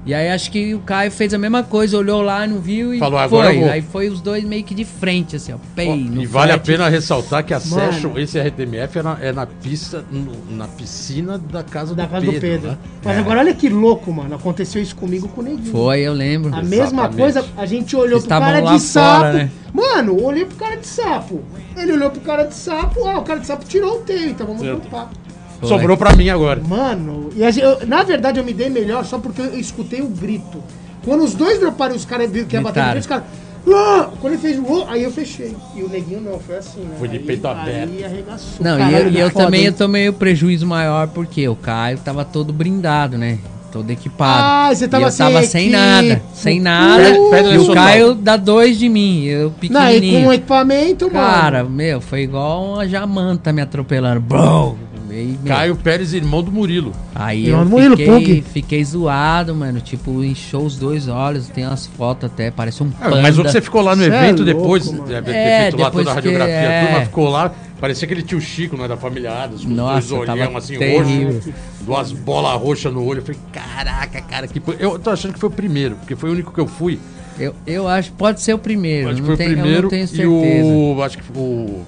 E 0.06 0.14
aí 0.14 0.30
acho 0.30 0.52
que 0.52 0.76
o 0.76 0.80
Caio 0.82 1.10
fez 1.12 1.34
a 1.34 1.38
mesma 1.38 1.64
coisa, 1.64 1.98
olhou 1.98 2.22
lá, 2.22 2.46
não 2.46 2.60
viu 2.60 2.94
e 2.94 3.00
Falou, 3.00 3.18
"Agora 3.18 3.48
foi. 3.50 3.60
vou." 3.60 3.70
Aí 3.72 3.82
foi 3.82 4.08
os 4.08 4.22
dois 4.22 4.44
meio 4.44 4.64
que 4.64 4.76
de 4.76 4.86
frente, 4.86 5.36
assim, 5.36 5.52
ó. 5.52 5.58
Pei, 5.76 5.90
Ó, 5.90 5.96
no 5.96 6.22
e 6.22 6.26
vale 6.28 6.52
a 6.52 6.60
pena 6.60 6.88
ressaltar 6.88 7.44
que 7.44 7.54
a 7.56 7.60
Mano. 7.60 7.92
Session, 7.94 8.12
esse 8.18 8.38
RTMF, 8.40 9.00
é 9.00 9.04
na, 9.04 9.18
é 9.20 9.32
na 9.32 9.48
pista, 9.48 10.06
no- 10.12 10.56
na 10.56 10.68
piscina 10.68 11.40
da 11.40 11.64
casa 11.64 11.96
Da 11.96 12.04
do 12.06 12.10
casa 12.12 12.26
Pedro. 12.26 12.38
do 12.40 12.42
Pedro. 12.42 12.68
né? 12.70 12.78
Mas 13.04 13.18
agora 13.18 13.40
olha 13.40 13.54
que 13.56 13.68
louco, 13.68 14.14
mano. 14.14 14.36
Aconteceu 14.36 14.80
isso 14.80 14.96
comigo 14.96 15.28
com 15.30 15.42
o 15.42 15.44
Neguinho. 15.44 15.72
Foi, 15.72 16.00
eu 16.02 16.14
lembro. 16.14 16.54
A 16.54 16.62
mesma 16.62 16.84
Exatamente. 16.86 17.18
coisa, 17.18 17.46
a 17.58 17.66
gente 17.66 17.96
olhou 17.96 18.20
Vocês 18.20 18.28
pro 18.28 18.30
cara 18.40 18.46
estavam 18.60 18.72
lá 18.72 18.78
de 18.78 18.82
sapo. 18.84 19.18
fora, 19.22 19.34
né? 19.34 19.50
Mano, 19.74 20.24
olhei 20.24 20.46
pro 20.46 20.56
cara 20.56 20.76
de 20.78 20.86
sapo. 20.88 21.42
Ele 21.76 21.92
olhou 21.94 22.12
pro 22.12 22.22
cara 22.22 22.44
de 22.44 22.54
sapo, 22.54 23.06
ah, 23.08 23.18
o 23.18 23.24
cara 23.24 23.40
de 23.40 23.48
sapo 23.48 23.66
tirou 23.66 23.96
o 23.98 24.02
teio, 24.02 24.30
então 24.30 24.46
vamos 24.46 24.62
Certo. 24.62 24.82
pro 24.82 24.90
papo. 24.92 25.25
Foi. 25.68 25.78
Sobrou 25.78 25.98
pra 25.98 26.16
mim 26.16 26.30
agora. 26.30 26.62
Mano, 26.68 27.30
e 27.36 27.42
eu- 27.60 27.86
na 27.88 28.04
verdade 28.04 28.40
eu 28.40 28.44
me 28.46 28.54
dei 28.54 28.70
melhor 28.70 29.04
só 29.06 29.18
porque 29.20 29.42
eu 29.42 29.60
escutei 29.60 30.02
o 30.02 30.08
grito. 30.08 30.62
Quando 31.04 31.24
os 31.24 31.34
dois 31.34 31.60
droparam, 31.60 31.96
os 31.96 32.06
caras 32.06 32.30
viram 32.32 32.48
que 32.48 32.56
ia 32.56 32.62
bater 32.62 32.80
no 32.82 32.86
peito, 32.88 33.00
os 33.02 33.08
caras. 33.08 33.24
"Ah!" 33.68 34.10
Quando 34.22 34.34
ele 34.34 34.42
fez 34.42 34.58
o 34.60 34.86
aí 34.88 35.04
eu 35.04 35.12
fechei. 35.12 35.56
E 35.76 35.84
o 35.84 35.90
neguinho 35.90 36.22
não, 36.22 36.40
foi 36.40 36.58
assim, 36.58 36.82
né? 36.82 36.96
Foi 37.00 37.08
de 37.08 37.18
Aí- 37.18 37.24
peito 37.24 37.48
aberto. 37.48 37.92
Aí 37.94 38.04
arregaçou. 38.04 38.50
Não, 38.64 38.76
e 38.76 38.80
Caralho, 38.80 39.08
eu, 39.08 39.12
e 39.12 39.20
eu 39.20 39.30
foda, 39.30 39.46
também 39.46 39.66
eu 39.66 39.74
tomei 39.74 40.10
o 40.10 40.14
prejuízo 40.14 40.66
maior 40.66 41.08
porque 41.10 41.48
o 41.48 41.56
Caio 41.56 41.98
tava 42.00 42.24
todo 42.26 42.52
brindado, 42.54 43.18
né? 43.18 43.38
Todo 43.72 43.92
equipado. 43.92 44.42
Ah, 44.42 44.74
você 44.74 44.88
tava 44.88 45.04
e 45.04 45.08
eu 45.10 45.18
tava 45.18 45.40
sem 45.42 45.50
sem 45.50 45.62
equipe. 45.64 45.76
nada, 45.78 46.22
sem 46.34 46.60
nada. 46.62 47.04
Pede 47.30 47.50
e 47.56 47.58
o 47.58 47.74
Caio 47.74 48.16
dá 48.16 48.38
dois 48.38 48.80
de 48.80 48.88
mim, 48.88 49.26
eu 49.26 49.50
Não, 49.70 49.82
e 49.90 49.94
pequenininho. 49.96 50.24
com 50.28 50.34
equipamento, 50.34 51.10
Cara, 51.10 51.58
mano. 51.64 51.76
meu, 51.76 52.00
foi 52.00 52.22
igual 52.22 52.64
uma 52.76 52.88
jamanta 52.88 53.52
me 53.52 53.62
atropelando. 53.62 54.22
Bro! 54.22 54.78
Aí, 55.16 55.40
meu, 55.42 55.56
Caio 55.56 55.76
Pérez, 55.78 56.14
irmão 56.14 56.44
do 56.44 56.52
Murilo. 56.52 56.92
Aí 57.14 57.46
Irmão 57.48 57.60
eu 57.62 57.66
do 57.66 57.72
Murilo, 57.72 57.98
fiquei, 58.20 58.42
fiquei 58.42 58.84
zoado, 58.84 59.56
mano. 59.56 59.80
Tipo, 59.80 60.24
inchou 60.24 60.66
os 60.66 60.78
dois 60.78 61.08
olhos. 61.08 61.48
Tem 61.48 61.66
umas 61.66 61.88
fotos 61.88 62.30
até, 62.30 62.52
parece 62.52 62.84
um 62.84 62.92
Ah, 63.00 63.10
panda. 63.10 63.22
mas 63.22 63.38
o 63.40 63.44
que 63.44 63.52
você 63.52 63.62
ficou 63.62 63.82
lá 63.82 63.96
no 63.96 64.04
Cê 64.04 64.10
é 64.12 64.16
evento 64.16 64.44
louco, 64.44 64.60
depois, 64.60 64.92
mano. 64.92 65.06
deve 65.06 65.32
ter 65.32 65.38
É, 65.38 65.62
feito 65.64 65.78
lá 65.82 65.86
depois 65.90 66.06
toda 66.06 66.18
a 66.20 66.22
que- 66.22 66.28
radiografia, 66.28 66.54
é. 66.56 66.82
a 66.82 66.86
turma 66.88 67.06
ficou 67.06 67.30
lá, 67.30 67.52
parecia 67.80 68.06
aquele 68.06 68.22
tio 68.24 68.42
Chico, 68.42 68.76
né, 68.78 68.88
da 68.88 68.98
família 68.98 69.32
Adams, 69.44 69.64
com 69.64 69.72
Nossa, 69.72 70.00
os 70.00 70.08
dois 70.10 70.26
tava 70.26 70.42
olhão 70.42 70.58
assim, 70.58 70.78
terrível. 70.78 71.34
roxo, 71.36 71.54
duas 71.82 72.12
bolas 72.12 72.62
roxas 72.62 72.94
no 72.94 73.06
olho. 73.06 73.20
Eu 73.20 73.24
falei, 73.26 73.40
caraca, 73.54 74.22
cara, 74.22 74.48
que... 74.48 74.62
Eu 74.80 75.00
tô 75.00 75.10
achando 75.12 75.34
que 75.34 75.40
foi 75.40 75.50
o 75.50 75.54
primeiro, 75.54 75.96
porque 75.96 76.16
foi 76.16 76.30
o 76.30 76.34
único 76.34 76.52
que 76.52 76.60
eu 76.60 76.68
fui. 76.68 77.00
Eu, 77.40 77.54
eu 77.68 77.88
acho 77.88 78.12
que 78.12 78.18
pode 78.18 78.42
ser 78.42 78.54
o 78.54 78.58
primeiro. 78.60 79.08
Acho 79.10 79.16
que 79.16 79.22
não 79.22 79.26
foi 79.28 79.36
o 79.36 79.38
tenho, 79.38 79.52
eu 79.52 79.58
primeiro 79.58 79.82
não 79.84 79.90
tenho 79.90 80.04
e 80.04 80.08
certeza. 80.08 80.68
o... 80.68 81.02
Acho 81.04 81.18
que 81.18 81.24
o... 81.38 81.82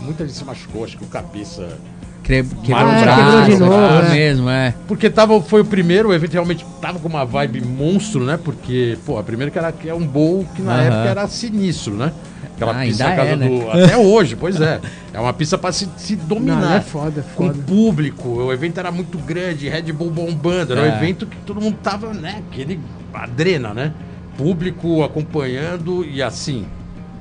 Muita 0.00 0.26
gente 0.26 0.36
se 0.36 0.44
machucou, 0.44 0.84
acho 0.84 0.98
que 0.98 1.04
o 1.04 1.06
cabeça... 1.06 1.78
Quebrou 2.24 2.54
Ah, 2.74 2.84
o 2.84 2.94
quebrou 2.94 3.00
braço, 3.00 3.44
de 3.50 3.56
novo, 3.58 3.70
quebrou 3.70 4.02
é. 4.02 4.10
mesmo, 4.10 4.48
é. 4.48 4.74
Porque 4.88 5.10
tava, 5.10 5.42
foi 5.42 5.60
o 5.60 5.64
primeiro, 5.64 6.08
o 6.08 6.14
evento 6.14 6.32
realmente 6.32 6.64
tava 6.80 6.98
com 6.98 7.06
uma 7.06 7.24
vibe 7.24 7.60
monstro, 7.60 8.24
né? 8.24 8.38
Porque, 8.42 8.96
pô, 9.04 9.18
a 9.18 9.22
primeira 9.22 9.50
que 9.50 9.58
era 9.58 9.70
que 9.70 9.88
é 9.90 9.94
um 9.94 10.06
bowl 10.06 10.46
que 10.56 10.62
na 10.62 10.72
Aham. 10.72 10.82
época 10.84 11.08
era 11.10 11.28
sinistro, 11.28 11.94
né? 11.94 12.12
Aquela 12.56 12.80
Ah, 12.80 12.84
pista 12.84 13.04
casa 13.12 13.20
é, 13.32 13.36
né? 13.36 13.46
do. 13.48 13.70
Até 13.70 13.96
hoje, 13.98 14.36
pois 14.36 14.58
é. 14.58 14.80
É 15.12 15.20
uma 15.20 15.34
pista 15.34 15.58
pra 15.58 15.70
se, 15.70 15.86
se 15.98 16.16
dominar. 16.16 16.60
Não, 16.60 16.72
é 16.72 16.80
foda, 16.80 17.20
é 17.20 17.36
Com 17.36 17.48
foda. 17.48 17.62
público, 17.62 18.28
o 18.28 18.52
evento 18.52 18.78
era 18.78 18.90
muito 18.90 19.18
grande, 19.18 19.68
Red 19.68 19.92
Bull 19.92 20.10
bombando, 20.10 20.72
era 20.72 20.80
um 20.82 20.86
É. 20.86 20.96
evento 20.96 21.26
que 21.26 21.36
todo 21.44 21.60
mundo 21.60 21.76
tava, 21.82 22.14
né? 22.14 22.42
Aquele 22.50 22.80
adrena, 23.12 23.74
né? 23.74 23.92
Público 24.38 25.02
acompanhando 25.04 26.04
e 26.04 26.22
assim, 26.22 26.64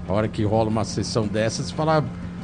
a 0.08 0.14
hora 0.14 0.28
que 0.30 0.44
rola 0.44 0.70
uma 0.70 0.86
sessão 0.86 1.28
dessas, 1.28 1.68
você 1.68 1.74
fala 1.76 2.04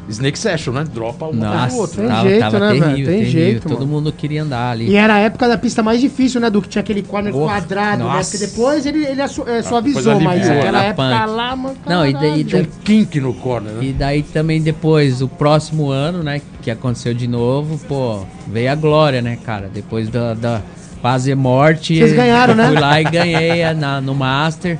Snake 0.09 0.39
Session, 0.39 0.73
né? 0.73 0.83
Dropa 0.91 1.27
um 1.27 1.33
Nossa, 1.33 1.75
do 1.75 1.79
outro. 1.81 1.97
Tem 2.01 2.07
tava, 2.07 2.29
jeito, 2.29 2.39
tava 2.39 2.59
né, 2.59 2.67
velho? 2.67 2.81
terrível, 2.81 3.05
Tem 3.05 3.19
terrível. 3.19 3.31
jeito, 3.31 3.69
Todo 3.69 3.79
mano. 3.79 3.87
mundo 3.87 4.11
queria 4.11 4.43
andar 4.43 4.71
ali. 4.71 4.89
E 4.89 4.95
era 4.95 5.13
a 5.15 5.19
época 5.19 5.47
da 5.47 5.57
pista 5.57 5.83
mais 5.83 6.01
difícil, 6.01 6.41
né? 6.41 6.49
Do 6.49 6.61
que 6.61 6.69
tinha 6.69 6.81
aquele 6.81 7.03
corner 7.03 7.31
quadrado, 7.31 8.03
né? 8.03 8.09
nossa. 8.09 8.31
Porque 8.31 8.45
depois 8.47 8.85
ele, 8.85 9.05
ele 9.05 9.21
é, 9.21 9.27
suavizou, 9.61 10.19
mas 10.19 10.47
né? 10.47 10.59
aquela 10.59 10.79
Era 10.79 10.87
época 10.89 11.19
punk. 11.19 11.35
lá, 11.35 11.55
mano. 11.55 11.77
Não, 11.85 12.07
e 12.07 12.13
daí-. 12.13 12.43
Tinha 12.43 12.61
um 12.63 12.65
kink 12.83 13.19
no 13.19 13.33
corner, 13.33 13.73
né? 13.73 13.83
E 13.85 13.93
daí 13.93 14.23
também 14.23 14.61
depois, 14.61 15.21
o 15.21 15.27
próximo 15.27 15.89
ano, 15.89 16.23
né, 16.23 16.41
que 16.61 16.71
aconteceu 16.71 17.13
de 17.13 17.27
novo, 17.27 17.77
pô, 17.87 18.21
veio 18.47 18.71
a 18.71 18.75
glória, 18.75 19.21
né, 19.21 19.37
cara? 19.45 19.69
Depois 19.73 20.09
da, 20.09 20.33
da 20.33 20.61
quase 21.01 21.33
morte. 21.35 21.97
Vocês 21.97 22.13
ganharam, 22.13 22.53
eu 22.53 22.57
né? 22.57 22.67
Fui 22.67 22.79
lá 22.79 23.01
e 23.01 23.03
ganhei 23.03 23.73
na, 23.73 24.01
no 24.01 24.13
Master. 24.15 24.77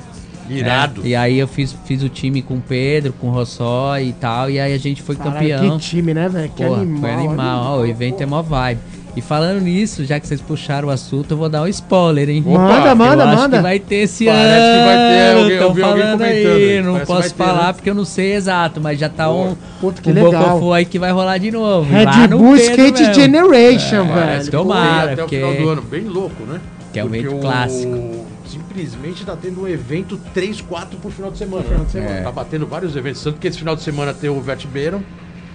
Irado. 0.58 1.00
né? 1.02 1.08
E 1.08 1.14
aí 1.16 1.38
eu 1.38 1.48
fiz, 1.48 1.74
fiz 1.84 2.02
o 2.02 2.08
time 2.08 2.42
com 2.42 2.54
o 2.54 2.60
Pedro, 2.60 3.12
com 3.12 3.28
o 3.28 3.30
Rossó 3.30 3.98
e 3.98 4.12
tal, 4.12 4.50
e 4.50 4.58
aí 4.60 4.72
a 4.74 4.78
gente 4.78 5.02
foi 5.02 5.16
Caralho, 5.16 5.34
campeão. 5.34 5.78
Que 5.78 5.84
time, 5.84 6.14
né, 6.14 6.28
velho? 6.28 6.50
Que 6.54 6.62
animal. 6.64 7.00
foi 7.00 7.10
animal. 7.10 7.64
Ó, 7.64 7.80
o 7.80 7.86
evento 7.86 8.22
é 8.22 8.26
mó 8.26 8.42
vibe. 8.42 8.80
E 9.16 9.20
falando 9.20 9.60
nisso, 9.60 10.04
já 10.04 10.20
que 10.20 10.26
vocês 10.28 10.40
puxaram 10.40 10.86
o 10.86 10.90
assunto, 10.92 11.32
eu 11.32 11.36
vou 11.36 11.48
dar 11.48 11.62
um 11.62 11.66
spoiler, 11.66 12.30
hein? 12.30 12.44
Opa, 12.46 12.58
Manda, 12.60 12.94
manda, 12.94 13.24
acho 13.24 13.36
manda. 13.42 13.56
que 13.56 13.62
vai 13.64 13.78
ter 13.80 13.96
esse 13.96 14.24
Parece 14.24 14.46
ano. 14.54 14.78
que 14.78 14.84
vai 14.86 14.96
ter, 14.96 15.36
alguém- 15.40 15.56
eu 15.56 15.74
vi 15.74 15.82
alguém 15.82 16.02
falando 16.04 16.18
comentando 16.18 16.52
aí, 16.54 16.82
não 16.82 16.92
Parece 16.92 17.06
posso 17.12 17.28
ter, 17.30 17.34
falar 17.44 17.66
né? 17.66 17.72
porque 17.72 17.90
eu 17.90 17.94
não 17.94 18.04
sei 18.04 18.34
exato, 18.34 18.80
mas 18.80 19.00
já 19.00 19.08
tá 19.08 19.28
um, 19.28 19.56
Puta, 19.80 20.00
que 20.00 20.10
um 20.10 20.12
legal. 20.14 20.72
Aí 20.72 20.84
que 20.84 20.96
vai 20.96 21.10
rolar 21.10 21.38
de 21.38 21.50
novo. 21.50 21.90
Red 21.92 22.28
Bull 22.28 22.54
Skate 22.54 23.00
mesmo. 23.02 23.14
Generation, 23.14 24.06
Parece 24.06 24.28
velho. 24.28 24.44
que 24.44 24.50
Tomara, 24.52 25.12
até 25.12 25.22
porque- 25.22 25.42
o 25.42 25.50
final 25.50 25.62
do 25.64 25.68
ano. 25.70 25.82
Bem 25.82 26.04
louco, 26.04 26.44
né? 26.44 26.60
Que 26.92 27.00
é 27.00 27.04
um 27.04 27.08
Porque 27.08 27.20
evento 27.26 27.36
o- 27.36 27.40
clássico. 27.40 28.26
Simplesmente 28.70 29.24
tá 29.24 29.34
tendo 29.34 29.62
um 29.62 29.68
evento 29.68 30.16
3, 30.32 30.60
4 30.60 30.96
por 31.00 31.10
final 31.10 31.32
de 31.32 31.38
semana. 31.38 31.64
final 31.64 31.78
né? 31.80 31.84
de 31.86 31.90
semana. 31.90 32.14
É. 32.18 32.22
Tá 32.22 32.30
batendo 32.30 32.68
vários 32.68 32.94
eventos. 32.94 33.20
Tanto 33.20 33.40
que 33.40 33.48
esse 33.48 33.58
final 33.58 33.74
de 33.74 33.82
semana 33.82 34.14
tem 34.14 34.30
o 34.30 34.40
Vert 34.40 34.64
Battle. 34.66 35.02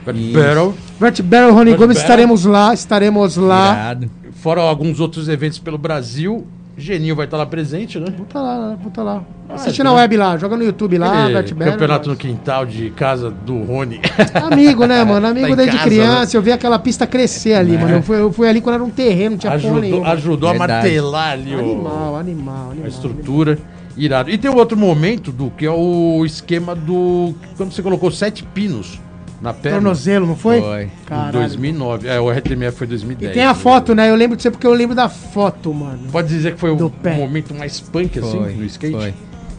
Vert. 0.06 0.34
Battle. 0.34 0.74
Vert 1.00 1.54
Rony 1.54 1.72
Vert 1.72 1.80
Gomes, 1.80 1.80
Barrel. 1.80 1.92
estaremos 1.94 2.44
lá, 2.44 2.74
estaremos 2.74 3.38
lá. 3.38 3.74
Irado. 3.74 4.12
Fora 4.34 4.62
alguns 4.62 5.00
outros 5.00 5.30
eventos 5.30 5.60
pelo 5.60 5.78
Brasil. 5.78 6.46
Geninho 6.78 7.16
vai 7.16 7.26
estar 7.26 7.38
lá 7.38 7.46
presente, 7.46 7.98
né? 8.00 8.08
Puta 8.12 8.42
lá, 8.42 8.78
puta 8.84 9.02
lá. 9.02 9.24
Ah, 9.48 9.54
Assiste 9.54 9.80
é, 9.80 9.84
na 9.84 9.92
né? 9.92 9.96
web 9.98 10.18
lá, 10.18 10.38
joga 10.38 10.58
no 10.58 10.64
YouTube 10.64 10.98
lá, 10.98 11.10
Barrel. 11.10 11.44
campeonato 11.72 12.10
no 12.10 12.16
quintal 12.18 12.66
de 12.66 12.90
casa 12.90 13.30
do 13.32 13.64
Rony. 13.64 14.02
Amigo, 14.52 14.86
né, 14.86 15.02
mano? 15.06 15.26
Amigo 15.28 15.50
Tá 15.50 15.56
desde 15.56 15.78
casa, 15.78 15.90
criança. 15.90 16.36
Eu 16.38 16.42
vi 16.42 16.52
aquela 16.52 16.78
pista 16.78 17.08
crescer 17.08 17.54
ali, 17.54 17.76
É. 17.76 17.78
mano. 17.78 17.96
Eu 17.96 18.02
fui, 18.02 18.20
eu 18.20 18.32
fui 18.32 18.48
ali 18.50 18.60
quando 18.60 18.76
era 18.76 18.84
um 18.84 18.90
terreno, 18.90 19.32
não 19.32 19.38
tinha 19.38 19.52
porra 19.54 19.64
ajudou 19.64 19.82
nenhuma. 19.82 20.08
ajudou 20.10 20.50
a 20.50 20.52
Verdade. 20.52 20.74
martelar 20.74 21.32
ali 21.32 21.56
o, 21.56 21.60
Animal, 21.60 22.16
animal, 22.18 22.70
animal. 22.72 22.86
a 22.86 22.88
estrutura. 22.88 23.58
Irado. 23.98 24.30
E 24.30 24.38
tem 24.38 24.52
um 24.52 24.56
outro 24.58 24.76
momento, 24.78 25.32
do 25.32 25.50
que 25.52 25.66
é 25.66 25.72
o 25.72 26.26
esquema 26.26 26.76
do. 26.76 27.34
Quando 27.56 27.72
você 27.72 27.82
colocou 27.82 28.12
sete 28.12 28.44
pinos 28.44 29.00
na 29.42 29.54
perna. 29.54 29.78
Tornozelo, 29.80 30.26
não 30.28 30.36
foi? 30.36 30.62
Foi. 30.62 30.84
Em 30.84 30.90
Caralho. 31.06 31.32
2009. 31.40 32.08
É, 32.08 32.20
o 32.20 32.30
RTMF 32.32 32.78
foi 32.78 32.88
E 32.88 32.90
2010. 32.90 33.34
tem 33.34 33.44
a 33.44 33.54
foto, 33.54 33.94
né? 33.96 34.10
Eu 34.10 34.16
lembro 34.16 34.36
de 34.38 34.44
você 34.44 34.52
porque 34.52 34.66
eu 34.66 34.74
lembro 34.74 34.96
da 34.96 35.10
foto, 35.10 35.74
mano. 35.74 36.00
Pode 36.12 36.28
dizer 36.28 36.54
que 36.54 36.60
foi 36.60 36.72
o 36.72 36.90
pé. 36.90 37.16
momento 37.18 37.54
mais 37.54 37.80
punk, 37.80 38.20
assim, 38.20 38.32
Foi, 38.32 38.54
no 38.54 38.66
skate? 38.66 38.94
foi. 38.96 39.14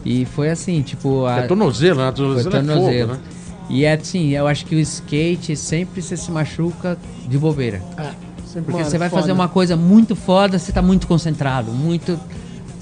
E 0.05 0.25
foi 0.25 0.49
assim, 0.49 0.81
tipo... 0.81 1.25
A... 1.25 1.39
É 1.39 1.41
tornozelo, 1.47 1.99
né? 1.99 2.13
Foi 2.15 2.15
Tornozelo 2.15 2.49
é 2.49 2.53
fogo, 2.63 2.67
tornozelo. 2.73 3.13
né? 3.13 3.19
E 3.69 3.83
é 3.83 3.93
assim, 3.93 4.29
eu 4.29 4.47
acho 4.47 4.65
que 4.65 4.75
o 4.75 4.79
skate 4.79 5.55
sempre 5.57 6.01
você 6.01 6.15
se 6.15 6.31
machuca 6.31 6.97
de 7.27 7.37
bobeira. 7.37 7.81
É, 7.97 8.03
sempre, 8.45 8.61
Porque 8.61 8.71
mano, 8.77 8.85
você 8.85 8.97
vai 8.97 9.09
foda. 9.09 9.21
fazer 9.21 9.33
uma 9.33 9.49
coisa 9.49 9.75
muito 9.75 10.15
foda, 10.15 10.57
você 10.57 10.71
tá 10.71 10.81
muito 10.81 11.05
concentrado, 11.07 11.71
muito. 11.71 12.17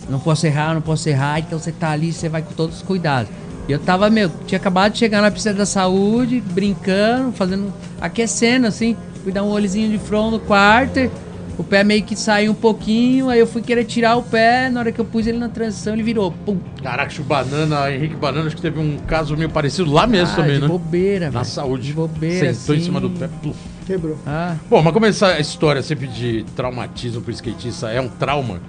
Não 0.08 0.20
posso 0.20 0.46
errar, 0.46 0.76
não 0.76 0.82
posso 0.82 1.10
errar, 1.10 1.40
então 1.40 1.58
você 1.58 1.72
tá 1.72 1.90
ali, 1.90 2.14
você 2.14 2.30
vai 2.30 2.44
com 2.44 2.54
todos 2.54 2.76
os 2.78 2.82
cuidados. 2.84 3.32
E 3.68 3.72
eu 3.72 3.80
tava, 3.80 4.10
meu, 4.10 4.30
tinha 4.46 4.60
acabado 4.60 4.92
de 4.94 5.00
chegar 5.00 5.22
na 5.22 5.32
pista 5.32 5.54
da 5.54 5.66
saúde, 5.66 6.42
brincando, 6.52 7.32
fazendo. 7.32 7.74
aquecendo, 8.00 8.68
assim. 8.68 8.96
Fui 9.24 9.32
dar 9.32 9.44
um 9.44 9.50
olhozinho 9.50 9.90
de 9.90 9.98
front 9.98 10.32
no 10.32 10.40
quarto, 10.40 11.10
o 11.58 11.64
pé 11.64 11.84
meio 11.84 12.04
que 12.04 12.16
saiu 12.16 12.52
um 12.52 12.56
pouquinho, 12.56 13.28
aí 13.28 13.40
eu 13.40 13.48
fui 13.48 13.62
querer 13.64 13.84
tirar 13.86 14.18
o 14.18 14.22
pé, 14.22 14.70
na 14.70 14.82
hora 14.82 14.92
que 14.92 15.02
eu 15.02 15.06
pus 15.06 15.26
ele 15.26 15.40
na 15.40 15.50
transição, 15.50 15.94
ele 15.94 16.04
virou. 16.04 16.32
Pum! 16.46 16.60
Caraca, 16.84 17.20
o 17.20 17.24
Banana, 17.24 17.92
Henrique 17.92 18.16
Banana, 18.16 18.46
acho 18.46 18.56
que 18.56 18.62
teve 18.62 18.78
um 18.80 18.98
caso 19.08 19.36
meio 19.36 19.50
parecido 19.50 19.92
lá 19.92 20.06
mesmo 20.06 20.34
Ah, 20.34 20.36
também, 20.36 20.56
de 20.58 20.62
né? 20.62 20.68
bobeira, 20.68 21.26
Na 21.32 21.40
velho. 21.42 21.46
saúde. 21.46 21.88
De 21.88 21.94
bobeira, 21.94 22.54
Sentou 22.54 22.76
em 22.76 22.78
assim. 22.78 22.86
cima 22.86 23.00
do 23.02 23.10
pé. 23.10 23.28
pluf. 23.42 23.58
Quebrou. 23.88 24.16
Ah, 24.28 24.56
Bom, 24.70 24.84
mas 24.84 24.94
começar 24.94 25.30
a 25.30 25.40
história 25.40 25.82
sempre 25.82 26.06
de 26.08 26.44
traumatismo 26.56 27.22
pro 27.22 27.32
skatista 27.32 27.90
é 27.90 28.00
um 28.00 28.10
trauma. 28.10 28.60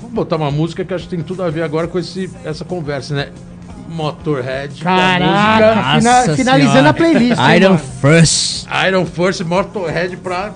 Vamos 0.00 0.14
botar 0.14 0.36
uma 0.36 0.50
música 0.50 0.84
que 0.84 0.92
acho 0.92 1.04
que 1.08 1.16
tem 1.16 1.24
tudo 1.24 1.42
a 1.42 1.48
ver 1.48 1.62
agora 1.62 1.86
com 1.88 1.98
esse, 1.98 2.28
essa 2.44 2.64
conversa, 2.66 3.14
né? 3.14 3.28
Motorhead. 3.88 4.74
Caraca, 4.82 6.00
Nossa 6.00 6.36
finalizando 6.36 6.72
Senhora. 6.72 6.90
a 6.90 6.94
playlist. 6.94 7.40
Iron? 7.56 7.78
First. 7.78 8.66
Iron 8.88 9.06
First 9.06 9.40
Motorhead 9.42 10.16
pra 10.18 10.52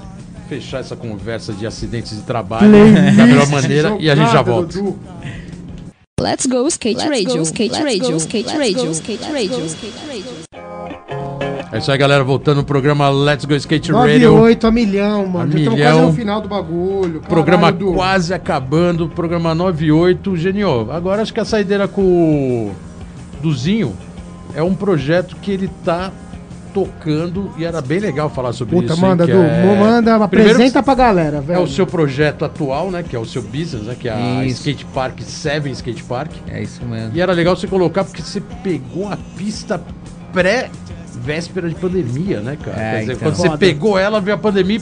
fechar 0.49 0.81
essa 0.81 0.95
conversa 0.97 1.53
de 1.53 1.67
acidentes 1.67 2.17
de 2.17 2.23
trabalho 2.23 2.71
Playlist 2.71 3.17
da 3.17 3.27
melhor 3.27 3.49
maneira 3.49 3.97
e 3.99 4.11
a 4.11 4.15
gente 4.15 4.31
já 4.33 4.43
volta. 4.43 4.73
Dudu. 4.79 4.99
Let's 6.21 6.47
go 6.47 6.67
skate 6.69 6.97
Let's 6.97 7.11
radio, 7.11 7.37
go, 7.37 7.43
skate 7.43 7.73
let's 7.73 7.85
radio, 7.85 8.11
go, 8.13 8.17
skate 8.17 8.47
let's 8.47 8.59
radio, 8.59 8.85
go, 8.87 8.91
skate 8.93 9.23
let's 9.23 9.33
radio, 9.35 9.59
go, 9.61 9.67
skate 9.67 9.95
radio. 10.09 10.47
É 11.73 11.79
isso 11.79 11.91
aí, 11.93 11.99
galera. 11.99 12.25
Voltando 12.25 12.59
no 12.59 12.65
programa 12.65 13.11
Let's 13.11 13.45
Go 13.45 13.55
Skate 13.55 13.93
9 13.93 14.13
Radio. 14.13 14.35
8 14.35 14.67
a 14.67 14.71
milhão, 14.71 15.27
mano. 15.27 15.53
A 15.53 15.53
Já 15.53 15.59
estamos 15.59 15.79
milhão. 15.79 15.93
quase 15.99 16.07
no 16.07 16.13
final 16.17 16.41
do 16.41 16.49
bagulho. 16.49 17.21
Programa 17.21 17.65
Caralho, 17.73 17.79
Du. 17.87 17.93
quase 17.93 18.33
acabando, 18.33 19.09
programa 19.09 19.55
98. 19.55 20.37
Genio, 20.37 20.91
agora 20.91 21.21
acho 21.23 21.35
que 21.35 21.41
a 21.41 21.45
saideira 21.45 21.87
com 21.87 22.71
o 23.47 23.51
Duzinho 23.51 23.95
é 24.55 24.63
um 24.63 24.75
projeto 24.75 25.37
que 25.37 25.51
ele 25.53 25.71
tá 25.85 26.11
tocando 26.75 27.51
e 27.57 27.65
era 27.65 27.81
bem 27.81 27.99
legal 27.99 28.29
falar 28.29 28.53
sobre 28.53 28.75
Puta, 28.75 28.93
isso. 28.93 29.01
manda, 29.01 29.25
hein, 29.25 29.31
que 29.31 29.35
Du. 29.37 29.43
é- 29.43 29.77
Manda, 29.79 30.29
Primeiro 30.29 30.53
apresenta 30.53 30.83
pra 30.83 30.95
galera, 30.95 31.41
velho. 31.41 31.59
É 31.59 31.63
o 31.63 31.67
seu 31.67 31.87
projeto 31.87 32.45
atual, 32.45 32.91
né? 32.91 33.03
Que 33.03 33.17
é 33.17 33.19
o 33.19 33.25
seu 33.25 33.41
business, 33.41 33.85
né? 33.85 33.97
Que 33.99 34.09
é 34.09 34.13
a 34.13 34.45
Isso. 34.45 34.57
Skate 34.69 34.85
Park, 34.87 35.21
Seven 35.21 35.73
Skate 35.73 36.03
Park. 36.05 36.33
É 36.49 36.61
isso 36.63 36.85
mesmo. 36.85 37.13
E 37.15 37.21
era 37.21 37.33
legal 37.33 37.57
você 37.57 37.67
colocar 37.67 38.05
porque 38.05 38.21
você 38.21 38.43
pegou 38.63 39.09
a 39.09 39.17
pista 39.39 39.81
pré 40.33 40.69
véspera 41.15 41.67
de 41.69 41.75
pandemia, 41.77 42.41
né, 42.41 42.59
cara? 42.63 42.79
É, 42.79 42.91
Quer 42.91 43.01
dizer, 43.01 43.13
então. 43.15 43.33
quando 43.33 43.37
você 43.37 43.57
pegou 43.57 43.99
ela, 43.99 44.21
veio 44.21 44.35
a 44.35 44.39
pandemia. 44.39 44.81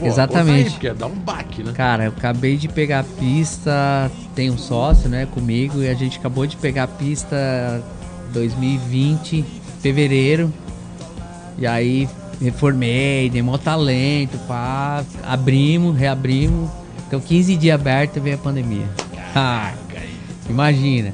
Pô, 0.00 0.06
Exatamente. 0.06 0.64
aí, 0.66 0.70
porque 0.70 0.92
dar 0.94 1.06
um 1.06 1.14
baque, 1.14 1.62
né? 1.62 1.72
Cara, 1.72 2.04
eu 2.04 2.10
acabei 2.10 2.56
de 2.56 2.66
pegar 2.68 3.00
a 3.00 3.04
pista, 3.04 4.10
tem 4.34 4.50
um 4.50 4.58
sócio, 4.58 5.08
né, 5.08 5.26
comigo, 5.26 5.82
e 5.82 5.88
a 5.88 5.94
gente 5.94 6.18
acabou 6.18 6.46
de 6.46 6.56
pegar 6.56 6.84
a 6.84 6.88
pista 6.88 7.82
2020, 8.32 9.44
fevereiro. 9.80 10.52
E 11.58 11.66
aí 11.66 12.08
reformei, 12.40 13.28
dei 13.28 13.42
mó 13.42 13.58
talento, 13.58 14.38
pá, 14.48 15.04
abrimos, 15.24 15.96
reabrimos. 15.96 16.70
Então 17.06 17.20
15 17.20 17.56
dias 17.56 17.74
aberto 17.78 18.20
veio 18.20 18.36
a 18.36 18.38
pandemia. 18.38 18.86
Ah, 19.34 19.72
imagina. 20.48 21.12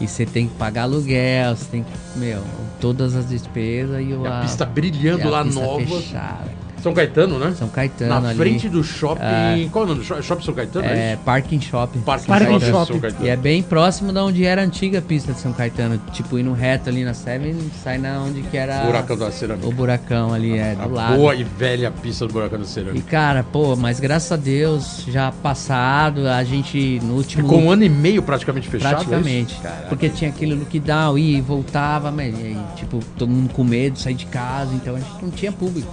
E 0.00 0.06
você 0.06 0.24
tem 0.24 0.46
que 0.46 0.54
pagar 0.54 0.82
aluguel, 0.84 1.56
você 1.56 1.64
tem 1.64 1.82
que, 1.82 2.18
meu, 2.18 2.42
todas 2.80 3.16
as 3.16 3.28
despesas 3.28 4.00
e, 4.00 4.12
o- 4.12 4.24
E 4.24 4.28
a 4.28 4.40
pista 4.42 4.64
brilhando 4.64 5.24
e 5.24 5.26
a 5.26 5.30
lá 5.30 5.44
pista 5.44 5.60
nova. 5.60 5.84
fechada. 6.00 6.57
São 6.82 6.94
Caetano, 6.94 7.38
né? 7.38 7.54
São 7.58 7.68
Caetano 7.68 8.20
Na 8.20 8.28
ali. 8.30 8.38
frente 8.38 8.68
do 8.68 8.82
shopping. 8.84 9.22
É. 9.22 9.68
Qual 9.72 9.82
é 9.82 9.86
o 9.86 9.88
nome 9.88 10.00
do 10.00 10.06
shopping? 10.06 10.22
Shopping 10.22 10.44
São 10.44 10.54
Caetano? 10.54 10.86
É, 10.86 11.12
isso? 11.14 11.22
Parking 11.24 11.60
Shopping. 11.60 12.00
Parque 12.00 12.26
Parking 12.26 12.60
Shopping. 12.60 12.86
São 12.92 13.00
Caetano. 13.00 13.26
E 13.26 13.28
é 13.28 13.36
bem 13.36 13.62
próximo 13.62 14.12
da 14.12 14.24
onde 14.24 14.44
era 14.44 14.62
a 14.62 14.64
antiga 14.64 15.00
pista 15.02 15.32
de 15.32 15.40
São 15.40 15.52
Caetano. 15.52 16.00
Tipo, 16.12 16.38
indo 16.38 16.52
reto 16.52 16.88
ali 16.88 17.04
na 17.04 17.14
Seven, 17.14 17.56
sai 17.82 17.98
na 17.98 18.20
onde 18.20 18.42
que 18.42 18.56
era 18.56 18.82
Buracão 18.84 19.16
da 19.16 19.30
Cerâmica. 19.30 19.66
o 19.68 19.72
buracão 19.72 20.32
ali, 20.32 20.56
é, 20.58 20.72
A 20.80 20.86
do 20.86 20.94
lado. 20.94 21.16
boa 21.16 21.34
e 21.34 21.44
velha 21.44 21.90
pista 21.90 22.26
do 22.26 22.32
Buracão 22.32 22.58
da 22.58 22.64
E 22.64 22.68
Cerâmica. 22.68 23.06
cara, 23.10 23.42
pô, 23.42 23.74
mas 23.76 23.98
graças 24.00 24.30
a 24.32 24.36
Deus, 24.36 25.04
já 25.08 25.32
passado, 25.32 26.26
a 26.28 26.42
gente 26.44 27.00
no 27.02 27.14
último. 27.14 27.42
Ficou 27.42 27.60
um 27.60 27.70
ano 27.70 27.84
e 27.84 27.88
meio 27.88 28.22
praticamente 28.22 28.68
fechado. 28.68 28.92
é? 28.92 28.94
Praticamente. 28.96 29.54
Caraca. 29.60 29.86
Porque 29.88 30.08
tinha 30.08 30.30
aquele 30.30 30.54
lockdown, 30.54 31.18
ia 31.18 31.38
e 31.38 31.40
voltava, 31.40 32.10
mas, 32.10 32.34
e 32.38 32.56
tipo, 32.76 33.00
todo 33.18 33.28
mundo 33.30 33.52
com 33.52 33.64
medo 33.64 33.94
de 33.94 34.00
sair 34.00 34.14
de 34.14 34.26
casa, 34.26 34.72
então 34.74 34.94
a 34.94 34.98
gente 34.98 35.10
não 35.22 35.30
tinha 35.30 35.50
público. 35.52 35.90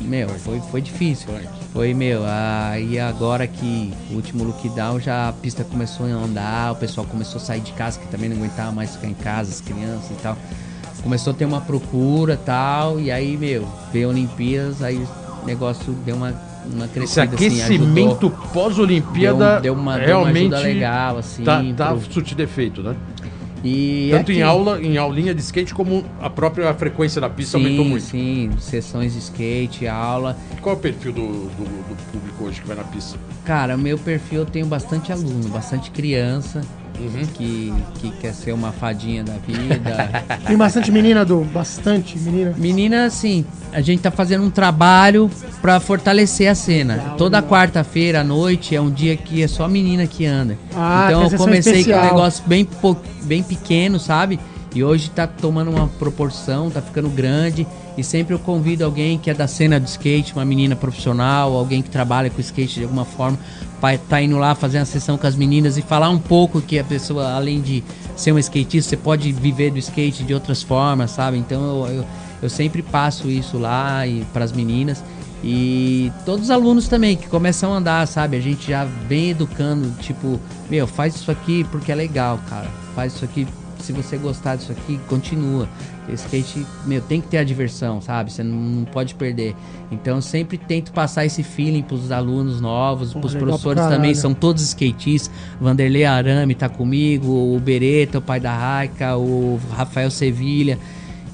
Meu, 0.00 0.28
foi, 0.28 0.60
foi 0.70 0.80
difícil. 0.80 1.28
Foi, 1.72 1.94
meu, 1.94 2.22
aí 2.26 2.98
agora 2.98 3.46
que 3.46 3.92
o 4.10 4.14
último 4.14 4.44
lockdown 4.44 4.98
já 5.00 5.28
a 5.28 5.32
pista 5.32 5.62
começou 5.64 6.06
a 6.06 6.10
andar, 6.10 6.72
o 6.72 6.76
pessoal 6.76 7.06
começou 7.06 7.40
a 7.40 7.44
sair 7.44 7.60
de 7.60 7.72
casa, 7.72 7.98
que 7.98 8.08
também 8.08 8.28
não 8.28 8.36
aguentava 8.36 8.72
mais 8.72 8.96
ficar 8.96 9.06
em 9.08 9.14
casa, 9.14 9.50
as 9.50 9.60
crianças 9.60 10.10
e 10.10 10.22
tal. 10.22 10.36
Começou 11.02 11.32
a 11.32 11.36
ter 11.36 11.44
uma 11.44 11.60
procura 11.60 12.34
e 12.34 12.36
tal, 12.38 12.98
e 12.98 13.10
aí, 13.10 13.36
meu, 13.36 13.66
veio 13.92 14.08
a 14.08 14.10
Olimpíadas, 14.10 14.82
aí 14.82 14.96
o 15.42 15.46
negócio 15.46 15.92
deu 16.04 16.16
uma, 16.16 16.34
uma 16.72 16.84
Esse 16.86 16.94
crescida, 16.94 17.22
assim, 17.22 17.34
aquecimento 17.62 18.26
ajudou. 18.26 18.30
pós-Olimpíada 18.52 19.52
Deu, 19.52 19.60
deu 19.60 19.74
uma, 19.74 19.92
deu 19.98 20.18
uma 20.18 20.28
realmente 20.28 20.38
ajuda 20.54 20.58
legal, 20.60 21.18
assim. 21.18 21.44
tá, 21.44 21.62
tá 21.76 21.94
pro- 21.94 22.12
surtindo 22.12 22.42
efeito, 22.42 22.82
né? 22.82 22.96
E 23.64 24.08
Tanto 24.12 24.32
em 24.32 24.42
aula, 24.42 24.80
em 24.80 24.96
aulinha 24.96 25.34
de 25.34 25.40
skate, 25.40 25.74
como 25.74 26.04
a 26.20 26.30
própria 26.30 26.72
frequência 26.74 27.20
da 27.20 27.28
pista 27.28 27.56
aumentou 27.56 27.84
Sim, 27.84 27.90
muito. 27.90 28.04
sim, 28.04 28.50
sessões 28.58 29.12
de 29.14 29.18
skate, 29.18 29.86
aula. 29.86 30.36
Qual 30.60 30.74
é 30.74 30.78
o 30.78 30.80
perfil 30.80 31.12
do, 31.12 31.26
do- 31.26 31.88
do 31.88 31.96
público 32.12 32.44
hoje 32.44 32.60
que 32.60 32.66
vai 32.66 32.76
na 32.76 32.84
pista? 32.84 33.18
Cara, 33.44 33.76
o 33.76 33.78
meu 33.78 33.98
perfil 33.98 34.40
eu 34.40 34.46
tenho 34.46 34.66
bastante 34.66 35.10
aluno, 35.12 35.48
bastante 35.48 35.90
criança 35.90 36.60
Uhum. 37.00 37.26
que, 37.34 37.72
que 37.94 38.10
quer 38.18 38.32
ser 38.34 38.52
uma 38.52 38.72
fadinha 38.72 39.22
da 39.24 39.34
vida. 39.34 40.24
Tem 40.46 40.56
bastante 40.56 40.90
menina, 40.90 41.24
do 41.24 41.40
Bastante 41.44 42.18
menina. 42.18 42.54
Menina, 42.56 43.04
assim, 43.06 43.44
a 43.72 43.80
gente 43.80 44.00
tá 44.00 44.10
fazendo 44.10 44.44
um 44.44 44.50
trabalho 44.50 45.30
pra 45.62 45.78
fortalecer 45.80 46.50
a 46.50 46.54
cena. 46.54 47.14
Toda 47.16 47.42
quarta-feira 47.42 48.20
à 48.20 48.24
noite 48.24 48.74
é 48.74 48.80
um 48.80 48.90
dia 48.90 49.16
que 49.16 49.42
é 49.42 49.48
só 49.48 49.68
menina 49.68 50.06
que 50.06 50.26
anda. 50.26 50.58
Ah, 50.74 51.06
então 51.08 51.22
eu 51.24 51.30
comecei 51.38 51.72
com 51.72 51.78
especial. 51.80 52.00
um 52.00 52.04
negócio 52.06 52.44
bem, 52.46 52.64
po- 52.64 52.96
bem 53.22 53.42
pequeno, 53.42 53.98
sabe? 53.98 54.38
E 54.74 54.84
hoje 54.84 55.10
tá 55.10 55.26
tomando 55.26 55.70
uma 55.70 55.88
proporção, 55.88 56.70
tá 56.70 56.80
ficando 56.82 57.08
grande. 57.08 57.66
E 57.98 58.04
sempre 58.04 58.32
eu 58.32 58.38
convido 58.38 58.84
alguém 58.84 59.18
que 59.18 59.28
é 59.28 59.34
da 59.34 59.48
cena 59.48 59.80
do 59.80 59.86
skate, 59.86 60.32
uma 60.32 60.44
menina 60.44 60.76
profissional, 60.76 61.56
alguém 61.56 61.82
que 61.82 61.90
trabalha 61.90 62.30
com 62.30 62.40
skate 62.40 62.76
de 62.76 62.84
alguma 62.84 63.04
forma, 63.04 63.36
pra 63.80 63.98
tá 63.98 64.22
indo 64.22 64.38
lá 64.38 64.54
fazer 64.54 64.78
uma 64.78 64.84
sessão 64.84 65.18
com 65.18 65.26
as 65.26 65.34
meninas 65.34 65.76
e 65.76 65.82
falar 65.82 66.08
um 66.08 66.18
pouco 66.18 66.62
que 66.62 66.78
a 66.78 66.84
pessoa, 66.84 67.32
além 67.32 67.60
de 67.60 67.82
ser 68.14 68.30
um 68.30 68.38
skatista, 68.38 68.90
você 68.90 68.96
pode 68.96 69.32
viver 69.32 69.72
do 69.72 69.80
skate 69.80 70.22
de 70.22 70.32
outras 70.32 70.62
formas, 70.62 71.10
sabe? 71.10 71.38
Então 71.38 71.60
eu, 71.60 71.96
eu, 71.96 72.04
eu 72.42 72.48
sempre 72.48 72.82
passo 72.82 73.28
isso 73.28 73.58
lá 73.58 74.06
e 74.06 74.24
para 74.32 74.44
as 74.44 74.52
meninas. 74.52 75.02
E 75.42 76.12
todos 76.24 76.44
os 76.44 76.50
alunos 76.52 76.86
também 76.86 77.16
que 77.16 77.26
começam 77.26 77.74
a 77.74 77.78
andar, 77.78 78.06
sabe? 78.06 78.36
A 78.36 78.40
gente 78.40 78.68
já 78.70 78.84
vem 79.08 79.30
educando, 79.30 79.90
tipo, 80.00 80.38
meu, 80.70 80.86
faz 80.86 81.16
isso 81.16 81.32
aqui 81.32 81.64
porque 81.64 81.90
é 81.90 81.96
legal, 81.96 82.38
cara. 82.48 82.68
Faz 82.94 83.14
isso 83.14 83.24
aqui, 83.24 83.44
se 83.80 83.92
você 83.92 84.16
gostar 84.16 84.54
disso 84.54 84.70
aqui, 84.70 85.00
continua. 85.08 85.68
Skate, 86.14 86.66
meu, 86.86 87.00
tem 87.00 87.20
que 87.20 87.28
ter 87.28 87.38
a 87.38 87.44
diversão, 87.44 88.00
sabe? 88.00 88.32
Você 88.32 88.42
não, 88.42 88.56
não 88.56 88.84
pode 88.84 89.14
perder. 89.14 89.54
Então 89.90 90.16
eu 90.16 90.22
sempre 90.22 90.56
tento 90.56 90.92
passar 90.92 91.24
esse 91.24 91.42
feeling 91.42 91.82
pros 91.82 92.10
alunos 92.10 92.60
novos, 92.60 93.12
Pô, 93.12 93.20
pros 93.20 93.34
professores 93.34 93.82
também, 93.82 93.98
caralho. 93.98 94.16
são 94.16 94.34
todos 94.34 94.62
skatistas. 94.62 95.30
Vanderlei 95.60 96.04
Arame 96.04 96.54
tá 96.54 96.68
comigo, 96.68 97.54
o 97.54 97.60
Beretta, 97.60 98.18
o 98.18 98.22
pai 98.22 98.40
da 98.40 98.54
Raika, 98.54 99.16
o 99.16 99.60
Rafael 99.70 100.10
Sevilha. 100.10 100.78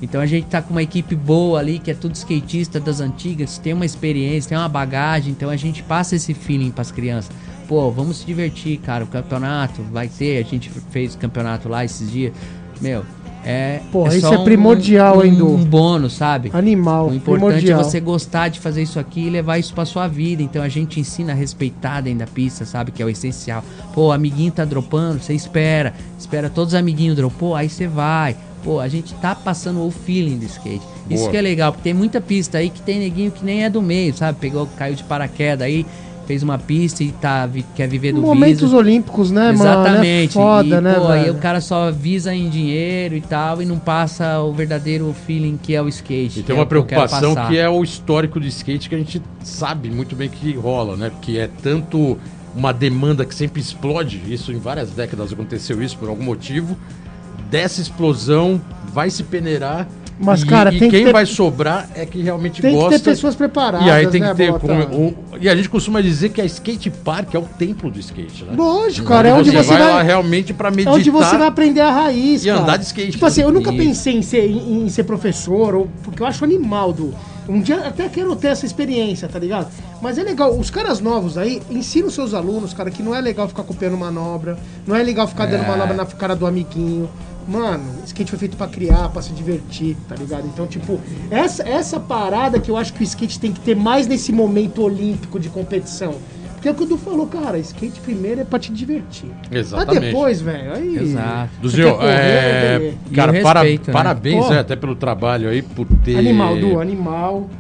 Então 0.02 0.20
a 0.20 0.26
gente 0.26 0.46
tá 0.46 0.60
com 0.60 0.70
uma 0.70 0.82
equipe 0.82 1.14
boa 1.14 1.58
ali, 1.58 1.78
que 1.78 1.90
é 1.90 1.94
tudo 1.94 2.14
skatista 2.14 2.78
das 2.78 3.00
antigas, 3.00 3.58
tem 3.58 3.72
uma 3.72 3.86
experiência, 3.86 4.50
tem 4.50 4.58
uma 4.58 4.68
bagagem, 4.68 5.30
então 5.32 5.48
a 5.48 5.56
gente 5.56 5.82
passa 5.82 6.16
esse 6.16 6.34
feeling 6.34 6.70
pras 6.70 6.90
crianças. 6.90 7.34
Pô, 7.66 7.90
vamos 7.90 8.18
se 8.18 8.26
divertir, 8.26 8.78
cara. 8.78 9.04
O 9.04 9.06
campeonato 9.06 9.82
vai 9.84 10.08
ter, 10.08 10.44
a 10.44 10.46
gente 10.46 10.70
fez 10.90 11.16
campeonato 11.16 11.68
lá 11.68 11.84
esses 11.84 12.10
dias. 12.10 12.34
Meu, 12.80 13.04
é. 13.44 13.80
Pô, 13.92 14.06
é 14.08 14.16
isso 14.16 14.32
é 14.32 14.44
primordial, 14.44 15.18
um, 15.18 15.24
hein, 15.24 15.34
Du? 15.34 15.48
Um 15.48 15.64
bônus, 15.64 16.14
sabe? 16.14 16.50
Animal. 16.52 17.08
O 17.08 17.14
importante 17.14 17.40
primordial. 17.40 17.80
é 17.80 17.84
você 17.84 18.00
gostar 18.00 18.48
de 18.48 18.58
fazer 18.60 18.82
isso 18.82 18.98
aqui 18.98 19.26
e 19.26 19.30
levar 19.30 19.58
isso 19.58 19.74
pra 19.74 19.84
sua 19.84 20.08
vida. 20.08 20.42
Então 20.42 20.62
a 20.62 20.68
gente 20.68 20.98
ensina 20.98 21.32
a 21.32 21.34
respeitar 21.34 22.00
dentro 22.00 22.20
da 22.20 22.26
pista, 22.26 22.64
sabe? 22.64 22.90
Que 22.90 23.02
é 23.02 23.06
o 23.06 23.08
essencial. 23.08 23.62
Pô, 23.92 24.12
amiguinho 24.12 24.50
tá 24.50 24.64
dropando, 24.64 25.20
você 25.20 25.34
espera. 25.34 25.92
Espera 26.18 26.48
todos 26.48 26.72
os 26.72 26.78
amiguinhos 26.78 27.16
dropou, 27.16 27.54
aí 27.54 27.68
você 27.68 27.86
vai. 27.86 28.36
Pô, 28.62 28.80
a 28.80 28.88
gente 28.88 29.12
tá 29.16 29.34
passando 29.34 29.86
o 29.86 29.90
feeling 29.90 30.38
do 30.38 30.46
skate. 30.46 30.82
Isso 31.10 31.24
Boa. 31.24 31.30
que 31.32 31.36
é 31.36 31.42
legal, 31.42 31.70
porque 31.70 31.84
tem 31.84 31.92
muita 31.92 32.18
pista 32.18 32.56
aí 32.56 32.70
que 32.70 32.80
tem 32.80 32.98
neguinho 32.98 33.30
que 33.30 33.44
nem 33.44 33.62
é 33.62 33.68
do 33.68 33.82
meio, 33.82 34.14
sabe? 34.16 34.38
Pegou, 34.40 34.66
caiu 34.78 34.94
de 34.94 35.04
paraquedas 35.04 35.66
aí, 35.66 35.84
fez 36.26 36.42
uma 36.42 36.58
pista 36.58 37.02
e 37.04 37.12
tá, 37.12 37.46
vi- 37.46 37.64
quer 37.74 37.88
viver 37.88 38.12
do 38.12 38.20
Momentos 38.20 38.72
olímpicos, 38.72 39.30
né, 39.30 39.52
mano? 39.52 39.62
Exatamente. 39.62 40.30
É 40.38 40.40
foda, 40.42 40.76
e, 40.76 40.80
né, 40.80 40.94
pô, 40.94 41.08
aí 41.08 41.30
o 41.30 41.34
cara 41.36 41.60
só 41.60 41.90
visa 41.90 42.34
em 42.34 42.48
dinheiro 42.48 43.14
e 43.16 43.20
tal 43.20 43.60
e 43.62 43.64
não 43.66 43.78
passa 43.78 44.40
o 44.40 44.52
verdadeiro 44.52 45.14
feeling 45.26 45.58
que 45.62 45.74
é 45.74 45.82
o 45.82 45.88
skate. 45.88 46.40
E 46.40 46.42
que 46.42 46.46
tem 46.46 46.56
é 46.56 46.58
uma 46.58 46.64
que 46.64 46.68
preocupação 46.70 47.34
passar. 47.34 47.48
que 47.48 47.58
é 47.58 47.68
o 47.68 47.82
histórico 47.82 48.40
do 48.40 48.46
skate 48.46 48.88
que 48.88 48.94
a 48.94 48.98
gente 48.98 49.22
sabe 49.42 49.90
muito 49.90 50.16
bem 50.16 50.28
que 50.28 50.52
rola, 50.54 50.96
né? 50.96 51.10
Porque 51.10 51.38
é 51.38 51.48
tanto 51.62 52.18
uma 52.56 52.72
demanda 52.72 53.24
que 53.24 53.34
sempre 53.34 53.60
explode, 53.60 54.22
isso 54.28 54.52
em 54.52 54.58
várias 54.58 54.90
décadas 54.90 55.32
aconteceu 55.32 55.82
isso 55.82 55.98
por 55.98 56.08
algum 56.08 56.22
motivo. 56.24 56.76
Dessa 57.50 57.80
explosão 57.80 58.60
vai 58.92 59.10
se 59.10 59.22
peneirar. 59.22 59.86
Mas, 60.18 60.42
e, 60.42 60.46
cara, 60.46 60.72
e 60.72 60.78
tem 60.78 60.88
que 60.90 60.96
quem 60.96 61.06
ter- 61.06 61.12
vai 61.12 61.26
sobrar 61.26 61.88
é 61.94 62.06
que 62.06 62.22
realmente 62.22 62.62
Tem 62.62 62.72
gosta. 62.74 62.90
que 62.90 62.98
ter 63.04 63.10
pessoas 63.10 63.34
preparadas, 63.34 63.86
E 63.86 63.90
aí 63.90 64.06
tem 64.06 64.20
né, 64.20 64.30
que 64.30 64.36
ter. 64.36 64.52
Um- 64.52 65.12
e 65.40 65.48
a 65.48 65.56
gente 65.56 65.68
costuma 65.68 66.00
dizer 66.00 66.28
que 66.28 66.40
a 66.40 66.44
skate 66.44 66.88
park 66.88 67.34
é 67.34 67.38
o 67.38 67.42
templo 67.42 67.90
do 67.90 67.98
skate, 67.98 68.44
né? 68.44 68.52
Lógico, 68.56 69.08
cara, 69.08 69.28
é 69.28 69.32
onde 69.34 69.50
você 69.50 69.62
vai, 69.72 69.80
lá 69.80 69.92
vai... 69.94 70.04
realmente 70.04 70.54
pra 70.54 70.68
É 70.68 70.70
meditar. 70.70 70.94
onde 70.94 71.10
você 71.10 71.36
vai 71.36 71.48
aprender 71.48 71.80
a 71.80 71.90
raiz, 71.90 72.44
e 72.44 72.48
cara. 72.48 72.60
andar 72.60 72.76
de 72.76 72.84
skate, 72.84 73.10
Tipo 73.12 73.26
assim, 73.26 73.40
né? 73.40 73.46
eu 73.48 73.52
nunca 73.52 73.70
Isso. 73.72 73.78
pensei 73.84 74.16
em 74.16 74.22
ser, 74.22 74.48
em, 74.48 74.84
em 74.84 74.88
ser 74.88 75.02
professor, 75.02 75.74
ou, 75.74 75.88
porque 76.04 76.22
eu 76.22 76.26
acho 76.26 76.44
animal 76.44 76.92
do. 76.92 77.12
Um 77.48 77.60
dia 77.60 77.76
até 77.80 78.08
quero 78.08 78.34
ter 78.36 78.48
essa 78.48 78.64
experiência, 78.64 79.28
tá 79.28 79.38
ligado? 79.38 79.66
Mas 80.00 80.16
é 80.16 80.22
legal, 80.22 80.56
os 80.56 80.70
caras 80.70 81.00
novos 81.00 81.36
aí 81.36 81.60
ensinam 81.70 82.08
seus 82.08 82.32
alunos, 82.32 82.72
cara, 82.72 82.90
que 82.90 83.02
não 83.02 83.14
é 83.14 83.20
legal 83.20 83.46
ficar 83.48 83.64
copiando 83.64 83.98
manobra, 83.98 84.56
não 84.86 84.94
é 84.96 85.02
legal 85.02 85.26
ficar 85.28 85.44
dando 85.46 85.64
É. 85.64 85.68
manobra 85.68 85.92
na 85.94 86.06
cara 86.06 86.34
do 86.34 86.46
amiguinho. 86.46 87.10
Mano, 87.46 87.84
skate 88.06 88.30
foi 88.30 88.38
feito 88.38 88.56
pra 88.56 88.66
criar, 88.66 89.08
pra 89.10 89.20
se 89.20 89.32
divertir, 89.32 89.96
tá 90.08 90.14
ligado? 90.14 90.46
Então, 90.46 90.66
tipo, 90.66 90.98
essa, 91.30 91.62
essa 91.68 92.00
parada 92.00 92.58
que 92.58 92.70
eu 92.70 92.76
acho 92.76 92.92
que 92.94 93.02
o 93.02 93.04
skate 93.04 93.38
tem 93.38 93.52
que 93.52 93.60
ter 93.60 93.76
mais 93.76 94.06
nesse 94.06 94.32
momento 94.32 94.82
olímpico 94.82 95.38
de 95.38 95.48
competição. 95.48 96.14
Porque 96.54 96.68
é 96.68 96.72
o 96.72 96.74
que 96.74 96.82
o 96.82 96.86
Du 96.86 96.96
falou, 96.96 97.26
cara, 97.26 97.58
skate 97.58 98.00
primeiro 98.00 98.40
é 98.40 98.44
pra 98.44 98.58
te 98.58 98.72
divertir. 98.72 99.30
Exatamente. 99.52 100.00
Mas 100.00 100.04
depois, 100.06 100.40
velho, 100.40 100.72
aí. 100.74 100.96
Exato. 100.96 101.50
Duzio, 101.60 101.88
é, 102.00 102.94
cara, 103.14 103.32
o 103.38 103.42
para- 103.42 103.60
respeito, 103.60 103.86
né? 103.88 103.92
parabéns 103.92 104.50
é, 104.50 104.58
até 104.60 104.74
pelo 104.74 104.96
trabalho 104.96 105.50
aí, 105.50 105.60
por 105.60 105.86
ter. 106.02 106.16
Animal, 106.16 106.56
Du, 106.58 106.80
animal. 106.80 107.50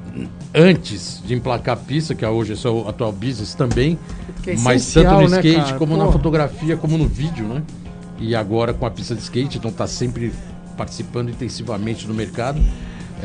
Antes 0.54 1.20
de 1.26 1.34
emplacar 1.34 1.74
a 1.74 1.76
pista, 1.76 2.14
que 2.14 2.24
hoje 2.24 2.54
é 2.54 2.56
seu 2.56 2.88
atual 2.88 3.12
business 3.12 3.52
também, 3.54 3.98
é 4.46 4.56
mas 4.60 4.90
tanto 4.94 5.10
no 5.10 5.28
né, 5.28 5.36
skate 5.36 5.56
cara? 5.56 5.78
como 5.78 5.96
na 5.98 6.10
fotografia, 6.10 6.76
como 6.76 6.96
no 6.96 7.06
vídeo, 7.06 7.46
né? 7.46 7.62
E 8.18 8.34
agora 8.34 8.72
com 8.72 8.86
a 8.86 8.90
pista 8.90 9.14
de 9.14 9.20
skate, 9.22 9.58
então 9.58 9.70
tá 9.70 9.86
sempre 9.86 10.32
participando 10.76 11.28
intensivamente 11.30 12.06
no 12.06 12.14
mercado. 12.14 12.60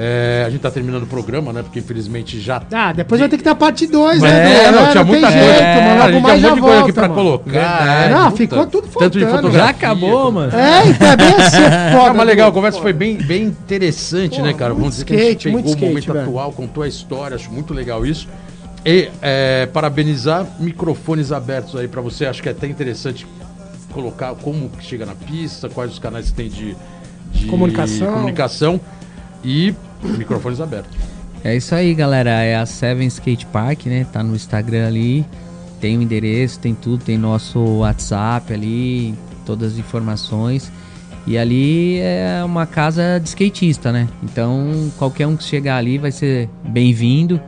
É, 0.01 0.43
a 0.47 0.49
gente 0.49 0.61
tá 0.61 0.71
terminando 0.71 1.03
o 1.03 1.07
programa, 1.07 1.51
né? 1.51 1.61
Porque 1.61 1.79
infelizmente 1.79 2.39
já 2.39 2.61
Ah, 2.71 2.93
depois 2.93 3.19
vai 3.19 3.27
ter 3.27 3.35
que 3.37 3.43
ter 3.43 3.49
a 3.49 3.55
parte 3.55 3.85
2, 3.85 4.19
Mas 4.21 4.31
né? 4.31 4.63
é, 4.65 4.71
não, 4.71 4.85
É, 4.85 4.91
tinha 4.91 5.03
tem 5.03 5.11
muita 5.11 5.31
jeito, 5.31 5.45
coisa. 5.45 5.61
mano. 5.61 5.69
É, 5.69 6.01
a 6.01 6.11
gente 6.11 6.21
mais 6.21 6.39
tinha 6.39 6.47
um 6.47 6.51
monte 6.51 6.55
de 6.55 6.61
coisa 6.61 6.79
aqui 6.83 6.93
pra 6.93 7.01
mano. 7.09 7.15
colocar. 7.15 7.51
Verdade. 7.51 8.13
Não, 8.13 8.23
puta. 8.31 8.37
ficou 8.37 8.65
tudo 8.67 8.87
Tanto 8.87 9.17
de 9.19 9.25
faltando. 9.25 9.41
fotografia. 9.47 9.59
Já 9.59 9.69
acabou, 9.69 10.31
mano. 10.31 10.55
É, 10.55 10.87
então 10.87 11.07
é 11.07 11.17
bem 11.17 11.33
assim, 11.33 11.63
é 11.63 11.91
foda. 11.97 12.13
Mas 12.13 12.27
legal, 12.27 12.47
a 12.47 12.49
Du. 12.49 12.53
conversa 12.55 12.79
foi 12.81 12.93
bem, 12.93 13.17
bem 13.17 13.43
interessante, 13.43 14.37
Pô, 14.37 14.45
né, 14.45 14.53
cara? 14.53 14.73
Vamos 14.73 14.91
dizer 14.91 15.05
que 15.05 15.13
a 15.13 15.17
gente 15.17 15.25
skate, 15.27 15.43
pegou 15.45 15.53
muito 15.59 15.67
o 15.67 15.69
skate, 15.71 15.89
momento 15.89 16.13
velho. 16.13 16.25
atual, 16.29 16.51
contou 16.53 16.83
a 16.83 16.87
história, 16.87 17.35
acho 17.35 17.51
muito 17.51 17.73
legal 17.73 18.05
isso. 18.05 18.27
E 18.85 19.09
é, 19.21 19.65
parabenizar, 19.65 20.47
microfones 20.59 21.33
abertos 21.33 21.75
aí 21.75 21.87
pra 21.89 21.99
você, 22.01 22.25
acho 22.25 22.41
que 22.41 22.47
é 22.47 22.53
até 22.53 22.67
interessante 22.67 23.27
colocar 23.91 24.33
como 24.35 24.69
que 24.69 24.83
chega 24.83 25.05
na 25.05 25.15
pista, 25.15 25.69
quais 25.69 25.91
os 25.91 25.99
canais 25.99 26.29
que 26.29 26.33
tem 26.35 26.49
de, 26.49 26.75
de 27.31 27.45
Comunicação. 27.47 28.13
comunicação 28.13 28.79
e 29.43 29.73
microfones 30.03 30.59
abertos. 30.59 30.97
É 31.43 31.55
isso 31.55 31.73
aí, 31.73 31.93
galera. 31.93 32.29
É 32.29 32.55
a 32.55 32.65
Seven 32.65 33.07
Skate 33.07 33.45
Park, 33.47 33.85
né? 33.85 34.05
Tá 34.11 34.21
no 34.21 34.35
Instagram 34.35 34.87
ali. 34.87 35.25
Tem 35.79 35.97
o 35.97 36.01
endereço, 36.01 36.59
tem 36.59 36.75
tudo, 36.75 37.03
tem 37.03 37.17
nosso 37.17 37.59
WhatsApp 37.77 38.53
ali, 38.53 39.15
todas 39.45 39.73
as 39.73 39.79
informações. 39.79 40.69
E 41.25 41.37
ali 41.37 41.99
é 41.99 42.41
uma 42.43 42.65
casa 42.65 43.19
de 43.21 43.29
skatista, 43.29 43.91
né? 43.91 44.07
Então, 44.21 44.91
qualquer 44.97 45.27
um 45.27 45.37
que 45.37 45.43
chegar 45.43 45.77
ali 45.77 45.97
vai 45.97 46.11
ser 46.11 46.49
bem-vindo. 46.63 47.39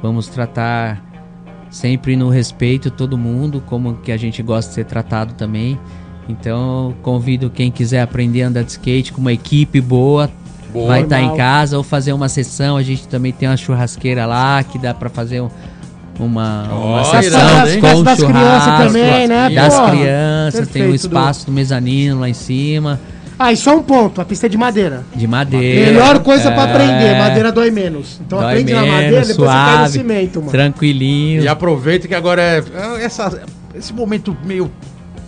Vamos 0.00 0.28
tratar 0.28 1.03
sempre 1.74 2.14
no 2.14 2.28
respeito 2.28 2.88
todo 2.88 3.18
mundo, 3.18 3.60
como 3.66 3.94
que 3.96 4.12
a 4.12 4.16
gente 4.16 4.40
gosta 4.44 4.68
de 4.68 4.74
ser 4.76 4.84
tratado 4.84 5.34
também. 5.34 5.76
Então, 6.28 6.94
convido 7.02 7.50
quem 7.50 7.68
quiser 7.70 8.00
aprender 8.00 8.42
a 8.44 8.48
andar 8.48 8.62
de 8.62 8.70
skate 8.70 9.12
com 9.12 9.20
uma 9.20 9.32
equipe 9.32 9.80
boa, 9.80 10.30
Boa. 10.72 10.86
vai 10.86 11.02
estar 11.02 11.18
em 11.18 11.22
Normal. 11.22 11.36
casa 11.36 11.76
ou 11.76 11.82
fazer 11.82 12.12
uma 12.12 12.28
sessão. 12.28 12.76
A 12.76 12.82
gente 12.82 13.08
também 13.08 13.32
tem 13.32 13.48
uma 13.48 13.56
churrasqueira 13.56 14.24
lá 14.24 14.62
que 14.62 14.78
dá 14.78 14.94
pra 14.94 15.10
fazer 15.10 15.40
um- 15.42 15.50
uma, 16.18 16.62
uma 16.72 17.00
Ó, 17.00 17.04
sessão 17.04 17.66
hein? 17.68 17.80
com 17.80 18.02
das 18.04 18.18
crianças 18.22 18.62
churrasco. 18.62 18.86
também, 18.86 19.26
né? 19.26 19.50
Das 19.50 19.74
Porra. 19.74 19.90
crianças, 19.90 20.68
tem 20.68 20.82
um 20.82 20.86
Perfeito, 20.90 20.94
espaço 20.94 21.46
do 21.46 21.52
mezanino 21.52 22.20
lá 22.20 22.28
em 22.28 22.34
cima, 22.34 23.00
Ah, 23.38 23.52
e 23.52 23.56
só 23.56 23.76
um 23.76 23.82
ponto, 23.82 24.20
a 24.20 24.24
pista 24.24 24.46
é 24.46 24.48
de 24.48 24.56
madeira. 24.56 25.04
de 25.14 25.26
madeira. 25.26 25.90
Melhor 25.92 26.20
coisa 26.20 26.52
pra 26.52 26.62
É, 26.62 26.70
aprender, 26.70 27.18
madeira 27.18 27.50
dói 27.52 27.70
menos. 27.70 28.20
Então 28.24 28.38
dói 28.38 28.48
aprende 28.52 28.72
na 28.72 28.82
menos, 28.82 28.94
madeira, 28.94 29.26
depois 29.26 29.36
você 29.36 29.44
cai 29.56 29.70
no 29.72 29.76
suave, 29.78 29.92
cimento, 29.92 30.38
mano. 30.40 30.50
Tranquilinho. 30.52 31.42
E 31.42 31.48
aproveita 31.48 32.06
que 32.06 32.14
agora 32.14 32.40
é 32.42 32.62
é 33.00 33.04
essa, 33.04 33.42
esse 33.74 33.92
momento 33.92 34.36
meio 34.44 34.70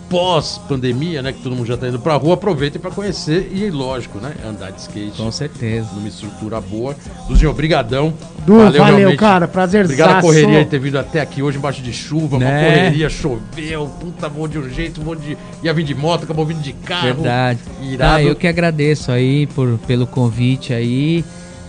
pós-pandemia, 0.09 1.21
né? 1.21 1.31
Que 1.33 1.39
todo 1.41 1.55
mundo 1.55 1.65
já 1.67 1.77
tá 1.77 1.87
indo 1.87 1.99
pra 1.99 2.15
rua, 2.15 2.35
aproveitem 2.35 2.79
pra 2.79 2.91
conhecer 2.91 3.49
e, 3.53 3.69
lógico, 3.69 4.19
né? 4.19 4.33
Andar 4.47 4.71
de 4.71 4.81
skate 4.81 5.17
Com 5.17 5.31
certeza. 5.31 5.87
numa 5.95 6.07
estrutura 6.07 6.59
boa. 6.61 6.95
Luzinho, 7.29 7.49
obrigadão. 7.51 8.13
Du, 8.45 8.57
valeu, 8.57 8.83
realmente. 8.83 9.17
cara, 9.17 9.47
prazerzaço. 9.47 9.93
Obrigado 10.01 10.19
a 10.19 10.21
correria 10.21 10.63
de 10.63 10.69
ter 10.69 10.79
vindo 10.79 10.97
até 10.97 11.19
aqui 11.21 11.41
hoje 11.41 11.57
embaixo 11.57 11.81
de 11.81 11.91
chuva, 11.93 12.37
uma 12.37 12.45
Né? 12.45 12.63
correria, 12.65 13.09
choveu, 13.09 13.87
puta 13.99 14.29
bom 14.29 14.47
de 14.47 14.57
um 14.57 14.69
jeito, 14.69 15.01
bom 15.01 15.15
de. 15.15 15.37
ia 15.63 15.73
vir 15.73 15.83
de 15.83 15.93
moto, 15.95 16.23
acabou 16.23 16.45
vindo 16.45 16.61
de 16.61 16.73
carro. 16.73 17.03
Verdade. 17.15 17.59
Irado. 17.81 18.15
Ah, 18.15 18.23
eu 18.23 18.35
que 18.35 18.47
agradeço 18.47 19.11
aí 19.11 19.47
por, 19.47 19.77
pelo 19.87 20.07
convite 20.07 20.73
aí. 20.73 21.23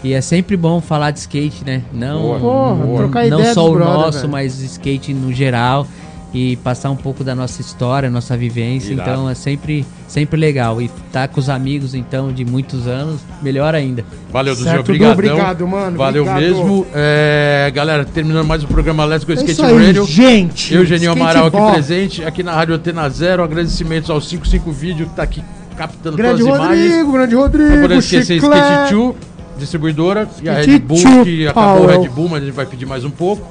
E 0.05 0.12
é 0.12 0.20
sempre 0.20 0.56
bom 0.56 0.81
falar 0.81 1.10
de 1.10 1.19
skate, 1.19 1.65
né? 1.65 1.82
Não, 1.93 2.23
Boa. 2.23 2.39
Porra, 2.39 2.74
não- 2.86 3.09
não 3.09 3.39
ideia 3.40 3.52
só 3.52 3.69
o 3.69 3.73
brother, 3.74 3.94
nosso, 3.94 4.19
velho. 4.20 4.31
mas 4.31 4.60
skate 4.60 5.12
no 5.12 5.32
geral. 5.32 5.89
E 6.33 6.57
passar 6.57 6.91
um 6.91 6.97
pouco 6.97 7.25
da 7.25 7.35
nossa 7.35 7.63
história, 7.63 8.11
nossa 8.11 8.37
vivência. 8.37 8.93
Irado. 8.93 9.11
Então 9.11 9.31
é 9.31 9.35
sempre, 9.35 9.87
sempre 10.07 10.39
legal. 10.39 10.79
E 10.81 10.85
estar 11.07 11.27
com 11.29 11.41
os 11.41 11.49
amigos, 11.49 11.95
então, 11.95 12.31
de 12.31 12.45
muitos 12.45 12.87
anos, 12.87 13.23
melhor 13.41 13.75
ainda. 13.75 14.05
Valeu, 14.31 14.53
Duzinho, 14.55 14.71
Certo, 14.73 14.85
Du, 14.85 14.93
obrigadão. 14.93 15.13
obrigado, 15.15 15.67
mano, 15.67 15.97
Valeu 15.97 16.25
obrigado. 16.25 16.43
mesmo. 16.43 16.87
É, 16.95 17.73
galera, 17.75 18.05
terminando 18.05 18.47
mais 18.47 18.63
o 18.63 18.67
programa 18.67 19.07
Let's 19.07 19.25
Go 19.25 19.33
É 19.33 19.37
Skate 19.37 19.53
isso 19.53 19.65
aí, 19.65 19.87
Radio. 19.87 20.05
gente. 20.05 20.75
Eu, 20.75 20.85
Geninho 20.85 21.13
Amaral, 21.13 21.47
aqui 21.47 21.73
presente, 21.73 22.23
aqui 22.23 22.43
na 22.43 22.53
Rádio 22.53 22.75
Antena 22.75 23.09
Zero. 23.09 23.43
Agradecimentos 23.43 24.11
ao 24.11 24.21
55 24.21 24.71
Vídeo 24.71 25.07
que 25.07 25.15
tá 25.15 25.23
aqui 25.23 25.43
captando 25.79 26.15
Grande 26.17 26.43
todas 26.43 26.55
as 26.61 26.61
imagens. 26.67 26.91
Rodrigo, 26.91 27.13
grande 27.13 27.35
Não 27.35 27.41
Rodrigo, 27.43 27.81
podemos 27.81 28.05
esquecer. 28.05 28.37
Skate 28.37 28.93
2, 28.95 29.15
distribuidora, 29.59 30.29
e 30.43 30.49
a 30.49 30.53
Red 30.55 30.61
Skate 30.61 30.79
Bull, 30.85 31.03
2 31.03 31.25
que 31.25 31.49
acabou 31.49 31.85
o. 31.85 31.87
Red 31.87 32.09
Bull, 32.11 32.29
mas 32.29 32.43
a 32.43 32.45
gente 32.47 32.55
vai 32.55 32.67
pedir 32.67 32.85
mais 32.85 33.03
um 33.05 33.11
pouco. 33.11 33.47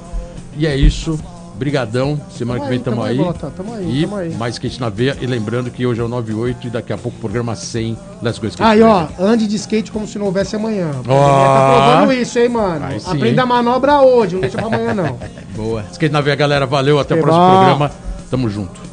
E 0.56 0.64
é 0.66 0.76
isso. 0.76 1.18
Brigadão. 1.58 2.20
Semana 2.30 2.60
que 2.60 2.68
vem 2.68 2.78
tamo, 2.78 3.02
aí. 3.02 3.16
Bota, 3.18 3.50
tamo 3.56 3.74
aí, 3.74 3.98
E 3.98 4.02
tamo 4.02 4.16
aí. 4.16 4.34
mais 4.36 4.54
skate 4.54 4.80
na 4.80 4.88
veia. 4.88 5.16
E 5.20 5.26
lembrando 5.26 5.70
que 5.70 5.84
hoje 5.84 6.00
é 6.00 6.04
o 6.04 6.08
98 6.08 6.66
e 6.68 6.70
daqui 6.70 6.92
a 6.92 6.96
pouco 6.98 7.18
o 7.18 7.20
programa 7.20 7.56
100. 7.56 7.98
Let's 8.22 8.38
go 8.38 8.46
skate. 8.46 8.62
Aí, 8.62 8.80
ó, 8.82 9.06
ande 9.18 9.46
de 9.48 9.56
skate 9.56 9.90
como 9.90 10.06
se 10.06 10.18
não 10.18 10.26
houvesse 10.26 10.54
amanhã. 10.56 10.90
Ó. 11.06 11.18
Tá 11.18 11.94
provando 11.96 12.12
isso, 12.12 12.38
hein, 12.38 12.48
mano? 12.48 12.84
Aí 12.84 13.00
sim, 13.00 13.10
Aprenda 13.10 13.28
hein? 13.28 13.40
a 13.40 13.46
manobra 13.46 14.00
hoje, 14.00 14.34
não 14.34 14.40
deixa 14.40 14.56
pra 14.56 14.66
amanhã, 14.68 14.94
não. 14.94 15.18
Boa. 15.56 15.84
Skate 15.90 16.12
na 16.12 16.20
veia, 16.20 16.36
galera. 16.36 16.64
Valeu. 16.66 16.98
Até 17.00 17.14
o 17.14 17.18
Que 17.18 17.22
próximo 17.24 17.44
bom. 17.46 17.56
programa. 17.58 17.90
Tamo 18.30 18.48
junto. 18.48 18.88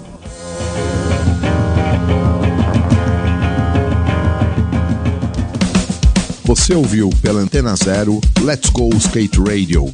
Você 6.44 6.76
ouviu 6.76 7.10
pela 7.22 7.40
Antena 7.42 7.76
Zero 7.76 8.22
Let's 8.42 8.70
Go 8.70 8.90
Skate 8.96 9.40
Radio. 9.40 9.94